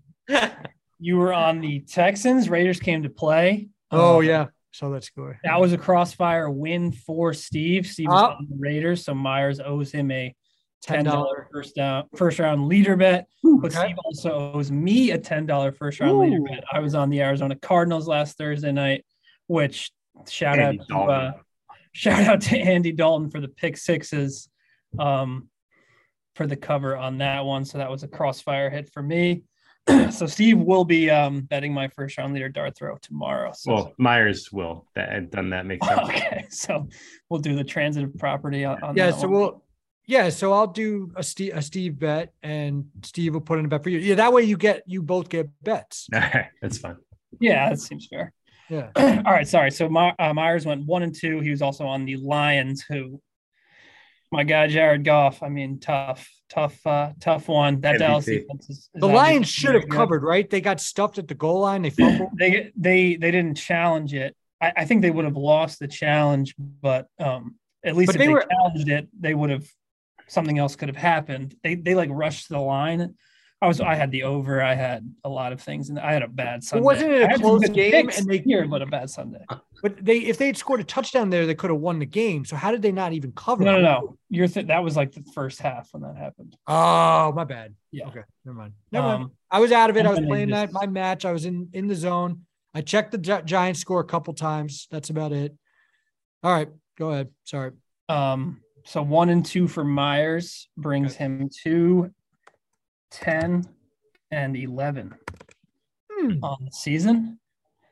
You 0.99 1.17
were 1.17 1.33
on 1.33 1.61
the 1.63 1.81
Texans. 1.81 2.51
Raiders 2.51 2.79
came 2.81 3.03
to 3.03 3.09
play. 3.09 3.69
Oh 3.91 4.19
Um, 4.19 4.25
yeah, 4.27 4.47
so 4.75 4.89
let's 4.89 5.09
go. 5.11 5.33
That 5.45 5.61
was 5.61 5.73
a 5.73 5.79
crossfire 5.79 6.51
win 6.51 6.91
for 6.93 7.33
Steve. 7.33 7.87
Steve 7.87 8.09
was 8.09 8.23
Oh. 8.23 8.35
on 8.37 8.47
the 8.51 8.57
Raiders, 8.59 9.05
so 9.05 9.15
Myers 9.15 9.61
owes 9.61 9.93
him 9.93 10.11
a 10.11 10.35
ten 10.83 10.97
ten 10.97 11.05
dollar 11.05 11.25
dollar. 11.25 11.49
first 11.53 11.75
down 11.77 12.05
first 12.17 12.39
round 12.41 12.67
leader 12.67 12.97
bet. 12.97 13.27
But 13.43 13.75
Okay. 13.75 13.85
Steve 13.87 13.97
also 14.05 14.53
owes 14.55 14.71
me 14.71 15.13
a 15.13 15.19
ten 15.19 15.47
dollar 15.47 15.71
first 15.73 16.01
round 16.01 16.19
leader 16.19 16.41
bet. 16.43 16.65
I 16.73 16.81
was 16.81 16.95
on 16.95 17.09
the 17.09 17.23
Arizona 17.23 17.55
Cardinals 17.57 18.09
last 18.09 18.37
Thursday 18.37 18.73
night, 18.73 19.05
which 19.47 19.91
shout 20.29 20.59
Andy 20.59 20.81
out 20.81 20.89
to 20.89 20.97
uh, 21.13 21.33
shout 21.93 22.21
out 22.25 22.41
to 22.43 22.59
Andy 22.59 22.91
Dalton 22.93 23.31
for 23.31 23.41
the 23.41 23.49
pick 23.49 23.77
sixes, 23.77 24.49
um, 24.99 25.49
for 26.35 26.47
the 26.49 26.57
cover 26.57 26.97
on 26.97 27.19
that 27.19 27.45
one. 27.45 27.65
So 27.65 27.79
that 27.79 27.91
was 27.91 28.03
a 28.03 28.09
crossfire 28.09 28.71
hit 28.71 28.91
for 28.93 29.03
me. 29.03 29.45
so 30.11 30.27
Steve 30.27 30.59
will 30.59 30.85
be 30.85 31.11
um, 31.11 31.43
betting 31.43 31.73
my 31.75 31.89
first 31.89 32.17
round 32.19 32.33
leader 32.35 32.49
dart 32.49 32.77
throw 32.77 32.97
tomorrow. 32.99 33.53
So 33.55 33.73
Well, 33.75 33.93
Myers 33.99 34.51
will. 34.53 34.87
That 34.95 35.31
done 35.31 35.51
that 35.51 35.67
makes 35.67 35.87
sense. 35.89 36.01
okay, 36.09 36.47
so 36.51 36.89
we'll 37.29 37.41
do 37.41 37.55
the 37.55 37.65
transitive 37.65 38.17
property 38.19 38.65
on, 38.65 38.83
on 38.83 38.97
Yeah, 38.97 39.11
that 39.11 39.21
so 39.21 39.29
one. 39.29 39.33
we'll 39.33 39.65
yeah, 40.07 40.29
so 40.29 40.53
I'll 40.53 40.67
do 40.67 41.11
a 41.17 41.23
Steve 41.23 41.57
a 41.57 41.63
Steve 41.63 41.99
bet, 41.99 42.33
and 42.43 42.85
Steve 43.03 43.33
will 43.33 43.41
put 43.41 43.59
in 43.59 43.65
a 43.65 43.69
bet 43.69 43.83
for 43.83 43.89
you. 43.89 43.99
Yeah, 43.99 44.17
that 44.17 44.33
way 44.35 44.43
you 44.43 44.57
get 44.59 44.83
you 44.87 45.03
both 45.03 45.29
get 45.31 45.49
bets. 45.63 46.09
All 46.15 46.21
right, 46.21 46.49
that's 46.61 46.77
fine. 46.79 46.97
yeah, 47.41 47.71
that 47.71 47.81
seems 47.81 48.07
fair. 48.07 48.33
Yeah. 48.69 48.91
All 48.97 49.33
right, 49.33 49.49
sorry. 49.49 49.71
So 49.71 49.89
My, 49.89 50.15
uh, 50.19 50.33
Myers 50.35 50.65
went 50.67 50.85
one 50.87 51.03
and 51.03 51.15
two. 51.15 51.41
He 51.41 51.51
was 51.51 51.63
also 51.63 51.87
on 51.87 52.05
the 52.07 52.17
Lions, 52.17 52.83
who 52.83 53.21
my 54.35 54.45
guy 54.45 54.67
Jared 54.67 55.05
Goff. 55.05 55.43
I 55.43 55.49
mean, 55.49 55.79
tough, 55.79 56.29
tough, 56.51 56.85
uh, 56.87 57.13
tough 57.21 57.49
one. 57.49 57.81
That 57.81 57.95
MVP. 57.95 57.99
Dallas 57.99 58.25
defense 58.27 58.69
is, 58.69 58.77
is 58.79 58.91
The 58.95 59.07
Lions 59.07 59.49
should 59.49 59.69
very 59.69 59.81
have 59.81 59.89
good. 59.89 59.97
covered, 59.97 60.23
right? 60.25 60.49
They 60.51 60.61
got 60.61 60.81
stuffed 60.81 61.19
at 61.19 61.29
the 61.29 61.35
goal 61.35 61.61
line. 61.61 61.83
They 61.83 61.91
fumbled. 61.91 62.31
They 62.39 62.71
they 62.77 63.17
they 63.17 63.31
didn't 63.31 63.55
challenge 63.57 64.13
it. 64.13 64.37
I, 64.61 64.73
I 64.79 64.85
think 64.85 65.03
they 65.03 65.11
would 65.11 65.25
have 65.25 65.37
lost 65.37 65.79
the 65.79 65.89
challenge, 65.89 66.55
but 66.59 67.07
um, 67.19 67.55
at 67.85 67.97
least 67.97 68.09
But 68.09 68.17
if 68.17 68.19
they 68.21 68.27
they, 68.27 68.33
were- 68.33 68.47
challenged 68.51 68.89
it, 68.89 69.09
they 69.19 69.35
would 69.35 69.51
have 69.51 69.67
something 70.27 70.59
else 70.59 70.75
could 70.77 70.89
have 70.89 70.97
happened. 70.97 71.55
They 71.63 71.77
they 71.77 71.95
like 71.95 72.11
rushed 72.13 72.49
the 72.49 72.59
line. 72.59 73.15
I 73.65 73.67
was 73.67 73.81
I 73.81 73.95
had 73.95 74.11
the 74.11 74.23
over. 74.25 74.63
I 74.63 74.75
had 74.75 75.11
a 75.25 75.29
lot 75.29 75.53
of 75.53 75.61
things, 75.61 75.89
and 75.89 75.99
I 75.99 76.13
had 76.13 76.23
a 76.23 76.29
bad 76.29 76.63
Sunday. 76.63 76.85
wasn't 76.85 77.13
it 77.13 77.23
a 77.23 77.25
I 77.25 77.29
had 77.31 77.41
some 77.41 77.59
close 77.59 77.69
game 77.71 78.09
and 78.17 78.27
they- 78.27 78.39
here, 78.39 78.67
but 78.67 78.83
a 78.83 78.87
bad 78.87 79.09
Sunday. 79.11 79.45
But 79.83 80.05
they 80.05 80.19
if 80.19 80.39
they 80.39 80.47
had 80.47 80.57
scored 80.57 80.81
a 80.81 80.85
touchdown 80.85 81.31
there, 81.31 81.47
they 81.47 81.55
could 81.55 81.71
have 81.71 81.81
won 81.81 81.99
the 81.99 82.07
game. 82.07 82.45
So 82.45 82.57
how 82.57 82.71
did 82.71 82.83
they 82.83 82.93
not 82.93 83.13
even 83.13 83.33
cover? 83.33 83.65
No, 83.65 83.77
no, 83.77 83.81
no. 83.83 84.19
You're 84.31 84.49
th- 84.49 84.67
that 84.69 84.83
was 84.85 84.97
like 84.97 85.13
the 85.13 85.23
first 85.35 85.61
half 85.61 85.89
when 85.93 86.03
that 86.03 86.17
happened. 86.17 86.57
Oh, 86.67 87.33
my 87.33 87.45
bad. 87.45 87.75
Yeah. 87.91 88.07
Okay. 88.09 88.21
Never 88.45 88.57
mind. 88.59 88.73
Never 88.93 89.07
mind. 89.07 89.23
Um, 89.25 89.33
I 89.51 89.61
was 89.61 89.73
out 89.73 89.91
of 89.91 89.97
it. 89.97 90.07
I 90.07 90.11
was 90.11 90.21
playing 90.21 90.51
that 90.51 90.73
my 90.73 90.87
match. 90.87 91.25
I 91.25 91.33
was 91.33 91.45
in 91.45 91.69
in 91.73 91.87
the 91.87 91.95
zone. 91.95 92.43
I 92.75 92.81
checked 92.81 93.13
the 93.13 93.19
Gi- 93.19 93.43
Giants 93.45 93.81
score 93.81 94.01
a 94.01 94.05
couple 94.05 94.35
times. 94.35 94.89
That's 94.91 95.11
about 95.11 95.33
it. 95.33 95.55
All 96.43 96.53
right, 96.53 96.69
go 96.99 97.11
ahead. 97.11 97.29
Sorry. 97.45 97.71
Um, 98.09 98.61
so 98.85 99.01
one 99.03 99.31
and 99.31 99.45
two 99.47 99.67
for 99.69 99.85
Myers 99.85 100.69
brings 100.77 101.15
him 101.15 101.49
to 101.63 102.11
10 103.15 103.65
and 104.31 104.57
11 104.57 105.15
Hmm. 106.11 106.33
on 106.43 106.59
the 106.65 106.71
season. 106.73 107.39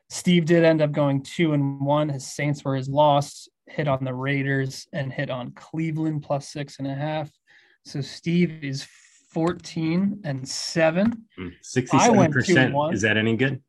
Steve 0.09 0.45
did 0.45 0.63
end 0.63 0.81
up 0.81 0.91
going 0.91 1.23
two 1.23 1.53
and 1.53 1.79
one. 1.81 2.09
His 2.09 2.25
Saints 2.27 2.63
were 2.63 2.75
his 2.75 2.87
loss, 2.89 3.47
hit 3.67 3.87
on 3.87 4.03
the 4.03 4.13
Raiders 4.13 4.87
and 4.93 5.11
hit 5.11 5.29
on 5.29 5.51
Cleveland 5.51 6.23
plus 6.23 6.49
six 6.49 6.77
and 6.79 6.87
a 6.87 6.93
half. 6.93 7.29
So 7.85 8.01
Steve 8.01 8.63
is 8.63 8.87
14 9.31 10.21
and 10.23 10.47
seven. 10.47 11.25
Sixty-seven 11.61 12.15
went 12.17 12.33
two 12.33 12.37
and 12.39 12.45
percent. 12.45 12.73
one. 12.73 12.93
Is 12.93 13.01
that 13.01 13.17
any 13.17 13.35
good? 13.35 13.61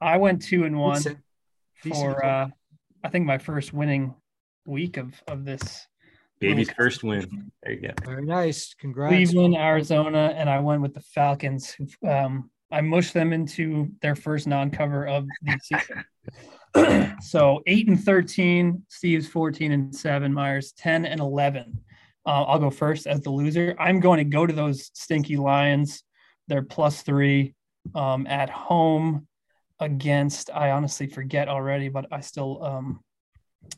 I 0.00 0.16
went 0.18 0.42
two 0.42 0.64
and 0.64 0.78
one 0.78 0.96
Decent. 0.96 1.18
Decent 1.82 2.02
for, 2.14 2.24
uh, 2.24 2.48
I 3.02 3.08
think 3.08 3.26
my 3.26 3.38
first 3.38 3.72
winning 3.72 4.14
week 4.66 4.96
of, 4.96 5.12
of 5.26 5.44
this. 5.44 5.86
Baby's 6.40 6.68
little- 6.68 6.74
first 6.84 7.02
win. 7.04 7.52
There 7.62 7.72
you 7.72 7.80
go. 7.88 7.94
Very 8.04 8.24
nice. 8.24 8.74
Congrats. 8.74 9.10
Cleveland, 9.12 9.56
Arizona, 9.56 10.32
and 10.36 10.48
I 10.48 10.60
went 10.60 10.82
with 10.82 10.94
the 10.94 11.00
Falcons. 11.00 11.76
Um, 12.06 12.50
I 12.72 12.80
mushed 12.80 13.14
them 13.14 13.32
into 13.32 13.90
their 14.00 14.14
first 14.14 14.46
non-cover 14.46 15.06
of 15.06 15.26
the 15.42 15.58
season. 15.62 17.16
so 17.20 17.60
eight 17.66 17.88
and 17.88 18.02
thirteen, 18.02 18.84
Steve's 18.88 19.26
fourteen 19.28 19.72
and 19.72 19.94
seven, 19.94 20.32
Myers 20.32 20.72
ten 20.72 21.04
and 21.04 21.20
eleven. 21.20 21.80
Uh, 22.26 22.44
I'll 22.44 22.58
go 22.58 22.70
first 22.70 23.06
as 23.06 23.20
the 23.22 23.30
loser. 23.30 23.74
I'm 23.78 23.98
going 23.98 24.18
to 24.18 24.24
go 24.24 24.46
to 24.46 24.52
those 24.52 24.90
stinky 24.94 25.36
Lions. 25.36 26.02
They're 26.48 26.62
plus 26.62 27.02
three 27.02 27.54
um, 27.94 28.26
at 28.26 28.50
home 28.50 29.26
against. 29.80 30.50
I 30.54 30.70
honestly 30.70 31.06
forget 31.06 31.48
already, 31.48 31.88
but 31.88 32.06
I 32.12 32.20
still 32.20 32.62
um, 32.62 33.00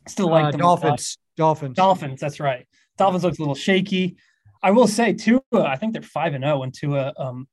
still 0.07 0.29
like 0.29 0.45
Uh, 0.45 0.51
them 0.51 0.61
a 0.61 0.65
lot. 0.65 0.81
Dolphins. 0.81 1.17
Dolphins. 1.35 1.75
Dolphins, 1.75 2.19
that's 2.19 2.39
right. 2.39 2.67
Dolphins 2.97 3.23
looks 3.23 3.39
a 3.39 3.41
little 3.41 3.55
shaky. 3.55 4.17
I 4.61 4.71
will 4.71 4.87
say 4.87 5.13
Tua, 5.13 5.41
I 5.53 5.75
think 5.75 5.93
they're 5.93 6.01
five 6.01 6.33
and 6.33 6.43
zero 6.43 6.59
when 6.59 6.71
Tua 6.71 7.13
um, 7.17 7.47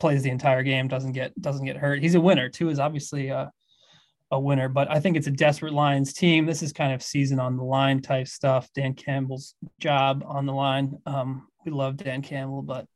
plays 0.00 0.22
the 0.22 0.30
entire 0.30 0.62
game, 0.62 0.88
doesn't 0.88 1.12
get 1.12 1.38
doesn't 1.40 1.64
get 1.64 1.76
hurt. 1.76 2.02
He's 2.02 2.14
a 2.14 2.20
winner. 2.20 2.48
Tua 2.48 2.70
is 2.70 2.78
obviously 2.78 3.28
a, 3.28 3.52
a 4.30 4.40
winner, 4.40 4.68
but 4.68 4.90
I 4.90 4.98
think 5.00 5.16
it's 5.16 5.26
a 5.26 5.30
desperate 5.32 5.72
Lions 5.72 6.12
team. 6.12 6.46
This 6.46 6.62
is 6.62 6.72
kind 6.72 6.92
of 6.92 7.02
season 7.02 7.38
on 7.38 7.56
the 7.56 7.64
line 7.64 8.00
type 8.00 8.28
stuff. 8.28 8.68
Dan 8.74 8.94
Campbell's 8.94 9.54
job 9.78 10.24
on 10.26 10.46
the 10.46 10.52
line. 10.52 10.98
Um, 11.06 11.48
we 11.64 11.70
love 11.70 11.96
Dan 11.96 12.22
Campbell, 12.22 12.62
but 12.62 12.86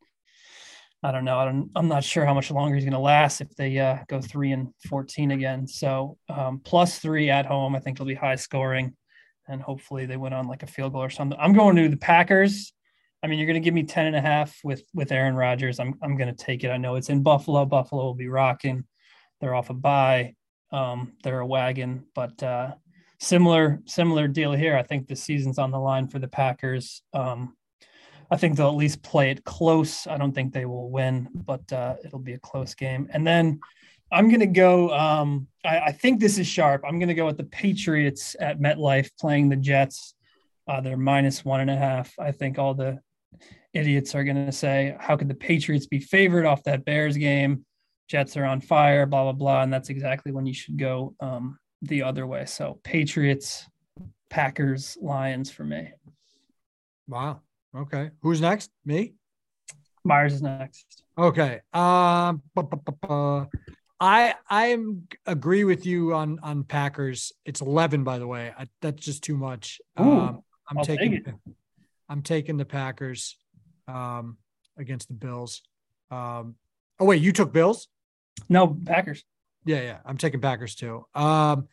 I 1.03 1.11
don't 1.11 1.25
know. 1.25 1.39
I 1.39 1.45
don't. 1.45 1.71
I'm 1.75 1.89
not 1.89 2.05
sure 2.05 2.25
how 2.25 2.35
much 2.35 2.51
longer 2.51 2.77
he's 2.77 2.85
going 2.85 2.93
to 2.93 2.99
last 2.99 3.41
if 3.41 3.55
they 3.57 3.79
uh, 3.79 3.99
go 4.09 4.21
three 4.21 4.53
and 4.53 4.73
fourteen 4.89 5.33
again. 5.33 5.67
So 5.67 6.17
um, 6.29 6.61
plus 6.65 6.99
three 6.99 7.29
at 7.31 7.47
home, 7.47 7.75
I 7.75 7.81
think 7.81 7.97
it'll 7.97 8.07
be 8.07 8.15
high 8.15 8.37
scoring 8.37 8.95
and 9.49 9.61
hopefully 9.61 10.07
they 10.07 10.17
went 10.17 10.35
on 10.35 10.49
like 10.49 10.63
a 10.63 10.67
field 10.67 10.93
goal 10.93 11.03
or 11.03 11.11
something. 11.11 11.39
I'm 11.41 11.53
going 11.53 11.77
to 11.77 11.89
the 11.89 11.97
Packers. 11.97 12.73
I 13.23 13.29
mean, 13.29 13.39
you're 13.39 13.47
going 13.47 13.61
to 13.61 13.65
give 13.65 13.75
me 13.75 13.85
10 13.85 14.07
and 14.07 14.17
a 14.17 14.21
half 14.21 14.59
with 14.65 14.83
with 14.95 15.13
Aaron 15.13 15.37
Rodgers. 15.37 15.79
I'm 15.79 15.95
I'm 16.03 16.17
going 16.17 16.35
to 16.35 16.45
take 16.45 16.65
it. 16.65 16.71
I 16.71 16.77
know 16.77 16.97
it's 16.97 17.11
in 17.11 17.23
Buffalo. 17.23 17.65
Buffalo 17.65 18.05
will 18.05 18.15
be 18.15 18.29
rocking. 18.29 18.85
They're 19.41 19.55
off 19.55 19.71
a 19.71 19.75
bye. 19.75 20.35
Um, 20.73 21.13
they're 21.23 21.41
a 21.41 21.47
wagon, 21.47 22.07
but 22.15 22.43
uh, 22.43 22.75
similar 23.21 23.81
similar 23.87 24.27
deal 24.27 24.53
here. 24.53 24.77
I 24.77 24.83
think 24.83 25.07
the 25.07 25.17
season's 25.17 25.59
on 25.59 25.71
the 25.71 25.79
line 25.79 26.09
for 26.09 26.19
the 26.19 26.29
Packers. 26.29 27.03
Um, 27.13 27.57
I 28.33 28.37
think 28.37 28.57
they'll 28.57 28.69
at 28.69 28.77
least 28.77 29.03
play 29.03 29.31
it 29.31 29.45
close. 29.45 30.07
I 30.07 30.17
don't 30.17 30.33
think 30.33 30.55
they 30.55 30.65
will 30.65 30.91
win, 30.91 31.29
but 31.35 31.71
uh, 31.71 31.97
it'll 32.03 32.19
be 32.19 32.33
a 32.33 32.39
close 32.39 32.75
game. 32.75 33.07
And 33.13 33.27
then 33.27 33.61
I'm 34.11 34.29
going 34.29 34.41
to 34.41 34.47
go. 34.47 34.91
Um, 34.91 35.49
I, 35.63 35.81
I 35.81 35.93
think 35.93 36.19
this 36.19 36.39
is 36.39 36.47
sharp. 36.47 36.83
I'm 36.89 36.99
going 36.99 37.11
to 37.11 37.15
go 37.15 37.27
with 37.27 37.37
the 37.37 37.45
Patriots 37.45 38.35
at 38.41 38.59
MetLife 38.59 39.11
playing 39.21 39.51
the 39.51 39.57
Jets. 39.57 40.15
Uh, 40.67 40.81
they're 40.81 40.97
minus 40.97 41.45
one 41.45 41.61
and 41.61 41.69
a 41.69 41.77
half. 41.77 42.11
I 42.19 42.33
think 42.33 42.59
all 42.59 42.73
the 42.73 43.01
idiots 43.75 44.15
are 44.15 44.25
going 44.25 44.47
to 44.47 44.53
say, 44.53 44.97
how 44.99 45.15
could 45.19 45.29
the 45.29 45.35
Patriots 45.35 45.87
be 45.87 46.01
favored 46.01 46.47
off 46.47 46.63
that 46.63 46.87
Bears 46.87 47.19
game? 47.19 47.67
Jets 48.09 48.39
are 48.39 48.47
on 48.47 48.63
fire, 48.63 49.05
blah, 49.05 49.25
blah, 49.25 49.33
blah. 49.33 49.63
And 49.63 49.71
that's 49.71 49.91
exactly 49.91 50.33
when 50.33 50.47
you 50.47 50.55
should 50.55 50.79
go 50.79 51.15
um, 51.21 51.59
the 51.83 52.03
other 52.03 52.27
way. 52.27 52.47
So 52.47 52.81
Patriots, 52.83 53.67
Packers, 54.31 54.97
Lions 55.03 55.51
for 55.51 55.65
me. 55.65 55.93
Wow. 57.07 57.43
Okay. 57.77 58.11
Who's 58.23 58.41
next? 58.41 58.71
Me. 58.85 59.15
Myers 60.05 60.35
is 60.35 60.43
next. 60.43 61.05
Okay. 61.17 61.61
Um. 61.73 62.43
I 64.01 64.35
I 64.51 64.77
agree 65.27 65.63
with 65.63 65.87
you 65.87 66.13
on 66.13 66.41
on 66.43 66.65
Packers. 66.65 67.33
It's 67.45 67.61
eleven, 67.61 68.03
by 68.03 68.19
the 68.19 68.27
way. 68.27 68.53
I, 68.59 68.67
that's 68.81 69.01
just 69.01 69.23
too 69.23 69.37
much. 69.37 69.81
Ooh, 70.01 70.03
um, 70.03 70.43
I'm 70.69 70.79
I'll 70.79 70.85
taking. 70.85 71.25
I'm 72.09 72.23
taking 72.23 72.57
the 72.57 72.65
Packers 72.65 73.37
um, 73.87 74.39
against 74.77 75.07
the 75.07 75.15
Bills. 75.15 75.63
Um, 76.11 76.57
oh 76.99 77.05
wait, 77.05 77.23
you 77.23 77.33
took 77.33 77.53
Bills? 77.53 77.87
No, 78.49 78.77
Packers. 78.85 79.25
Yeah, 79.65 79.83
yeah. 79.83 79.99
I'm 80.05 80.19
taking 80.19 80.41
Packers 80.41 80.75
too. 80.75 81.07
Um, 81.15 81.69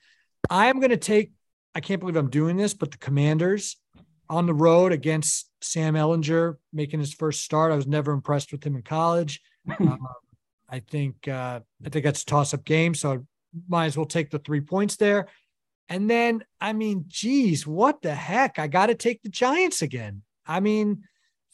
I 0.51 0.67
am 0.67 0.79
going 0.79 0.91
to 0.91 0.97
take. 0.97 1.31
I 1.73 1.79
can't 1.79 1.99
believe 1.99 2.15
I'm 2.15 2.29
doing 2.29 2.57
this, 2.57 2.75
but 2.75 2.91
the 2.91 2.97
Commanders 2.97 3.77
on 4.29 4.45
the 4.45 4.53
road 4.53 4.91
against 4.91 5.49
Sam 5.61 5.95
Ehlinger 5.95 6.57
making 6.71 6.99
his 6.99 7.13
first 7.13 7.43
start. 7.43 7.71
I 7.71 7.75
was 7.75 7.87
never 7.87 8.11
impressed 8.11 8.51
with 8.51 8.63
him 8.63 8.75
in 8.75 8.83
college. 8.83 9.41
Um, 9.79 9.99
I 10.71 10.79
think 10.79 11.27
uh, 11.27 11.59
I 11.85 11.89
think 11.89 12.05
that's 12.05 12.23
a 12.23 12.25
toss-up 12.25 12.63
game, 12.63 12.93
so 12.93 13.11
I 13.11 13.17
might 13.67 13.85
as 13.85 13.97
well 13.97 14.05
take 14.05 14.29
the 14.29 14.39
three 14.39 14.61
points 14.61 14.95
there. 14.95 15.27
And 15.89 16.09
then, 16.09 16.43
I 16.61 16.73
mean, 16.73 17.05
geez, 17.07 17.65
what 17.65 18.01
the 18.01 18.13
heck? 18.13 18.59
I 18.59 18.67
got 18.67 18.87
to 18.87 18.95
take 18.95 19.21
the 19.23 19.29
Giants 19.29 19.81
again. 19.81 20.21
I 20.45 20.59
mean, 20.59 21.03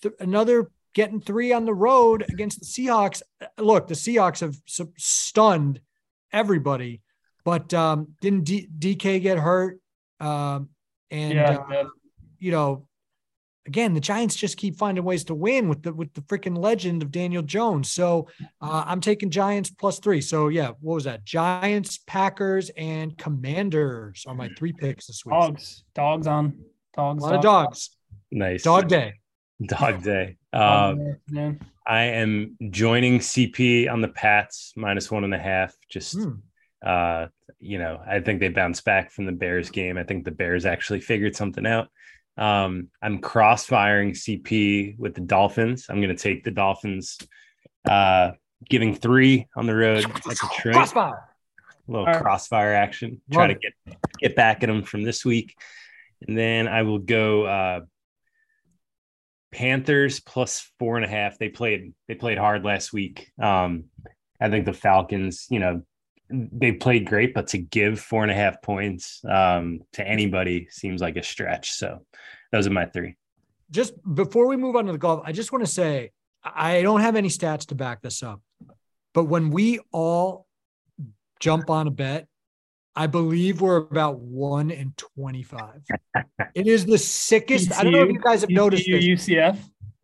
th- 0.02 0.16
another 0.20 0.70
getting 0.94 1.22
three 1.22 1.54
on 1.54 1.66
the 1.66 1.74
road 1.74 2.26
against 2.28 2.60
the 2.60 2.66
Seahawks. 2.66 3.22
Look, 3.58 3.88
the 3.88 3.96
Seahawks 3.96 4.42
have 4.42 4.56
stunned 4.98 5.80
everybody, 6.34 7.02
but 7.46 7.74
um, 7.74 8.16
didn't 8.20 8.44
D- 8.44 8.70
DK 8.78 9.22
get 9.22 9.38
hurt? 9.38 9.80
Um, 10.20 10.70
and 11.12 11.34
yeah, 11.34 11.58
uh. 11.74 11.86
You 12.40 12.52
know, 12.52 12.88
again, 13.68 13.94
the 13.94 14.00
Giants 14.00 14.36
just 14.36 14.58
keep 14.58 14.76
finding 14.78 15.04
ways 15.04 15.24
to 15.26 15.36
win 15.36 15.68
with 15.70 15.84
the 15.84 15.94
with 15.94 16.14
the 16.14 16.22
freaking 16.22 16.58
legend 16.58 17.02
of 17.02 17.12
Daniel 17.12 17.42
Jones. 17.42 17.92
So 17.92 18.28
uh, 18.62 18.84
I'm 18.86 19.02
taking 19.02 19.30
Giants 19.30 19.70
plus 19.70 20.00
three. 20.00 20.22
So 20.22 20.48
yeah, 20.50 20.70
what 20.82 20.96
was 20.96 21.04
that? 21.06 21.26
Giants, 21.26 22.00
Packers, 22.06 22.70
and 22.78 23.18
Commanders 23.18 24.24
are 24.28 24.36
my 24.36 24.50
three 24.58 24.74
picks 24.74 25.08
this 25.08 25.26
week. 25.26 25.34
Dogs, 25.34 25.84
dogs 25.94 26.28
on 26.28 26.58
dogs. 26.96 27.24
A 27.24 27.26
lot 27.26 27.36
of 27.36 27.42
dogs. 27.42 27.90
Nice 28.32 28.64
Dog 28.64 28.88
day. 28.88 29.14
Dog 29.66 30.04
day. 30.04 30.38
Dog 30.52 31.00
Um. 31.34 31.60
I 31.88 32.04
am 32.06 32.58
joining 32.72 33.20
CP 33.20 33.90
on 33.92 34.02
the 34.02 34.08
Pats 34.08 34.74
minus 34.76 35.12
one 35.12 35.24
and 35.24 35.34
a 35.34 35.40
half. 35.40 35.76
Just 35.90 36.16
Hmm. 36.18 36.32
uh, 36.86 37.28
you 37.60 37.78
know, 37.78 38.02
I 38.06 38.20
think 38.20 38.40
they 38.40 38.50
bounced 38.50 38.84
back 38.86 39.12
from 39.12 39.26
the 39.26 39.32
Bears 39.32 39.70
game. 39.70 39.98
I 39.98 40.04
think 40.04 40.26
the 40.26 40.32
Bears 40.32 40.66
actually 40.66 41.00
figured 41.00 41.36
something 41.36 41.66
out. 41.66 41.88
Um, 42.38 42.90
I'm 43.02 43.22
crossfiring 43.22 44.12
CP 44.12 44.98
with 44.98 45.16
the 45.16 45.22
Dolphins. 45.22 45.86
I'm 45.90 46.02
going 46.02 46.16
to 46.16 46.22
take 46.22 46.44
the 46.44 46.52
Dolphins, 46.52 47.18
uh, 47.90 48.32
giving 48.70 48.96
three 48.96 49.48
on 49.56 49.66
the 49.68 49.76
road 49.76 50.06
at 50.06 50.24
Detroit. 50.24 50.76
Crossfire. 50.76 51.30
A 51.88 51.92
little 51.92 52.06
right. 52.08 52.22
crossfire 52.22 52.74
action. 52.74 53.22
Try 53.32 53.48
Love 53.48 53.56
to 53.56 53.60
get 53.60 53.98
get 54.20 54.36
back 54.36 54.64
at 54.64 54.68
them 54.68 54.84
from 54.84 55.04
this 55.04 55.24
week, 55.24 55.56
and 56.28 56.38
then 56.38 56.68
I 56.68 56.82
will 56.82 57.00
go 57.00 57.46
uh, 57.46 57.82
Panthers 59.52 60.20
plus 60.20 60.70
four 60.80 60.96
and 60.96 61.06
a 61.06 61.08
half. 61.08 61.38
They 61.38 61.50
played 61.50 61.94
they 62.08 62.16
played 62.16 62.38
hard 62.38 62.66
last 62.66 62.92
week. 62.92 63.32
Um, 63.40 63.86
I 64.42 64.50
think 64.50 64.66
the 64.66 64.74
Falcons, 64.74 65.48
you 65.50 65.60
know, 65.60 65.84
they 66.30 66.72
played 66.72 67.06
great, 67.06 67.34
but 67.34 67.48
to 67.48 67.58
give 67.58 68.00
four 68.00 68.24
and 68.24 68.32
a 68.32 68.36
half 68.36 68.62
points 68.62 69.22
um, 69.30 69.82
to 69.94 70.08
anybody 70.08 70.68
seems 70.70 71.02
like 71.02 71.18
a 71.18 71.24
stretch. 71.24 71.72
So 71.72 72.06
those 72.52 72.68
are 72.68 72.72
my 72.72 72.86
three. 72.86 73.16
Just 73.72 73.94
before 74.16 74.48
we 74.48 74.58
move 74.58 74.76
on 74.76 74.86
to 74.86 74.92
the 74.92 74.98
golf, 74.98 75.22
I 75.26 75.32
just 75.32 75.52
want 75.52 75.66
to 75.66 75.72
say 75.72 76.12
I 76.44 76.82
don't 76.82 77.02
have 77.02 77.16
any 77.16 77.30
stats 77.30 77.68
to 77.68 77.76
back 77.76 78.02
this 78.02 78.24
up, 78.24 78.42
but 79.14 79.26
when 79.26 79.50
we 79.50 79.80
all 79.92 80.46
jump 81.40 81.70
on 81.70 81.88
a 81.88 81.92
bet, 81.92 82.28
I 82.96 83.08
believe 83.08 83.62
we're 83.62 83.78
about 83.78 84.20
one 84.20 84.72
in 84.72 84.94
25. 84.96 85.82
it 86.56 86.68
is 86.68 86.86
the 86.86 86.98
sickest. 86.98 87.74
I 87.78 87.84
don't 87.84 87.92
know 87.92 88.04
if 88.04 88.12
you 88.12 88.20
guys 88.20 88.42
have 88.42 88.50
noticed 88.50 88.86
this. 88.90 89.04
UCF. 89.04 89.58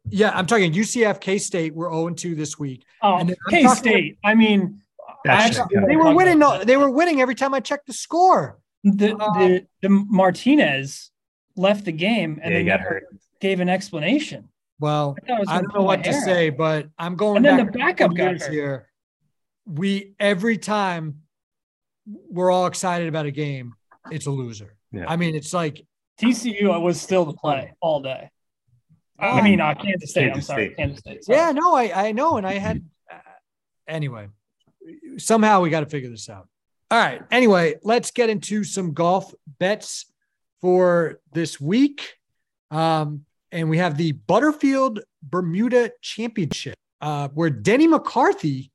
Yeah, 0.09 0.31
I'm 0.33 0.45
talking 0.45 0.73
UCF 0.73 1.21
K 1.21 1.37
State. 1.37 1.73
We're 1.73 1.89
0 1.91 2.09
2 2.09 2.35
this 2.35 2.59
week. 2.59 2.83
Oh, 3.01 3.17
And 3.17 3.29
K 3.49 3.63
talking- 3.63 3.75
State. 3.77 4.17
I 4.25 4.35
mean, 4.35 4.81
That's 5.25 5.59
actually- 5.59 5.85
They 5.87 5.95
were 5.95 6.13
winning. 6.13 6.39
No, 6.39 6.63
they 6.63 6.77
were 6.77 6.89
winning 6.89 7.21
every 7.21 7.35
time 7.35 7.53
I 7.53 7.59
checked 7.59 7.87
the 7.87 7.93
score. 7.93 8.57
the, 8.83 9.15
Uh, 9.15 9.37
the 9.37 9.67
the 9.81 9.89
Martinez 9.89 11.11
left 11.55 11.85
the 11.85 11.91
game 11.91 12.39
and 12.41 12.51
Yeah, 12.51 12.59
they 12.59 12.65
got 12.65 12.79
hurt. 12.79 13.03
gave 13.39 13.59
an 13.59 13.69
explanation. 13.69 14.49
Well, 14.79 15.15
I, 15.21 15.27
thought 15.27 15.35
it 15.37 15.39
was 15.41 15.49
I 15.49 15.61
don't 15.61 15.75
know 15.75 15.81
what 15.83 16.03
to 16.03 16.09
hair 16.11 16.19
out. 16.19 16.25
say, 16.25 16.49
but 16.49 16.89
I'm 16.97 17.15
going 17.15 17.37
And 17.37 17.45
then 17.45 17.57
back 17.57 17.71
the 17.73 17.77
backup 17.79 17.97
couple 17.97 18.17
got 18.17 18.23
years 18.31 18.43
hurt. 18.45 18.51
here. 18.53 18.89
We 19.67 20.15
every 20.19 20.57
time 20.57 21.21
we're 22.07 22.49
all 22.49 22.65
excited 22.65 23.07
about 23.07 23.27
a 23.27 23.31
game, 23.31 23.75
it's 24.11 24.25
a 24.25 24.31
loser. 24.31 24.75
Yeah. 24.91 25.05
I 25.07 25.15
mean, 25.17 25.35
it's 25.35 25.53
like 25.53 25.85
TCU 26.19 26.71
I 26.71 26.77
was 26.77 26.99
still 26.99 27.25
the 27.25 27.33
play 27.33 27.73
all 27.81 28.01
day. 28.01 28.31
I 29.19 29.39
Oh. 29.39 29.43
mean, 29.43 29.61
uh, 29.61 29.75
Kansas 29.75 30.09
State. 30.09 30.23
I'm 30.23 30.31
Kansas 30.31 30.47
sorry, 30.47 30.65
State. 30.69 30.77
Kansas 30.77 30.99
State. 30.99 31.23
sorry. 31.23 31.37
Yeah, 31.37 31.51
no, 31.51 31.75
I 31.75 32.07
I 32.07 32.11
know, 32.13 32.37
and 32.37 32.47
I 32.47 32.53
had 32.53 32.83
uh, 33.13 33.17
anyway. 33.87 34.27
Somehow 35.17 35.61
we 35.61 35.69
got 35.69 35.81
to 35.81 35.85
figure 35.85 36.09
this 36.09 36.29
out. 36.29 36.47
All 36.89 36.99
right. 36.99 37.21
Anyway, 37.31 37.75
let's 37.83 38.11
get 38.11 38.29
into 38.29 38.63
some 38.63 38.93
golf 38.93 39.33
bets 39.59 40.11
for 40.59 41.19
this 41.31 41.59
week. 41.59 42.15
Um, 42.69 43.25
and 43.51 43.69
we 43.69 43.77
have 43.77 43.97
the 43.97 44.13
Butterfield 44.13 44.99
Bermuda 45.23 45.91
Championship, 46.01 46.75
uh, 47.01 47.29
where 47.29 47.49
Denny 47.49 47.87
McCarthy 47.87 48.71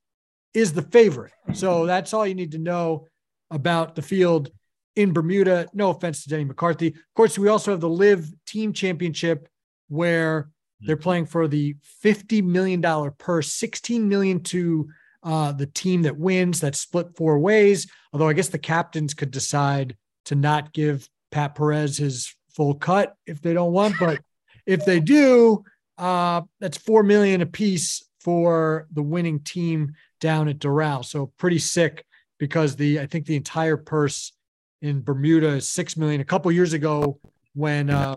is 0.55 0.73
the 0.73 0.83
favorite. 0.83 1.33
So 1.53 1.87
that's 1.87 2.15
all 2.15 2.27
you 2.27 2.35
need 2.35 2.53
to 2.53 2.59
know 2.59 3.07
about 3.51 3.95
the 3.95 4.03
field 4.03 4.51
in 4.97 5.13
Bermuda. 5.13 5.69
No 5.73 5.91
offense 5.91 6.23
to 6.23 6.31
Denny 6.31 6.45
McCarthy. 6.45 6.89
Of 6.89 7.15
course, 7.15 7.39
we 7.39 7.49
also 7.49 7.71
have 7.71 7.81
the 7.81 7.89
LIV 7.89 8.33
Team 8.47 8.73
Championship, 8.73 9.49
where 9.89 10.51
they're 10.81 10.97
playing 10.97 11.27
for 11.27 11.49
the 11.49 11.77
$50 12.05 12.43
million 12.43 12.83
purse, 13.19 13.53
16 13.53 14.09
million 14.09 14.43
to 14.45 14.89
uh, 15.27 15.51
the 15.51 15.67
team 15.67 16.03
that 16.03 16.17
wins. 16.17 16.61
That's 16.61 16.81
split 16.81 17.17
four 17.17 17.39
ways. 17.41 17.91
Although 18.13 18.29
I 18.29 18.33
guess 18.33 18.49
the 18.49 18.59
captains 18.59 19.13
could 19.13 19.33
decide 19.33 19.97
to 20.27 20.37
not 20.37 20.73
give 20.73 21.09
Pat 21.33 21.57
Perez 21.57 21.97
his 21.97 22.33
full 22.51 22.75
cut 22.75 23.17
if 23.27 23.43
they 23.43 23.53
don't 23.53 23.73
want. 23.73 23.97
But 23.99 24.21
if 24.67 24.85
they 24.85 25.01
do, 25.01 25.65
uh, 25.99 26.43
that's 26.61 26.79
four 26.79 27.03
million 27.03 27.41
apiece 27.41 28.05
for 28.21 28.87
the 28.93 29.03
winning 29.03 29.41
team 29.41 29.95
down 30.21 30.49
at 30.49 30.61
Doral. 30.61 31.05
So 31.05 31.33
pretty 31.39 31.59
sick 31.59 32.07
because 32.39 32.77
the 32.77 33.01
I 33.01 33.07
think 33.07 33.27
the 33.27 33.37
entire 33.37 33.77
purse 33.77 34.33
in 34.81 35.03
Bermuda 35.03 35.49
is 35.49 35.69
six 35.69 35.97
million. 35.97 36.21
A 36.21 36.25
couple 36.25 36.53
years 36.53 36.73
ago, 36.73 37.19
when 37.55 37.91
uh, 37.91 38.15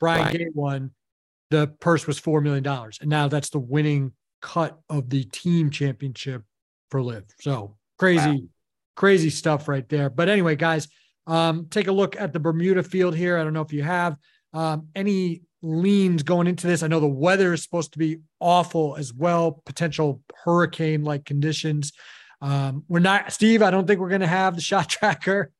Brian 0.00 0.32
Gay 0.32 0.46
won, 0.54 0.92
the 1.50 1.66
purse 1.80 2.06
was 2.06 2.18
four 2.18 2.40
million 2.40 2.64
dollars, 2.64 2.98
and 3.02 3.10
now 3.10 3.28
that's 3.28 3.50
the 3.50 3.58
winning 3.58 4.12
cut 4.40 4.78
of 4.88 5.10
the 5.10 5.24
team 5.24 5.70
championship 5.70 6.42
for 6.90 7.02
LIV. 7.02 7.24
So 7.40 7.76
crazy, 7.98 8.48
crazy 8.96 9.30
stuff 9.30 9.68
right 9.68 9.88
there. 9.88 10.10
But 10.10 10.28
anyway, 10.28 10.56
guys, 10.56 10.88
um, 11.26 11.66
take 11.70 11.88
a 11.88 11.92
look 11.92 12.18
at 12.18 12.32
the 12.32 12.40
Bermuda 12.40 12.82
field 12.82 13.14
here. 13.14 13.38
I 13.38 13.44
don't 13.44 13.52
know 13.52 13.60
if 13.62 13.72
you 13.72 13.82
have 13.82 14.16
um, 14.52 14.88
any 14.94 15.42
leans 15.62 16.22
going 16.22 16.46
into 16.46 16.66
this. 16.66 16.82
I 16.82 16.86
know 16.86 17.00
the 17.00 17.06
weather 17.06 17.52
is 17.52 17.62
supposed 17.62 17.92
to 17.92 17.98
be 17.98 18.18
awful 18.40 18.96
as 18.96 19.12
well, 19.12 19.62
potential 19.66 20.22
hurricane 20.44 21.04
like 21.04 21.24
conditions. 21.24 21.92
Um, 22.40 22.84
we're 22.88 23.00
not, 23.00 23.32
Steve. 23.32 23.62
I 23.62 23.70
don't 23.70 23.86
think 23.86 24.00
we're 24.00 24.08
going 24.08 24.20
to 24.20 24.26
have 24.26 24.54
the 24.54 24.62
shot 24.62 24.88
tracker. 24.90 25.50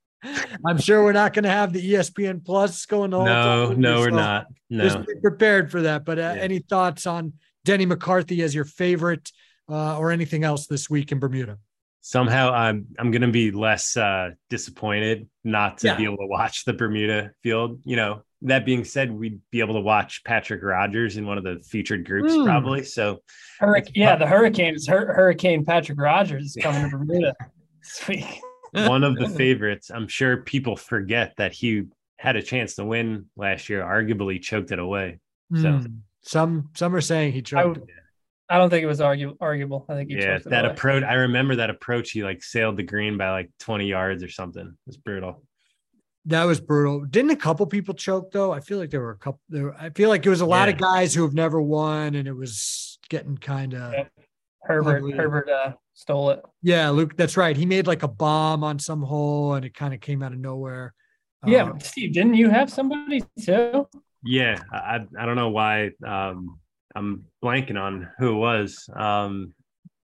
I'm 0.66 0.78
sure 0.78 1.04
we're 1.04 1.12
not 1.12 1.32
going 1.32 1.44
to 1.44 1.50
have 1.50 1.72
the 1.72 1.92
ESPN 1.94 2.44
Plus 2.44 2.86
going 2.86 3.12
whole 3.12 3.24
No, 3.24 3.72
no, 3.72 3.98
we're 4.00 4.10
So 4.10 4.16
not. 4.16 4.46
Just 4.70 5.06
be 5.06 5.14
prepared 5.20 5.70
for 5.70 5.82
that. 5.82 6.04
But 6.04 6.18
uh, 6.18 6.32
Yeah. 6.36 6.42
any 6.42 6.58
thoughts 6.60 7.06
on 7.06 7.34
Denny 7.68 7.84
McCarthy 7.84 8.40
as 8.40 8.54
your 8.54 8.64
favorite 8.64 9.30
uh, 9.68 9.98
or 9.98 10.10
anything 10.10 10.42
else 10.42 10.66
this 10.66 10.88
week 10.88 11.12
in 11.12 11.18
Bermuda? 11.18 11.58
somehow 12.00 12.50
I'm 12.52 12.86
I'm 12.98 13.10
gonna 13.10 13.30
be 13.30 13.50
less 13.50 13.94
uh 13.96 14.30
disappointed 14.48 15.28
not 15.44 15.78
to 15.78 15.88
Yeah. 15.88 15.96
be 15.96 16.04
able 16.04 16.16
to 16.18 16.26
watch 16.26 16.64
the 16.64 16.72
Bermuda 16.72 17.32
field. 17.42 17.80
You 17.84 17.96
know, 17.96 18.22
that 18.42 18.64
being 18.64 18.84
said, 18.84 19.10
we'd 19.12 19.40
be 19.50 19.60
able 19.60 19.74
to 19.74 19.80
watch 19.80 20.22
Patrick 20.24 20.62
Rodgers 20.62 21.18
in 21.18 21.26
one 21.26 21.36
of 21.36 21.44
the 21.44 21.60
featured 21.68 22.06
groups 22.06 22.32
Hmm. 22.34 22.44
probably. 22.44 22.84
So 22.84 23.18
Hurric- 23.60 23.90
yeah, 23.94 24.16
the 24.16 24.26
Hurricanes. 24.26 24.86
Hur- 24.88 25.12
Hurricane 25.12 25.64
Patrick 25.66 26.00
Rodgers 26.00 26.44
is 26.46 26.56
coming 26.62 26.88
to 26.88 26.96
Bermuda 26.96 27.34
this 27.82 28.08
week. 28.08 28.40
one 28.72 29.04
of 29.04 29.16
the 29.16 29.28
favorites. 29.42 29.90
I'm 29.90 30.08
sure 30.08 30.38
people 30.38 30.76
forget 30.76 31.34
that 31.36 31.52
he 31.52 31.82
had 32.16 32.36
a 32.36 32.42
chance 32.42 32.76
to 32.76 32.84
win 32.86 33.26
last 33.36 33.68
year, 33.68 33.82
arguably 33.82 34.40
choked 34.40 34.70
it 34.72 34.78
away. 34.78 35.18
So- 35.54 35.72
Hmm. 35.80 35.86
Some 36.22 36.70
some 36.74 36.94
are 36.94 37.00
saying 37.00 37.32
he 37.32 37.38
I, 37.38 37.42
choked. 37.42 37.78
would- 37.80 37.90
I 38.50 38.56
don't 38.56 38.70
think 38.70 38.82
it 38.82 38.86
was 38.86 39.00
argu- 39.00 39.36
arguable. 39.42 39.84
I 39.90 39.94
think 39.94 40.08
he 40.10 40.16
yeah, 40.16 40.38
that 40.46 40.64
away. 40.64 40.72
approach 40.72 41.02
I 41.02 41.14
remember 41.14 41.56
that 41.56 41.68
approach. 41.68 42.12
He 42.12 42.22
like 42.24 42.42
sailed 42.42 42.78
the 42.78 42.82
green 42.82 43.18
by 43.18 43.30
like 43.30 43.50
20 43.60 43.86
yards 43.86 44.22
or 44.22 44.30
something. 44.30 44.66
It 44.66 44.74
was 44.86 44.96
brutal. 44.96 45.42
That 46.24 46.44
was 46.44 46.58
brutal. 46.58 47.04
Didn't 47.04 47.30
a 47.32 47.36
couple 47.36 47.66
people 47.66 47.92
choke 47.94 48.32
though? 48.32 48.50
I 48.52 48.60
feel 48.60 48.78
like 48.78 48.88
there 48.90 49.00
were 49.02 49.10
a 49.10 49.18
couple. 49.18 49.40
There, 49.50 49.74
I 49.74 49.90
feel 49.90 50.08
like 50.08 50.24
it 50.24 50.30
was 50.30 50.40
a 50.40 50.46
lot 50.46 50.68
of 50.70 50.78
guys 50.78 51.14
who 51.14 51.22
have 51.24 51.34
never 51.34 51.60
won, 51.60 52.14
and 52.14 52.26
it 52.26 52.32
was 52.34 52.98
getting 53.10 53.36
kind 53.36 53.74
of 53.74 53.92
Yep. 53.92 54.12
Herbert 54.62 54.96
Ugly. 54.98 55.12
Herbert 55.12 55.48
uh, 55.50 55.72
stole 55.94 56.30
it. 56.30 56.42
yeah. 56.62 56.88
Luke, 56.90 57.16
that's 57.18 57.36
right. 57.36 57.56
He 57.56 57.66
made 57.66 57.86
like 57.86 58.02
a 58.02 58.08
bomb 58.08 58.64
on 58.64 58.78
some 58.78 59.02
hole, 59.02 59.54
and 59.54 59.64
it 59.66 59.74
kind 59.74 59.92
of 59.92 60.00
came 60.00 60.22
out 60.22 60.32
of 60.32 60.38
nowhere. 60.38 60.94
Yeah, 61.46 61.70
Uh, 61.70 61.78
Steve, 61.80 62.14
didn't 62.14 62.34
you 62.34 62.48
have 62.50 62.70
somebody 62.70 63.22
too? 63.40 63.86
Yeah, 64.24 64.58
I 64.72 64.76
I 64.76 65.06
I 65.18 65.26
don't 65.26 65.36
know 65.36 65.50
why 65.50 65.90
um, 66.06 66.58
I'm 66.94 67.24
blanking 67.42 67.80
on 67.80 68.08
who 68.18 68.30
it 68.30 68.38
was. 68.38 68.88
Um, 68.94 69.54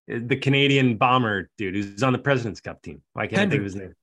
the 0.07 0.37
Canadian 0.37 0.97
bomber 0.97 1.49
dude 1.57 1.75
who's 1.75 2.03
on 2.03 2.13
the 2.13 2.19
President's 2.19 2.61
Cup 2.61 2.83
team. 2.83 3.03
Why 3.15 3.27
can't 3.27 3.41
I 3.41 3.47
think 3.47 3.61
of 3.61 3.65
his 3.65 3.75
name? 3.75 3.95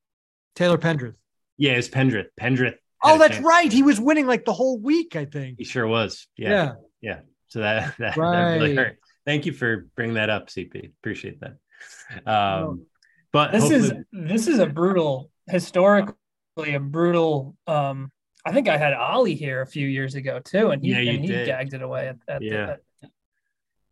Taylor 0.56 0.78
Pendrith. 0.78 1.16
Yeah, 1.58 1.74
it's 1.74 1.88
Pendrith. 1.88 2.28
Pendrith. 2.40 2.76
Oh, 3.04 3.18
that's 3.18 3.36
chance. 3.36 3.46
right. 3.46 3.72
He 3.72 3.84
was 3.84 4.00
winning 4.00 4.28
like 4.28 4.46
the 4.46 4.54
whole 4.54 4.80
week. 4.80 5.16
I 5.16 5.26
think. 5.26 5.58
He 5.60 5.64
sure 5.64 5.88
was. 5.88 6.28
Yeah, 6.38 6.74
yeah. 7.02 7.20
So 7.48 7.60
that 7.60 7.96
that, 8.00 8.16
that 8.16 8.60
really 8.60 8.76
hurt. 8.76 8.98
Thank 9.26 9.46
you 9.46 9.54
for 9.54 9.88
bringing 9.96 10.16
that 10.16 10.30
up, 10.30 10.48
CP. 10.48 10.92
Appreciate 11.00 11.40
that. 11.42 12.30
Um, 12.30 12.86
but 13.32 13.52
This 13.52 13.70
is 13.70 13.94
this 14.12 14.48
is 14.48 14.60
a 14.60 14.68
brutal 14.68 15.32
historically 15.48 16.16
a 16.58 16.80
brutal 16.80 17.56
um 17.68 18.12
I 18.46 18.52
think 18.52 18.68
I 18.68 18.78
had 18.78 18.94
Ollie 18.94 19.36
here 19.36 19.62
a 19.62 19.68
few 19.68 19.88
years 19.88 20.16
ago 20.16 20.40
too, 20.40 20.72
and 20.72 20.82
he, 20.82 20.92
Yeah, 20.92 21.00
you 21.00 21.12
and 21.12 21.22
he 21.22 21.28
did. 21.28 21.46
gagged 21.46 21.74
it 21.74 21.82
away 21.82 22.08
at, 22.10 22.18
at 22.28 22.42
Yeah. 22.42 22.76
the 23.02 23.10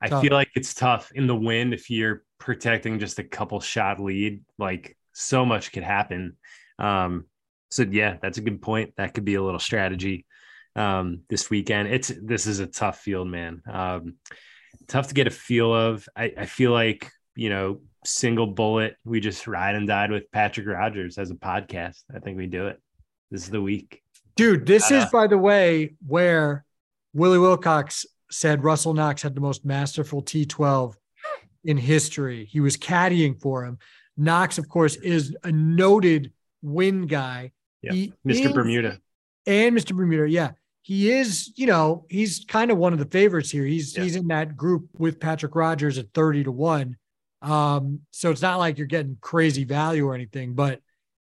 I 0.01 0.07
Tough. 0.07 0.21
feel 0.21 0.31
like 0.33 0.49
it's 0.55 0.73
tough 0.73 1.11
in 1.13 1.27
the 1.27 1.35
wind 1.35 1.73
if 1.73 1.89
you're 1.89 2.23
protecting 2.37 2.99
just 2.99 3.19
a 3.19 3.23
couple 3.23 3.59
shot 3.59 3.99
lead. 3.99 4.43
Like 4.57 4.97
so 5.13 5.45
much 5.45 5.71
could 5.73 5.83
happen. 5.83 6.37
Um, 6.79 7.25
so 7.69 7.83
yeah, 7.83 8.15
that's 8.21 8.37
a 8.37 8.41
good 8.41 8.61
point. 8.61 8.93
That 8.95 9.13
could 9.13 9.25
be 9.25 9.35
a 9.35 9.43
little 9.43 9.59
strategy. 9.59 10.25
um, 10.75 11.21
this 11.29 11.49
weekend. 11.49 11.89
It's 11.89 12.07
this 12.23 12.47
is 12.47 12.59
a 12.59 12.67
tough 12.67 12.99
field, 12.99 13.27
man. 13.27 13.61
Um, 13.69 14.15
tough 14.87 15.07
to 15.09 15.13
get 15.13 15.27
a 15.27 15.31
feel 15.31 15.73
of. 15.73 16.07
I, 16.15 16.31
I 16.37 16.45
feel 16.45 16.71
like 16.71 17.11
you 17.35 17.49
know, 17.49 17.81
single 18.05 18.47
bullet. 18.47 18.95
We 19.03 19.19
just 19.19 19.47
ride 19.47 19.75
and 19.75 19.87
died 19.87 20.11
with 20.11 20.31
Patrick 20.31 20.67
Rodgers 20.67 21.17
as 21.17 21.31
a 21.31 21.35
podcast. 21.35 22.03
I 22.15 22.19
think 22.19 22.37
we 22.37 22.47
do 22.47 22.67
it. 22.67 22.79
This 23.31 23.43
is 23.43 23.49
the 23.49 23.61
week, 23.61 24.01
dude. 24.39 24.65
This 24.65 24.89
is, 24.91 25.05
by 25.05 25.27
the 25.27 25.37
way, 25.37 25.95
where 26.05 26.65
Willie 27.13 27.39
Wilcox 27.39 28.05
said 28.31 28.63
Russell 28.63 28.93
Knox 28.93 29.21
had 29.21 29.35
the 29.35 29.41
most 29.41 29.65
masterful 29.65 30.23
T12 30.23 30.93
in 31.63 31.77
history. 31.77 32.45
He 32.45 32.59
was 32.59 32.77
caddying 32.77 33.39
for 33.41 33.65
him. 33.65 33.79
Knox, 34.17 34.57
of 34.57 34.69
course, 34.69 34.95
is 34.95 35.35
a 35.43 35.51
noted 35.51 36.31
win 36.61 37.07
guy. 37.07 37.51
Yeah. 37.81 37.91
Mr. 37.91 38.11
Is, 38.45 38.51
Bermuda. 38.51 38.99
And 39.45 39.75
Mr. 39.75 39.95
Bermuda, 39.95 40.29
yeah. 40.29 40.51
He 40.81 41.11
is, 41.11 41.51
you 41.55 41.67
know, 41.67 42.05
he's 42.09 42.45
kind 42.47 42.71
of 42.71 42.77
one 42.77 42.93
of 42.93 42.99
the 42.99 43.05
favorites 43.05 43.51
here. 43.51 43.65
He's 43.65 43.95
yeah. 43.95 44.03
he's 44.03 44.15
in 44.15 44.27
that 44.27 44.55
group 44.57 44.89
with 44.97 45.19
Patrick 45.19 45.55
Rodgers 45.55 45.97
at 45.97 46.13
30 46.13 46.45
to 46.45 46.51
1. 46.51 46.97
Um, 47.41 47.99
so 48.11 48.31
it's 48.31 48.41
not 48.41 48.57
like 48.59 48.77
you're 48.77 48.87
getting 48.87 49.17
crazy 49.21 49.65
value 49.65 50.07
or 50.07 50.15
anything. 50.15 50.55
But 50.55 50.81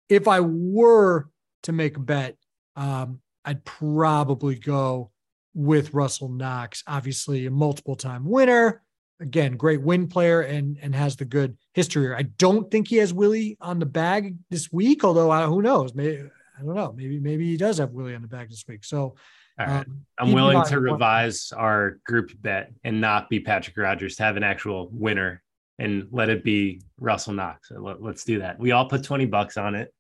if 0.08 0.28
I 0.28 0.40
were 0.42 1.30
to 1.64 1.72
make 1.72 1.98
a 1.98 2.00
bet, 2.00 2.38
um, 2.76 3.20
I'd 3.44 3.64
probably 3.64 4.56
go 4.56 5.12
with 5.54 5.94
Russell 5.94 6.30
Knox, 6.30 6.84
obviously 6.88 7.46
a 7.46 7.52
multiple 7.52 7.96
time 7.96 8.26
winner. 8.26 8.82
Again, 9.22 9.56
great 9.56 9.82
win 9.82 10.08
player 10.08 10.42
and 10.42 10.78
and 10.82 10.94
has 10.94 11.16
the 11.16 11.24
good 11.24 11.58
history. 11.74 12.14
I 12.14 12.24
don't 12.24 12.70
think 12.70 12.90
he 12.90 12.98
has 12.98 13.14
Willie 13.14 13.58
on 13.62 13.80
the 13.80 13.86
bag 13.86 14.36
this 14.50 14.72
week, 14.74 15.06
although 15.06 15.32
I, 15.32 15.46
who 15.46 15.62
knows? 15.62 15.96
Maybe 15.96 16.30
I 16.60 16.64
don't 16.64 16.76
know. 16.76 16.94
Maybe 16.96 17.20
maybe 17.20 17.46
he 17.46 17.56
does 17.56 17.78
have 17.78 17.92
Willie 17.92 18.16
on 18.16 18.22
the 18.22 18.28
bag 18.28 18.50
this 18.50 18.66
week. 18.68 18.84
So 18.84 19.16
um, 19.58 20.06
I'm 20.18 20.34
willing 20.34 20.64
to 20.66 20.82
revise 20.82 21.54
our 21.56 22.00
group 22.06 22.32
bet 22.42 22.74
and 22.84 23.00
not 23.00 23.30
be 23.30 23.40
Patrick 23.40 23.78
Rodgers 23.78 24.18
to 24.18 24.24
have 24.24 24.36
an 24.36 24.44
actual 24.44 24.90
winner 24.92 25.42
and 25.80 26.08
let 26.12 26.30
it 26.30 26.44
be 26.44 26.82
Russell 27.00 27.34
Knox. 27.34 27.72
Let, 27.72 28.02
us 28.02 28.24
do 28.26 28.40
that. 28.40 28.60
We 28.60 28.72
all 28.72 28.88
put 28.90 29.04
20 29.04 29.26
bucks 29.28 29.56
on 29.56 29.76
it. 29.76 29.94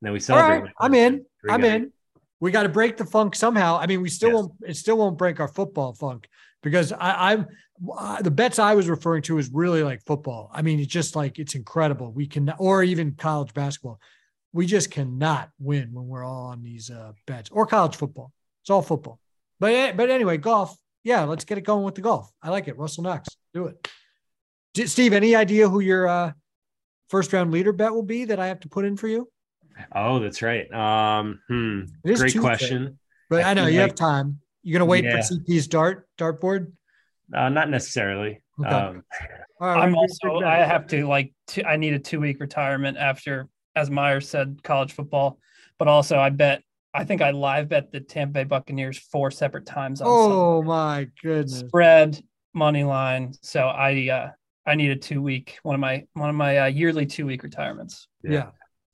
And 0.00 0.08
then 0.08 0.12
we 0.12 0.20
celebrate. 0.20 0.60
Right, 0.60 0.72
I'm 0.80 0.94
in. 0.94 1.24
I'm 1.48 1.64
in 1.64 1.92
we 2.44 2.50
got 2.50 2.64
to 2.64 2.68
break 2.68 2.98
the 2.98 3.06
funk 3.06 3.34
somehow. 3.34 3.78
I 3.78 3.86
mean, 3.86 4.02
we 4.02 4.10
still 4.10 4.28
yes. 4.28 4.34
won't. 4.36 4.52
It 4.68 4.76
still 4.76 4.98
won't 4.98 5.16
break 5.16 5.40
our 5.40 5.48
football 5.48 5.94
funk 5.94 6.28
because 6.62 6.92
I, 6.92 7.32
I'm 7.32 7.46
uh, 7.96 8.20
the 8.20 8.30
bets 8.30 8.58
I 8.58 8.74
was 8.74 8.86
referring 8.86 9.22
to 9.22 9.38
is 9.38 9.48
really 9.50 9.82
like 9.82 10.04
football. 10.04 10.50
I 10.52 10.60
mean, 10.60 10.78
it's 10.78 10.92
just 10.92 11.16
like 11.16 11.38
it's 11.38 11.54
incredible. 11.54 12.12
We 12.12 12.26
can, 12.26 12.52
or 12.58 12.82
even 12.82 13.12
college 13.12 13.54
basketball. 13.54 13.98
We 14.52 14.66
just 14.66 14.90
cannot 14.90 15.48
win 15.58 15.94
when 15.94 16.06
we're 16.06 16.22
all 16.22 16.48
on 16.48 16.62
these 16.62 16.90
uh, 16.90 17.12
bets 17.26 17.48
or 17.48 17.64
college 17.64 17.96
football. 17.96 18.30
It's 18.62 18.68
all 18.68 18.82
football. 18.82 19.20
But 19.58 19.72
eh, 19.72 19.92
but 19.96 20.10
anyway, 20.10 20.36
golf. 20.36 20.76
Yeah, 21.02 21.24
let's 21.24 21.46
get 21.46 21.56
it 21.56 21.62
going 21.64 21.82
with 21.82 21.94
the 21.94 22.02
golf. 22.02 22.30
I 22.42 22.50
like 22.50 22.68
it. 22.68 22.76
Russell 22.76 23.04
Knox, 23.04 23.26
do 23.54 23.68
it. 23.68 24.86
Steve, 24.86 25.14
any 25.14 25.34
idea 25.34 25.66
who 25.66 25.80
your 25.80 26.06
uh, 26.06 26.32
first 27.08 27.32
round 27.32 27.52
leader 27.52 27.72
bet 27.72 27.94
will 27.94 28.02
be 28.02 28.26
that 28.26 28.38
I 28.38 28.48
have 28.48 28.60
to 28.60 28.68
put 28.68 28.84
in 28.84 28.98
for 28.98 29.08
you? 29.08 29.30
Oh, 29.94 30.18
that's 30.18 30.42
right. 30.42 30.72
Um, 30.72 31.40
hmm. 31.48 31.80
Great 32.04 32.38
question. 32.38 32.98
But 33.30 33.44
I, 33.44 33.50
I 33.50 33.54
know 33.54 33.66
you 33.66 33.80
like, 33.80 33.90
have 33.90 33.94
time. 33.94 34.40
You're 34.62 34.78
gonna 34.78 34.88
wait 34.88 35.04
yeah. 35.04 35.20
for 35.20 35.34
CP's 35.34 35.66
dart 35.66 36.08
dartboard? 36.18 36.72
Uh, 37.34 37.48
not 37.48 37.70
necessarily. 37.70 38.42
Okay. 38.60 38.68
Um, 38.68 39.02
right, 39.60 39.78
I'm 39.78 39.94
also. 39.94 40.40
I 40.40 40.56
have 40.56 40.86
to 40.88 41.06
like. 41.06 41.32
Two, 41.46 41.64
I 41.64 41.76
need 41.76 41.94
a 41.94 41.98
two 41.98 42.20
week 42.20 42.40
retirement 42.40 42.96
after, 42.96 43.48
as 43.76 43.90
Myers 43.90 44.28
said, 44.28 44.62
college 44.62 44.92
football. 44.92 45.38
But 45.78 45.88
also, 45.88 46.18
I 46.18 46.30
bet. 46.30 46.62
I 46.96 47.04
think 47.04 47.22
I 47.22 47.32
live 47.32 47.70
bet 47.70 47.90
the 47.90 48.00
Tampa 48.00 48.34
Bay 48.34 48.44
Buccaneers 48.44 48.98
four 48.98 49.30
separate 49.32 49.66
times. 49.66 50.00
On 50.00 50.06
oh 50.08 50.58
Sunday. 50.58 50.68
my 50.68 51.08
goodness! 51.22 51.58
Spread 51.60 52.22
money 52.52 52.84
line. 52.84 53.32
So 53.42 53.66
I. 53.66 54.08
uh 54.08 54.30
I 54.66 54.76
need 54.76 54.92
a 54.92 54.96
two 54.96 55.20
week 55.20 55.58
one 55.62 55.74
of 55.74 55.80
my 55.82 56.06
one 56.14 56.30
of 56.30 56.36
my 56.36 56.60
uh, 56.60 56.64
yearly 56.64 57.04
two 57.04 57.26
week 57.26 57.42
retirements. 57.42 58.08
Yeah. 58.22 58.32
yeah 58.32 58.46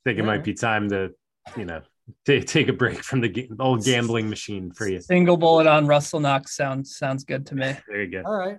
think 0.03 0.19
it 0.19 0.23
might 0.23 0.43
be 0.43 0.53
time 0.53 0.89
to, 0.89 1.11
you 1.57 1.65
know, 1.65 1.81
take 2.25 2.47
take 2.47 2.67
a 2.67 2.73
break 2.73 3.03
from 3.03 3.21
the 3.21 3.49
old 3.59 3.83
gambling 3.83 4.29
machine 4.29 4.71
for 4.71 4.87
you. 4.87 4.99
Single 5.01 5.37
bullet 5.37 5.67
on 5.67 5.87
Russell 5.87 6.19
Knox 6.19 6.55
sounds 6.55 6.97
sounds 6.97 7.23
good 7.23 7.45
to 7.47 7.55
me. 7.55 7.75
There 7.87 8.01
you 8.01 8.11
go. 8.11 8.23
All 8.25 8.37
right, 8.37 8.57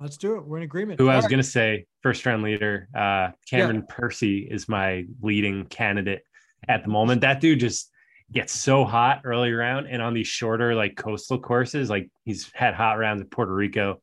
let's 0.00 0.16
do 0.16 0.36
it. 0.36 0.44
We're 0.46 0.58
in 0.58 0.62
agreement. 0.62 1.00
Who 1.00 1.06
All 1.06 1.12
I 1.12 1.16
was 1.16 1.24
right. 1.24 1.30
going 1.30 1.42
to 1.42 1.48
say, 1.48 1.86
first 2.02 2.24
round 2.26 2.42
leader, 2.42 2.88
uh, 2.94 3.30
Cameron 3.48 3.84
yeah. 3.88 3.94
Percy 3.94 4.38
is 4.38 4.68
my 4.68 5.04
leading 5.20 5.66
candidate 5.66 6.22
at 6.68 6.82
the 6.82 6.88
moment. 6.88 7.20
That 7.22 7.40
dude 7.40 7.60
just 7.60 7.90
gets 8.32 8.52
so 8.52 8.84
hot 8.84 9.22
early 9.24 9.52
round, 9.52 9.86
and 9.88 10.02
on 10.02 10.14
these 10.14 10.26
shorter 10.26 10.74
like 10.74 10.96
coastal 10.96 11.38
courses, 11.38 11.88
like 11.88 12.10
he's 12.24 12.50
had 12.52 12.74
hot 12.74 12.98
rounds 12.98 13.22
at 13.22 13.30
Puerto 13.30 13.52
Rico. 13.52 14.00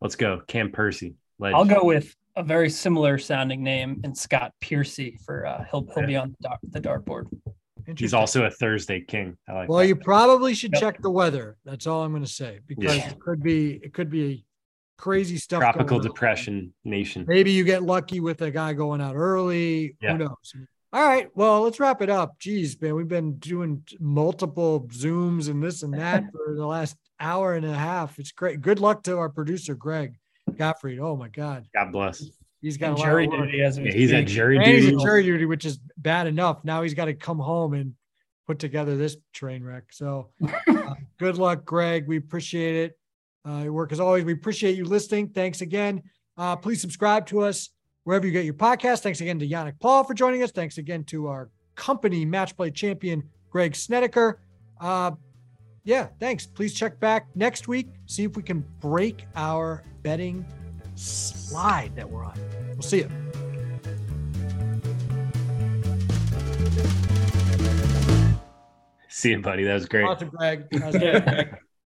Let's 0.00 0.16
go, 0.16 0.42
Cam 0.46 0.70
Percy. 0.70 1.14
Legend. 1.38 1.56
I'll 1.56 1.80
go 1.80 1.84
with 1.84 2.14
a 2.36 2.42
very 2.42 2.70
similar 2.70 3.18
sounding 3.18 3.62
name 3.62 4.00
in 4.04 4.14
Scott 4.14 4.52
Piercy 4.60 5.18
for 5.24 5.46
uh, 5.46 5.64
he'll 5.70 5.86
he'll 5.94 6.06
be 6.06 6.16
on 6.16 6.34
the, 6.40 6.80
dartboard. 6.80 7.26
He's 7.96 8.14
also 8.14 8.44
a 8.44 8.50
Thursday 8.50 9.00
king. 9.00 9.36
I 9.48 9.52
Like 9.52 9.68
well, 9.68 9.78
that. 9.78 9.88
you 9.88 9.96
probably 9.96 10.54
should 10.54 10.72
yep. 10.72 10.80
check 10.80 11.02
the 11.02 11.10
weather. 11.10 11.56
That's 11.64 11.86
all 11.86 12.02
I'm 12.02 12.12
going 12.12 12.24
to 12.24 12.30
say 12.30 12.60
because 12.66 12.96
yeah. 12.96 13.10
it 13.10 13.20
could 13.20 13.42
be 13.42 13.80
it 13.82 13.92
could 13.92 14.10
be 14.10 14.44
crazy 14.96 15.36
stuff. 15.36 15.60
Tropical 15.60 15.98
depression 16.00 16.72
on. 16.84 16.90
nation. 16.90 17.24
Maybe 17.28 17.52
you 17.52 17.64
get 17.64 17.82
lucky 17.82 18.20
with 18.20 18.40
a 18.42 18.50
guy 18.50 18.72
going 18.72 19.00
out 19.00 19.16
early. 19.16 19.96
Yeah. 20.00 20.12
Who 20.12 20.18
knows? 20.18 20.52
All 20.92 21.04
right. 21.04 21.28
Well, 21.34 21.62
let's 21.62 21.80
wrap 21.80 22.02
it 22.02 22.10
up. 22.10 22.38
Jeez, 22.38 22.80
man, 22.80 22.94
we've 22.94 23.08
been 23.08 23.34
doing 23.38 23.82
multiple 23.98 24.88
Zooms 24.92 25.48
and 25.48 25.62
this 25.62 25.82
and 25.82 25.92
that 25.94 26.24
for 26.32 26.54
the 26.54 26.66
last 26.66 26.96
hour 27.20 27.54
and 27.54 27.66
a 27.66 27.74
half. 27.74 28.18
It's 28.18 28.32
great. 28.32 28.60
Good 28.60 28.78
luck 28.78 29.02
to 29.04 29.18
our 29.18 29.28
producer, 29.28 29.74
Greg. 29.74 30.14
Gottfried. 30.56 30.98
Oh 30.98 31.16
my 31.16 31.28
God. 31.28 31.66
God 31.74 31.92
bless. 31.92 32.24
He's 32.60 32.78
got 32.78 32.96
jury 32.96 33.26
duty 33.26 33.60
as 33.60 33.78
yeah, 33.78 33.92
he's 33.92 34.10
at 34.12 34.26
jury 34.26 34.56
and 34.56 34.64
duty. 34.64 34.86
He's 34.86 34.94
at 34.94 35.00
jury 35.00 35.22
duty, 35.22 35.44
which 35.44 35.66
is 35.66 35.78
bad 35.98 36.26
enough. 36.26 36.64
Now 36.64 36.82
he's 36.82 36.94
got 36.94 37.04
to 37.06 37.14
come 37.14 37.38
home 37.38 37.74
and 37.74 37.94
put 38.46 38.58
together 38.58 38.96
this 38.96 39.16
train 39.34 39.62
wreck. 39.62 39.84
So 39.92 40.30
uh, 40.68 40.94
good 41.18 41.36
luck, 41.36 41.66
Greg. 41.66 42.06
We 42.08 42.16
appreciate 42.16 42.74
it. 42.76 42.98
Uh, 43.46 43.64
your 43.64 43.74
work 43.74 43.92
as 43.92 44.00
always. 44.00 44.24
We 44.24 44.32
appreciate 44.32 44.76
you 44.76 44.86
listening. 44.86 45.28
Thanks 45.28 45.60
again. 45.60 46.02
Uh, 46.38 46.56
please 46.56 46.80
subscribe 46.80 47.26
to 47.26 47.40
us 47.42 47.68
wherever 48.04 48.26
you 48.26 48.32
get 48.32 48.46
your 48.46 48.54
podcast. 48.54 49.00
Thanks 49.00 49.20
again 49.20 49.38
to 49.40 49.46
Yannik 49.46 49.78
Paul 49.78 50.02
for 50.04 50.14
joining 50.14 50.42
us. 50.42 50.50
Thanks 50.50 50.78
again 50.78 51.04
to 51.04 51.26
our 51.26 51.50
company 51.74 52.24
match 52.24 52.56
play 52.56 52.70
champion, 52.70 53.22
Greg 53.50 53.76
Snedeker. 53.76 54.40
Uh, 54.80 55.12
yeah, 55.84 56.08
thanks. 56.18 56.46
Please 56.46 56.72
check 56.72 56.98
back 56.98 57.28
next 57.34 57.68
week. 57.68 57.88
See 58.06 58.24
if 58.24 58.36
we 58.36 58.42
can 58.42 58.64
break 58.80 59.26
our 59.36 59.82
betting 60.02 60.44
slide 60.94 61.94
that 61.94 62.08
we're 62.08 62.24
on. 62.24 62.38
We'll 62.72 62.82
see 62.82 62.98
you. 62.98 63.10
See 69.08 69.30
you, 69.30 69.40
buddy. 69.40 69.64
That 69.64 69.74
was 69.74 69.86
great. 69.86 70.04
Awesome, 70.04 70.30
Greg. 70.30 70.64
That 70.72 70.92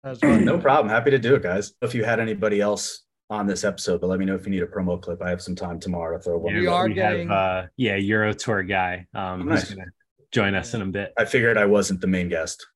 was 0.05 0.20
That 0.20 0.28
was 0.28 0.40
no 0.40 0.59
problem. 0.59 0.89
Happy 0.89 1.10
to 1.10 1.19
do 1.19 1.35
it, 1.35 1.43
guys. 1.43 1.73
If 1.81 1.94
you 1.94 2.02
had 2.02 2.19
anybody 2.19 2.60
else 2.60 3.05
on 3.31 3.47
this 3.47 3.62
episode, 3.62 4.01
but 4.01 4.09
let 4.09 4.19
me 4.19 4.24
know 4.24 4.35
if 4.35 4.44
you 4.44 4.51
need 4.51 4.62
a 4.62 4.66
promo 4.66 5.01
clip. 5.01 5.23
I 5.23 5.31
have 5.31 5.40
some 5.40 5.55
time 5.55 5.78
tomorrow 5.78 6.16
to 6.16 6.23
throw 6.23 6.39
one. 6.39 6.55
Yeah, 6.55 6.60
we 6.60 6.66
are 6.66 6.89
we 6.89 6.94
getting, 6.94 7.28
have, 7.28 7.36
uh, 7.36 7.66
yeah, 7.77 7.97
Euro 7.97 8.35
Tour 8.35 8.62
guy. 8.64 9.06
Um, 9.14 9.47
nice. 9.47 9.69
who's 9.69 9.77
gonna 9.77 9.90
join 10.32 10.55
us 10.55 10.74
in 10.74 10.82
a 10.82 10.86
bit. 10.86 11.12
I 11.16 11.24
figured 11.24 11.56
I 11.56 11.66
wasn't 11.66 12.01
the 12.01 12.09
main 12.09 12.28
guest. 12.28 12.66